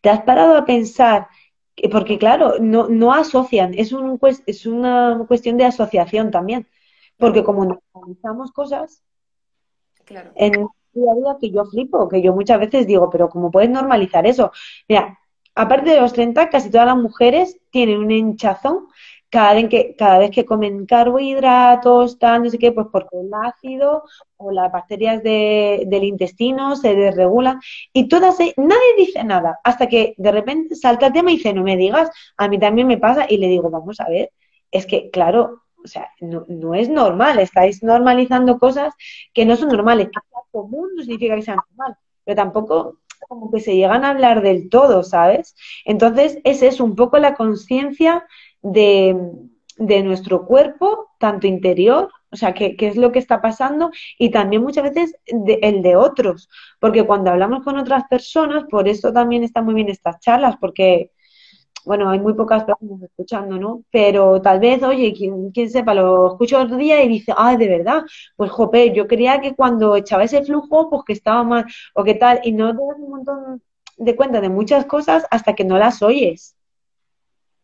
¿Te 0.00 0.10
has 0.10 0.22
parado 0.22 0.56
a 0.56 0.64
pensar? 0.64 1.28
Porque 1.90 2.18
claro, 2.18 2.54
no, 2.60 2.88
no 2.88 3.12
asocian, 3.12 3.74
es, 3.74 3.92
un, 3.92 4.18
es 4.46 4.66
una 4.66 5.24
cuestión 5.26 5.56
de 5.56 5.64
asociación 5.64 6.30
también. 6.30 6.68
Porque 7.18 7.44
como 7.44 7.64
nos 7.64 7.78
analizamos 7.94 8.50
cosas, 8.52 9.02
en 10.34 10.52
día 10.92 11.12
a 11.12 11.14
día 11.14 11.36
que 11.40 11.50
yo 11.50 11.64
flipo, 11.64 12.08
que 12.08 12.22
yo 12.22 12.34
muchas 12.34 12.58
veces 12.58 12.86
digo, 12.86 13.08
pero 13.10 13.28
¿cómo 13.28 13.50
puedes 13.50 13.70
normalizar 13.70 14.26
eso? 14.26 14.50
Mira, 14.88 15.18
aparte 15.54 15.90
de 15.90 16.00
los 16.00 16.12
30, 16.12 16.50
casi 16.50 16.70
todas 16.70 16.86
las 16.86 16.96
mujeres 16.96 17.58
tienen 17.70 17.98
un 17.98 18.10
hinchazón 18.10 18.88
cada 19.30 19.54
vez 19.54 20.30
que, 20.30 20.44
comen 20.44 20.84
carbohidratos, 20.84 22.18
tal, 22.18 22.42
no 22.42 22.50
sé 22.50 22.58
qué, 22.58 22.70
pues 22.70 22.88
porque 22.92 23.16
el 23.18 23.30
ácido 23.32 24.04
o 24.36 24.50
las 24.50 24.70
bacterias 24.70 25.22
del 25.22 26.04
intestino 26.04 26.76
se 26.76 26.94
desregulan 26.94 27.58
y 27.94 28.08
todas, 28.08 28.38
nadie 28.58 28.94
dice 28.98 29.24
nada, 29.24 29.58
hasta 29.64 29.86
que 29.88 30.14
de 30.18 30.32
repente 30.32 30.76
salta 30.76 31.06
el 31.06 31.14
tema 31.14 31.32
y 31.32 31.36
dice, 31.36 31.54
no 31.54 31.62
me 31.62 31.78
digas, 31.78 32.10
a 32.36 32.46
mí 32.46 32.58
también 32.58 32.86
me 32.86 32.98
pasa 32.98 33.24
y 33.26 33.38
le 33.38 33.48
digo, 33.48 33.70
vamos 33.70 34.00
a 34.00 34.08
ver, 34.10 34.32
es 34.70 34.84
que, 34.84 35.08
claro, 35.10 35.62
o 35.82 35.88
sea, 35.88 36.10
no, 36.20 36.44
no, 36.48 36.74
es 36.74 36.88
normal, 36.88 37.38
estáis 37.38 37.82
normalizando 37.82 38.58
cosas 38.58 38.94
que 39.32 39.44
no 39.44 39.56
son 39.56 39.68
normales. 39.68 40.08
Que 40.08 40.20
sea 40.20 40.40
común 40.50 40.90
no 40.96 41.02
significa 41.02 41.36
que 41.36 41.42
sea 41.42 41.56
normal, 41.56 41.96
pero 42.24 42.36
tampoco 42.36 42.98
como 43.28 43.50
que 43.50 43.60
se 43.60 43.76
llegan 43.76 44.04
a 44.04 44.10
hablar 44.10 44.42
del 44.42 44.68
todo, 44.68 45.02
¿sabes? 45.02 45.54
Entonces, 45.84 46.38
ese 46.44 46.68
es 46.68 46.80
un 46.80 46.96
poco 46.96 47.18
la 47.18 47.34
conciencia 47.34 48.24
de, 48.62 49.16
de, 49.76 50.02
nuestro 50.02 50.46
cuerpo, 50.46 51.10
tanto 51.18 51.46
interior, 51.46 52.10
o 52.30 52.36
sea, 52.36 52.54
qué, 52.54 52.76
qué 52.76 52.88
es 52.88 52.96
lo 52.96 53.12
que 53.12 53.18
está 53.18 53.40
pasando, 53.40 53.90
y 54.18 54.30
también 54.30 54.62
muchas 54.62 54.84
veces 54.84 55.14
el 55.26 55.82
de 55.82 55.96
otros, 55.96 56.48
porque 56.80 57.04
cuando 57.06 57.30
hablamos 57.30 57.64
con 57.64 57.78
otras 57.78 58.04
personas, 58.08 58.64
por 58.70 58.88
eso 58.88 59.12
también 59.12 59.44
están 59.44 59.64
muy 59.64 59.74
bien 59.74 59.88
estas 59.88 60.20
charlas, 60.20 60.56
porque 60.60 61.10
bueno, 61.84 62.10
hay 62.10 62.20
muy 62.20 62.34
pocas 62.34 62.64
personas 62.64 63.02
escuchando, 63.02 63.58
¿no? 63.58 63.84
Pero 63.90 64.40
tal 64.40 64.60
vez, 64.60 64.82
oye, 64.82 65.12
quien, 65.12 65.52
sepa, 65.70 65.94
lo 65.94 66.32
escucho 66.32 66.60
otro 66.60 66.76
día 66.76 67.02
y 67.02 67.08
dice, 67.08 67.32
ah, 67.36 67.56
de 67.56 67.68
verdad, 67.68 68.02
pues 68.36 68.50
jope, 68.50 68.92
yo 68.94 69.06
creía 69.06 69.40
que 69.40 69.54
cuando 69.54 69.96
echaba 69.96 70.24
ese 70.24 70.44
flujo, 70.44 70.90
pues 70.90 71.02
que 71.06 71.12
estaba 71.12 71.42
mal, 71.44 71.66
o 71.94 72.04
qué 72.04 72.14
tal, 72.14 72.40
y 72.44 72.52
no 72.52 72.70
te 72.70 72.84
das 72.84 72.96
un 72.98 73.10
montón 73.10 73.62
de 73.96 74.16
cuenta 74.16 74.40
de 74.40 74.48
muchas 74.48 74.86
cosas 74.86 75.26
hasta 75.30 75.54
que 75.54 75.64
no 75.64 75.78
las 75.78 76.02
oyes. 76.02 76.56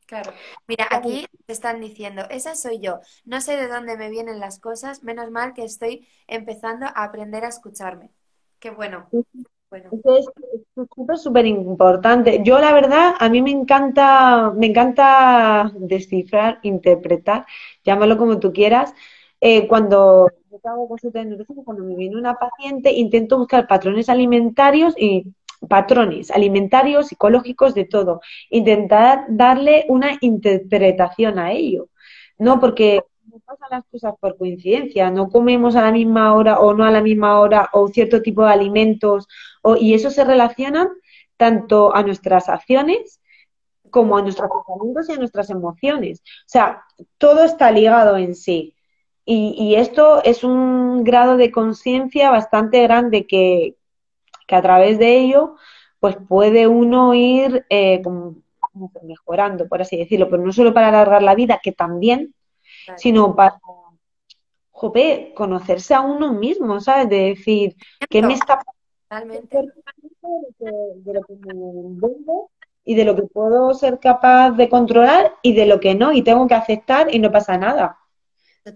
Claro. 0.06 0.32
Mira, 0.66 0.88
aquí 0.90 1.26
te 1.44 1.52
están 1.52 1.80
diciendo, 1.80 2.22
esa 2.30 2.54
soy 2.54 2.80
yo. 2.80 3.00
No 3.26 3.42
sé 3.42 3.56
de 3.56 3.68
dónde 3.68 3.98
me 3.98 4.08
vienen 4.08 4.40
las 4.40 4.58
cosas, 4.58 5.02
menos 5.02 5.30
mal 5.30 5.52
que 5.52 5.64
estoy 5.64 6.08
empezando 6.26 6.86
a 6.86 7.04
aprender 7.04 7.44
a 7.44 7.48
escucharme. 7.48 8.10
Qué 8.58 8.70
bueno. 8.70 9.08
Bueno. 9.70 9.90
Es 9.92 10.26
súper, 10.74 11.18
súper 11.18 11.46
importante. 11.46 12.40
Yo, 12.44 12.58
la 12.58 12.72
verdad, 12.72 13.14
a 13.18 13.28
mí 13.28 13.42
me 13.42 13.50
encanta, 13.50 14.52
me 14.56 14.66
encanta 14.66 15.72
descifrar, 15.76 16.60
interpretar, 16.62 17.46
llámalo 17.84 18.16
como 18.18 18.38
tú 18.38 18.52
quieras. 18.52 18.94
Eh, 19.40 19.68
cuando 19.68 20.28
yo 20.50 20.58
hago 20.64 20.88
consulta 20.88 21.24
de 21.24 21.44
cuando 21.64 21.84
me 21.84 21.94
viene 21.94 22.16
una 22.16 22.34
paciente, 22.34 22.92
intento 22.92 23.38
buscar 23.38 23.66
patrones 23.66 24.08
alimentarios 24.08 24.94
y 24.96 25.32
patrones 25.68 26.30
alimentarios, 26.30 27.08
psicológicos, 27.08 27.74
de 27.74 27.84
todo. 27.84 28.20
Intentar 28.50 29.26
darle 29.28 29.84
una 29.88 30.16
interpretación 30.20 31.38
a 31.38 31.52
ello. 31.52 31.88
No 32.38 32.60
porque 32.60 33.02
no 33.38 33.44
pasan 33.44 33.68
las 33.70 33.84
cosas 33.86 34.14
por 34.20 34.36
coincidencia, 34.36 35.10
no 35.10 35.28
comemos 35.28 35.76
a 35.76 35.82
la 35.82 35.92
misma 35.92 36.34
hora 36.34 36.58
o 36.60 36.74
no 36.74 36.84
a 36.84 36.90
la 36.90 37.00
misma 37.02 37.38
hora 37.40 37.68
o 37.72 37.88
cierto 37.88 38.22
tipo 38.22 38.44
de 38.44 38.52
alimentos 38.52 39.28
o, 39.62 39.76
y 39.76 39.94
eso 39.94 40.10
se 40.10 40.24
relaciona 40.24 40.90
tanto 41.36 41.94
a 41.94 42.02
nuestras 42.02 42.48
acciones 42.48 43.20
como 43.90 44.16
a 44.18 44.22
nuestros 44.22 44.50
pensamientos 44.50 45.08
y 45.08 45.12
a 45.12 45.16
nuestras 45.16 45.50
emociones. 45.50 46.20
O 46.20 46.48
sea, 46.48 46.82
todo 47.16 47.44
está 47.44 47.70
ligado 47.70 48.16
en 48.16 48.34
sí. 48.34 48.74
Y, 49.30 49.74
esto 49.74 50.22
es 50.24 50.42
un 50.42 51.04
grado 51.04 51.36
de 51.36 51.52
conciencia 51.52 52.30
bastante 52.30 52.82
grande 52.82 53.26
que, 53.26 53.76
que 54.46 54.56
a 54.56 54.62
través 54.62 54.98
de 54.98 55.18
ello, 55.18 55.56
pues 56.00 56.16
puede 56.16 56.66
uno 56.66 57.12
ir 57.14 57.66
eh, 57.68 58.00
mejorando, 59.02 59.68
por 59.68 59.82
así 59.82 59.98
decirlo, 59.98 60.30
pero 60.30 60.42
no 60.42 60.52
solo 60.52 60.72
para 60.72 60.88
alargar 60.88 61.22
la 61.22 61.34
vida, 61.34 61.60
que 61.62 61.72
también, 61.72 62.34
sino 62.96 63.34
para, 63.34 63.58
jope, 64.78 65.32
conocerse 65.34 65.92
a 65.92 66.00
uno 66.00 66.32
mismo, 66.32 66.80
¿sabes? 66.80 67.08
De 67.08 67.30
decir, 67.30 67.74
¿qué 68.08 68.22
me 68.22 68.34
está? 68.34 68.62
De 69.10 71.14
lo 71.14 71.22
que 71.22 71.34
me 71.34 71.52
envuelvo 71.52 72.50
y 72.84 72.94
de 72.94 73.04
lo 73.04 73.16
que 73.16 73.22
puedo 73.22 73.74
ser 73.74 73.98
capaz 73.98 74.52
de 74.52 74.68
controlar 74.68 75.34
y 75.42 75.54
de 75.54 75.66
lo 75.66 75.80
que 75.80 75.94
no, 75.94 76.12
y 76.12 76.22
tengo 76.22 76.46
que 76.46 76.54
aceptar 76.54 77.12
y 77.12 77.18
no 77.18 77.32
pasa 77.32 77.58
nada. 77.58 77.98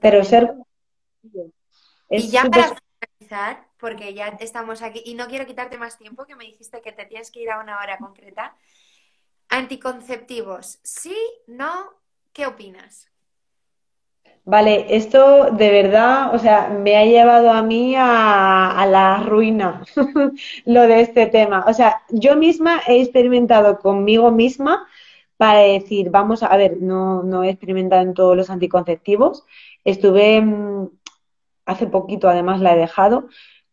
Pero 0.01 0.25
ser... 0.25 0.55
y 2.11 2.29
ya 2.29 2.45
para 2.45 2.75
finalizar, 2.75 3.69
porque 3.79 4.13
ya 4.13 4.29
estamos 4.41 4.83
aquí 4.83 5.03
y 5.05 5.15
no 5.15 5.29
quiero 5.29 5.47
quitarte 5.47 5.79
más 5.79 5.99
tiempo, 5.99 6.25
que 6.25 6.35
me 6.35 6.45
dijiste 6.45 6.83
que 6.83 6.93
te 6.93 7.07
tienes 7.07 7.31
que 7.31 7.43
ir 7.43 7.51
a 7.51 7.61
una 7.61 7.79
hora 7.79 7.99
concreta. 7.99 8.57
Anticonceptivos, 9.49 10.81
¿sí? 10.83 11.17
¿No? 11.47 11.91
¿Qué 12.33 12.47
opinas? 12.47 13.12
Vale, 14.45 14.87
esto 14.97 15.51
de 15.53 15.71
verdad, 15.71 16.35
o 16.35 16.39
sea, 16.39 16.69
me 16.69 16.97
ha 16.97 17.05
llevado 17.05 17.51
a 17.53 17.63
mí 17.63 17.95
a, 17.97 18.85
la 18.89 19.19
ruina 19.23 19.85
lo 20.67 20.83
de 20.83 21.01
este 21.01 21.27
tema. 21.27 21.65
O 21.69 21.73
sea, 21.73 22.03
yo 22.11 22.37
misma 22.37 22.81
he 22.89 23.01
experimentado 23.01 23.79
conmigo 23.79 24.33
misma 24.33 24.87
para 25.37 25.61
decir, 25.61 26.11
vamos 26.11 26.43
a, 26.43 26.57
ver, 26.57 26.79
no, 26.81 27.23
no 27.23 27.45
he 27.45 27.51
experimentado 27.51 28.03
en 28.03 28.15
todos 28.15 28.37
los 28.37 28.51
anticonceptivos. 28.51 29.45
Estuve 29.85 30.41
mm, 30.41 30.89
hace 31.67 31.87
poquito, 31.87 32.29
además 32.29 32.61
la 32.61 32.75
he 32.75 32.79
dejado, 32.79 33.29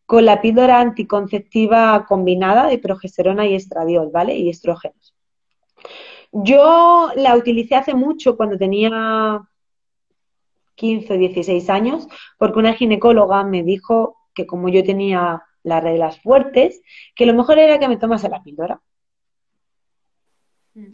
con 0.05 0.25
la 0.25 0.41
píldora 0.41 0.79
anticonceptiva 0.81 2.05
combinada 2.07 2.67
de 2.67 2.79
progesterona 2.79 3.47
y 3.47 3.55
estradiol, 3.55 4.11
¿vale? 4.11 4.35
Y 4.35 4.49
estrógenos. 4.49 5.15
Yo 6.31 7.11
la 7.15 7.35
utilicé 7.35 7.75
hace 7.75 7.95
mucho, 7.95 8.37
cuando 8.37 8.57
tenía 8.57 9.41
15 10.79 11.13
o 11.13 11.17
16 11.17 11.69
años, 11.69 12.07
porque 12.37 12.59
una 12.59 12.73
ginecóloga 12.73 13.43
me 13.43 13.63
dijo 13.63 14.17
que 14.33 14.47
como 14.47 14.69
yo 14.69 14.83
tenía 14.83 15.43
las 15.63 15.83
reglas 15.83 16.21
fuertes, 16.21 16.81
que 17.15 17.25
lo 17.25 17.33
mejor 17.33 17.59
era 17.59 17.79
que 17.79 17.87
me 17.87 17.97
tomase 17.97 18.29
la 18.29 18.41
píldora. 18.41 18.81
Mm. 20.73 20.91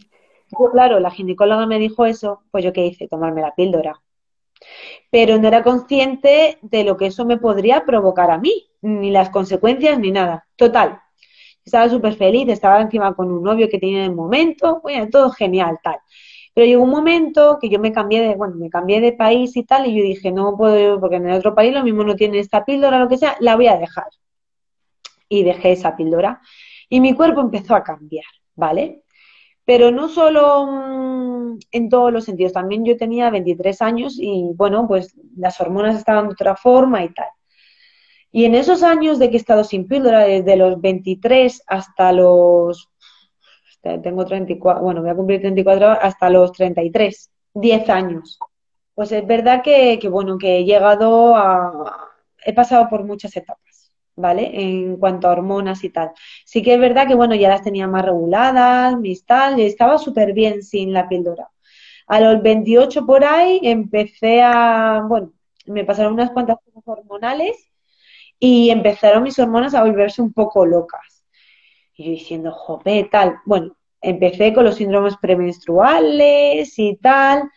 claro, 0.72 0.98
la 1.00 1.10
ginecóloga 1.10 1.66
me 1.66 1.78
dijo 1.78 2.06
eso, 2.06 2.42
pues 2.50 2.64
yo 2.64 2.72
qué 2.72 2.86
hice, 2.86 3.08
tomarme 3.08 3.42
la 3.42 3.54
píldora 3.54 4.00
pero 5.10 5.38
no 5.38 5.48
era 5.48 5.62
consciente 5.62 6.58
de 6.62 6.84
lo 6.84 6.96
que 6.96 7.06
eso 7.06 7.24
me 7.24 7.38
podría 7.38 7.84
provocar 7.84 8.30
a 8.30 8.38
mí, 8.38 8.66
ni 8.82 9.10
las 9.10 9.30
consecuencias 9.30 9.98
ni 9.98 10.10
nada. 10.10 10.46
Total, 10.56 11.00
estaba 11.64 11.88
súper 11.88 12.14
feliz, 12.14 12.48
estaba 12.48 12.80
encima 12.80 13.14
con 13.14 13.30
un 13.30 13.42
novio 13.42 13.68
que 13.68 13.78
tenía 13.78 14.04
en 14.04 14.10
el 14.10 14.16
momento, 14.16 14.80
bueno, 14.82 15.08
todo 15.10 15.30
genial, 15.30 15.78
tal. 15.82 15.96
Pero 16.56 16.68
llegó 16.68 16.84
un 16.84 16.90
momento 16.90 17.58
que 17.60 17.68
yo 17.68 17.78
me 17.78 17.92
cambié 17.92 18.22
de, 18.22 18.34
bueno, 18.34 18.54
me 18.56 18.70
cambié 18.70 18.98
de 19.02 19.12
país 19.12 19.54
y 19.58 19.64
tal, 19.64 19.86
y 19.86 19.94
yo 19.94 20.02
dije, 20.02 20.32
no 20.32 20.56
puedo, 20.56 20.98
porque 20.98 21.16
en 21.16 21.28
el 21.28 21.36
otro 21.36 21.54
país 21.54 21.74
lo 21.74 21.84
mismo 21.84 22.02
no 22.02 22.16
tiene 22.16 22.38
esta 22.38 22.64
píldora, 22.64 22.98
lo 22.98 23.10
que 23.10 23.18
sea, 23.18 23.36
la 23.40 23.56
voy 23.56 23.66
a 23.66 23.76
dejar. 23.76 24.06
Y 25.28 25.44
dejé 25.44 25.72
esa 25.72 25.94
píldora. 25.94 26.40
Y 26.88 27.00
mi 27.00 27.12
cuerpo 27.12 27.42
empezó 27.42 27.74
a 27.74 27.84
cambiar, 27.84 28.24
¿vale? 28.54 29.02
Pero 29.66 29.90
no 29.90 30.08
solo 30.08 30.66
mm, 30.66 31.58
en 31.72 31.90
todos 31.90 32.10
los 32.10 32.24
sentidos, 32.24 32.54
también 32.54 32.86
yo 32.86 32.96
tenía 32.96 33.28
23 33.28 33.82
años 33.82 34.16
y 34.18 34.50
bueno, 34.54 34.88
pues 34.88 35.14
las 35.36 35.60
hormonas 35.60 35.94
estaban 35.94 36.28
de 36.28 36.32
otra 36.32 36.56
forma 36.56 37.04
y 37.04 37.12
tal. 37.12 37.28
Y 38.32 38.46
en 38.46 38.54
esos 38.54 38.82
años 38.82 39.18
de 39.18 39.28
que 39.28 39.36
he 39.36 39.40
estado 39.40 39.62
sin 39.62 39.86
píldora, 39.86 40.20
desde 40.20 40.56
los 40.56 40.80
23 40.80 41.64
hasta 41.66 42.12
los, 42.12 42.88
tengo 44.02 44.24
34, 44.24 44.82
bueno, 44.82 45.00
voy 45.02 45.10
a 45.10 45.14
cumplir 45.14 45.40
34 45.40 45.90
hasta 45.90 46.30
los 46.30 46.52
33, 46.52 47.30
10 47.54 47.88
años. 47.90 48.38
Pues 48.94 49.12
es 49.12 49.26
verdad 49.26 49.62
que, 49.62 49.98
bueno, 50.10 50.38
que 50.38 50.58
he 50.58 50.64
llegado 50.64 51.36
a, 51.36 52.10
he 52.44 52.52
pasado 52.52 52.88
por 52.88 53.04
muchas 53.04 53.36
etapas. 53.36 53.66
¿vale? 54.16 54.50
En 54.54 54.96
cuanto 54.96 55.28
a 55.28 55.32
hormonas 55.32 55.84
y 55.84 55.90
tal. 55.90 56.12
Sí 56.44 56.62
que 56.62 56.74
es 56.74 56.80
verdad 56.80 57.06
que, 57.06 57.14
bueno, 57.14 57.34
ya 57.34 57.50
las 57.50 57.62
tenía 57.62 57.86
más 57.86 58.04
reguladas, 58.04 58.98
mis 58.98 59.24
tal, 59.26 59.60
y 59.60 59.66
estaba 59.66 59.98
súper 59.98 60.32
bien 60.32 60.62
sin 60.62 60.92
la 60.92 61.08
píldora. 61.08 61.50
A 62.06 62.20
los 62.20 62.42
28 62.42 63.04
por 63.04 63.24
ahí 63.24 63.60
empecé 63.62 64.42
a, 64.42 65.02
bueno, 65.06 65.32
me 65.66 65.84
pasaron 65.84 66.14
unas 66.14 66.30
cuantas 66.30 66.56
cosas 66.64 66.82
hormonales 66.86 67.70
y 68.38 68.70
empezaron 68.70 69.22
mis 69.22 69.38
hormonas 69.38 69.74
a 69.74 69.82
volverse 69.84 70.22
un 70.22 70.32
poco 70.32 70.64
locas. 70.66 71.24
Y 71.94 72.04
yo 72.04 72.10
diciendo, 72.10 72.52
jope, 72.52 73.08
tal. 73.10 73.38
Bueno, 73.44 73.75
empecé 74.00 74.52
con 74.54 74.64
los 74.64 74.76
síndromes 74.76 75.16
premenstruales 75.16 76.78
y 76.78 76.96
tal, 76.96 77.50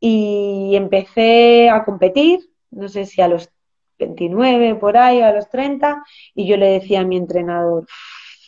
y 0.00 0.72
empecé 0.74 1.70
a 1.70 1.84
competir, 1.84 2.40
no 2.70 2.88
sé 2.88 3.06
si 3.06 3.22
a 3.22 3.28
los 3.28 3.50
29 3.98 4.74
por 4.76 4.96
ahí, 4.96 5.20
a 5.20 5.32
los 5.32 5.48
30, 5.48 6.04
y 6.34 6.46
yo 6.46 6.56
le 6.56 6.68
decía 6.68 7.00
a 7.00 7.04
mi 7.04 7.16
entrenador, 7.16 7.86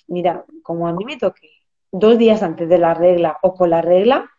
mira, 0.07 0.45
como 0.63 0.89
a 0.89 0.93
mí 0.93 1.05
me 1.05 1.17
toque 1.17 1.51
dos 1.91 2.19
días 2.19 2.43
antes 2.43 2.69
de 2.69 2.79
la 2.79 2.95
regla 2.95 3.39
o 3.43 3.55
con 3.55 3.71
la 3.71 3.81
regla, 3.81 4.31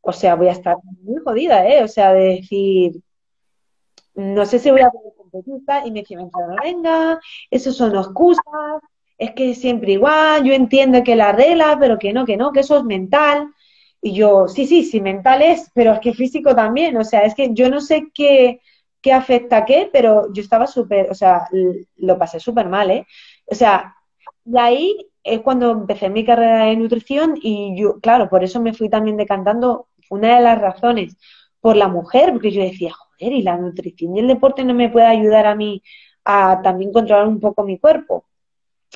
o 0.00 0.12
sea, 0.12 0.36
voy 0.36 0.48
a 0.48 0.52
estar 0.52 0.76
muy 1.02 1.20
jodida, 1.22 1.68
¿eh? 1.68 1.82
O 1.84 1.88
sea, 1.88 2.14
de 2.14 2.36
decir, 2.36 3.02
no 4.14 4.46
sé 4.46 4.58
si 4.58 4.70
voy 4.70 4.80
a 4.80 4.90
poder 4.90 5.12
competir, 5.16 5.54
y 5.84 5.90
me 5.90 6.00
decía, 6.00 6.18
venga, 6.62 7.20
eso 7.50 7.72
son 7.72 7.94
excusas, 7.94 8.44
es 9.18 9.32
que 9.32 9.54
siempre 9.54 9.92
igual, 9.92 10.44
yo 10.44 10.52
entiendo 10.54 11.02
que 11.04 11.16
la 11.16 11.32
regla, 11.32 11.76
pero 11.80 11.98
que 11.98 12.12
no, 12.12 12.24
que 12.26 12.36
no, 12.36 12.52
que 12.52 12.60
eso 12.60 12.78
es 12.78 12.84
mental. 12.84 13.48
Y 14.00 14.14
yo, 14.14 14.46
sí, 14.48 14.66
sí, 14.66 14.84
sí, 14.84 15.00
mental 15.00 15.42
es, 15.42 15.70
pero 15.74 15.92
es 15.92 16.00
que 16.00 16.14
físico 16.14 16.54
también, 16.54 16.96
o 16.96 17.04
sea, 17.04 17.20
es 17.22 17.34
que 17.34 17.50
yo 17.52 17.68
no 17.68 17.80
sé 17.80 18.08
qué, 18.14 18.60
qué 19.02 19.12
afecta 19.12 19.58
a 19.58 19.64
qué, 19.64 19.90
pero 19.92 20.32
yo 20.32 20.42
estaba 20.42 20.66
súper, 20.68 21.10
o 21.10 21.14
sea, 21.14 21.48
lo 21.96 22.18
pasé 22.18 22.38
súper 22.40 22.68
mal, 22.68 22.90
¿eh? 22.92 23.06
O 23.46 23.54
sea, 23.54 23.96
de 24.44 24.60
ahí 24.60 24.96
es 25.24 25.40
cuando 25.40 25.72
empecé 25.72 26.08
mi 26.10 26.24
carrera 26.24 26.66
de 26.66 26.76
nutrición 26.76 27.34
y 27.42 27.76
yo, 27.80 28.00
claro, 28.00 28.28
por 28.28 28.44
eso 28.44 28.60
me 28.60 28.72
fui 28.74 28.88
también 28.88 29.16
decantando, 29.16 29.88
una 30.10 30.36
de 30.36 30.42
las 30.42 30.60
razones, 30.60 31.16
por 31.60 31.76
la 31.76 31.88
mujer, 31.88 32.32
porque 32.32 32.50
yo 32.50 32.62
decía, 32.62 32.92
joder, 32.94 33.32
y 33.34 33.42
la 33.42 33.56
nutrición 33.58 34.16
y 34.16 34.20
el 34.20 34.28
deporte 34.28 34.64
no 34.64 34.74
me 34.74 34.88
puede 34.90 35.06
ayudar 35.06 35.46
a 35.46 35.54
mí 35.54 35.82
a 36.24 36.60
también 36.62 36.92
controlar 36.92 37.26
un 37.28 37.40
poco 37.40 37.64
mi 37.64 37.78
cuerpo. 37.78 38.24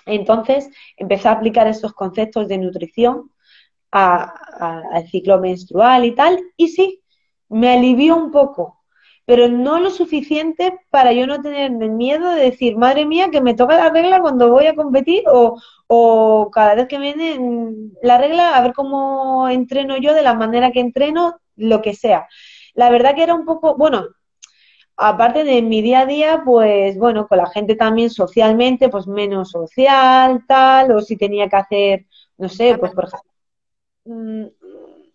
Entonces 0.07 0.71
empecé 0.97 1.29
a 1.29 1.33
aplicar 1.33 1.67
estos 1.67 1.93
conceptos 1.93 2.49
de 2.49 2.59
nutrición 2.59 3.31
al 3.91 5.07
ciclo 5.11 5.39
menstrual 5.39 6.05
y 6.07 6.15
tal, 6.15 6.41
y 6.57 6.69
sí, 6.69 7.03
me 7.49 7.73
alivió 7.73 8.17
un 8.17 8.31
poco, 8.31 8.83
pero 9.27 9.49
no 9.49 9.79
lo 9.79 9.91
suficiente 9.91 10.81
para 10.91 11.13
yo 11.13 11.27
no 11.27 11.43
tener 11.43 11.71
miedo 11.71 12.31
de 12.31 12.45
decir, 12.45 12.77
madre 12.77 13.05
mía, 13.07 13.31
que 13.31 13.43
me 13.43 13.55
toca 13.55 13.77
la 13.77 13.91
regla 13.91 14.21
cuando 14.21 14.51
voy 14.51 14.67
a 14.67 14.75
competir 14.75 15.25
o, 15.29 15.61
o 15.87 16.51
cada 16.51 16.75
vez 16.75 16.89
que 16.89 16.99
viene 16.99 17.39
la 18.03 18.19
regla, 18.19 18.57
a 18.57 18.63
ver 18.63 18.73
cómo 18.73 19.49
entreno 19.49 19.99
yo 19.99 20.15
de 20.15 20.23
la 20.23 20.35
manera 20.35 20.73
que 20.73 20.81
entreno, 20.81 21.37
lo 21.57 21.83
que 21.83 21.95
sea. 21.95 22.27
La 22.75 22.91
verdad 22.91 23.15
que 23.15 23.23
era 23.23 23.35
un 23.35 23.45
poco, 23.45 23.77
bueno, 23.77 24.07
aparte 24.97 25.45
de 25.45 25.63
mi 25.63 25.83
día 25.83 26.01
a 26.01 26.07
día, 26.07 26.43
pues 26.45 26.97
bueno, 26.99 27.27
con 27.29 27.39
la 27.39 27.47
gente 27.51 27.75
también 27.77 28.11
socialmente, 28.11 28.89
pues 28.89 29.07
menos 29.07 29.51
social, 29.51 30.45
tal, 30.47 30.93
o 30.93 31.01
si 31.01 31.17
tenía 31.17 31.49
que 31.49 31.57
hacer, 31.57 32.07
no 32.39 32.49
sé, 32.49 32.77
pues 32.79 32.93
por 32.93 33.05
ejemplo, 33.07 33.31
mm, 34.05 34.45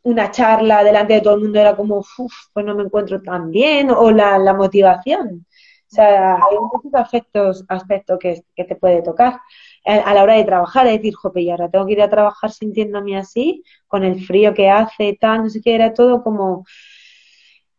una 0.04 0.32
charla 0.32 0.84
delante 0.84 1.14
de 1.16 1.22
todo 1.22 1.36
el 1.36 1.42
mundo 1.42 1.60
era 1.60 1.76
como, 1.76 1.98
uff, 2.00 2.34
pues 2.54 2.66
no 2.66 2.76
me 2.76 2.84
encuentro 2.84 3.22
tan 3.22 3.52
bien, 3.52 3.92
o 3.92 4.12
la, 4.12 4.38
la 4.38 4.54
motivación. 4.54 5.46
O 5.90 5.90
sea, 5.96 6.36
hay 6.36 6.58
muchos 6.60 6.94
aspectos, 6.96 7.66
aspectos 7.70 8.20
que, 8.20 8.44
que 8.56 8.64
te 8.66 8.76
puede 8.76 9.02
tocar 9.02 9.40
a 9.86 10.14
la 10.14 10.24
hora 10.24 10.34
de 10.36 10.44
trabajar, 10.44 10.86
es 10.88 10.94
decir, 10.98 11.16
jope, 11.16 11.42
y 11.42 11.50
ahora 11.50 11.70
tengo 11.70 11.86
que 11.86 11.94
ir 11.94 12.02
a 12.02 12.10
trabajar 12.10 12.52
sintiéndome 12.52 13.18
así, 13.18 13.64
con 13.88 14.04
el 14.04 14.24
frío 14.26 14.54
que 14.54 14.70
hace, 14.70 15.18
tal, 15.20 15.44
no 15.44 15.50
sé 15.50 15.62
qué, 15.62 15.76
era 15.76 15.94
todo 15.94 16.24
como... 16.24 16.66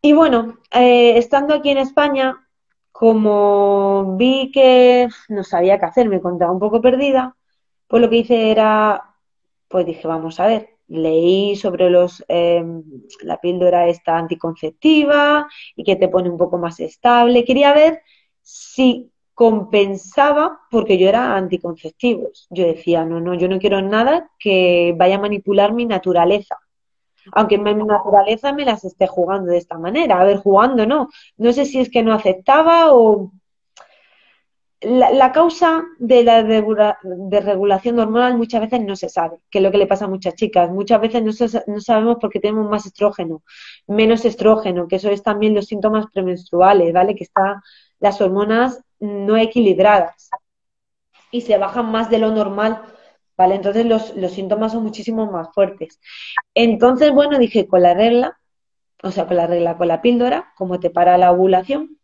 Y 0.00 0.12
bueno, 0.12 0.58
eh, 0.72 1.18
estando 1.18 1.54
aquí 1.54 1.70
en 1.70 1.78
España, 1.78 2.36
como 2.92 4.16
vi 4.16 4.50
que 4.52 5.08
no 5.28 5.44
sabía 5.44 5.78
qué 5.78 5.86
hacer, 5.86 6.08
me 6.08 6.16
encontraba 6.16 6.52
un 6.52 6.60
poco 6.60 6.80
perdida, 6.80 7.36
pues 7.88 8.02
lo 8.02 8.10
que 8.10 8.18
hice 8.18 8.50
era, 8.50 9.14
pues 9.68 9.86
dije, 9.86 10.06
vamos 10.08 10.38
a 10.40 10.46
ver, 10.46 10.78
leí 10.88 11.56
sobre 11.56 11.90
los 11.90 12.24
eh, 12.28 12.64
la 13.22 13.38
píldora 13.40 13.88
esta 13.88 14.16
anticonceptiva 14.18 15.48
y 15.76 15.84
que 15.84 15.96
te 15.96 16.08
pone 16.08 16.30
un 16.30 16.38
poco 16.38 16.58
más 16.58 16.80
estable. 16.80 17.44
Quería 17.44 17.72
ver 17.74 18.02
si 18.42 19.10
compensaba 19.34 20.60
porque 20.70 20.98
yo 20.98 21.08
era 21.08 21.36
anticonceptivos. 21.36 22.46
Yo 22.50 22.66
decía, 22.66 23.04
no, 23.04 23.20
no, 23.20 23.34
yo 23.34 23.48
no 23.48 23.58
quiero 23.58 23.82
nada 23.82 24.30
que 24.38 24.94
vaya 24.96 25.16
a 25.16 25.20
manipular 25.20 25.72
mi 25.72 25.86
naturaleza. 25.86 26.56
Aunque 27.32 27.58
mi 27.58 27.74
naturaleza 27.74 28.52
me 28.52 28.64
las 28.64 28.84
esté 28.84 29.06
jugando 29.06 29.52
de 29.52 29.58
esta 29.58 29.78
manera. 29.78 30.20
A 30.20 30.24
ver, 30.24 30.38
jugando, 30.38 30.86
no. 30.86 31.08
No 31.36 31.52
sé 31.52 31.64
si 31.64 31.80
es 31.80 31.90
que 31.90 32.02
no 32.02 32.12
aceptaba 32.12 32.92
o... 32.92 33.32
La, 34.80 35.32
causa 35.32 35.82
de 35.98 36.22
la 36.22 36.40
regulación 36.42 37.98
hormonal 37.98 38.38
muchas 38.38 38.60
veces 38.60 38.80
no 38.80 38.94
se 38.94 39.08
sabe, 39.08 39.38
que 39.50 39.58
es 39.58 39.64
lo 39.64 39.72
que 39.72 39.78
le 39.78 39.88
pasa 39.88 40.04
a 40.04 40.08
muchas 40.08 40.36
chicas. 40.36 40.70
Muchas 40.70 41.00
veces 41.00 41.20
no, 41.20 41.32
no 41.66 41.80
sabemos 41.80 42.18
por 42.20 42.30
qué 42.30 42.38
tenemos 42.38 42.70
más 42.70 42.86
estrógeno, 42.86 43.42
menos 43.88 44.24
estrógeno, 44.24 44.86
que 44.86 44.96
eso 44.96 45.10
es 45.10 45.24
también 45.24 45.52
los 45.52 45.66
síntomas 45.66 46.06
premenstruales, 46.12 46.92
¿vale? 46.92 47.16
Que 47.16 47.24
está 47.24 47.60
las 47.98 48.20
hormonas 48.20 48.80
no 49.00 49.36
equilibradas 49.36 50.30
y 51.30 51.42
se 51.42 51.58
bajan 51.58 51.90
más 51.90 52.10
de 52.10 52.18
lo 52.18 52.30
normal, 52.30 52.82
¿vale? 53.38 53.54
Entonces 53.54 53.86
los, 53.86 54.14
los 54.16 54.32
síntomas 54.32 54.72
son 54.72 54.82
muchísimo 54.82 55.30
más 55.30 55.48
fuertes. 55.54 56.00
Entonces, 56.54 57.12
bueno, 57.12 57.38
dije, 57.38 57.66
con 57.68 57.82
la 57.82 57.94
regla, 57.94 58.38
o 59.02 59.10
sea, 59.12 59.26
con 59.26 59.36
la 59.36 59.46
regla, 59.46 59.78
con 59.78 59.88
la 59.88 60.02
píldora, 60.02 60.52
como 60.56 60.80
te 60.80 60.90
para 60.90 61.16
la 61.18 61.32
ovulación, 61.32 61.98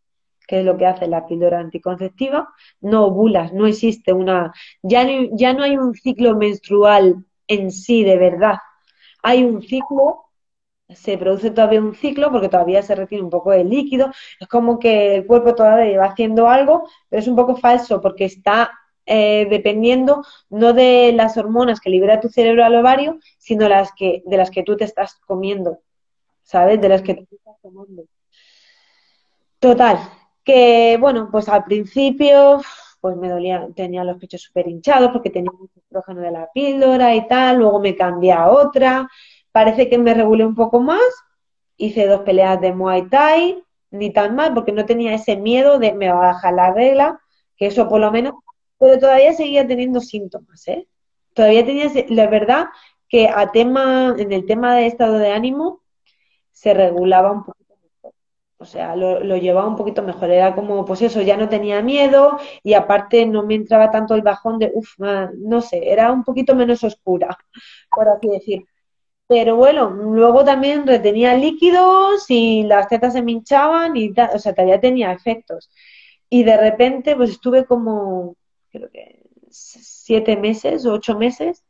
que 0.47 0.61
es 0.61 0.65
lo 0.65 0.77
que 0.79 0.87
hace 0.87 1.09
la 1.09 1.27
píldora 1.27 1.59
anticonceptiva, 1.61 2.49
no 2.81 3.07
ovulas, 3.07 3.53
no 3.53 3.67
existe 3.67 4.13
una, 4.13 4.53
ya 4.83 5.07
ya 5.33 5.55
no 5.55 5.65
hay 5.65 5.77
un 5.77 5.95
ciclo 5.95 6.37
menstrual 6.37 7.25
en 7.49 7.71
sí 7.73 8.05
de 8.05 8.19
verdad, 8.19 8.59
hay 9.23 9.45
un 9.45 9.63
ciclo 9.63 10.21
se 10.91 11.17
produce 11.19 11.51
todavía 11.51 11.81
un 11.81 11.95
ciclo 11.95 12.31
porque 12.31 12.49
todavía 12.49 12.83
se 12.83 12.95
retiene 12.95 13.25
un 13.25 13.31
poco 13.31 13.51
de 13.53 13.65
líquido. 13.65 14.11
Es 14.39 14.49
como 14.49 14.79
que 14.79 15.17
el 15.17 15.27
cuerpo 15.27 15.55
todavía 15.55 15.99
va 15.99 16.07
haciendo 16.07 16.49
algo, 16.49 16.89
pero 17.09 17.21
es 17.23 17.29
un 17.29 17.37
poco 17.37 17.57
falso 17.57 18.01
porque 18.01 18.27
está 18.27 18.71
eh, 19.07 19.47
dependiendo 19.51 20.25
no 20.51 20.73
de 20.73 21.13
las 21.15 21.37
hormonas 21.37 21.81
que 21.81 21.91
libera 21.91 22.21
tu 22.21 22.29
cerebro 22.29 22.65
al 22.65 22.77
ovario, 22.77 23.19
sino 23.39 23.69
las 23.69 23.93
que, 23.93 24.23
de 24.27 24.37
las 24.37 24.51
que 24.51 24.63
tú 24.63 24.77
te 24.77 24.85
estás 24.85 25.17
comiendo, 25.27 25.79
¿sabes? 26.43 26.81
De 26.81 26.89
las 26.89 27.03
que 27.03 27.15
tú 27.15 27.27
estás 27.31 27.57
tomando. 27.63 28.05
Total, 29.59 29.99
que 30.45 30.97
bueno, 31.01 31.29
pues 31.31 31.49
al 31.49 31.65
principio 31.65 32.61
pues 33.01 33.17
me 33.17 33.29
dolía, 33.29 33.69
tenía 33.77 34.03
los 34.03 34.17
pechos 34.17 34.41
súper 34.41 34.67
hinchados 34.67 35.11
porque 35.13 35.29
tenía 35.29 35.51
mucho 35.53 35.79
estrógeno 35.79 36.23
de 36.23 36.31
la 36.31 36.49
píldora 36.55 37.15
y 37.15 37.29
tal, 37.29 37.59
luego 37.59 37.79
me 37.79 37.95
cambié 37.95 38.33
a 38.33 38.49
otra, 38.49 39.09
Parece 39.55 39.89
que 39.89 39.99
me 39.99 40.15
regulé 40.15 40.45
un 40.45 40.57
poco 40.57 40.81
más, 40.81 40.99
hice 41.77 42.09
dos 42.09 42.23
peleas 42.23 42.61
de 42.61 42.73
Muay 42.73 43.09
Thai, 43.09 43.63
ni 43.93 44.13
tan 44.13 44.35
mal, 44.35 44.53
porque 44.53 44.73
no 44.73 44.85
tenía 44.85 45.15
ese 45.15 45.37
miedo 45.37 45.79
de 45.79 45.93
me 45.95 46.11
va 46.11 46.17
a 46.17 46.33
bajar 46.33 46.55
la 46.55 46.73
regla, 46.73 47.21
que 47.57 47.67
eso 47.67 47.89
por 47.89 48.01
lo 48.01 48.11
menos, 48.11 48.35
pero 48.85 48.99
todavía 48.99 49.33
seguía 49.33 49.67
teniendo 49.67 49.99
síntomas, 49.99 50.69
¿eh? 50.69 50.87
Todavía 51.33 51.65
tenía, 51.65 51.91
la 52.11 52.27
verdad 52.27 52.67
que 53.09 53.29
a 53.29 53.51
tema, 53.51 54.15
en 54.19 54.31
el 54.31 54.45
tema 54.45 54.77
de 54.77 54.87
estado 54.87 55.17
de 55.17 55.33
ánimo, 55.33 55.81
se 56.53 56.75
regulaba 56.75 57.33
un 57.33 57.45
poquito 57.45 57.79
mejor. 57.83 58.13
O 58.59 58.67
sea, 58.67 58.95
lo, 58.95 59.37
llevaba 59.39 59.69
un 59.69 59.77
poquito 59.77 60.03
mejor. 60.03 60.31
Era 60.31 60.55
como, 60.55 60.85
pues 60.85 61.01
eso, 61.01 61.23
ya 61.23 61.39
no 61.39 61.49
tenía 61.49 61.81
miedo 61.81 62.39
y 62.63 62.75
aparte 62.75 63.25
no 63.25 63.43
me 63.47 63.55
entraba 63.55 63.91
tanto 63.91 64.15
el 64.15 64.21
bajón 64.21 64.59
de, 64.59 64.71
uff, 64.75 64.99
no 64.99 65.63
sé, 65.63 65.91
era 65.91 66.13
un 66.13 66.23
poquito 66.23 66.55
menos 66.55 66.85
oscura, 66.85 67.39
por 67.91 68.07
así 68.11 68.29
decir. 68.29 68.67
Pero 69.27 69.57
bueno, 69.57 69.89
luego 69.89 70.45
también 70.45 70.87
retenía 70.87 71.35
líquidos 71.35 72.27
y 72.29 72.65
las 72.65 72.89
tetas 72.89 73.15
se 73.15 73.23
me 73.23 73.33
hinchaban 73.33 73.97
y 73.97 74.11
o 74.11 74.39
sea, 74.39 74.53
todavía 74.53 74.79
tenía 74.79 75.11
efectos. 75.13 75.71
Y 76.29 76.45
de 76.45 76.59
repente, 76.59 77.17
pues 77.17 77.31
estuve 77.31 77.65
como, 77.65 78.37
creo 78.79 78.91
que 78.91 79.23
siete 79.51 80.37
meses 80.37 80.85
o 80.85 80.93
ocho 80.93 81.17
meses 81.17 81.65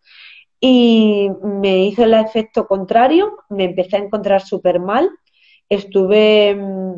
y 0.60 1.28
me 1.42 1.84
hizo 1.84 2.04
el 2.04 2.14
efecto 2.14 2.66
contrario, 2.66 3.36
me 3.50 3.64
empecé 3.64 3.96
a 3.96 4.00
encontrar 4.00 4.40
súper 4.40 4.80
mal. 4.80 5.10
Estuve, 5.68 6.54
mm, 6.54 6.94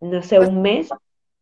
no 0.00 0.22
sé, 0.22 0.38
un 0.38 0.62
mes. 0.62 0.90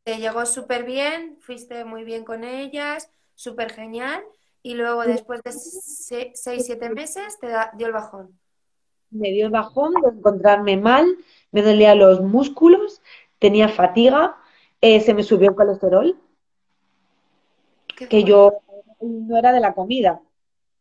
Te 0.05 0.19
llegó 0.19 0.47
súper 0.47 0.85
bien, 0.85 1.37
fuiste 1.41 1.85
muy 1.85 2.05
bien 2.05 2.25
con 2.25 2.45
ellas, 2.45 3.11
súper 3.35 3.73
genial. 3.73 4.25
Y 4.63 4.75
luego, 4.75 5.03
después 5.03 5.43
de 5.43 5.53
seis, 5.53 6.65
siete 6.65 6.89
meses, 6.89 7.39
te 7.39 7.49
dio 7.77 7.87
el 7.87 7.93
bajón 7.93 8.39
me 9.11 9.31
dio 9.31 9.47
el 9.47 9.53
bajón 9.53 9.95
de 10.03 10.09
encontrarme 10.11 10.77
mal, 10.77 11.07
me 11.51 11.63
dolía 11.63 11.95
los 11.95 12.21
músculos, 12.21 13.01
tenía 13.39 13.69
fatiga, 13.69 14.37
eh, 14.81 15.01
se 15.01 15.15
me 15.15 15.23
subió 15.23 15.51
el 15.51 15.57
colesterol, 15.57 16.17
que 18.07 18.25
yo 18.25 18.61
no 19.01 19.39
era 19.39 19.53
de 19.53 19.61
la 19.61 19.75
comida, 19.75 20.21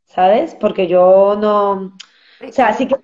¿sabes? 0.06 0.56
Porque 0.56 0.88
yo 0.88 1.36
no, 1.40 1.98
o 2.48 2.52
sea, 2.52 2.74
sí 2.74 2.88
que 2.88 2.96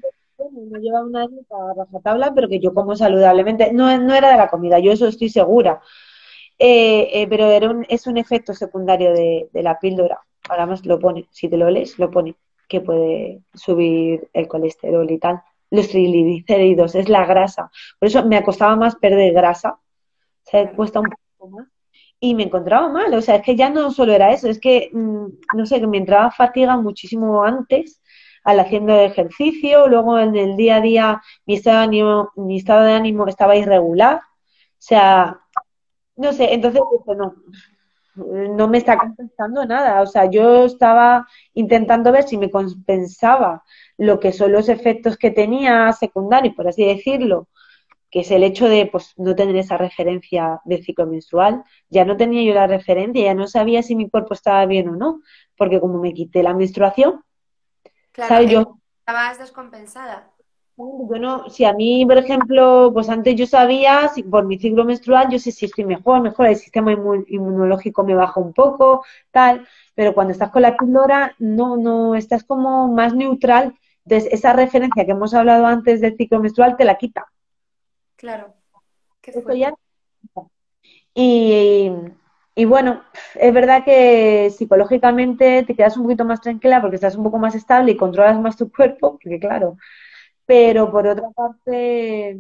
no 0.52 0.80
lleva 0.80 1.04
una 1.04 1.28
dieta 1.28 1.56
tabla, 2.04 2.34
pero 2.34 2.50
que 2.50 2.60
yo 2.60 2.74
como 2.74 2.96
saludablemente, 2.96 3.72
no, 3.74 3.98
no 3.98 4.14
era 4.14 4.32
de 4.32 4.38
la 4.38 4.50
comida, 4.50 4.80
yo 4.80 4.92
eso 4.92 5.08
estoy 5.08 5.30
segura. 5.30 5.82
Eh, 6.60 7.22
eh, 7.22 7.28
pero 7.28 7.46
era 7.46 7.70
un, 7.70 7.86
es 7.90 8.08
un 8.08 8.18
efecto 8.18 8.54
secundario 8.54 9.14
de, 9.14 9.50
de 9.52 9.64
la 9.64 9.80
píldora. 9.80 10.22
Ahora 10.50 10.66
más 10.66 10.86
lo 10.86 11.00
pone, 11.00 11.28
si 11.32 11.50
te 11.50 11.58
lo 11.58 11.70
lees, 11.70 11.98
lo 12.00 12.12
pone 12.12 12.36
que 12.68 12.82
puede 12.82 13.42
subir 13.54 14.30
el 14.34 14.48
colesterol 14.48 15.10
y 15.10 15.20
tal. 15.20 15.42
Los 15.70 15.90
triglicéridos, 15.90 16.96
es 16.96 17.10
la 17.10 17.26
grasa. 17.26 17.72
Por 18.00 18.08
eso 18.08 18.26
me 18.26 18.44
costaba 18.44 18.76
más 18.76 18.96
perder 18.96 19.34
grasa. 19.34 19.80
Se 20.44 20.70
cuesta 20.72 21.00
un 21.00 21.08
poco 21.38 21.50
más. 21.50 21.68
Y 22.24 22.36
me 22.36 22.44
encontraba 22.44 22.88
mal. 22.88 23.14
O 23.16 23.22
sea, 23.22 23.36
es 23.36 23.42
que 23.44 23.58
ya 23.58 23.70
no 23.70 23.92
solo 23.92 24.14
era 24.14 24.32
eso, 24.32 24.48
es 24.48 24.60
que, 24.60 24.90
mm, 24.94 25.26
no 25.58 25.66
sé, 25.66 25.82
que 25.82 25.88
me 25.88 25.98
entraba 25.98 26.32
fatiga 26.32 26.78
muchísimo 26.78 27.44
antes 27.44 28.02
al 28.46 28.60
haciendo 28.62 28.94
el 28.94 29.12
ejercicio. 29.12 29.88
Luego 29.90 30.18
en 30.20 30.36
el 30.38 30.56
día 30.56 30.78
a 30.78 30.82
día 30.82 31.22
mi 31.46 31.56
estado 31.56 31.80
de 31.80 31.84
ánimo, 31.84 32.32
mi 32.38 32.58
estado 32.58 32.84
de 32.86 32.94
ánimo 32.94 33.28
estaba 33.28 33.58
irregular. 33.58 34.18
O 34.18 34.22
sea, 34.80 35.42
no 36.16 36.32
sé, 36.34 36.54
entonces 36.54 36.82
no, 37.18 37.36
no 38.16 38.68
me 38.70 38.78
está 38.78 38.98
compensando 38.98 39.66
nada. 39.66 40.02
O 40.02 40.06
sea, 40.06 40.30
yo 40.30 40.66
estaba 40.66 41.28
intentando 41.54 42.12
ver 42.12 42.24
si 42.24 42.38
me 42.38 42.52
compensaba 42.52 43.64
lo 43.98 44.20
que 44.20 44.32
son 44.32 44.54
los 44.54 44.70
efectos 44.70 45.18
que 45.18 45.32
tenía 45.32 45.92
secundarios, 45.94 46.56
por 46.56 46.68
así 46.70 46.86
decirlo, 46.86 47.50
que 48.14 48.20
es 48.20 48.30
el 48.30 48.44
hecho 48.44 48.70
de 48.70 48.86
pues 48.86 49.12
no 49.18 49.36
tener 49.36 49.56
esa 49.56 49.76
referencia 49.76 50.62
del 50.66 50.84
ciclo 50.84 51.08
menstrual. 51.08 51.64
Ya 51.90 52.06
no 52.06 52.16
tenía 52.16 52.44
yo 52.44 52.54
la 52.54 52.68
referencia, 52.68 53.24
ya 53.24 53.34
no 53.34 53.48
sabía 53.48 53.82
si 53.82 53.96
mi 53.96 54.08
cuerpo 54.08 54.36
estaba 54.36 54.64
bien 54.68 54.88
o 54.88 54.96
no, 54.96 55.22
porque 55.58 55.80
como 55.80 56.00
me 56.00 56.14
quité 56.14 56.44
la 56.44 56.54
menstruación, 56.54 57.24
claro, 58.12 58.44
Yo 58.44 58.78
estabas 59.00 59.40
descompensada. 59.40 60.30
Bueno, 60.76 61.50
si 61.50 61.66
a 61.66 61.74
mí, 61.74 62.06
por 62.06 62.20
ejemplo, 62.20 62.92
pues 62.94 63.10
antes 63.10 63.36
yo 63.36 63.48
sabía, 63.48 64.08
si 64.10 64.22
por 64.22 64.46
mi 64.46 64.60
ciclo 64.60 64.86
menstrual, 64.86 65.30
yo 65.32 65.40
sé 65.40 65.52
si 65.52 65.66
estoy 65.66 65.86
mejor, 65.86 66.22
mejor, 66.22 66.46
el 66.46 66.56
sistema 66.56 66.92
inmunológico 66.92 68.04
me 68.04 68.14
baja 68.14 68.40
un 68.40 68.54
poco, 68.54 69.04
tal, 69.32 69.68
pero 69.96 70.14
cuando 70.14 70.34
estás 70.34 70.52
con 70.52 70.62
la 70.62 70.78
píldora, 70.78 71.34
no, 71.40 71.78
no, 71.78 72.14
estás 72.14 72.44
como 72.44 72.90
más 72.90 73.16
neutral. 73.16 73.74
Entonces, 74.06 74.32
esa 74.32 74.54
referencia 74.54 75.04
que 75.04 75.12
hemos 75.14 75.34
hablado 75.34 75.66
antes 75.66 76.00
del 76.00 76.16
ciclo 76.16 76.40
menstrual 76.40 76.78
te 76.78 76.86
la 76.86 77.00
quita. 77.00 77.33
Claro. 78.24 78.56
Y, 81.14 81.92
y 82.56 82.66
bueno, 82.66 83.04
es 83.36 83.54
verdad 83.54 83.84
que 83.86 84.50
psicológicamente 84.50 85.64
te 85.64 85.76
quedas 85.76 85.98
un 85.98 86.04
poquito 86.04 86.26
más 86.26 86.42
tranquila 86.42 86.82
porque 86.82 86.96
estás 86.96 87.16
un 87.16 87.24
poco 87.24 87.38
más 87.40 87.56
estable 87.56 87.92
y 87.92 87.98
controlas 87.98 88.40
más 88.40 88.58
tu 88.58 88.72
cuerpo, 88.76 89.20
porque 89.22 89.40
claro, 89.40 89.78
pero 90.46 90.92
por 90.92 91.08
otra 91.08 91.30
parte, 91.32 92.38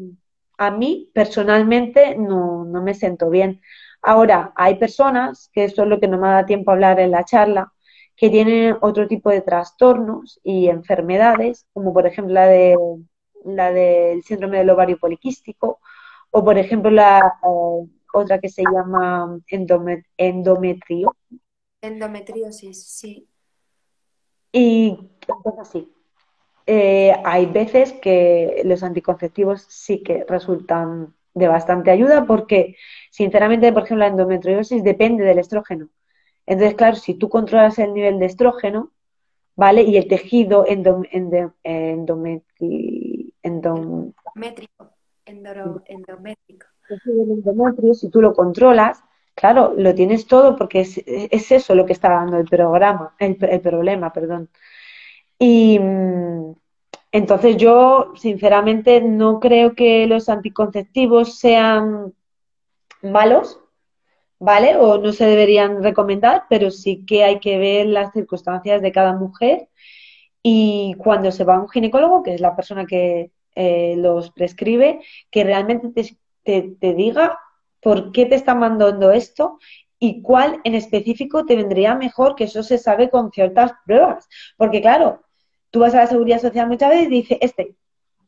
a 0.57 0.71
mí 0.71 1.11
personalmente 1.13 2.17
no, 2.17 2.65
no 2.65 2.81
me 2.83 2.93
siento 2.93 3.29
bien. 3.29 3.61
Ahora, 4.01 4.53
hay 4.55 4.75
personas, 4.77 5.49
que 5.53 5.65
esto 5.65 5.83
es 5.83 5.89
lo 5.89 5.99
que 5.99 6.07
no 6.07 6.17
me 6.19 6.27
da 6.29 6.45
tiempo 6.45 6.71
a 6.71 6.75
hablar 6.75 6.99
en 6.99 7.11
la 7.11 7.25
charla, 7.25 7.73
que 8.15 8.29
tienen 8.29 8.77
otro 8.81 9.07
tipo 9.07 9.29
de 9.31 9.41
trastornos 9.41 10.39
y 10.43 10.67
enfermedades, 10.69 11.65
como 11.73 11.93
por 11.93 12.07
ejemplo 12.07 12.33
la 12.35 12.47
de 12.47 12.77
la 13.45 13.71
del 13.71 14.23
síndrome 14.23 14.59
del 14.59 14.69
ovario 14.69 14.97
poliquístico, 14.97 15.79
o 16.31 16.43
por 16.43 16.57
ejemplo 16.57 16.89
la 16.91 17.19
eh, 17.43 17.87
otra 18.13 18.39
que 18.39 18.49
se 18.49 18.63
llama 18.63 19.39
endometrio. 19.47 21.15
Endometriosis, 21.81 22.83
sí. 22.85 23.27
Y 24.51 25.09
entonces 25.27 25.67
sí, 25.67 25.93
eh, 26.65 27.13
hay 27.25 27.45
veces 27.47 27.93
que 27.93 28.61
los 28.65 28.83
anticonceptivos 28.83 29.65
sí 29.67 30.01
que 30.03 30.25
resultan 30.27 31.13
de 31.33 31.47
bastante 31.47 31.91
ayuda 31.91 32.25
porque, 32.25 32.75
sinceramente, 33.09 33.73
por 33.73 33.83
ejemplo, 33.83 34.05
la 34.05 34.11
endometriosis 34.11 34.83
depende 34.83 35.23
del 35.23 35.39
estrógeno. 35.39 35.89
Entonces, 36.45 36.75
claro, 36.75 36.95
si 36.95 37.15
tú 37.15 37.29
controlas 37.29 37.79
el 37.79 37.93
nivel 37.93 38.19
de 38.19 38.27
estrógeno, 38.27 38.91
¿vale? 39.55 39.81
Y 39.83 39.97
el 39.97 40.07
tejido 40.07 40.65
endométrico, 43.43 44.91
endométrico. 45.25 46.67
endometrio, 47.05 47.93
si 47.93 48.09
tú 48.09 48.21
lo 48.21 48.33
controlas, 48.33 49.03
claro, 49.35 49.73
lo 49.77 49.93
tienes 49.93 50.25
todo 50.27 50.55
porque 50.55 50.81
es, 50.81 51.01
es 51.05 51.51
eso 51.51 51.75
lo 51.75 51.85
que 51.85 51.93
está 51.93 52.09
dando 52.09 52.37
el 52.37 52.45
programa, 52.45 53.15
el, 53.19 53.37
el 53.41 53.61
problema, 53.61 54.11
perdón. 54.11 54.49
Y 55.37 55.77
mm, 55.79 56.53
entonces 57.11 57.57
yo, 57.57 58.13
sinceramente, 58.15 59.01
no 59.01 59.39
creo 59.39 59.75
que 59.75 60.07
los 60.07 60.29
anticonceptivos 60.29 61.37
sean 61.37 62.13
malos, 63.01 63.59
¿vale? 64.39 64.77
O 64.77 64.97
no 64.97 65.11
se 65.13 65.25
deberían 65.25 65.83
recomendar, 65.83 66.45
pero 66.49 66.71
sí 66.71 67.05
que 67.05 67.23
hay 67.23 67.39
que 67.39 67.57
ver 67.57 67.87
las 67.87 68.13
circunstancias 68.13 68.81
de 68.81 68.91
cada 68.91 69.13
mujer 69.13 69.69
y 70.43 70.95
cuando 70.97 71.31
se 71.31 71.45
va 71.45 71.55
a 71.55 71.61
un 71.61 71.69
ginecólogo, 71.69 72.21
que 72.21 72.33
es 72.35 72.41
la 72.41 72.55
persona 72.55 72.85
que 72.85 73.31
eh, 73.55 73.95
los 73.97 74.31
prescribe, 74.31 74.99
que 75.31 75.45
realmente 75.45 76.17
te, 76.43 76.75
te, 76.77 76.93
diga 76.93 77.39
por 77.81 78.11
qué 78.11 78.25
te 78.25 78.35
está 78.35 78.53
mandando 78.53 79.11
esto 79.11 79.59
y 79.99 80.21
cuál 80.21 80.59
en 80.65 80.75
específico 80.75 81.45
te 81.45 81.55
vendría 81.55 81.95
mejor, 81.95 82.35
que 82.35 82.43
eso 82.43 82.61
se 82.61 82.77
sabe 82.77 83.09
con 83.09 83.31
ciertas 83.31 83.71
pruebas. 83.85 84.27
Porque 84.57 84.81
claro, 84.81 85.23
tú 85.71 85.79
vas 85.79 85.93
a 85.93 85.99
la 85.99 86.07
seguridad 86.07 86.41
social 86.41 86.67
muchas 86.67 86.89
veces 86.89 87.07
y 87.07 87.09
dice 87.09 87.37
este, 87.41 87.75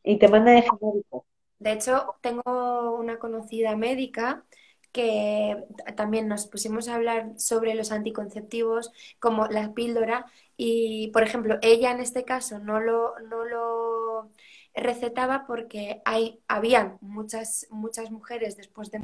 y 0.02 0.18
te 0.18 0.28
manda 0.28 0.52
de 0.52 0.62
genérico. 0.62 1.26
De 1.58 1.72
hecho, 1.72 2.14
tengo 2.22 2.96
una 2.98 3.18
conocida 3.18 3.76
médica 3.76 4.44
que 4.92 5.66
también 5.94 6.28
nos 6.28 6.46
pusimos 6.46 6.88
a 6.88 6.94
hablar 6.94 7.32
sobre 7.36 7.74
los 7.74 7.92
anticonceptivos 7.92 8.92
como 9.18 9.46
la 9.46 9.74
píldora 9.74 10.24
y, 10.56 11.08
por 11.12 11.22
ejemplo, 11.22 11.58
ella 11.62 11.90
en 11.92 12.00
este 12.00 12.24
caso 12.24 12.58
no 12.58 12.80
lo, 12.80 13.18
no 13.20 13.44
lo 13.44 14.30
recetaba 14.74 15.46
porque 15.46 16.02
hay, 16.04 16.40
habían 16.48 16.98
muchas, 17.00 17.66
muchas 17.70 18.10
mujeres 18.10 18.56
después 18.56 18.90
de 18.90 19.00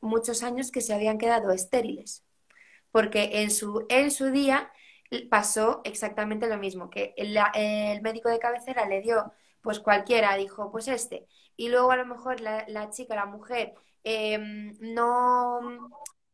muchos 0.00 0.42
años 0.42 0.70
que 0.70 0.80
se 0.80 0.94
habían 0.94 1.18
quedado 1.18 1.52
estériles, 1.52 2.24
porque 2.90 3.42
en 3.42 3.50
su, 3.50 3.86
en 3.88 4.10
su 4.10 4.30
día 4.30 4.72
pasó 5.30 5.82
exactamente 5.84 6.48
lo 6.48 6.58
mismo, 6.58 6.90
que 6.90 7.14
el, 7.16 8.02
médico 8.02 8.28
de 8.28 8.38
cabecera 8.38 8.86
le 8.88 9.00
dio 9.02 9.32
pues 9.62 9.80
cualquiera, 9.80 10.36
dijo 10.36 10.70
pues 10.72 10.88
este, 10.88 11.26
y 11.56 11.68
luego 11.68 11.92
a 11.92 11.96
lo 11.96 12.06
mejor 12.06 12.40
la, 12.40 12.90
chica, 12.90 13.14
la 13.14 13.26
mujer, 13.26 13.74
Em, 14.04 14.76
no, 14.80 15.60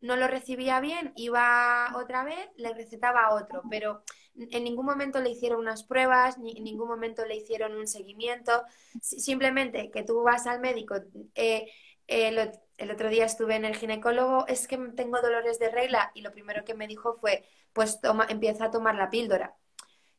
no 0.00 0.16
lo 0.16 0.26
recibía 0.28 0.80
bien, 0.80 1.12
iba 1.16 1.94
otra 1.96 2.24
vez, 2.24 2.48
le 2.56 2.72
recetaba 2.72 3.34
otro, 3.34 3.62
pero 3.70 4.02
en 4.50 4.64
ningún 4.64 4.86
momento 4.86 5.20
le 5.20 5.30
hicieron 5.30 5.60
unas 5.60 5.82
pruebas, 5.84 6.38
ni 6.38 6.56
en 6.56 6.64
ningún 6.64 6.88
momento 6.88 7.24
le 7.24 7.36
hicieron 7.36 7.76
un 7.76 7.86
seguimiento, 7.86 8.62
simplemente 9.00 9.90
que 9.90 10.02
tú 10.02 10.22
vas 10.22 10.46
al 10.46 10.60
médico. 10.60 10.96
Eh, 11.34 11.70
el 12.06 12.90
otro 12.90 13.10
día 13.10 13.24
estuve 13.24 13.56
en 13.56 13.64
el 13.64 13.76
ginecólogo, 13.76 14.46
es 14.46 14.66
que 14.66 14.78
tengo 14.96 15.20
dolores 15.20 15.58
de 15.58 15.70
regla 15.70 16.10
y 16.14 16.22
lo 16.22 16.32
primero 16.32 16.64
que 16.64 16.74
me 16.74 16.86
dijo 16.86 17.14
fue, 17.20 17.44
pues 17.72 18.00
toma, 18.00 18.26
empieza 18.28 18.66
a 18.66 18.70
tomar 18.70 18.94
la 18.94 19.10
píldora. 19.10 19.54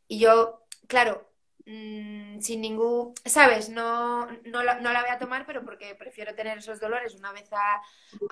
Y 0.07 0.19
yo, 0.19 0.65
claro, 0.87 1.29
Mm, 1.71 2.41
sin 2.41 2.61
ningún, 2.61 3.13
¿sabes? 3.25 3.69
No, 3.69 4.25
no, 4.45 4.63
la, 4.63 4.79
no, 4.79 4.91
la, 4.91 5.01
voy 5.01 5.11
a 5.11 5.19
tomar, 5.19 5.45
pero 5.45 5.63
porque 5.63 5.93
prefiero 5.93 6.33
tener 6.33 6.57
esos 6.57 6.79
dolores 6.79 7.13
una 7.13 7.31
vez 7.31 7.47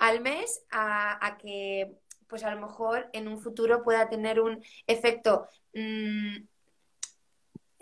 al 0.00 0.20
mes 0.20 0.64
a, 0.72 1.38
que, 1.40 2.00
pues 2.28 2.44
a 2.44 2.54
lo 2.54 2.60
mejor 2.60 3.08
en 3.12 3.28
un 3.28 3.38
futuro 3.38 3.82
pueda 3.82 4.08
tener 4.08 4.40
un 4.40 4.62
efecto 4.86 5.48
mm, 5.74 6.36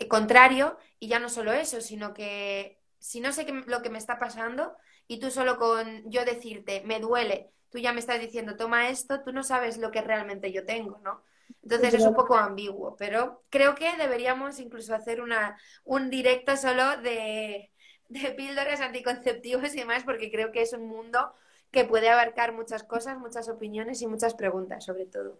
contrario 0.07 0.77
y 0.99 1.07
ya 1.07 1.19
no 1.19 1.29
solo 1.29 1.51
eso, 1.53 1.81
sino 1.81 2.13
que 2.13 2.79
si 2.99 3.19
no 3.19 3.31
sé 3.31 3.45
qué, 3.45 3.53
lo 3.67 3.81
que 3.81 3.89
me 3.89 3.97
está 3.97 4.19
pasando 4.19 4.75
y 5.07 5.19
tú 5.19 5.31
solo 5.31 5.57
con 5.57 6.09
yo 6.09 6.25
decirte, 6.25 6.81
me 6.85 6.99
duele, 6.99 7.49
tú 7.69 7.79
ya 7.79 7.93
me 7.93 7.99
estás 7.99 8.19
diciendo, 8.19 8.55
toma 8.55 8.89
esto, 8.89 9.21
tú 9.21 9.31
no 9.31 9.43
sabes 9.43 9.77
lo 9.77 9.91
que 9.91 10.01
realmente 10.01 10.51
yo 10.51 10.65
tengo, 10.65 10.99
¿no? 11.03 11.23
Entonces 11.63 11.93
es 11.93 12.03
un 12.03 12.13
poco 12.13 12.35
ambiguo, 12.35 12.95
pero 12.97 13.43
creo 13.49 13.75
que 13.75 13.95
deberíamos 13.97 14.59
incluso 14.59 14.93
hacer 14.93 15.21
una, 15.21 15.57
un 15.85 16.09
directo 16.09 16.57
solo 16.57 16.97
de, 16.97 17.71
de 18.09 18.31
píldoras 18.31 18.81
anticonceptivas 18.81 19.73
y 19.73 19.79
demás, 19.79 20.03
porque 20.03 20.31
creo 20.31 20.51
que 20.51 20.61
es 20.61 20.73
un 20.73 20.87
mundo 20.87 21.33
que 21.71 21.85
puede 21.85 22.09
abarcar 22.09 22.53
muchas 22.53 22.83
cosas, 22.83 23.17
muchas 23.17 23.49
opiniones 23.49 24.01
y 24.01 24.07
muchas 24.07 24.33
preguntas, 24.33 24.85
sobre 24.85 25.05
todo. 25.05 25.39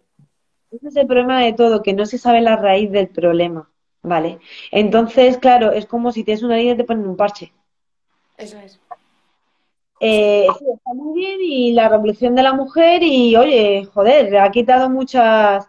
Ese 0.70 0.88
es 0.88 0.96
el 0.96 1.06
problema 1.06 1.42
de 1.42 1.54
todo, 1.54 1.82
que 1.82 1.94
no 1.94 2.04
se 2.06 2.18
sabe 2.18 2.40
la 2.40 2.56
raíz 2.56 2.90
del 2.90 3.08
problema, 3.08 3.70
¿vale? 4.02 4.38
Entonces, 4.70 5.38
claro, 5.38 5.72
es 5.72 5.86
como 5.86 6.12
si 6.12 6.24
tienes 6.24 6.42
una 6.42 6.58
herida 6.58 6.74
y 6.74 6.76
te 6.76 6.84
ponen 6.84 7.08
un 7.08 7.16
parche. 7.16 7.52
Eso 8.36 8.58
es. 8.58 8.78
Eh, 10.00 10.46
sí, 10.58 10.64
está 10.72 10.94
muy 10.94 11.18
bien 11.18 11.38
y 11.42 11.72
la 11.72 11.88
revolución 11.88 12.34
de 12.36 12.42
la 12.42 12.52
mujer 12.52 13.02
y, 13.02 13.34
oye, 13.34 13.84
joder, 13.92 14.36
ha 14.36 14.50
quitado 14.50 14.88
muchas 14.88 15.68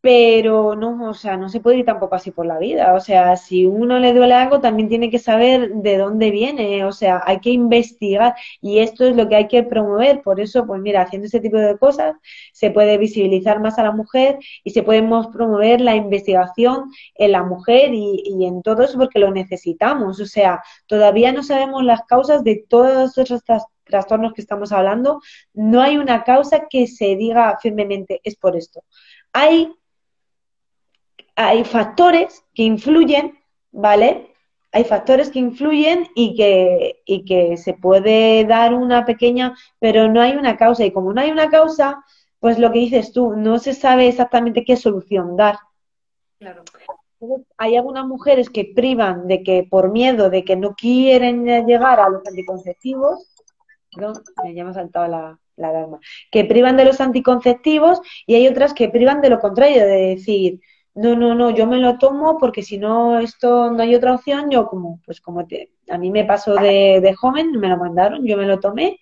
pero 0.00 0.76
no, 0.76 1.10
o 1.10 1.14
sea, 1.14 1.36
no 1.36 1.48
se 1.48 1.60
puede 1.60 1.78
ir 1.78 1.84
tampoco 1.84 2.14
así 2.14 2.30
por 2.30 2.46
la 2.46 2.58
vida. 2.58 2.94
O 2.94 3.00
sea, 3.00 3.36
si 3.36 3.66
uno 3.66 3.98
le 3.98 4.12
duele 4.14 4.34
algo, 4.34 4.60
también 4.60 4.88
tiene 4.88 5.10
que 5.10 5.18
saber 5.18 5.72
de 5.74 5.98
dónde 5.98 6.30
viene. 6.30 6.84
O 6.84 6.92
sea, 6.92 7.20
hay 7.26 7.40
que 7.40 7.50
investigar 7.50 8.34
y 8.60 8.78
esto 8.78 9.04
es 9.04 9.16
lo 9.16 9.28
que 9.28 9.34
hay 9.36 9.48
que 9.48 9.64
promover. 9.64 10.22
Por 10.22 10.40
eso, 10.40 10.66
pues 10.66 10.80
mira, 10.80 11.02
haciendo 11.02 11.26
ese 11.26 11.40
tipo 11.40 11.56
de 11.56 11.76
cosas, 11.78 12.14
se 12.52 12.70
puede 12.70 12.96
visibilizar 12.98 13.60
más 13.60 13.78
a 13.78 13.82
la 13.82 13.92
mujer 13.92 14.38
y 14.62 14.70
se 14.70 14.82
puede 14.84 15.02
promover 15.32 15.80
la 15.80 15.96
investigación 15.96 16.90
en 17.16 17.32
la 17.32 17.42
mujer 17.42 17.92
y, 17.92 18.22
y 18.24 18.46
en 18.46 18.62
todo 18.62 18.82
eso 18.84 18.98
porque 18.98 19.18
lo 19.18 19.32
necesitamos. 19.32 20.20
O 20.20 20.26
sea, 20.26 20.62
todavía 20.86 21.32
no 21.32 21.42
sabemos 21.42 21.82
las 21.84 22.02
causas 22.04 22.44
de 22.44 22.64
todos 22.68 23.18
estos 23.18 23.42
trastornos 23.84 24.32
que 24.32 24.42
estamos 24.42 24.70
hablando. 24.72 25.20
No 25.54 25.82
hay 25.82 25.96
una 25.98 26.22
causa 26.24 26.68
que 26.70 26.86
se 26.86 27.16
diga 27.16 27.58
firmemente 27.60 28.20
es 28.22 28.36
por 28.36 28.56
esto. 28.56 28.84
Hay 29.32 29.72
hay 31.38 31.62
factores 31.62 32.44
que 32.52 32.64
influyen, 32.64 33.38
¿vale? 33.70 34.34
Hay 34.72 34.82
factores 34.82 35.30
que 35.30 35.38
influyen 35.38 36.08
y 36.16 36.34
que, 36.34 37.00
y 37.06 37.24
que 37.24 37.56
se 37.56 37.74
puede 37.74 38.44
dar 38.44 38.74
una 38.74 39.04
pequeña, 39.04 39.54
pero 39.78 40.08
no 40.08 40.20
hay 40.20 40.32
una 40.32 40.56
causa. 40.56 40.84
Y 40.84 40.90
como 40.90 41.12
no 41.12 41.20
hay 41.20 41.30
una 41.30 41.48
causa, 41.48 42.04
pues 42.40 42.58
lo 42.58 42.72
que 42.72 42.80
dices 42.80 43.12
tú, 43.12 43.36
no 43.36 43.60
se 43.60 43.72
sabe 43.72 44.08
exactamente 44.08 44.64
qué 44.64 44.76
solución 44.76 45.36
dar. 45.36 45.58
Claro. 46.40 46.64
hay 47.56 47.76
algunas 47.76 48.06
mujeres 48.06 48.50
que 48.50 48.72
privan 48.74 49.28
de 49.28 49.44
que 49.44 49.64
por 49.68 49.92
miedo 49.92 50.30
de 50.30 50.44
que 50.44 50.56
no 50.56 50.74
quieren 50.74 51.44
llegar 51.66 52.00
a 52.00 52.08
los 52.08 52.26
anticonceptivos, 52.26 53.32
no, 53.96 54.12
me 54.42 54.54
llama 54.54 54.74
saltado 54.74 55.06
la, 55.06 55.38
la 55.54 55.68
alarma, 55.68 56.00
que 56.32 56.44
privan 56.44 56.76
de 56.76 56.84
los 56.84 57.00
anticonceptivos 57.00 58.00
y 58.26 58.34
hay 58.34 58.48
otras 58.48 58.74
que 58.74 58.88
privan 58.88 59.20
de 59.20 59.30
lo 59.30 59.38
contrario, 59.38 59.84
de 59.84 60.16
decir, 60.16 60.60
no, 60.98 61.14
no, 61.14 61.34
no, 61.34 61.50
yo 61.50 61.66
me 61.66 61.78
lo 61.78 61.96
tomo 61.96 62.38
porque 62.38 62.62
si 62.62 62.76
no, 62.76 63.20
esto 63.20 63.70
no 63.70 63.82
hay 63.82 63.94
otra 63.94 64.14
opción, 64.14 64.50
yo 64.50 64.66
como, 64.66 65.00
pues 65.06 65.20
como 65.20 65.46
te, 65.46 65.70
a 65.88 65.96
mí 65.96 66.10
me 66.10 66.24
pasó 66.24 66.58
de, 66.58 67.00
de 67.00 67.14
joven, 67.14 67.52
me 67.52 67.68
lo 67.68 67.76
mandaron, 67.76 68.26
yo 68.26 68.36
me 68.36 68.46
lo 68.46 68.58
tomé 68.58 68.98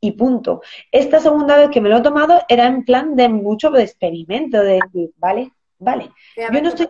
y 0.00 0.12
punto. 0.12 0.62
Esta 0.92 1.18
segunda 1.18 1.56
vez 1.56 1.70
que 1.70 1.80
me 1.80 1.88
lo 1.88 1.98
he 1.98 2.02
tomado 2.02 2.40
era 2.48 2.66
en 2.66 2.84
plan 2.84 3.16
de 3.16 3.28
mucho 3.28 3.70
de 3.70 3.82
experimento, 3.82 4.62
de 4.62 4.80
decir, 4.84 5.10
vale, 5.16 5.52
vale, 5.78 6.10
yo 6.46 6.62
no 6.62 6.68
estoy 6.68 6.88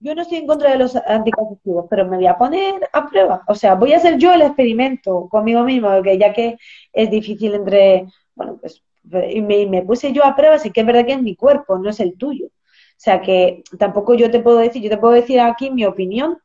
yo 0.00 0.14
no 0.14 0.22
estoy 0.22 0.38
en 0.38 0.46
contra 0.46 0.70
de 0.70 0.78
los 0.78 0.94
anticonceptivos, 0.94 1.86
pero 1.90 2.06
me 2.06 2.16
voy 2.16 2.26
a 2.26 2.38
poner 2.38 2.88
a 2.92 3.08
prueba. 3.08 3.42
O 3.48 3.56
sea, 3.56 3.74
voy 3.74 3.92
a 3.92 3.96
hacer 3.96 4.16
yo 4.18 4.32
el 4.32 4.42
experimento 4.42 5.28
conmigo 5.28 5.64
mismo, 5.64 5.88
porque 5.92 6.16
ya 6.16 6.32
que 6.32 6.56
es 6.92 7.10
difícil 7.10 7.54
entre, 7.54 8.06
bueno, 8.36 8.58
pues, 8.60 8.84
y 9.30 9.42
me, 9.42 9.66
me 9.66 9.82
puse 9.82 10.12
yo 10.12 10.24
a 10.24 10.36
prueba, 10.36 10.58
sí 10.60 10.70
que 10.70 10.82
es 10.82 10.86
verdad 10.86 11.04
que 11.04 11.14
es 11.14 11.22
mi 11.22 11.34
cuerpo, 11.34 11.76
no 11.78 11.90
es 11.90 11.98
el 11.98 12.16
tuyo. 12.16 12.46
O 12.98 13.00
sea 13.00 13.20
que 13.20 13.62
tampoco 13.78 14.14
yo 14.14 14.28
te 14.28 14.40
puedo 14.40 14.58
decir, 14.58 14.82
yo 14.82 14.90
te 14.90 14.98
puedo 14.98 15.14
decir 15.14 15.38
aquí 15.38 15.70
mi 15.70 15.84
opinión, 15.84 16.38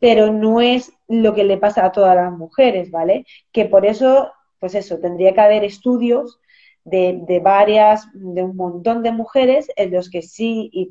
pero 0.00 0.32
no 0.32 0.60
es 0.60 0.92
lo 1.06 1.32
que 1.32 1.44
le 1.44 1.58
pasa 1.58 1.86
a 1.86 1.92
todas 1.92 2.16
las 2.16 2.32
mujeres, 2.32 2.90
¿vale? 2.90 3.24
Que 3.52 3.66
por 3.66 3.86
eso, 3.86 4.32
pues 4.58 4.74
eso, 4.74 4.98
tendría 4.98 5.32
que 5.32 5.40
haber 5.40 5.62
estudios 5.62 6.40
de, 6.84 7.20
de 7.28 7.38
varias, 7.38 8.08
de 8.14 8.42
un 8.42 8.56
montón 8.56 9.04
de 9.04 9.12
mujeres 9.12 9.68
en 9.76 9.92
los 9.92 10.10
que 10.10 10.22
sí 10.22 10.68
y, 10.72 10.90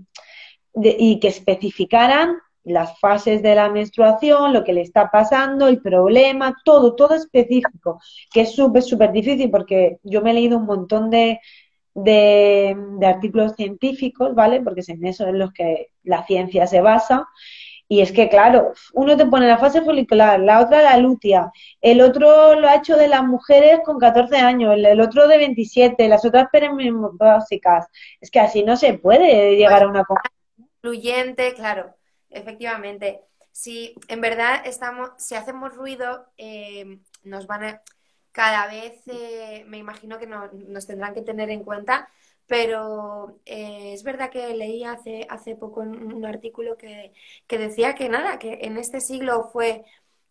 y 0.74 1.20
que 1.20 1.28
especificaran 1.28 2.38
las 2.64 2.98
fases 3.00 3.44
de 3.44 3.54
la 3.54 3.70
menstruación, 3.70 4.54
lo 4.54 4.64
que 4.64 4.74
le 4.74 4.82
está 4.82 5.12
pasando, 5.12 5.68
el 5.68 5.82
problema, 5.82 6.56
todo, 6.64 6.96
todo 6.96 7.16
específico, 7.16 8.00
que 8.32 8.42
es 8.42 8.56
súper, 8.56 8.82
súper 8.82 9.12
difícil 9.12 9.52
porque 9.52 10.00
yo 10.04 10.22
me 10.22 10.32
he 10.32 10.34
leído 10.34 10.58
un 10.58 10.66
montón 10.66 11.10
de, 11.10 11.42
de, 11.96 12.76
artículos 13.04 13.56
científicos, 13.56 14.36
¿vale? 14.36 14.62
Porque 14.62 14.82
es 14.82 14.90
en 14.90 15.06
eso 15.06 15.28
en 15.28 15.40
los 15.40 15.52
que 15.54 15.90
la 16.04 16.26
ciencia 16.26 16.68
se 16.68 16.82
basa. 16.82 17.28
Y 17.88 18.02
es 18.02 18.12
que, 18.12 18.30
claro, 18.30 18.74
uno 18.94 19.16
te 19.16 19.28
pone 19.28 19.48
la 19.48 19.60
fase 19.60 19.82
folicular, 19.82 20.40
la 20.40 20.60
otra 20.60 20.82
la 20.82 20.98
lutea, 20.98 21.52
el 21.82 22.02
otro 22.02 22.60
lo 22.60 22.68
ha 22.68 22.78
hecho 22.78 22.98
de 22.98 23.08
las 23.08 23.24
mujeres 23.24 23.82
con 23.86 24.00
14 24.00 24.38
años, 24.38 24.74
el, 24.76 25.00
otro 25.00 25.28
de 25.28 25.38
27, 25.38 26.08
las 26.08 26.26
otras 26.26 26.48
básicas. 27.14 27.86
Es 28.20 28.32
que 28.32 28.40
así 28.40 28.64
no 28.64 28.76
se 28.76 28.96
puede 28.96 29.56
llegar 29.56 29.84
a 29.84 29.88
una 29.88 30.04
Fluyente, 30.82 31.54
claro, 31.54 31.96
efectivamente. 32.32 33.22
Si 33.52 33.96
en 34.08 34.20
verdad 34.20 34.64
estamos, 34.66 35.12
si 35.18 35.36
hacemos 35.36 35.76
ruido, 35.76 36.26
eh, 36.38 37.00
nos 37.24 37.46
van 37.46 37.64
a, 37.66 37.82
cada 38.36 38.68
vez 38.68 39.02
eh, 39.08 39.64
me 39.68 39.78
imagino 39.78 40.20
que 40.20 40.28
nos 40.28 40.86
tendrán 40.86 41.14
que 41.14 41.22
tener 41.22 41.50
en 41.50 41.64
cuenta, 41.64 42.10
pero 42.48 43.40
eh, 43.46 43.94
es 43.94 44.04
verdad 44.04 44.30
que 44.30 44.54
leí 44.54 44.84
hace, 44.84 45.26
hace 45.30 45.56
poco 45.56 45.80
un, 45.80 46.26
artículo 46.26 46.78
que, 46.78 47.14
decía 47.48 47.96
que 47.96 48.10
nada, 48.10 48.38
que 48.38 48.60
en 48.64 48.78
este 48.78 49.00
siglo 49.00 49.50
fue 49.54 49.86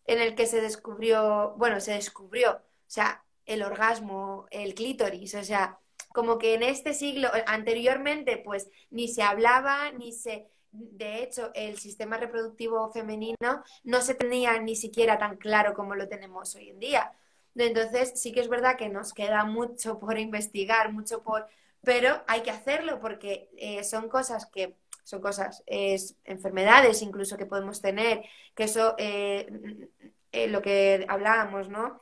en 0.05 0.21
el 0.21 0.35
que 0.35 0.45
se 0.45 0.61
descubrió, 0.61 1.55
bueno, 1.57 1.79
se 1.79 1.93
descubrió, 1.93 2.51
o 2.53 2.61
sea, 2.85 3.23
el 3.47 3.63
orgasmo, 3.63 4.45
el 4.51 4.75
clítoris, 4.75 5.33
o 5.33 5.43
sea, 5.43 5.79
como 6.13 6.37
que 6.37 6.53
en 6.53 6.61
este 6.61 6.93
siglo, 6.93 7.29
anteriormente, 7.47 8.37
pues 8.37 8.69
ni 8.91 9.07
se 9.07 9.23
hablaba, 9.23 9.91
ni 9.91 10.11
se, 10.13 10.47
de 10.71 11.23
hecho, 11.23 11.49
el 11.55 11.79
sistema 11.79 12.17
reproductivo 12.17 12.91
femenino 12.91 13.63
no 13.83 14.01
se 14.01 14.13
tenía 14.13 14.59
ni 14.59 14.75
siquiera 14.75 15.17
tan 15.17 15.37
claro 15.37 15.73
como 15.73 15.95
lo 15.95 16.07
tenemos 16.07 16.53
hoy 16.55 16.69
en 16.69 16.79
día. 16.79 17.11
Entonces, 17.55 18.19
sí 18.19 18.31
que 18.31 18.41
es 18.41 18.49
verdad 18.49 18.77
que 18.77 18.89
nos 18.89 19.13
queda 19.13 19.45
mucho 19.45 19.99
por 19.99 20.19
investigar, 20.19 20.91
mucho 20.91 21.23
por... 21.23 21.47
Pero 21.81 22.23
hay 22.27 22.41
que 22.41 22.51
hacerlo 22.51 22.99
porque 22.99 23.49
eh, 23.57 23.83
son 23.83 24.09
cosas 24.09 24.45
que 24.47 24.75
son 25.03 25.21
cosas, 25.21 25.63
es 25.67 26.15
enfermedades 26.23 27.03
incluso 27.03 27.37
que 27.37 27.45
podemos 27.45 27.79
tener, 27.79 28.23
que 28.55 28.63
eso, 28.63 28.95
eh, 28.97 29.47
eh, 30.31 30.47
lo 30.47 30.63
que 30.63 31.05
hablábamos, 31.07 31.69
¿no? 31.69 31.99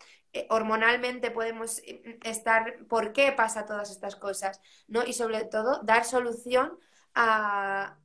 hormonalmente 0.50 1.30
podemos 1.30 1.80
estar, 2.24 2.86
¿por 2.88 3.14
qué 3.14 3.32
pasa 3.34 3.68
todas 3.68 3.92
estas 3.92 4.16
cosas? 4.16 4.62
¿no? 4.88 5.04
Y 5.06 5.14
sobre 5.14 5.44
todo, 5.44 5.82
dar 5.84 6.06
solución 6.06 6.80
a, 7.14 8.00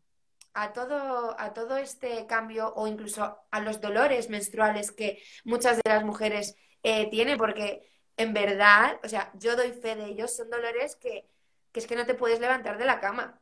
a 0.52 0.72
todo, 0.72 1.38
a 1.38 1.54
todo 1.54 1.76
este 1.76 2.26
cambio 2.26 2.74
o 2.74 2.86
incluso 2.86 3.38
a 3.50 3.60
los 3.60 3.80
dolores 3.80 4.28
menstruales 4.28 4.90
que 4.90 5.22
muchas 5.44 5.76
de 5.76 5.82
las 5.88 6.04
mujeres 6.04 6.56
eh, 6.82 7.09
tiene, 7.10 7.36
porque 7.36 7.88
en 8.16 8.34
verdad, 8.34 8.98
o 9.05 9.09
sea, 9.09 9.30
yo 9.34 9.56
doy 9.56 9.72
fe 9.72 9.94
de 9.96 10.06
ellos, 10.06 10.34
son 10.36 10.50
dolores 10.50 10.96
que, 10.96 11.28
es 11.74 11.86
que 11.86 11.96
no 11.96 12.06
te 12.06 12.14
puedes 12.14 12.40
levantar 12.40 12.76
de 12.78 12.84
la 12.86 13.00
cama 13.00 13.40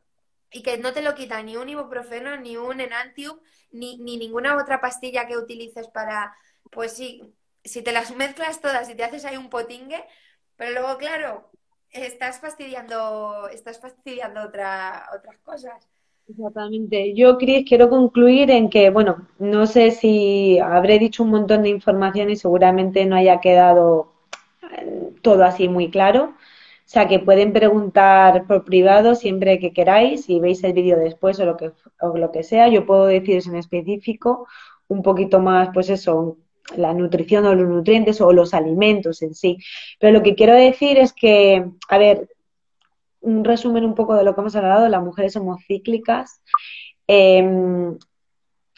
y 0.51 0.61
que 0.63 0.77
no 0.77 0.93
te 0.93 1.01
lo 1.01 1.15
quita 1.15 1.41
ni 1.43 1.57
un 1.57 1.69
ibuprofeno, 1.69 2.37
ni 2.37 2.55
un 2.57 2.79
enantium, 2.81 3.39
ni, 3.71 3.97
ni 3.97 4.17
ninguna 4.17 4.55
otra 4.57 4.79
pastilla 4.81 5.27
que 5.27 5.37
utilices 5.37 5.87
para, 5.89 6.35
pues 6.71 6.93
sí, 6.93 7.35
si 7.63 7.81
te 7.81 7.91
las 7.91 8.11
mezclas 8.15 8.61
todas 8.61 8.89
y 8.89 8.95
te 8.95 9.03
haces 9.03 9.25
ahí 9.25 9.37
un 9.37 9.49
potingue, 9.49 10.03
pero 10.55 10.71
luego, 10.71 10.97
claro, 10.97 11.51
estás 11.89 12.39
fastidiando, 12.39 13.47
estás 13.49 13.79
fastidiando 13.79 14.41
otra, 14.43 15.09
otras 15.15 15.37
cosas. 15.39 15.87
Exactamente. 16.29 17.13
Yo, 17.15 17.37
Cris, 17.37 17.65
quiero 17.67 17.89
concluir 17.89 18.51
en 18.51 18.69
que, 18.69 18.89
bueno, 18.89 19.27
no 19.39 19.65
sé 19.65 19.91
si 19.91 20.59
habré 20.59 20.99
dicho 20.99 21.23
un 21.23 21.29
montón 21.29 21.63
de 21.63 21.69
información 21.69 22.29
y 22.29 22.35
seguramente 22.35 23.05
no 23.05 23.15
haya 23.15 23.39
quedado 23.39 24.11
eh, 24.77 25.11
todo 25.21 25.43
así 25.45 25.69
muy 25.69 25.89
claro. 25.89 26.25
O 26.85 26.89
sea, 26.89 27.07
que 27.07 27.19
pueden 27.19 27.53
preguntar 27.53 28.45
por 28.47 28.65
privado 28.65 29.15
siempre 29.15 29.59
que 29.59 29.73
queráis, 29.73 30.25
si 30.25 30.39
veis 30.39 30.63
el 30.63 30.73
vídeo 30.73 30.97
después 30.99 31.39
o 31.39 31.45
lo 31.45 31.57
que, 31.57 31.71
o 32.01 32.17
lo 32.17 32.31
que 32.31 32.43
sea. 32.43 32.67
Yo 32.69 32.85
puedo 32.85 33.05
deciros 33.07 33.47
en 33.47 33.55
específico 33.57 34.47
un 34.89 35.03
poquito 35.03 35.39
más, 35.39 35.69
pues 35.73 35.89
eso, 35.89 36.37
la 36.75 36.93
nutrición 36.93 37.45
o 37.45 37.55
los 37.55 37.67
nutrientes 37.69 38.21
o 38.21 38.33
los 38.33 38.53
alimentos 38.53 39.21
en 39.21 39.33
sí. 39.35 39.57
Pero 39.99 40.13
lo 40.13 40.23
que 40.23 40.35
quiero 40.35 40.53
decir 40.53 40.97
es 40.97 41.13
que, 41.13 41.65
a 41.89 41.97
ver, 41.97 42.29
un 43.27 43.43
resumen 43.43 43.83
un 43.85 43.93
poco 43.93 44.15
de 44.15 44.23
lo 44.23 44.33
que 44.33 44.41
hemos 44.41 44.55
hablado, 44.55 44.87
las 44.87 45.03
mujeres 45.03 45.33
somos 45.33 45.63
cíclicas. 45.67 46.41
Em, 47.07 47.97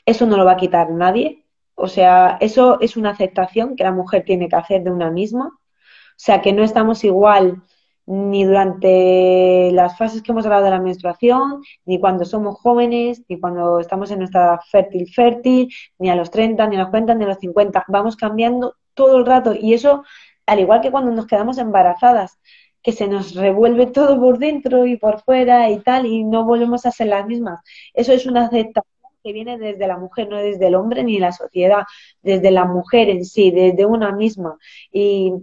eso 0.06 0.26
no 0.26 0.38
lo 0.38 0.46
va 0.46 0.54
a 0.54 0.58
quitar 0.58 0.90
nadie. 0.92 1.46
O 1.76 1.88
sea, 1.88 2.38
eso 2.42 2.80
es 2.82 2.98
una 2.98 3.12
aceptación 3.12 3.76
que 3.76 3.84
la 3.84 3.92
mujer 3.92 4.24
tiene 4.26 4.50
que 4.50 4.56
hacer 4.56 4.84
de 4.84 4.92
una 4.92 5.12
misma. 5.12 5.48
O 5.48 6.22
sea, 6.26 6.42
que 6.42 6.52
no 6.54 6.64
estamos 6.64 7.04
igual 7.04 7.64
ni 8.08 8.44
durante 8.44 9.72
las 9.72 9.96
fases 9.98 10.24
que 10.24 10.32
hemos 10.32 10.46
hablado 10.46 10.64
de 10.66 10.72
la 10.72 10.82
menstruación, 10.82 11.62
ni 11.86 12.00
cuando 12.00 12.26
somos 12.26 12.56
jóvenes, 12.60 13.24
ni 13.30 13.40
cuando 13.40 13.80
estamos 13.80 14.10
en 14.10 14.20
nuestra 14.20 14.60
fértil 14.72 15.08
fértil, 15.14 15.70
ni 16.00 16.10
a 16.10 16.16
los 16.16 16.32
30, 16.32 16.68
ni 16.68 16.76
a 16.76 16.80
los 16.80 16.90
40, 16.90 17.14
ni 17.16 17.24
a 17.26 17.28
los 17.28 17.38
50. 17.38 17.86
Vamos 17.88 18.16
cambiando 18.16 18.76
todo 18.96 19.18
el 19.18 19.26
rato 19.28 19.54
y 19.54 19.74
eso, 19.76 20.04
al 20.48 20.60
igual 20.60 20.82
que 20.82 20.92
cuando 20.92 21.12
nos 21.12 21.28
quedamos 21.28 21.60
embarazadas, 21.60 22.40
que 22.82 22.92
se 22.92 23.08
nos 23.08 23.36
revuelve 23.36 23.88
todo 23.88 24.20
por 24.20 24.38
dentro 24.38 24.86
y 24.86 24.98
por 24.98 25.22
fuera 25.22 25.70
y 25.70 25.80
tal, 25.80 26.06
y 26.06 26.24
no 26.24 26.46
volvemos 26.46 26.86
a 26.86 26.92
ser 26.92 27.08
las 27.08 27.28
mismas. 27.28 27.60
Eso 27.94 28.14
es 28.14 28.26
una 28.26 28.46
aceptación 28.46 28.86
que 29.24 29.34
viene 29.34 29.58
desde 29.58 29.88
la 29.88 29.98
mujer, 29.98 30.30
no 30.30 30.38
desde 30.38 30.68
el 30.68 30.76
hombre 30.76 31.04
ni 31.04 31.20
la 31.20 31.32
sociedad, 31.32 31.84
desde 32.22 32.52
la 32.52 32.66
mujer 32.66 33.10
en 33.10 33.26
sí, 33.26 33.52
desde 33.52 33.86
una 33.86 34.12
misma. 34.14 34.58
Y 34.92 35.34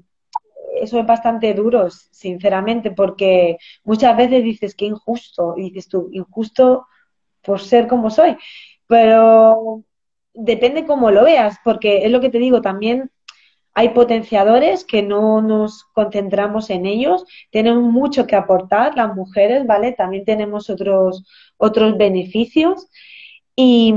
eso 0.80 0.98
es 0.98 1.06
bastante 1.06 1.52
duro, 1.54 1.88
sinceramente, 1.90 2.90
porque 2.90 3.58
muchas 3.84 4.16
veces 4.16 4.42
dices 4.42 4.74
que 4.74 4.86
injusto, 4.86 5.54
y 5.56 5.64
dices 5.64 5.88
tú, 5.88 6.08
injusto 6.12 6.86
por 7.42 7.60
ser 7.60 7.86
como 7.86 8.10
soy, 8.10 8.36
pero 8.86 9.82
depende 10.34 10.86
cómo 10.86 11.10
lo 11.10 11.24
veas, 11.24 11.56
porque 11.64 12.04
es 12.04 12.10
lo 12.10 12.20
que 12.20 12.30
te 12.30 12.38
digo, 12.38 12.60
también 12.60 13.10
hay 13.78 13.90
potenciadores 13.90 14.86
que 14.86 15.02
no 15.02 15.42
nos 15.42 15.84
concentramos 15.92 16.70
en 16.70 16.86
ellos, 16.86 17.26
tenemos 17.50 17.82
mucho 17.82 18.26
que 18.26 18.34
aportar 18.34 18.96
las 18.96 19.14
mujeres, 19.14 19.66
¿vale? 19.66 19.92
También 19.92 20.24
tenemos 20.24 20.70
otros, 20.70 21.24
otros 21.58 21.98
beneficios. 21.98 22.88
Y, 23.54 23.92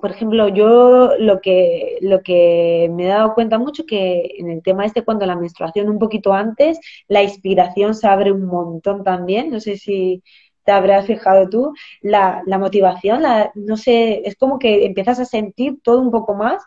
por 0.00 0.10
ejemplo, 0.10 0.48
yo 0.48 1.16
lo 1.18 1.42
que, 1.42 1.98
lo 2.00 2.22
que 2.22 2.90
me 2.94 3.04
he 3.04 3.08
dado 3.08 3.34
cuenta 3.34 3.58
mucho 3.58 3.84
que 3.84 4.36
en 4.38 4.48
el 4.48 4.62
tema 4.62 4.86
este, 4.86 5.04
cuando 5.04 5.26
la 5.26 5.36
menstruación 5.36 5.90
un 5.90 5.98
poquito 5.98 6.32
antes, 6.32 6.80
la 7.06 7.22
inspiración 7.22 7.94
se 7.94 8.06
abre 8.08 8.32
un 8.32 8.46
montón 8.46 9.04
también. 9.04 9.50
No 9.50 9.60
sé 9.60 9.76
si 9.76 10.22
te 10.64 10.72
habrás 10.72 11.06
fijado 11.06 11.46
tú, 11.50 11.74
la, 12.00 12.42
la 12.46 12.58
motivación, 12.58 13.20
la, 13.22 13.52
no 13.54 13.76
sé, 13.76 14.22
es 14.24 14.34
como 14.36 14.58
que 14.58 14.86
empiezas 14.86 15.20
a 15.20 15.26
sentir 15.26 15.78
todo 15.82 16.00
un 16.00 16.10
poco 16.10 16.34
más 16.34 16.62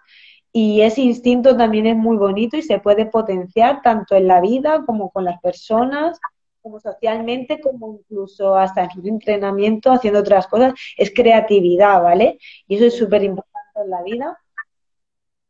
y 0.55 0.81
ese 0.81 1.01
instinto 1.01 1.57
también 1.57 1.87
es 1.87 1.97
muy 1.97 2.15
bonito 2.15 2.55
y 2.55 2.61
se 2.61 2.79
puede 2.79 3.07
potenciar 3.07 3.81
tanto 3.81 4.15
en 4.15 4.27
la 4.27 4.39
vida 4.39 4.83
como 4.85 5.09
con 5.09 5.25
las 5.25 5.41
personas, 5.41 6.19
como 6.61 6.79
socialmente, 6.79 7.59
como 7.59 7.97
incluso 7.99 8.55
hasta 8.55 8.83
en 8.83 8.91
su 8.91 9.07
entrenamiento, 9.07 9.91
haciendo 9.91 10.19
otras 10.19 10.45
cosas. 10.45 10.73
Es 10.95 11.11
creatividad, 11.11 12.03
¿vale? 12.03 12.37
Y 12.67 12.75
eso 12.75 12.85
es 12.85 12.95
súper 12.95 13.23
importante 13.23 13.81
en 13.83 13.89
la 13.89 14.03
vida. 14.03 14.39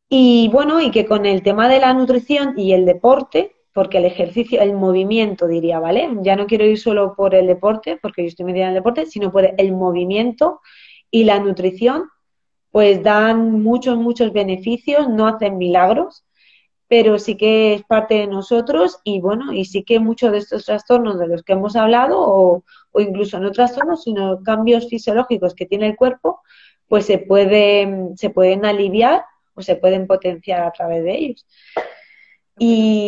Y 0.08 0.50
bueno, 0.54 0.80
y 0.80 0.90
que 0.90 1.06
con 1.06 1.26
el 1.26 1.44
tema 1.44 1.68
de 1.68 1.82
la 1.82 1.94
nutrición 1.94 2.54
y 2.58 2.72
el 2.72 2.86
deporte, 2.86 3.58
porque 3.74 3.98
el 3.98 4.06
ejercicio, 4.06 4.62
el 4.62 4.74
movimiento 4.74 5.48
diría, 5.48 5.80
¿vale? 5.80 6.10
Ya 6.22 6.38
no 6.38 6.48
quiero 6.48 6.66
ir 6.66 6.80
solo 6.80 7.14
por 7.14 7.36
el 7.36 7.48
deporte, 7.48 8.00
porque 8.02 8.22
yo 8.22 8.30
estoy 8.30 8.46
metida 8.46 8.64
en 8.64 8.70
el 8.70 8.76
deporte, 8.76 9.06
sino 9.06 9.34
por 9.34 9.54
el 9.58 9.72
movimiento 9.74 10.62
y 11.12 11.26
la 11.26 11.40
nutrición 11.40 12.06
pues 12.74 13.04
dan 13.04 13.62
muchos, 13.62 13.98
muchos 14.00 14.34
beneficios, 14.34 15.08
no 15.08 15.28
hacen 15.28 15.60
milagros, 15.60 16.26
pero 16.88 17.20
sí 17.20 17.38
que 17.38 17.76
es 17.76 17.84
parte 17.84 18.16
de 18.16 18.26
nosotros 18.26 19.00
y 19.04 19.20
bueno, 19.20 19.54
y 19.54 19.66
sí 19.66 19.84
que 19.84 20.00
muchos 20.00 20.32
de 20.32 20.40
estos 20.40 20.66
trastornos 20.66 21.20
de 21.20 21.28
los 21.28 21.44
que 21.44 21.54
hemos 21.54 21.76
hablado, 21.76 22.18
o, 22.20 22.64
incluso 22.96 23.40
no 23.40 23.52
trastornos, 23.52 24.02
sino 24.02 24.42
cambios 24.42 24.90
fisiológicos 24.90 25.54
que 25.54 25.68
tiene 25.68 25.86
el 25.86 25.96
cuerpo, 25.96 26.42
pues 26.88 27.06
se, 27.06 27.20
pueden, 27.20 28.18
se 28.18 28.32
pueden 28.32 28.66
aliviar 28.66 29.24
o 29.54 29.62
se 29.62 29.76
pueden 29.76 30.08
potenciar 30.08 30.64
a 30.64 30.72
través 30.72 31.04
de 31.04 31.16
ellos. 31.16 31.46
Y 32.58 33.08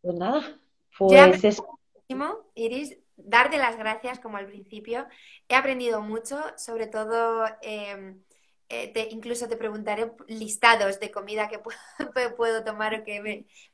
pues 0.00 0.14
nada, 0.14 0.58
pues 0.96 1.44
es... 1.44 1.62
Iris, 2.54 2.96
darte 3.18 3.58
las 3.58 3.76
gracias 3.76 4.20
como 4.20 4.38
al 4.38 4.46
principio. 4.46 5.06
He 5.50 5.54
aprendido 5.54 6.00
mucho, 6.00 6.38
sobre 6.56 6.86
todo... 6.86 7.44
Em, 7.60 8.22
eh, 8.68 9.08
incluso 9.10 9.48
te 9.48 9.56
preguntaré 9.56 10.12
listados 10.26 10.98
de 11.00 11.10
comida 11.10 11.48
que 11.48 11.60
puedo, 11.60 12.64
tomar 12.64 12.94
o 12.94 13.04
que 13.04 13.20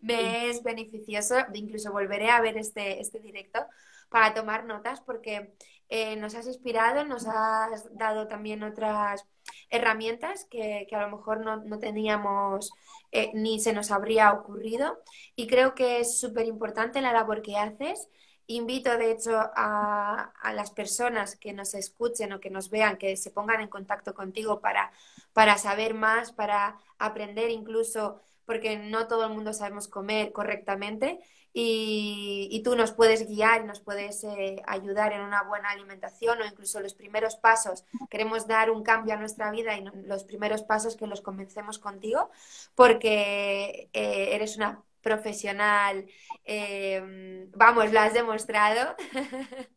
me, 0.01 0.49
es 0.51 0.63
beneficioso. 0.63 1.37
Incluso 1.55 1.93
volveré 1.93 2.31
a 2.31 2.41
ver 2.41 2.59
este, 2.59 3.01
este 3.01 3.21
directo 3.21 3.61
para 4.09 4.35
tomar 4.35 4.65
notas 4.65 5.01
porque 5.01 5.55
eh, 5.89 6.17
nos 6.17 6.35
has 6.35 6.47
inspirado, 6.47 7.05
nos 7.05 7.27
has 7.27 7.95
dado 7.97 8.29
también 8.29 8.63
otras 8.63 9.27
herramientas 9.71 10.47
que, 10.51 10.87
a 10.93 11.01
lo 11.07 11.17
mejor 11.17 11.45
no, 11.45 11.79
teníamos 11.79 12.73
eh, 13.11 13.31
ni 13.35 13.61
se 13.61 13.73
nos 13.73 13.91
habría 13.91 14.33
ocurrido. 14.33 14.99
Y 15.37 15.47
creo 15.47 15.75
que 15.75 16.01
es 16.01 16.21
súper 16.21 16.47
importante 16.47 17.01
la 17.01 17.13
labor 17.13 17.43
que 17.43 17.57
haces. 17.57 18.09
Invito, 18.47 18.97
de 18.99 19.13
hecho, 19.13 19.33
a, 19.35 20.33
las 20.55 20.71
personas 20.71 21.37
que 21.37 21.53
nos 21.53 21.75
escuchen 21.75 22.33
o 22.33 22.41
que 22.41 22.51
nos 22.51 22.71
vean, 22.71 22.99
que 22.99 23.17
se 23.17 23.31
pongan 23.31 23.61
en 23.61 23.69
contacto 23.69 24.15
contigo 24.15 24.61
para, 24.61 24.93
para 25.33 25.59
saber 25.59 25.95
más, 25.95 26.33
para 26.33 26.79
aprender 26.99 27.51
incluso, 27.51 28.21
porque 28.45 28.77
no 28.77 29.07
todo 29.07 29.27
el 29.27 29.33
mundo 29.33 29.53
sabemos 29.53 29.89
comer 29.89 30.33
correctamente 30.33 31.21
y, 31.55 32.61
tú 32.65 32.77
nos 32.77 32.93
puedes 32.93 33.29
guiar 33.29 33.63
y 33.63 33.65
nos 33.67 33.81
puedes 33.81 34.25
eh, 34.25 34.63
ayudar 34.67 35.13
en 35.13 35.21
una 35.21 35.43
buena 35.43 35.71
alimentación 35.71 36.41
o 36.41 36.47
incluso 36.47 36.81
los 36.81 36.95
primeros 36.95 37.37
pasos. 37.37 37.85
Queremos 38.11 38.47
dar 38.47 38.71
un 38.71 38.83
cambio 38.83 39.15
a 39.15 39.17
nuestra 39.19 39.51
vida 39.51 39.77
y 39.77 39.85
los 40.07 40.25
primeros 40.25 40.63
pasos 40.63 40.97
que 40.97 41.07
los 41.07 41.21
comencemos 41.21 41.79
contigo 41.79 42.31
porque 42.75 43.91
eh, 43.93 44.29
eres 44.35 44.57
una 44.57 44.83
profesional, 45.03 46.07
eh, 46.45 47.47
vamos, 47.55 47.93
lo 47.93 48.01
has 48.01 48.15
demostrado. 48.15 48.97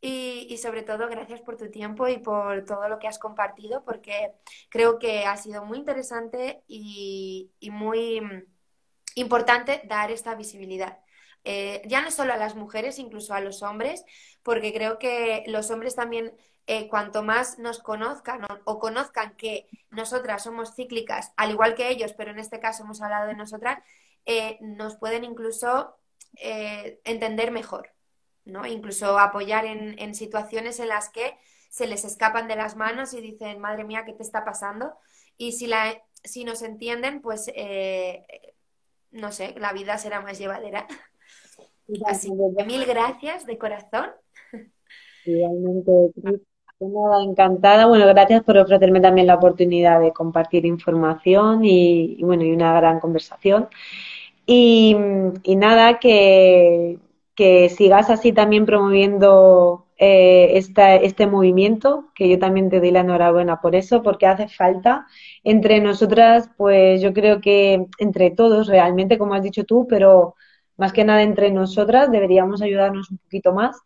y, 0.00 0.56
sobre 0.58 0.82
todo, 0.82 1.08
gracias 1.08 1.40
por 1.40 1.56
tu 1.56 1.70
tiempo 1.70 2.08
y 2.08 2.18
por 2.18 2.64
todo 2.64 2.88
lo 2.88 2.98
que 2.98 3.08
has 3.08 3.18
compartido, 3.18 3.84
porque 3.84 4.32
creo 4.68 4.98
que 4.98 5.24
ha 5.26 5.36
sido 5.36 5.64
muy 5.64 5.78
interesante 5.78 6.62
y 6.66 7.50
muy 7.70 8.20
importante 9.14 9.82
dar 9.84 10.10
esta 10.10 10.34
visibilidad. 10.34 10.98
Eh, 11.44 11.82
ya 11.86 12.02
no 12.02 12.10
solo 12.10 12.32
a 12.32 12.36
las 12.36 12.54
mujeres, 12.54 12.98
incluso 12.98 13.34
a 13.34 13.40
los 13.40 13.62
hombres, 13.62 14.04
porque 14.42 14.72
creo 14.72 14.98
que 14.98 15.44
los 15.46 15.70
hombres 15.70 15.94
también, 15.94 16.34
eh, 16.66 16.88
cuanto 16.88 17.22
más 17.22 17.58
nos 17.58 17.80
conozcan 17.80 18.42
o, 18.64 18.78
conozcan 18.78 19.34
que 19.36 19.66
nosotras 19.90 20.44
somos 20.44 20.74
cíclicas, 20.74 21.32
al 21.36 21.50
igual 21.50 21.74
que 21.74 21.88
ellos, 21.88 22.12
pero 22.12 22.30
en 22.30 22.38
este 22.38 22.60
caso 22.60 22.84
hemos 22.84 23.00
hablado 23.00 23.26
de 23.28 23.34
nosotras, 23.34 23.82
eh, 24.26 24.58
nos 24.60 24.96
pueden 24.96 25.24
incluso 25.24 25.96
entender 26.32 27.50
mejor, 27.50 27.90
¿no? 28.44 28.64
Incluso 28.64 29.18
apoyar 29.18 29.66
en, 29.66 29.98
en, 29.98 30.14
situaciones 30.14 30.78
en 30.78 30.88
las 30.88 31.10
que 31.10 31.36
se 31.68 31.88
les 31.88 32.04
escapan 32.04 32.46
de 32.46 32.56
las 32.56 32.76
manos 32.76 33.12
y 33.14 33.20
dicen, 33.20 33.58
madre 33.58 33.84
mía, 33.84 34.04
¿qué 34.06 34.12
te 34.12 34.22
está 34.22 34.44
pasando? 34.44 34.94
Y 35.36 35.52
si, 35.52 35.66
la, 35.66 36.00
si 36.22 36.44
nos 36.44 36.62
entienden, 36.62 37.20
pues 37.20 37.50
no 39.10 39.32
sé, 39.32 39.54
la 39.58 39.72
vida 39.72 39.98
será 39.98 40.20
más 40.20 40.38
llevadera. 40.38 40.86
Así 42.06 42.28
que 42.56 42.64
mil 42.64 42.84
gracias 42.86 43.46
de 43.46 43.58
corazón. 43.58 44.10
Igualmente, 45.24 45.92
encantada. 47.28 47.86
Bueno, 47.86 48.06
gracias 48.06 48.42
por 48.42 48.56
ofrecerme 48.58 49.00
también 49.00 49.26
la 49.26 49.34
oportunidad 49.34 50.00
de 50.00 50.12
compartir 50.12 50.64
información 50.64 51.64
y, 51.64 52.22
bueno, 52.22 52.44
y 52.44 52.52
una 52.52 52.74
gran 52.74 53.00
conversación. 53.00 53.68
Y, 54.52 54.96
nada, 55.56 56.00
que, 56.00 56.98
que, 57.36 57.68
sigas 57.68 58.10
así 58.10 58.32
también 58.32 58.66
promoviendo 58.66 59.86
eh, 59.96 60.50
este 60.56 61.26
movimiento, 61.28 62.10
que 62.16 62.28
yo 62.28 62.36
también 62.40 62.68
te 62.68 62.80
doy 62.80 62.90
la 62.90 63.00
enhorabuena 63.00 63.60
por 63.60 63.76
eso, 63.76 64.02
porque 64.02 64.26
hace 64.26 64.48
falta 64.48 65.06
entre 65.44 65.80
nosotras, 65.80 66.50
pues 66.56 67.00
yo 67.00 67.12
creo 67.14 67.40
que 67.40 67.86
entre 67.98 68.32
todos 68.32 68.66
realmente, 68.66 69.18
como 69.18 69.34
has 69.34 69.44
dicho 69.44 69.62
tú, 69.62 69.86
pero 69.88 70.34
más 70.76 70.92
que 70.92 71.04
nada 71.04 71.22
entre 71.22 71.52
nosotras 71.52 72.10
deberíamos 72.10 72.60
ayudarnos 72.60 73.08
un 73.12 73.18
poquito 73.18 73.52
más. 73.52 73.76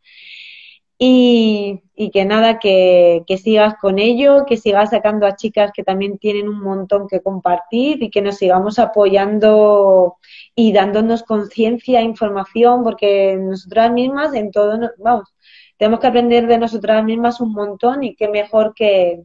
Y, 0.98 1.82
que 2.12 2.24
nada, 2.24 2.58
que, 2.58 3.24
sigas 3.42 3.74
con 3.80 3.98
ello, 3.98 4.44
que 4.46 4.56
sigas 4.56 4.90
sacando 4.90 5.26
a 5.26 5.36
chicas 5.36 5.72
que 5.72 5.82
también 5.82 6.18
tienen 6.18 6.48
un 6.48 6.60
montón 6.60 7.08
que 7.08 7.20
compartir 7.20 8.02
y 8.02 8.10
que 8.10 8.22
nos 8.22 8.36
sigamos 8.36 8.78
apoyando 8.78 10.16
y 10.54 10.72
dándonos 10.72 11.24
conciencia, 11.24 12.00
información, 12.02 12.84
porque 12.84 13.36
nosotras 13.36 13.92
mismas 13.92 14.34
en 14.34 14.50
todo, 14.52 14.78
vamos, 14.98 15.34
tenemos 15.76 16.00
que 16.00 16.06
aprender 16.06 16.46
de 16.46 16.58
nosotras 16.58 17.04
mismas 17.04 17.40
un 17.40 17.52
montón 17.52 18.04
y 18.04 18.14
qué 18.14 18.28
mejor 18.28 18.74
que, 18.74 19.24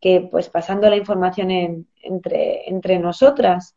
que 0.00 0.28
pues 0.30 0.48
pasando 0.48 0.90
la 0.90 0.96
información 0.96 1.86
entre, 2.02 2.68
entre 2.68 2.98
nosotras, 2.98 3.76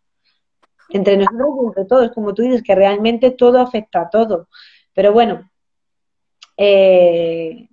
entre 0.89 1.17
nosotros 1.17 1.49
y 1.63 1.67
entre 1.67 1.85
todos, 1.85 2.11
como 2.11 2.33
tú 2.33 2.41
dices, 2.41 2.63
que 2.63 2.75
realmente 2.75 3.31
todo 3.31 3.59
afecta 3.59 4.01
a 4.01 4.09
todo. 4.09 4.49
Pero 4.93 5.13
bueno, 5.13 5.49
eh, 6.57 7.69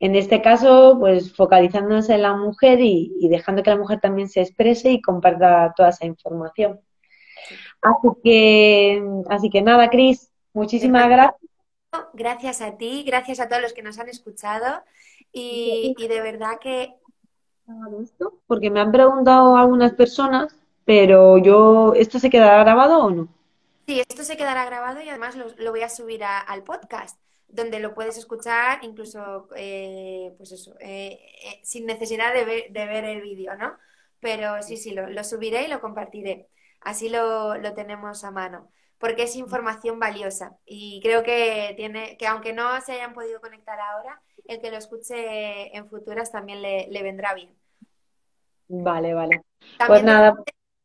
en 0.00 0.16
este 0.16 0.42
caso, 0.42 0.96
pues 0.98 1.34
focalizándonos 1.34 2.08
en 2.10 2.22
la 2.22 2.34
mujer 2.34 2.80
y, 2.80 3.28
dejando 3.28 3.62
que 3.62 3.70
la 3.70 3.76
mujer 3.76 4.00
también 4.00 4.28
se 4.28 4.40
exprese 4.40 4.90
y 4.90 5.00
comparta 5.00 5.72
toda 5.76 5.90
esa 5.90 6.06
información. 6.06 6.80
Así 7.80 8.08
que, 8.22 9.02
así 9.28 9.50
que 9.50 9.62
nada, 9.62 9.88
Cris, 9.90 10.30
muchísimas 10.52 11.08
gracias. 11.08 11.50
Gracias 12.12 12.60
a 12.60 12.76
ti, 12.76 13.04
gracias 13.06 13.40
a 13.40 13.48
todos 13.48 13.62
los 13.62 13.72
que 13.72 13.82
nos 13.82 13.98
han 13.98 14.08
escuchado 14.08 14.82
y 15.32 15.94
de 15.96 16.20
verdad 16.20 16.58
que? 16.60 16.94
Porque 18.46 18.70
me 18.70 18.80
han 18.80 18.92
preguntado 18.92 19.56
algunas 19.56 19.92
personas, 19.92 20.54
pero 20.84 21.38
yo, 21.38 21.94
¿esto 21.94 22.18
se 22.18 22.30
quedará 22.30 22.62
grabado 22.62 22.98
o 22.98 23.10
no? 23.10 23.28
Sí, 23.86 24.00
esto 24.00 24.24
se 24.24 24.36
quedará 24.36 24.64
grabado 24.64 25.00
y 25.00 25.08
además 25.08 25.36
lo, 25.36 25.70
voy 25.70 25.82
a 25.82 25.88
subir 25.88 26.24
al 26.24 26.62
podcast, 26.62 27.18
donde 27.54 27.78
lo 27.78 27.94
puedes 27.94 28.18
escuchar 28.18 28.80
incluso, 28.82 29.48
eh, 29.56 30.34
pues 30.36 30.50
eso, 30.50 30.74
eh, 30.80 31.20
eh, 31.44 31.60
sin 31.62 31.86
necesidad 31.86 32.34
de 32.34 32.44
ver, 32.44 33.04
el 33.04 33.22
vídeo, 33.22 33.54
¿no? 33.56 33.76
Pero 34.18 34.60
sí, 34.62 34.76
sí, 34.76 34.92
lo, 34.92 35.22
subiré 35.22 35.64
y 35.64 35.68
lo 35.68 35.80
compartiré. 35.80 36.48
Así 36.80 37.08
lo, 37.08 37.54
tenemos 37.74 38.24
a 38.24 38.30
mano 38.30 38.70
porque 38.98 39.24
es 39.24 39.36
información 39.36 39.98
valiosa 39.98 40.56
y 40.64 41.00
creo 41.02 41.22
que 41.22 41.74
tiene 41.76 42.16
que 42.16 42.26
aunque 42.26 42.54
no 42.54 42.80
se 42.80 42.92
hayan 42.92 43.12
podido 43.12 43.40
conectar 43.40 43.78
ahora, 43.78 44.20
el 44.46 44.60
que 44.60 44.70
lo 44.70 44.78
escuche 44.78 45.76
en 45.76 45.88
futuras 45.88 46.32
también 46.32 46.62
le, 46.62 47.02
vendrá 47.02 47.34
bien. 47.34 47.54
Vale, 48.68 49.12
vale. 49.12 49.42
pues 49.86 50.02
nada. 50.02 50.34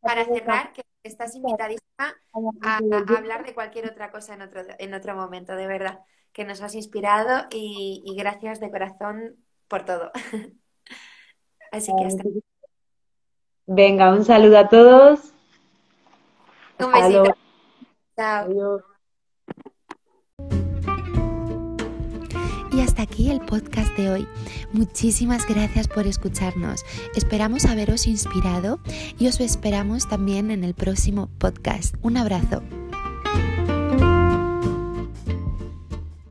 Para 0.02 0.26
cerrar, 0.26 0.74
que 0.74 0.84
estás 1.04 1.36
invitadísima 1.36 2.14
a, 2.62 2.78
hablar 3.18 3.46
de 3.46 3.54
cualquier 3.54 3.90
otra 3.90 4.12
cosa 4.12 4.34
en 4.34 4.42
otro, 4.42 4.64
en 4.78 4.94
otro 4.94 5.16
momento, 5.16 5.56
de 5.56 5.68
verdad, 5.68 6.00
que 6.34 6.46
nos 6.46 6.62
has 6.62 6.76
inspirado 6.76 7.48
y, 7.52 8.16
gracias 8.18 8.60
de 8.60 8.72
corazón 8.72 9.36
por 9.68 9.86
todo. 9.86 10.12
Así 11.72 11.92
que 11.98 12.06
hasta. 12.06 12.24
Venga, 13.68 14.12
un 14.12 14.26
saludo 14.26 14.58
a 14.58 14.68
todos. 14.68 15.34
Un 16.80 16.92
besito. 16.92 17.36
Chao. 18.16 18.82
Y 22.72 22.82
hasta 22.82 23.02
aquí 23.02 23.30
el 23.30 23.42
podcast 23.42 23.96
de 23.98 24.10
hoy. 24.10 24.28
Muchísimas 24.72 25.48
gracias 25.48 25.88
por 25.88 26.08
escucharnos. 26.08 26.86
Esperamos 27.16 27.66
haberos 27.66 28.08
inspirado 28.08 28.80
y 29.18 29.28
os 29.28 29.40
esperamos 29.40 30.08
también 30.08 30.50
en 30.52 30.64
el 30.64 30.74
próximo 30.74 31.30
podcast. 31.40 31.96
Un 32.02 32.18
abrazo. 32.18 32.64